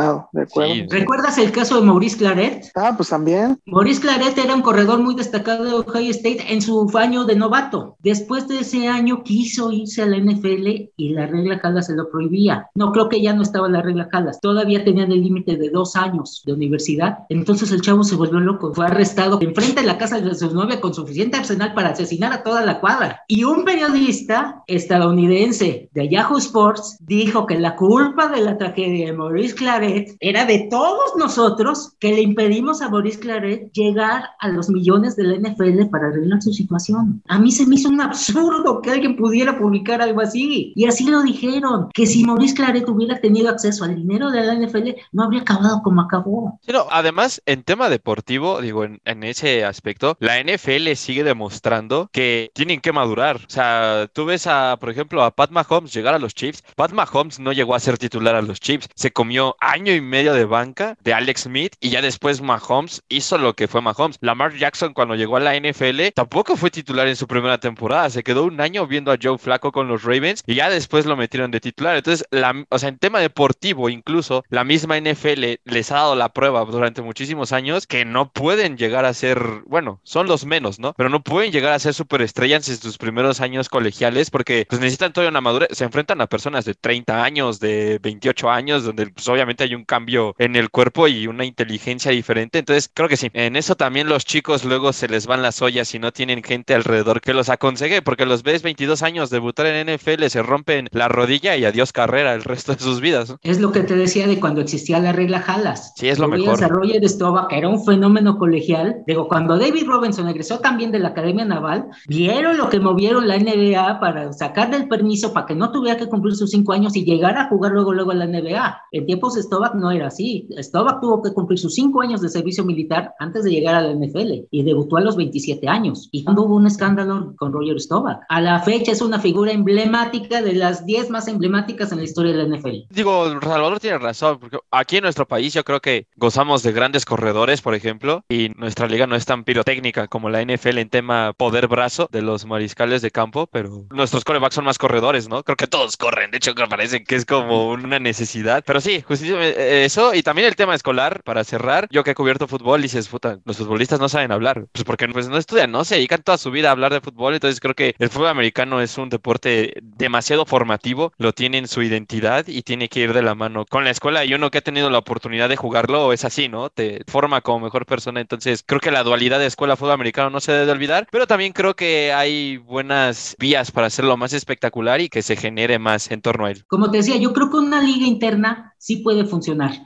Desproporcionado, 0.00 0.28
¿de 0.32 0.42
acuerdo? 0.42 0.74
Sí. 0.74 0.86
¿Recuerdas 0.90 1.38
el 1.38 1.52
caso 1.52 1.76
de 1.76 1.86
Maurice 1.86 2.16
Claret? 2.16 2.66
Ah, 2.74 2.94
pues 2.96 3.08
también. 3.08 3.58
Maurice 3.66 4.00
Claret 4.00 4.36
era 4.38 4.54
un 4.54 4.62
corredor 4.62 5.00
muy 5.00 5.14
destacado 5.14 5.64
de 5.64 5.72
Ohio 5.72 6.10
State 6.10 6.52
en 6.52 6.62
su 6.62 6.90
año 6.94 7.24
de 7.24 7.36
novato. 7.36 7.96
Después 8.00 8.48
de 8.48 8.60
ese 8.60 8.88
año 8.88 9.22
quiso 9.22 9.70
irse 9.72 10.02
a 10.02 10.06
la 10.06 10.18
NFL 10.18 10.90
y 10.96 11.08
la 11.10 11.26
regla 11.26 11.60
Calas 11.60 11.86
se 11.86 11.94
lo 11.94 12.10
prohibía. 12.10 12.68
No, 12.74 12.92
creo 12.92 13.08
que 13.08 13.22
ya 13.22 13.32
no 13.32 13.42
estaba 13.42 13.68
la 13.68 13.82
regla 13.82 14.08
Calas. 14.08 14.40
Todavía 14.40 14.84
tenían 14.84 15.12
el 15.12 15.22
límite 15.22 15.56
de 15.56 15.70
dos 15.70 15.96
años 15.96 16.42
de 16.44 16.52
universidad. 16.52 17.18
Entonces 17.28 17.72
el 17.72 17.80
chavo 17.80 18.04
se 18.04 18.16
volvió 18.16 18.40
loco. 18.40 18.72
Fue 18.74 18.86
arrestado 18.86 19.38
enfrente 19.40 19.80
de 19.80 19.86
la 19.86 19.98
casa 19.98 20.20
de 20.20 20.34
su 20.34 20.54
novia 20.54 20.80
con 20.80 20.94
suficiente 20.94 21.36
arsenal 21.36 21.74
para 21.74 21.90
asesinar 21.90 22.32
a 22.32 22.42
toda 22.42 22.64
la 22.64 22.80
cuadra. 22.80 23.22
Y 23.28 23.44
un 23.44 23.64
periodista 23.64 24.62
estadounidense 24.66 25.88
de 25.92 26.08
Yahoo 26.08 26.38
Sports 26.38 26.98
dijo 27.00 27.46
que 27.46 27.58
la 27.58 27.76
culpa 27.76 28.28
de 28.28 28.40
la 28.40 28.58
tragedia 28.58 29.06
de 29.06 29.12
Maurice 29.12 29.54
Claret 29.54 29.89
era 30.20 30.44
de 30.44 30.68
todos 30.70 31.16
nosotros 31.16 31.92
que 31.98 32.12
le 32.12 32.22
impedimos 32.22 32.82
a 32.82 32.88
Maurice 32.88 33.20
Claret 33.20 33.70
llegar 33.72 34.24
a 34.38 34.48
los 34.48 34.68
millones 34.68 35.16
de 35.16 35.24
la 35.24 35.36
NFL 35.36 35.86
para 35.90 36.08
arreglar 36.08 36.42
su 36.42 36.52
situación. 36.52 37.22
A 37.28 37.38
mí 37.38 37.52
se 37.52 37.66
me 37.66 37.76
hizo 37.76 37.88
un 37.88 38.00
absurdo 38.00 38.80
que 38.80 38.90
alguien 38.90 39.16
pudiera 39.16 39.58
publicar 39.58 40.02
algo 40.02 40.20
así. 40.20 40.72
Y 40.76 40.86
así 40.86 41.06
lo 41.06 41.22
dijeron, 41.22 41.88
que 41.94 42.06
si 42.06 42.24
Maurice 42.24 42.54
Claret 42.54 42.88
hubiera 42.88 43.20
tenido 43.20 43.48
acceso 43.50 43.84
al 43.84 43.96
dinero 43.96 44.30
de 44.30 44.44
la 44.44 44.54
NFL, 44.54 44.90
no 45.12 45.24
habría 45.24 45.42
acabado 45.42 45.82
como 45.82 46.02
acabó. 46.02 46.58
No, 46.66 46.86
además, 46.90 47.42
en 47.46 47.62
tema 47.62 47.88
deportivo, 47.88 48.60
digo, 48.60 48.84
en, 48.84 49.00
en 49.04 49.24
ese 49.24 49.64
aspecto, 49.64 50.16
la 50.20 50.42
NFL 50.42 50.94
sigue 50.94 51.24
demostrando 51.24 52.08
que 52.12 52.50
tienen 52.54 52.80
que 52.80 52.92
madurar. 52.92 53.36
O 53.36 53.50
sea, 53.50 54.08
tú 54.12 54.24
ves 54.24 54.46
a, 54.46 54.76
por 54.80 54.90
ejemplo, 54.90 55.22
a 55.22 55.34
Pat 55.34 55.50
Mahomes 55.50 55.92
llegar 55.92 56.14
a 56.14 56.18
los 56.18 56.34
Chiefs. 56.34 56.62
Pat 56.76 56.92
Mahomes 56.92 57.40
no 57.40 57.52
llegó 57.52 57.74
a 57.74 57.80
ser 57.80 57.98
titular 57.98 58.34
a 58.34 58.42
los 58.42 58.60
Chiefs. 58.60 58.88
Se 58.94 59.12
comió 59.12 59.56
año 59.80 59.94
y 59.94 60.02
medio 60.02 60.34
de 60.34 60.44
banca 60.44 60.98
de 61.02 61.14
Alex 61.14 61.44
Smith 61.44 61.74
y 61.80 61.88
ya 61.88 62.02
después 62.02 62.42
Mahomes 62.42 63.02
hizo 63.08 63.38
lo 63.38 63.54
que 63.54 63.66
fue 63.66 63.80
Mahomes. 63.80 64.18
Lamar 64.20 64.54
Jackson 64.54 64.92
cuando 64.92 65.14
llegó 65.14 65.38
a 65.38 65.40
la 65.40 65.58
NFL 65.58 66.08
tampoco 66.14 66.54
fue 66.54 66.70
titular 66.70 67.08
en 67.08 67.16
su 67.16 67.26
primera 67.26 67.58
temporada. 67.58 68.10
Se 68.10 68.22
quedó 68.22 68.44
un 68.44 68.60
año 68.60 68.86
viendo 68.86 69.10
a 69.10 69.16
Joe 69.20 69.38
Flaco 69.38 69.72
con 69.72 69.88
los 69.88 70.02
Ravens 70.02 70.42
y 70.46 70.54
ya 70.54 70.68
después 70.68 71.06
lo 71.06 71.16
metieron 71.16 71.50
de 71.50 71.60
titular. 71.60 71.96
Entonces, 71.96 72.26
la, 72.30 72.66
o 72.68 72.78
sea, 72.78 72.90
en 72.90 72.98
tema 72.98 73.20
deportivo 73.20 73.88
incluso, 73.88 74.44
la 74.50 74.64
misma 74.64 75.00
NFL 75.00 75.60
les 75.64 75.92
ha 75.92 75.94
dado 75.94 76.14
la 76.14 76.28
prueba 76.28 76.62
durante 76.66 77.00
muchísimos 77.00 77.52
años 77.52 77.86
que 77.86 78.04
no 78.04 78.30
pueden 78.30 78.76
llegar 78.76 79.06
a 79.06 79.14
ser, 79.14 79.62
bueno, 79.64 80.02
son 80.02 80.26
los 80.26 80.44
menos, 80.44 80.78
¿no? 80.78 80.92
Pero 80.92 81.08
no 81.08 81.22
pueden 81.22 81.52
llegar 81.52 81.72
a 81.72 81.78
ser 81.78 81.94
superestrellas 81.94 82.68
en 82.68 82.76
sus 82.76 82.98
primeros 82.98 83.40
años 83.40 83.70
colegiales 83.70 84.30
porque 84.30 84.66
pues 84.68 84.78
necesitan 84.78 85.14
todavía 85.14 85.30
una 85.30 85.40
madurez. 85.40 85.70
Se 85.72 85.84
enfrentan 85.84 86.20
a 86.20 86.26
personas 86.26 86.66
de 86.66 86.74
30 86.74 87.24
años, 87.24 87.60
de 87.60 87.98
28 88.02 88.50
años, 88.50 88.84
donde 88.84 89.06
pues 89.06 89.26
obviamente 89.26 89.64
hay 89.64 89.69
un 89.74 89.84
cambio 89.84 90.34
en 90.38 90.56
el 90.56 90.70
cuerpo 90.70 91.08
y 91.08 91.26
una 91.26 91.44
inteligencia 91.44 92.10
diferente. 92.10 92.58
Entonces, 92.58 92.90
creo 92.92 93.08
que 93.08 93.16
sí. 93.16 93.30
En 93.32 93.56
eso 93.56 93.76
también 93.76 94.08
los 94.08 94.24
chicos 94.24 94.64
luego 94.64 94.92
se 94.92 95.08
les 95.08 95.26
van 95.26 95.42
las 95.42 95.62
ollas 95.62 95.94
y 95.94 95.98
no 95.98 96.12
tienen 96.12 96.42
gente 96.42 96.74
alrededor 96.74 97.20
que 97.20 97.34
los 97.34 97.48
aconseje 97.48 98.02
porque 98.02 98.26
los 98.26 98.42
ves 98.42 98.62
22 98.62 99.02
años 99.02 99.30
debutar 99.30 99.66
en 99.66 99.94
NFL, 99.94 100.24
se 100.26 100.42
rompen 100.42 100.88
la 100.92 101.08
rodilla 101.08 101.56
y 101.56 101.64
adiós 101.64 101.92
carrera 101.92 102.34
el 102.34 102.44
resto 102.44 102.74
de 102.74 102.80
sus 102.80 103.00
vidas. 103.00 103.30
¿no? 103.30 103.38
Es 103.42 103.60
lo 103.60 103.72
que 103.72 103.82
te 103.82 103.96
decía 103.96 104.26
de 104.26 104.40
cuando 104.40 104.60
existía 104.60 104.98
la 104.98 105.12
regla 105.12 105.40
Jalas. 105.40 105.92
Sí, 105.96 106.08
es 106.08 106.18
lo 106.18 106.28
mejor. 106.28 106.60
Roger 106.60 107.06
Staubach, 107.08 107.48
que 107.48 107.58
era 107.58 107.68
un 107.68 107.84
fenómeno 107.84 108.38
colegial. 108.38 109.02
Digo, 109.06 109.28
cuando 109.28 109.58
David 109.58 109.86
Robinson 109.86 110.28
egresó 110.28 110.60
también 110.60 110.92
de 110.92 110.98
la 110.98 111.08
Academia 111.08 111.44
Naval, 111.44 111.86
vieron 112.08 112.56
lo 112.56 112.68
que 112.68 112.80
movieron 112.80 113.28
la 113.28 113.38
NBA 113.38 114.00
para 114.00 114.32
sacarle 114.32 114.76
el 114.76 114.88
permiso 114.88 115.32
para 115.32 115.46
que 115.46 115.54
no 115.54 115.72
tuviera 115.72 115.98
que 115.98 116.06
cumplir 116.06 116.34
sus 116.34 116.50
cinco 116.50 116.72
años 116.72 116.96
y 116.96 117.04
llegar 117.04 117.36
a 117.36 117.48
jugar 117.48 117.72
luego, 117.72 117.92
luego 117.92 118.12
a 118.12 118.14
la 118.14 118.26
NBA. 118.26 118.82
En 118.92 119.06
tiempos 119.06 119.34
de 119.34 119.40
No 119.74 119.90
era 119.90 120.08
así. 120.08 120.48
Staubach 120.58 121.00
tuvo 121.00 121.22
que 121.22 121.32
cumplir 121.32 121.58
sus 121.58 121.74
cinco 121.74 122.02
años 122.02 122.20
de 122.20 122.28
servicio 122.28 122.64
militar 122.64 123.14
antes 123.18 123.44
de 123.44 123.50
llegar 123.50 123.74
a 123.74 123.82
la 123.82 123.94
NFL 123.94 124.46
y 124.50 124.62
debutó 124.62 124.96
a 124.96 125.00
los 125.00 125.16
27 125.16 125.68
años. 125.68 126.08
Y 126.12 126.24
cuando 126.24 126.42
hubo 126.42 126.56
un 126.56 126.66
escándalo 126.66 127.34
con 127.36 127.52
Roger 127.52 127.80
Staubach. 127.80 128.20
A 128.28 128.40
la 128.40 128.60
fecha 128.60 128.92
es 128.92 129.00
una 129.00 129.18
figura 129.18 129.52
emblemática 129.52 130.42
de 130.42 130.54
las 130.54 130.86
10 130.86 131.10
más 131.10 131.28
emblemáticas 131.28 131.92
en 131.92 131.98
la 131.98 132.04
historia 132.04 132.32
de 132.32 132.44
la 132.44 132.56
NFL. 132.56 132.76
Digo, 132.90 133.40
Salvador 133.40 133.80
tiene 133.80 133.98
razón, 133.98 134.38
porque 134.38 134.58
aquí 134.70 134.96
en 134.96 135.02
nuestro 135.02 135.26
país 135.26 135.52
yo 135.54 135.64
creo 135.64 135.80
que 135.80 136.06
gozamos 136.16 136.62
de 136.62 136.72
grandes 136.72 137.04
corredores, 137.04 137.62
por 137.62 137.74
ejemplo, 137.74 138.24
y 138.28 138.50
nuestra 138.56 138.86
liga 138.86 139.06
no 139.06 139.16
es 139.16 139.26
tan 139.26 139.44
pirotécnica 139.44 140.08
como 140.08 140.30
la 140.30 140.42
NFL 140.42 140.78
en 140.78 140.88
tema 140.88 141.32
poder 141.36 141.68
brazo 141.68 142.08
de 142.10 142.22
los 142.22 142.46
mariscales 142.46 143.02
de 143.02 143.10
campo, 143.10 143.46
pero 143.46 143.86
nuestros 143.90 144.24
corebacks 144.24 144.54
son 144.54 144.64
más 144.64 144.78
corredores, 144.78 145.28
¿no? 145.28 145.42
Creo 145.42 145.56
que 145.56 145.66
todos 145.66 145.96
corren, 145.96 146.30
de 146.30 146.38
hecho, 146.38 146.54
que 146.54 146.66
parece 146.66 147.04
que 147.04 147.16
es 147.16 147.24
como 147.24 147.70
una 147.70 147.98
necesidad. 147.98 148.62
Pero 148.66 148.80
sí, 148.80 149.04
eh, 149.20 149.49
eso 149.56 150.14
y 150.14 150.22
también 150.22 150.48
el 150.48 150.56
tema 150.56 150.74
escolar, 150.74 151.22
para 151.24 151.44
cerrar, 151.44 151.88
yo 151.90 152.04
que 152.04 152.12
he 152.12 152.14
cubierto 152.14 152.48
fútbol, 152.48 152.82
dices, 152.82 153.08
puta, 153.08 153.38
los 153.44 153.56
futbolistas 153.56 154.00
no 154.00 154.08
saben 154.08 154.32
hablar, 154.32 154.66
pues 154.72 154.84
porque 154.84 155.08
pues, 155.08 155.28
no 155.28 155.36
estudian, 155.36 155.70
no 155.70 155.84
se 155.84 155.96
dedican 155.96 156.22
toda 156.22 156.38
su 156.38 156.50
vida 156.50 156.68
a 156.68 156.72
hablar 156.72 156.92
de 156.92 157.00
fútbol, 157.00 157.34
entonces 157.34 157.60
creo 157.60 157.74
que 157.74 157.94
el 157.98 158.10
fútbol 158.10 158.28
americano 158.28 158.80
es 158.80 158.98
un 158.98 159.08
deporte 159.08 159.74
demasiado 159.82 160.46
formativo, 160.46 161.12
lo 161.18 161.32
tiene 161.32 161.58
en 161.58 161.68
su 161.68 161.82
identidad 161.82 162.46
y 162.46 162.62
tiene 162.62 162.88
que 162.88 163.00
ir 163.00 163.12
de 163.12 163.22
la 163.22 163.34
mano 163.34 163.64
con 163.66 163.84
la 163.84 163.90
escuela 163.90 164.24
y 164.24 164.34
uno 164.34 164.50
que 164.50 164.58
ha 164.58 164.62
tenido 164.62 164.90
la 164.90 164.98
oportunidad 164.98 165.48
de 165.48 165.56
jugarlo 165.56 166.12
es 166.12 166.24
así, 166.24 166.48
¿no? 166.48 166.70
Te 166.70 167.02
forma 167.06 167.40
como 167.40 167.60
mejor 167.60 167.86
persona, 167.86 168.20
entonces 168.20 168.62
creo 168.64 168.80
que 168.80 168.90
la 168.90 169.02
dualidad 169.02 169.38
de 169.38 169.46
escuela-fútbol 169.46 169.92
americano 169.92 170.30
no 170.30 170.40
se 170.40 170.52
debe 170.52 170.72
olvidar, 170.72 171.06
pero 171.10 171.26
también 171.26 171.52
creo 171.52 171.74
que 171.74 172.12
hay 172.12 172.56
buenas 172.58 173.36
vías 173.38 173.70
para 173.70 173.86
hacerlo 173.86 174.16
más 174.16 174.32
espectacular 174.32 175.00
y 175.00 175.08
que 175.08 175.22
se 175.22 175.36
genere 175.36 175.78
más 175.78 176.10
en 176.10 176.22
torno 176.22 176.46
a 176.46 176.50
él. 176.50 176.64
Como 176.68 176.90
te 176.90 176.98
decía, 176.98 177.16
yo 177.16 177.32
creo 177.32 177.50
que 177.50 177.56
una 177.56 177.82
liga 177.82 178.06
interna 178.06 178.74
sí 178.78 178.96
puede 178.96 179.24
funcionar, 179.24 179.39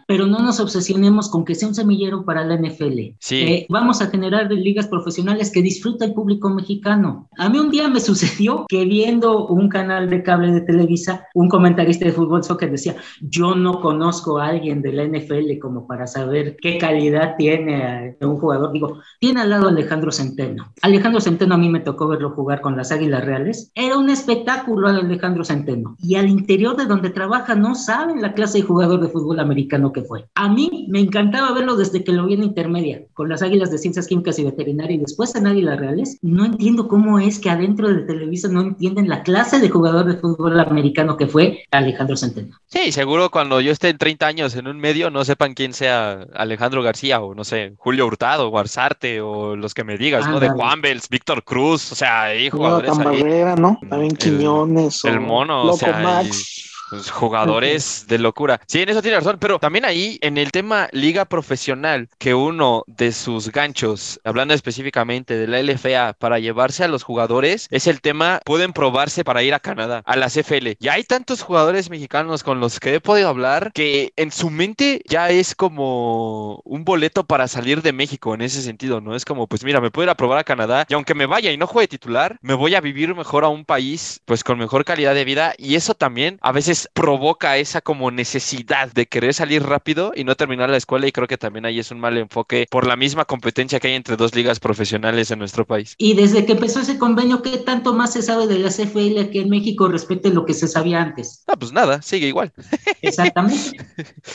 pero 0.07 0.27
no 0.27 0.41
nos 0.41 0.61
obsesionemos 0.61 1.31
con 1.31 1.45
que 1.45 1.55
sea 1.55 1.69
un 1.69 1.75
semillero 1.75 2.25
para 2.25 2.45
la 2.45 2.57
NFL. 2.57 3.17
Sí. 3.19 3.37
Eh, 3.37 3.67
vamos 3.69 4.01
a 4.01 4.07
generar 4.07 4.51
ligas 4.51 4.87
profesionales 4.87 5.51
que 5.53 5.63
disfruta 5.63 6.05
el 6.05 6.15
público 6.15 6.49
mexicano. 6.51 7.29
A 7.39 7.49
mí 7.49 7.59
un 7.59 7.71
día 7.71 7.89
me 7.89 8.01
sucedió 8.09 8.67
que 8.69 8.85
viendo 8.85 9.47
un 9.47 9.69
canal 9.69 10.11
de 10.11 10.23
cable 10.23 10.53
de 10.53 10.61
Televisa, 10.61 11.27
un 11.35 11.49
comentarista 11.49 12.05
de 12.05 12.13
fútbol 12.13 12.45
soccer 12.45 12.71
decía, 12.71 12.97
yo 13.21 13.55
no 13.55 13.81
conozco 13.81 14.39
a 14.39 14.49
alguien 14.49 14.83
de 14.83 14.93
la 14.93 15.05
NFL 15.05 15.59
como 15.61 15.87
para 15.87 16.07
saber 16.07 16.57
qué 16.61 16.79
calidad 16.79 17.37
tiene 17.37 18.17
un 18.21 18.37
jugador. 18.39 18.73
Digo, 18.73 19.01
tiene 19.21 19.41
al 19.41 19.51
lado 19.51 19.69
Alejandro 19.69 20.13
Centeno. 20.13 20.73
Alejandro 20.83 21.21
Centeno 21.21 21.55
a 21.55 21.59
mí 21.59 21.69
me 21.69 21.81
tocó 21.81 22.09
verlo 22.09 22.31
jugar 22.31 22.61
con 22.61 22.77
las 22.77 22.93
Águilas 22.93 23.25
Reales. 23.25 23.71
Era 23.75 23.99
un 23.99 24.11
espectáculo 24.11 24.89
Alejandro 24.89 25.45
Centeno. 25.45 25.97
Y 25.99 26.17
al 26.17 26.29
interior 26.29 26.77
de 26.77 26.87
donde 26.87 27.11
trabaja 27.11 27.55
no 27.55 27.75
saben 27.75 28.21
la 28.21 28.35
clase 28.35 28.59
de 28.59 28.65
jugador 28.65 29.01
de 29.01 29.09
fútbol 29.09 29.34
americano 29.41 29.93
que 29.93 30.03
fue. 30.03 30.25
A 30.35 30.49
mí 30.49 30.87
me 30.89 31.01
encantaba 31.01 31.53
verlo 31.53 31.77
desde 31.77 32.05
que 32.05 32.13
lo 32.13 32.27
vi 32.27 32.35
en 32.35 32.45
intermedia, 32.45 33.03
con 33.13 33.29
las 33.29 33.43
Águilas 33.43 33.71
de 33.71 33.79
Ciencias 33.79 34.07
Químicas 34.07 34.39
y 34.39 34.45
Veterinaria 34.45 34.97
y 34.97 35.01
después 35.01 35.35
en 35.35 35.47
Águilas 35.47 35.79
Reales. 35.79 36.19
No 36.23 36.45
entiendo 36.45 36.89
cómo 36.89 37.19
es 37.19 37.39
que 37.39 37.51
adentro 37.51 37.89
de 37.89 38.03
Televisa 38.03 38.49
no 38.49 38.61
entienden 38.63 39.09
la 39.09 39.23
clase 39.23 39.61
de 39.61 39.69
jugador 39.69 40.07
de 40.07 40.17
fútbol 40.17 40.59
americano 40.61 41.17
que 41.17 41.27
fue 41.27 41.65
Alejandro 41.71 42.17
Centeno. 42.17 42.57
Sí, 42.67 42.93
seguro 42.93 43.31
cuando 43.31 43.61
yo 43.61 43.73
esté 43.73 43.91
en 43.91 43.99
30 43.99 44.27
años 44.27 44.57
en 44.57 44.67
un 44.67 44.79
medio 44.79 45.11
no 45.11 45.25
sepan 45.25 45.55
quién 45.55 45.73
sea 45.73 46.27
Alejandro 46.35 46.83
García 46.83 47.21
o 47.21 47.35
no 47.35 47.45
sé, 47.45 47.75
Julio 47.77 48.07
Hurtado 48.07 48.49
o 48.49 48.59
Arzarte 48.59 49.21
o 49.21 49.57
los 49.57 49.75
que 49.75 49.85
me 49.85 49.97
digas, 49.97 50.29
¿no? 50.29 50.41
De 50.41 50.49
Juan 50.49 50.81
Bels, 50.81 51.09
Víctor 51.09 51.45
Cruz, 51.45 51.93
o 51.93 51.95
sea, 51.95 52.29
jugadores 52.51 52.97
no, 52.97 53.05
Barrera, 53.05 53.57
¿no? 53.57 53.79
También 53.89 54.17
Quiñones. 54.17 55.05
El, 55.05 55.21
mono, 55.21 55.65
o 55.65 55.77
sea, 55.77 55.99
Max. 55.99 56.74
Pues, 56.91 57.11
jugadores 57.11 58.07
de 58.09 58.19
locura. 58.19 58.61
Sí, 58.67 58.83
en 58.83 58.89
eso 58.89 59.03
tiene 59.03 59.17
razón, 59.17 59.39
pero 59.41 59.59
también 59.59 59.85
ahí 59.85 60.19
en 60.21 60.39
el 60.39 60.53
tema 60.53 60.89
liga 60.93 61.25
profesional, 61.25 62.09
que 62.19 62.35
uno 62.35 62.85
de 62.87 63.13
sus 63.13 63.51
ganchos, 63.51 64.21
hablando 64.23 64.55
específicamente 64.55 65.37
de 65.37 65.47
la 65.47 65.61
LFA, 65.61 66.15
para 66.19 66.39
llevarse 66.39 66.85
a 66.85 66.89
los 66.89 67.03
jugadores, 67.03 67.69
es 67.71 67.87
el 67.87 68.01
tema, 68.01 68.41
pueden 68.45 68.73
probarse 68.73 69.25
para 69.25 69.43
ir 69.43 69.55
a 69.55 69.61
Canadá, 69.61 70.03
a 70.05 70.17
la 70.17 70.29
CFL. 70.29 70.77
Ya 70.79 70.93
hay 70.93 71.05
tantos 71.05 71.43
jugadores 71.43 71.91
mexicanos 71.91 72.43
con 72.43 72.61
los 72.61 72.79
que 72.79 72.95
he 72.95 73.01
podido 73.01 73.29
hablar 73.29 73.73
que 73.73 74.13
en 74.17 74.31
su 74.31 74.51
mente 74.51 75.01
ya 75.09 75.31
es 75.31 75.55
como 75.55 76.61
un 76.65 76.85
boleto 76.85 77.25
para 77.25 77.49
salir 77.49 77.83
de 77.83 77.93
México 77.93 78.35
en 78.35 78.43
ese 78.43 78.63
sentido, 78.63 79.01
¿no? 79.01 79.17
Es 79.17 79.25
como, 79.25 79.47
pues 79.47 79.65
mira, 79.65 79.81
me 79.81 79.91
puedo 79.91 80.05
ir 80.05 80.11
a 80.11 80.17
probar 80.17 80.39
a 80.39 80.45
Canadá 80.45 80.87
y 80.89 80.95
aunque 80.95 81.15
me 81.15 81.27
vaya 81.27 81.51
y 81.51 81.57
no 81.57 81.67
juegue 81.67 81.89
titular, 81.89 82.37
me 82.43 82.55
voy 82.55 82.75
a 82.75 82.81
vivir 82.81 83.15
mejor 83.15 83.45
a 83.45 83.49
un 83.49 83.65
país, 83.65 84.21
pues 84.27 84.45
con 84.45 84.59
mejor 84.59 84.85
calidad 84.85 85.15
de 85.15 85.25
vida 85.25 85.55
y 85.59 85.75
eso 85.77 85.95
también 85.95 86.39
a 86.43 86.53
veces 86.53 86.74
provoca 86.93 87.57
esa 87.59 87.81
como 87.81 88.11
necesidad 88.11 88.93
de 88.93 89.07
querer 89.07 89.35
salir 89.35 89.63
rápido 89.63 90.13
y 90.15 90.25
no 90.25 90.35
terminar 90.35 90.71
la 90.71 90.77
escuela 90.77 91.07
y 91.07 91.13
creo 91.13 91.29
que 91.29 91.39
también 91.39 91.67
ahí 91.67 91.79
es 91.79 91.91
un 91.91 92.01
mal 92.01 92.17
enfoque 92.19 92.67
por 92.71 92.87
la 92.87 92.97
misma 92.97 93.25
competencia 93.25 93.81
que 93.81 93.89
hay 93.89 93.95
entre 93.95 94.17
dos 94.17 94.35
ligas 94.35 94.61
profesionales 94.61 95.31
en 95.31 95.39
nuestro 95.39 95.67
país. 95.67 95.95
Y 95.99 96.15
desde 96.15 96.45
que 96.45 96.53
empezó 96.53 96.81
ese 96.81 96.99
convenio, 96.99 97.43
¿qué 97.43 97.59
tanto 97.59 97.95
más 97.95 98.13
se 98.13 98.23
sabe 98.23 98.47
de 98.47 98.59
la 98.59 98.69
CFL 98.69 99.19
aquí 99.21 99.39
en 99.39 99.49
México 99.49 99.89
respecto 99.89 100.29
a 100.29 100.33
lo 100.33 100.45
que 100.45 100.55
se 100.55 100.69
sabía 100.69 101.03
antes? 101.03 101.45
Ah, 101.47 101.57
pues 101.57 101.73
nada, 101.73 102.03
sigue 102.03 102.29
igual. 102.29 102.53
Exactamente. 103.03 103.77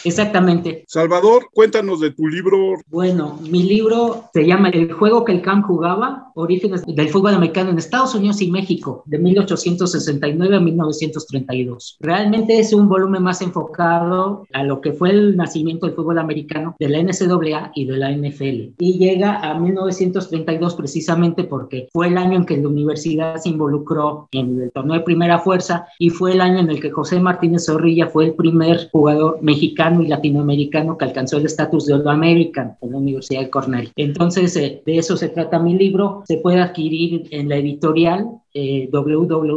Exactamente. 0.04 0.86
Salvador, 0.88 1.50
cuéntanos 1.54 2.00
de 2.00 2.12
tu 2.12 2.28
libro. 2.28 2.76
Bueno, 2.88 3.40
mi 3.42 3.64
libro 3.64 4.30
se 4.34 4.46
llama 4.46 4.70
El 4.70 4.94
juego 4.94 5.26
que 5.26 5.32
el 5.32 5.42
CAM 5.42 5.64
jugaba, 5.64 6.32
orígenes 6.36 6.86
del 6.86 7.10
fútbol 7.10 7.36
americano 7.36 7.72
en 7.72 7.78
Estados 7.78 8.16
Unidos 8.16 8.42
y 8.42 8.52
México, 8.52 9.04
de 9.06 9.18
1869 9.20 10.56
a 10.56 10.60
1932. 10.60 11.98
Realmente 12.00 12.29
es 12.34 12.74
un 12.74 12.88
volumen 12.88 13.24
más 13.24 13.42
enfocado 13.42 14.46
a 14.54 14.64
lo 14.64 14.82
que 14.82 14.94
fue 14.94 15.10
el 15.10 15.38
nacimiento 15.38 15.86
del 15.86 15.96
fútbol 15.96 16.20
americano, 16.20 16.76
de 16.80 16.90
la 16.90 17.02
NCAA 17.02 17.72
y 17.74 17.86
de 17.86 17.98
la 17.98 18.12
NFL. 18.12 18.74
Y 18.78 18.98
llega 18.98 19.40
a 19.40 19.58
1932 19.60 20.76
precisamente 20.76 21.44
porque 21.44 21.88
fue 21.92 22.08
el 22.08 22.18
año 22.18 22.38
en 22.38 22.46
que 22.46 22.58
la 22.58 22.68
universidad 22.68 23.38
se 23.38 23.50
involucró 23.50 24.28
en 24.32 24.62
el 24.62 24.72
torneo 24.72 24.96
de 24.96 25.04
primera 25.04 25.40
fuerza 25.40 25.88
y 25.98 26.10
fue 26.10 26.34
el 26.34 26.42
año 26.42 26.60
en 26.60 26.70
el 26.70 26.80
que 26.80 26.92
José 26.92 27.20
Martínez 27.20 27.66
Zorrilla 27.66 28.08
fue 28.08 28.26
el 28.26 28.34
primer 28.34 28.90
jugador 28.92 29.40
mexicano 29.42 30.02
y 30.02 30.08
latinoamericano 30.08 30.98
que 30.98 31.06
alcanzó 31.06 31.38
el 31.38 31.46
estatus 31.46 31.86
de 31.86 31.94
All 31.94 32.08
American 32.08 32.78
en 32.82 32.92
la 32.92 32.98
Universidad 32.98 33.42
de 33.42 33.50
Cornell. 33.50 33.92
Entonces, 33.96 34.56
eh, 34.56 34.82
de 34.86 34.98
eso 34.98 35.18
se 35.18 35.30
trata 35.30 35.60
mi 35.60 35.74
libro. 35.74 36.24
Se 36.28 36.38
puede 36.38 36.62
adquirir 36.62 37.28
en 37.32 37.50
la 37.50 37.58
editorial 37.58 38.28
eh, 38.54 38.90
www.palibrio, 38.92 39.52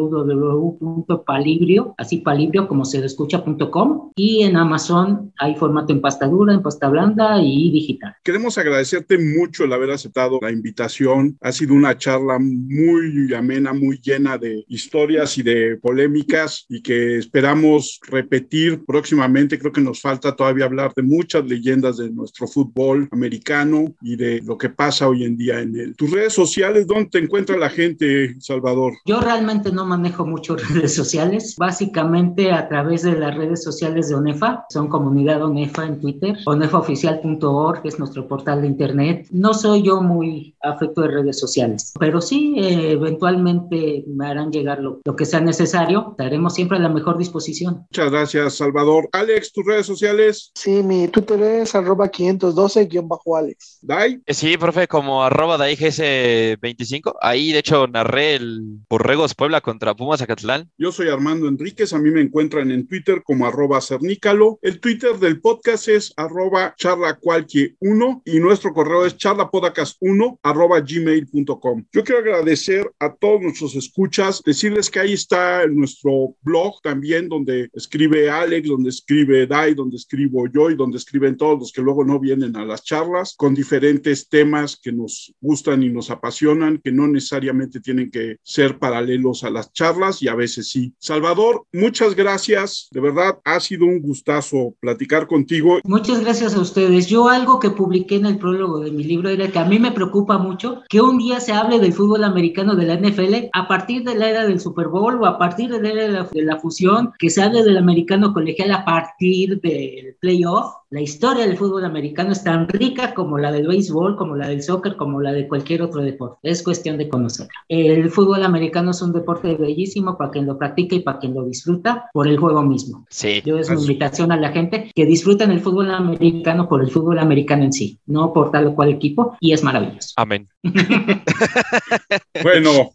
así 1.96 2.18
palibrio 2.18 2.68
como 2.68 2.84
se 2.84 3.04
escucha.com 3.04 4.10
y 4.14 4.42
en 4.42 4.56
Amazon 4.56 5.32
hay 5.38 5.54
formato 5.56 5.92
en 5.92 6.00
pasta 6.00 6.26
dura, 6.26 6.52
en 6.54 6.62
pasta 6.62 6.88
blanda 6.88 7.42
y 7.42 7.70
digital. 7.70 8.14
Queremos 8.22 8.58
agradecerte 8.58 9.18
mucho 9.18 9.64
el 9.64 9.72
haber 9.72 9.90
aceptado 9.90 10.38
la 10.42 10.50
invitación. 10.50 11.38
Ha 11.40 11.52
sido 11.52 11.74
una 11.74 11.96
charla 11.96 12.38
muy 12.38 13.32
amena, 13.34 13.72
muy 13.72 13.98
llena 13.98 14.36
de 14.38 14.64
historias 14.68 15.38
y 15.38 15.42
de 15.42 15.78
polémicas 15.80 16.66
y 16.68 16.82
que 16.82 17.16
esperamos 17.18 18.00
repetir 18.08 18.84
próximamente. 18.84 19.58
Creo 19.58 19.72
que 19.72 19.80
nos 19.80 20.00
falta 20.00 20.36
todavía 20.36 20.66
hablar 20.66 20.92
de 20.94 21.02
muchas 21.02 21.44
leyendas 21.46 21.96
de 21.96 22.10
nuestro 22.10 22.46
fútbol 22.46 23.08
americano 23.10 23.94
y 24.02 24.16
de 24.16 24.42
lo 24.42 24.58
que 24.58 24.68
pasa 24.68 25.08
hoy 25.08 25.24
en 25.24 25.36
día 25.36 25.60
en 25.60 25.76
él. 25.76 25.96
Tus 25.96 26.10
redes 26.10 26.32
sociales, 26.32 26.86
¿dónde 26.86 27.10
te 27.10 27.18
encuentra 27.18 27.56
la 27.56 27.70
gente, 27.70 28.36
Salvador? 28.40 28.81
Yo 29.04 29.20
realmente 29.20 29.72
no 29.72 29.86
manejo 29.86 30.24
mucho 30.24 30.56
redes 30.74 30.94
sociales, 30.94 31.56
básicamente 31.56 32.52
a 32.52 32.68
través 32.68 33.02
de 33.02 33.12
las 33.12 33.36
redes 33.36 33.62
sociales 33.62 34.08
de 34.08 34.14
ONEFA, 34.14 34.66
son 34.70 34.88
comunidad 34.88 35.42
ONEFA 35.42 35.86
en 35.86 36.00
Twitter, 36.00 36.38
onefaoficial.org 36.46 37.80
es 37.84 37.98
nuestro 37.98 38.26
portal 38.28 38.62
de 38.62 38.68
internet. 38.68 39.26
No 39.30 39.54
soy 39.54 39.82
yo 39.82 40.02
muy 40.02 40.54
afecto 40.62 41.02
de 41.02 41.08
redes 41.08 41.38
sociales, 41.38 41.92
pero 41.98 42.20
sí 42.20 42.54
eh, 42.56 42.92
eventualmente 42.92 44.04
me 44.06 44.26
harán 44.26 44.50
llegar 44.50 44.80
lo, 44.80 45.00
lo, 45.04 45.16
que 45.16 45.24
sea 45.24 45.40
necesario, 45.40 46.08
estaremos 46.10 46.54
siempre 46.54 46.78
a 46.78 46.80
la 46.80 46.88
mejor 46.88 47.18
disposición. 47.18 47.86
Muchas 47.90 48.10
gracias, 48.10 48.54
Salvador. 48.54 49.08
Alex, 49.12 49.52
tus 49.52 49.66
redes 49.66 49.86
sociales. 49.86 50.50
Sí, 50.54 50.82
mi 50.82 51.08
Twitter 51.08 51.40
es 51.42 51.74
arroba 51.74 52.10
512-Alex. 52.10 53.78
¿Dai? 53.82 54.20
Sí, 54.26 54.56
profe, 54.56 54.88
como 54.88 55.22
arroba 55.22 55.58
DaiGS25. 55.58 57.14
Ahí, 57.20 57.52
de 57.52 57.58
hecho, 57.58 57.86
narré 57.86 58.36
el 58.36 58.71
Borregos 58.88 59.34
Puebla 59.34 59.60
contra 59.60 59.94
Pumas 59.94 60.22
Acatlán. 60.22 60.70
Yo 60.78 60.92
soy 60.92 61.08
Armando 61.08 61.48
Enríquez, 61.48 61.92
a 61.92 61.98
mí 61.98 62.10
me 62.10 62.20
encuentran 62.20 62.70
en 62.70 62.86
Twitter 62.86 63.22
como 63.24 63.46
arroba 63.46 63.80
cernícalo. 63.80 64.58
El 64.62 64.80
Twitter 64.80 65.18
del 65.18 65.40
podcast 65.40 65.88
es 65.88 66.12
arroba 66.16 66.74
charlacualquie1 66.76 68.22
y 68.24 68.40
nuestro 68.40 68.72
correo 68.72 69.06
es 69.06 69.16
charlapodcast1 69.16 70.38
arroba 70.42 70.80
gmail.com. 70.80 71.84
Yo 71.92 72.04
quiero 72.04 72.20
agradecer 72.20 72.90
a 72.98 73.14
todos 73.14 73.40
nuestros 73.40 73.74
escuchas, 73.74 74.42
decirles 74.44 74.90
que 74.90 75.00
ahí 75.00 75.12
está 75.12 75.66
nuestro 75.66 76.36
blog 76.42 76.80
también 76.82 77.28
donde 77.28 77.68
escribe 77.72 78.30
Alex, 78.30 78.68
donde 78.68 78.90
escribe 78.90 79.46
Dai, 79.46 79.74
donde 79.74 79.96
escribo 79.96 80.46
yo 80.52 80.70
y 80.70 80.76
donde 80.76 80.98
escriben 80.98 81.36
todos 81.36 81.58
los 81.58 81.72
que 81.72 81.82
luego 81.82 82.04
no 82.04 82.18
vienen 82.18 82.56
a 82.56 82.64
las 82.64 82.84
charlas 82.84 83.34
con 83.36 83.54
diferentes 83.54 84.28
temas 84.28 84.78
que 84.80 84.92
nos 84.92 85.34
gustan 85.40 85.82
y 85.82 85.88
nos 85.88 86.10
apasionan, 86.10 86.80
que 86.82 86.92
no 86.92 87.08
necesariamente 87.08 87.80
tienen 87.80 88.10
que 88.10 88.36
ser 88.42 88.61
paralelos 88.70 89.44
a 89.44 89.50
las 89.50 89.72
charlas 89.72 90.22
y 90.22 90.28
a 90.28 90.34
veces 90.34 90.68
sí. 90.68 90.94
Salvador, 90.98 91.66
muchas 91.72 92.14
gracias. 92.14 92.88
De 92.90 93.00
verdad, 93.00 93.38
ha 93.44 93.60
sido 93.60 93.86
un 93.86 94.00
gustazo 94.00 94.74
platicar 94.80 95.26
contigo. 95.26 95.80
Muchas 95.84 96.20
gracias 96.20 96.54
a 96.54 96.60
ustedes. 96.60 97.06
Yo 97.06 97.28
algo 97.28 97.58
que 97.58 97.70
publiqué 97.70 98.16
en 98.16 98.26
el 98.26 98.38
prólogo 98.38 98.80
de 98.80 98.90
mi 98.90 99.04
libro 99.04 99.28
era 99.28 99.48
que 99.48 99.58
a 99.58 99.64
mí 99.64 99.78
me 99.78 99.92
preocupa 99.92 100.38
mucho 100.38 100.82
que 100.88 101.00
un 101.00 101.18
día 101.18 101.40
se 101.40 101.52
hable 101.52 101.78
del 101.78 101.92
fútbol 101.92 102.24
americano 102.24 102.74
de 102.74 102.86
la 102.86 102.96
NFL 102.96 103.48
a 103.52 103.68
partir 103.68 104.04
de 104.04 104.14
la 104.14 104.30
era 104.30 104.46
del 104.46 104.60
Super 104.60 104.88
Bowl 104.88 105.20
o 105.20 105.26
a 105.26 105.38
partir 105.38 105.70
de 105.70 105.80
la 105.80 105.90
era 105.90 106.24
de 106.24 106.42
la, 106.42 106.58
fusión, 106.58 107.12
que 107.18 107.30
se 107.30 107.42
hable 107.42 107.62
del 107.62 107.76
americano 107.76 108.32
colegial 108.32 108.72
a 108.72 108.84
partir 108.84 109.60
del 109.60 110.16
playoff. 110.20 110.72
La 110.92 111.00
historia 111.00 111.46
del 111.46 111.56
fútbol 111.56 111.86
americano 111.86 112.32
es 112.32 112.44
tan 112.44 112.68
rica 112.68 113.14
como 113.14 113.38
la 113.38 113.50
del 113.50 113.66
béisbol, 113.66 114.14
como 114.14 114.36
la 114.36 114.46
del 114.46 114.62
soccer, 114.62 114.94
como 114.96 115.22
la 115.22 115.32
de 115.32 115.48
cualquier 115.48 115.80
otro 115.80 116.02
deporte. 116.02 116.36
Es 116.42 116.62
cuestión 116.62 116.98
de 116.98 117.08
conocerla. 117.08 117.54
El 117.66 118.10
fútbol 118.10 118.44
americano 118.44 118.90
es 118.90 119.00
un 119.00 119.14
deporte 119.14 119.54
bellísimo 119.54 120.18
para 120.18 120.30
quien 120.30 120.44
lo 120.44 120.58
practica 120.58 120.94
y 120.94 121.00
para 121.00 121.18
quien 121.18 121.32
lo 121.32 121.46
disfruta 121.46 122.10
por 122.12 122.28
el 122.28 122.36
juego 122.36 122.62
mismo. 122.62 123.06
Sí. 123.08 123.40
Yo 123.42 123.56
es 123.56 123.70
una 123.70 123.80
invitación 123.80 124.32
a 124.32 124.36
la 124.36 124.50
gente 124.52 124.90
que 124.94 125.06
disfruten 125.06 125.50
el 125.50 125.60
fútbol 125.60 125.90
americano 125.90 126.68
por 126.68 126.82
el 126.82 126.90
fútbol 126.90 127.18
americano 127.20 127.64
en 127.64 127.72
sí, 127.72 127.98
no 128.04 128.34
por 128.34 128.50
tal 128.50 128.66
o 128.66 128.74
cual 128.74 128.90
equipo, 128.90 129.34
y 129.40 129.52
es 129.52 129.62
maravilloso. 129.62 130.12
Amén. 130.16 130.46
bueno, 132.42 132.90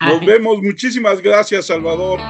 nos 0.00 0.24
vemos. 0.24 0.62
Muchísimas 0.62 1.20
gracias, 1.20 1.66
Salvador. 1.66 2.20